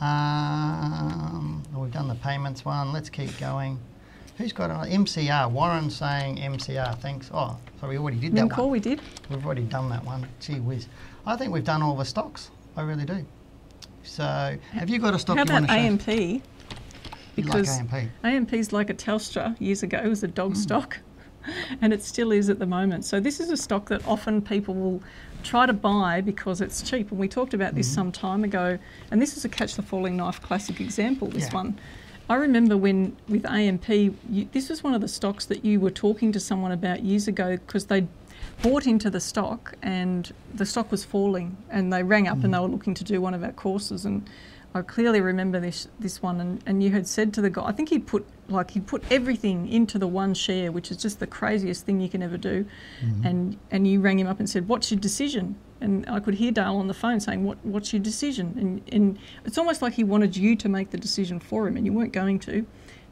Um, 0.00 1.62
we've 1.74 1.92
done 1.92 2.08
the 2.08 2.14
payments 2.16 2.64
one. 2.64 2.92
Let's 2.92 3.08
keep 3.08 3.36
going. 3.38 3.78
Who's 4.36 4.52
got 4.52 4.70
an 4.70 5.04
MCR. 5.04 5.50
Warren 5.50 5.88
saying 5.88 6.36
MCR. 6.36 6.98
Thanks. 6.98 7.30
Oh, 7.32 7.56
so 7.80 7.88
we 7.88 7.96
already 7.96 8.18
did 8.18 8.34
that 8.36 8.56
one. 8.56 8.70
we 8.70 8.80
did. 8.80 9.00
We've 9.30 9.44
already 9.44 9.62
done 9.62 9.88
that 9.88 10.04
one. 10.04 10.26
Gee 10.40 10.60
whiz. 10.60 10.88
I 11.24 11.36
think 11.36 11.52
we've 11.52 11.64
done 11.64 11.82
all 11.82 11.96
the 11.96 12.04
stocks. 12.04 12.50
I 12.76 12.82
really 12.82 13.06
do. 13.06 13.24
So, 14.02 14.56
have 14.72 14.90
you 14.90 14.98
got 14.98 15.14
a 15.14 15.18
stock 15.18 15.38
How 15.38 15.44
you 15.44 15.52
want 15.52 15.68
to 15.68 15.72
show? 15.72 16.12
AMP? 16.12 16.42
Because 17.34 17.80
like 17.80 17.92
AMP. 17.92 18.10
AMP's 18.24 18.72
like 18.72 18.90
a 18.90 18.94
Telstra 18.94 19.58
years 19.58 19.82
ago. 19.82 19.98
It 19.98 20.08
was 20.08 20.22
a 20.22 20.28
dog 20.28 20.52
mm. 20.52 20.58
stock. 20.58 20.98
and 21.80 21.92
it 21.92 22.02
still 22.02 22.32
is 22.32 22.48
at 22.48 22.58
the 22.58 22.66
moment. 22.66 23.04
So 23.04 23.20
this 23.20 23.40
is 23.40 23.50
a 23.50 23.56
stock 23.56 23.88
that 23.88 24.06
often 24.06 24.42
people 24.42 24.74
will 24.74 25.02
try 25.46 25.66
to 25.66 25.72
buy 25.72 26.20
because 26.20 26.60
it's 26.60 26.82
cheap. 26.82 27.10
And 27.10 27.20
we 27.20 27.28
talked 27.28 27.54
about 27.54 27.74
this 27.74 27.86
mm-hmm. 27.86 27.94
some 27.94 28.12
time 28.12 28.44
ago. 28.44 28.78
And 29.10 29.22
this 29.22 29.36
is 29.36 29.44
a 29.44 29.48
catch 29.48 29.74
the 29.74 29.82
falling 29.82 30.16
knife 30.16 30.42
classic 30.42 30.80
example. 30.80 31.28
This 31.28 31.48
yeah. 31.48 31.54
one. 31.54 31.78
I 32.28 32.34
remember 32.34 32.76
when 32.76 33.16
with 33.28 33.46
AMP, 33.46 33.88
you, 33.88 34.48
this 34.50 34.68
was 34.68 34.82
one 34.82 34.94
of 34.94 35.00
the 35.00 35.08
stocks 35.08 35.44
that 35.46 35.64
you 35.64 35.78
were 35.78 35.92
talking 35.92 36.32
to 36.32 36.40
someone 36.40 36.72
about 36.72 37.04
years 37.04 37.28
ago 37.28 37.56
because 37.56 37.86
they 37.86 38.08
bought 38.62 38.86
into 38.86 39.10
the 39.10 39.20
stock 39.20 39.74
and 39.82 40.32
the 40.54 40.66
stock 40.66 40.90
was 40.90 41.04
falling 41.04 41.56
and 41.70 41.92
they 41.92 42.02
rang 42.02 42.26
up 42.26 42.38
mm. 42.38 42.44
and 42.44 42.54
they 42.54 42.58
were 42.58 42.66
looking 42.66 42.94
to 42.94 43.04
do 43.04 43.20
one 43.20 43.32
of 43.32 43.44
our 43.44 43.52
courses 43.52 44.04
and 44.04 44.28
I 44.76 44.82
clearly 44.82 45.22
remember 45.22 45.58
this 45.58 45.88
this 45.98 46.20
one, 46.20 46.38
and, 46.38 46.62
and 46.66 46.82
you 46.82 46.90
had 46.90 47.08
said 47.08 47.32
to 47.34 47.40
the 47.40 47.48
guy, 47.48 47.64
I 47.64 47.72
think 47.72 47.88
he 47.88 47.98
put 47.98 48.26
like 48.48 48.70
he 48.72 48.80
put 48.80 49.02
everything 49.10 49.68
into 49.68 49.98
the 49.98 50.06
one 50.06 50.34
share, 50.34 50.70
which 50.70 50.90
is 50.90 50.98
just 50.98 51.18
the 51.18 51.26
craziest 51.26 51.86
thing 51.86 51.98
you 51.98 52.10
can 52.10 52.22
ever 52.22 52.36
do, 52.36 52.66
mm-hmm. 53.02 53.26
and 53.26 53.56
and 53.70 53.88
you 53.88 54.00
rang 54.00 54.18
him 54.18 54.26
up 54.26 54.38
and 54.38 54.48
said, 54.50 54.68
"What's 54.68 54.90
your 54.90 55.00
decision?" 55.00 55.56
And 55.80 56.08
I 56.08 56.20
could 56.20 56.34
hear 56.34 56.52
Dale 56.52 56.76
on 56.76 56.88
the 56.88 56.94
phone 56.94 57.20
saying, 57.20 57.42
"What 57.44 57.56
What's 57.64 57.94
your 57.94 58.02
decision?" 58.02 58.54
And 58.58 58.94
and 58.94 59.18
it's 59.46 59.56
almost 59.56 59.80
like 59.80 59.94
he 59.94 60.04
wanted 60.04 60.36
you 60.36 60.56
to 60.56 60.68
make 60.68 60.90
the 60.90 60.98
decision 60.98 61.40
for 61.40 61.66
him, 61.66 61.78
and 61.78 61.86
you 61.86 61.94
weren't 61.94 62.12
going 62.12 62.38
to. 62.40 62.66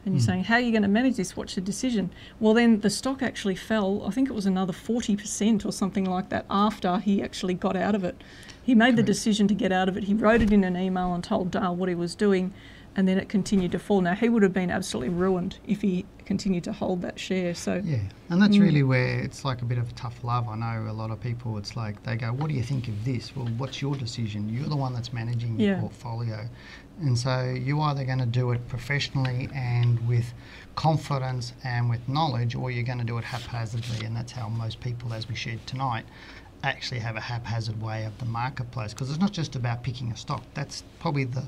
And 0.04 0.14
you're 0.14 0.22
mm. 0.22 0.26
saying, 0.26 0.44
how 0.44 0.54
are 0.54 0.60
you 0.60 0.70
going 0.70 0.82
to 0.82 0.88
manage 0.88 1.16
this? 1.16 1.36
What's 1.36 1.56
your 1.56 1.64
decision? 1.64 2.10
Well, 2.38 2.54
then 2.54 2.80
the 2.80 2.90
stock 2.90 3.22
actually 3.22 3.54
fell. 3.54 4.04
I 4.06 4.10
think 4.10 4.28
it 4.28 4.34
was 4.34 4.46
another 4.46 4.72
40% 4.72 5.64
or 5.64 5.72
something 5.72 6.04
like 6.04 6.28
that 6.28 6.44
after 6.50 6.98
he 6.98 7.22
actually 7.22 7.54
got 7.54 7.76
out 7.76 7.94
of 7.94 8.04
it. 8.04 8.20
He 8.62 8.74
made 8.74 8.96
the 8.96 9.02
decision 9.02 9.48
to 9.48 9.54
get 9.54 9.72
out 9.72 9.88
of 9.88 9.96
it. 9.96 10.04
He 10.04 10.14
wrote 10.14 10.42
it 10.42 10.52
in 10.52 10.64
an 10.64 10.76
email 10.76 11.14
and 11.14 11.22
told 11.22 11.50
Dale 11.50 11.76
what 11.76 11.88
he 11.88 11.94
was 11.94 12.14
doing, 12.14 12.52
and 12.96 13.06
then 13.06 13.18
it 13.18 13.28
continued 13.28 13.72
to 13.72 13.78
fall. 13.78 14.00
Now 14.00 14.14
he 14.14 14.28
would 14.28 14.42
have 14.42 14.54
been 14.54 14.70
absolutely 14.70 15.10
ruined 15.14 15.58
if 15.66 15.82
he 15.82 16.06
continued 16.24 16.64
to 16.64 16.72
hold 16.72 17.02
that 17.02 17.18
share. 17.18 17.54
So 17.54 17.82
yeah, 17.84 17.98
and 18.30 18.40
that's 18.40 18.56
mm. 18.56 18.62
really 18.62 18.82
where 18.82 19.20
it's 19.20 19.44
like 19.44 19.62
a 19.62 19.64
bit 19.64 19.78
of 19.78 19.94
tough 19.94 20.22
love. 20.24 20.48
I 20.48 20.56
know 20.56 20.90
a 20.90 20.92
lot 20.92 21.10
of 21.10 21.20
people. 21.20 21.58
It's 21.58 21.76
like 21.76 22.02
they 22.04 22.16
go, 22.16 22.32
"What 22.32 22.48
do 22.48 22.54
you 22.54 22.62
think 22.62 22.88
of 22.88 23.04
this?" 23.04 23.34
Well, 23.36 23.46
what's 23.58 23.82
your 23.82 23.94
decision? 23.96 24.48
You're 24.48 24.68
the 24.68 24.76
one 24.76 24.94
that's 24.94 25.12
managing 25.12 25.58
your 25.60 25.76
portfolio, 25.76 26.48
and 27.00 27.18
so 27.18 27.42
you're 27.42 27.80
either 27.80 28.04
going 28.04 28.18
to 28.18 28.26
do 28.26 28.52
it 28.52 28.66
professionally 28.68 29.48
and 29.54 30.06
with 30.06 30.32
confidence 30.76 31.52
and 31.64 31.90
with 31.90 32.08
knowledge, 32.08 32.54
or 32.54 32.70
you're 32.70 32.84
going 32.84 32.98
to 32.98 33.04
do 33.04 33.18
it 33.18 33.24
haphazardly, 33.24 34.06
and 34.06 34.16
that's 34.16 34.32
how 34.32 34.48
most 34.48 34.80
people, 34.80 35.12
as 35.12 35.28
we 35.28 35.34
shared 35.34 35.64
tonight, 35.66 36.04
actually 36.62 37.00
have 37.00 37.16
a 37.16 37.20
haphazard 37.20 37.80
way 37.80 38.04
of 38.04 38.16
the 38.18 38.24
marketplace 38.24 38.94
because 38.94 39.10
it's 39.10 39.20
not 39.20 39.32
just 39.32 39.54
about 39.54 39.82
picking 39.82 40.10
a 40.12 40.16
stock. 40.16 40.42
That's 40.54 40.82
probably 40.98 41.24
the 41.24 41.44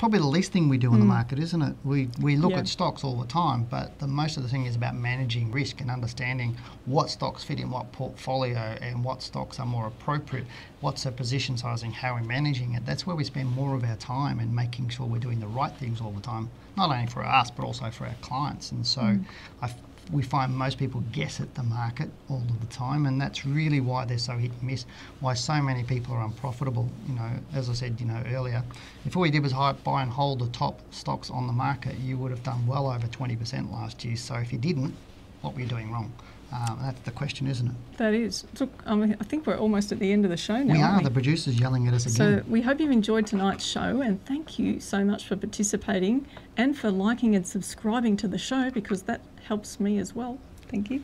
probably 0.00 0.18
the 0.18 0.26
least 0.26 0.50
thing 0.50 0.70
we 0.70 0.78
do 0.78 0.88
in 0.88 0.96
mm. 0.96 1.00
the 1.00 1.04
market, 1.04 1.38
isn't 1.38 1.60
it? 1.60 1.74
We 1.84 2.08
we 2.22 2.34
look 2.34 2.52
yeah. 2.52 2.60
at 2.60 2.68
stocks 2.68 3.04
all 3.04 3.20
the 3.20 3.26
time, 3.26 3.64
but 3.64 3.98
the 3.98 4.06
most 4.06 4.38
of 4.38 4.42
the 4.42 4.48
thing 4.48 4.64
is 4.64 4.74
about 4.74 4.94
managing 4.94 5.52
risk 5.52 5.82
and 5.82 5.90
understanding 5.90 6.56
what 6.86 7.10
stocks 7.10 7.44
fit 7.44 7.60
in 7.60 7.70
what 7.70 7.92
portfolio 7.92 8.78
and 8.80 9.04
what 9.04 9.22
stocks 9.22 9.60
are 9.60 9.66
more 9.66 9.86
appropriate. 9.86 10.46
What's 10.80 11.02
the 11.02 11.12
position 11.12 11.58
sizing? 11.58 11.92
How 11.92 12.14
we're 12.14 12.22
managing 12.22 12.72
it. 12.72 12.86
That's 12.86 13.06
where 13.06 13.14
we 13.14 13.24
spend 13.24 13.50
more 13.50 13.74
of 13.74 13.84
our 13.84 13.96
time 13.96 14.38
and 14.40 14.56
making 14.56 14.88
sure 14.88 15.04
we're 15.04 15.18
doing 15.18 15.38
the 15.38 15.52
right 15.60 15.72
things 15.76 16.00
all 16.00 16.12
the 16.12 16.22
time, 16.22 16.48
not 16.78 16.88
only 16.90 17.06
for 17.06 17.22
us 17.22 17.50
but 17.50 17.62
also 17.66 17.90
for 17.90 18.06
our 18.06 18.16
clients. 18.22 18.72
And 18.72 18.86
so, 18.86 19.02
mm. 19.02 19.24
I 19.60 19.68
we 20.12 20.22
find 20.22 20.56
most 20.56 20.78
people 20.78 21.02
guess 21.12 21.40
at 21.40 21.54
the 21.54 21.62
market 21.62 22.10
all 22.28 22.38
of 22.38 22.60
the 22.60 22.66
time, 22.66 23.06
and 23.06 23.20
that's 23.20 23.46
really 23.46 23.80
why 23.80 24.04
they're 24.04 24.18
so 24.18 24.36
hit 24.36 24.50
and 24.50 24.62
miss. 24.62 24.86
Why 25.20 25.34
so 25.34 25.60
many 25.60 25.84
people 25.84 26.14
are 26.14 26.24
unprofitable. 26.24 26.88
You 27.08 27.14
know, 27.14 27.30
as 27.54 27.70
I 27.70 27.74
said, 27.74 28.00
you 28.00 28.06
know 28.06 28.22
earlier, 28.32 28.62
if 29.06 29.16
all 29.16 29.26
you 29.26 29.32
did 29.32 29.42
was 29.42 29.52
buy 29.52 30.02
and 30.02 30.10
hold 30.10 30.40
the 30.40 30.48
top 30.48 30.80
stocks 30.92 31.30
on 31.30 31.46
the 31.46 31.52
market, 31.52 31.96
you 31.98 32.16
would 32.18 32.30
have 32.30 32.42
done 32.42 32.66
well 32.66 32.90
over 32.90 33.06
20% 33.06 33.70
last 33.70 34.04
year. 34.04 34.16
So 34.16 34.34
if 34.36 34.52
you 34.52 34.58
didn't, 34.58 34.94
what 35.42 35.54
were 35.54 35.60
you 35.60 35.66
doing 35.66 35.90
wrong? 35.92 36.12
Um, 36.52 36.80
that's 36.82 37.00
the 37.02 37.12
question, 37.12 37.46
isn't 37.46 37.68
it? 37.68 37.74
That 37.98 38.12
is. 38.12 38.44
Look, 38.58 38.70
um, 38.86 39.02
I 39.20 39.24
think 39.24 39.46
we're 39.46 39.56
almost 39.56 39.92
at 39.92 40.00
the 40.00 40.10
end 40.10 40.24
of 40.24 40.32
the 40.32 40.36
show 40.36 40.60
now. 40.60 40.74
We 40.74 40.82
are. 40.82 40.98
We? 40.98 41.04
The 41.04 41.10
producer's 41.10 41.60
yelling 41.60 41.86
at 41.86 41.94
us 41.94 42.06
again. 42.06 42.42
So 42.42 42.50
we 42.50 42.60
hope 42.60 42.80
you've 42.80 42.90
enjoyed 42.90 43.26
tonight's 43.26 43.64
show, 43.64 44.00
and 44.00 44.24
thank 44.24 44.58
you 44.58 44.80
so 44.80 45.04
much 45.04 45.26
for 45.26 45.36
participating 45.36 46.26
and 46.56 46.76
for 46.76 46.90
liking 46.90 47.36
and 47.36 47.46
subscribing 47.46 48.16
to 48.16 48.28
the 48.28 48.38
show 48.38 48.68
because 48.70 49.02
that 49.02 49.20
helps 49.50 49.80
me 49.80 49.98
as 49.98 50.14
well. 50.14 50.38
Thank 50.68 50.92
you. 50.92 51.02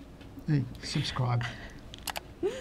Hey, 0.49 0.65
subscribe. 0.83 1.45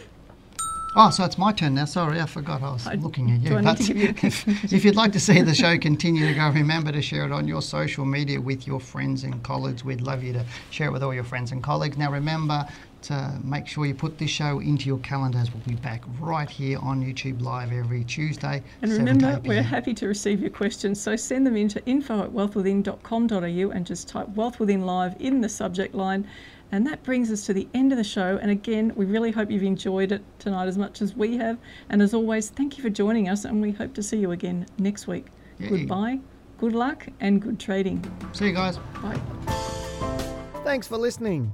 Oh, 0.97 1.09
so 1.09 1.25
it's 1.25 1.37
my 1.37 1.51
turn 1.51 1.73
now. 1.75 1.83
Sorry, 1.83 2.21
I 2.21 2.25
forgot 2.25 2.61
I 2.61 2.71
was 2.71 2.87
I, 2.87 2.93
looking 2.93 3.29
at 3.29 3.41
you. 3.41 3.61
But 3.61 3.81
you 3.89 4.13
if, 4.23 4.47
if 4.71 4.85
you'd 4.85 4.95
like 4.95 5.11
to 5.11 5.19
see 5.19 5.41
the 5.41 5.53
show 5.53 5.77
continue 5.77 6.25
to 6.25 6.33
go, 6.33 6.47
remember 6.47 6.89
to 6.93 7.01
share 7.01 7.25
it 7.25 7.33
on 7.33 7.49
your 7.49 7.61
social 7.61 8.05
media 8.05 8.39
with 8.39 8.65
your 8.65 8.79
friends 8.79 9.25
and 9.25 9.43
colleagues. 9.43 9.83
We'd 9.83 9.99
love 9.99 10.23
you 10.23 10.31
to 10.31 10.45
share 10.69 10.87
it 10.87 10.91
with 10.91 11.03
all 11.03 11.13
your 11.13 11.25
friends 11.25 11.51
and 11.51 11.61
colleagues. 11.61 11.97
Now, 11.97 12.13
remember 12.13 12.65
to 13.05 13.39
make 13.43 13.67
sure 13.67 13.85
you 13.85 13.95
put 13.95 14.17
this 14.17 14.29
show 14.29 14.59
into 14.59 14.85
your 14.85 14.99
calendars. 14.99 15.53
We'll 15.53 15.63
be 15.67 15.75
back 15.75 16.03
right 16.19 16.49
here 16.49 16.79
on 16.79 17.03
YouTube 17.03 17.41
Live 17.41 17.71
every 17.71 18.03
Tuesday. 18.03 18.63
And 18.81 18.91
remember, 18.91 19.41
we're 19.45 19.61
happy 19.61 19.93
to 19.95 20.07
receive 20.07 20.41
your 20.41 20.49
questions. 20.49 21.01
So 21.01 21.15
send 21.15 21.45
them 21.45 21.55
into 21.55 21.83
info 21.85 22.23
at 22.23 22.31
wealthwithin.com.au 22.31 23.71
and 23.71 23.85
just 23.85 24.07
type 24.07 24.29
Wealth 24.29 24.59
Within 24.59 24.85
Live 24.85 25.15
in 25.19 25.41
the 25.41 25.49
subject 25.49 25.95
line 25.95 26.27
and 26.71 26.85
that 26.87 27.03
brings 27.03 27.31
us 27.31 27.45
to 27.45 27.53
the 27.53 27.67
end 27.73 27.91
of 27.91 27.97
the 27.97 28.03
show. 28.03 28.37
And 28.41 28.51
again, 28.51 28.91
we 28.95 29.05
really 29.05 29.31
hope 29.31 29.51
you've 29.51 29.63
enjoyed 29.63 30.11
it 30.11 30.21
tonight 30.39 30.67
as 30.67 30.77
much 30.77 31.01
as 31.01 31.15
we 31.15 31.37
have. 31.37 31.57
And 31.89 32.01
as 32.01 32.13
always, 32.13 32.49
thank 32.49 32.77
you 32.77 32.83
for 32.83 32.89
joining 32.89 33.29
us, 33.29 33.45
and 33.45 33.61
we 33.61 33.71
hope 33.71 33.93
to 33.95 34.03
see 34.03 34.17
you 34.17 34.31
again 34.31 34.65
next 34.77 35.07
week. 35.07 35.27
Yay. 35.59 35.69
Goodbye, 35.69 36.19
good 36.57 36.73
luck, 36.73 37.07
and 37.19 37.41
good 37.41 37.59
trading. 37.59 38.03
See 38.33 38.47
you 38.47 38.53
guys. 38.53 38.77
Bye. 39.01 39.21
Thanks 40.63 40.87
for 40.87 40.97
listening. 40.97 41.53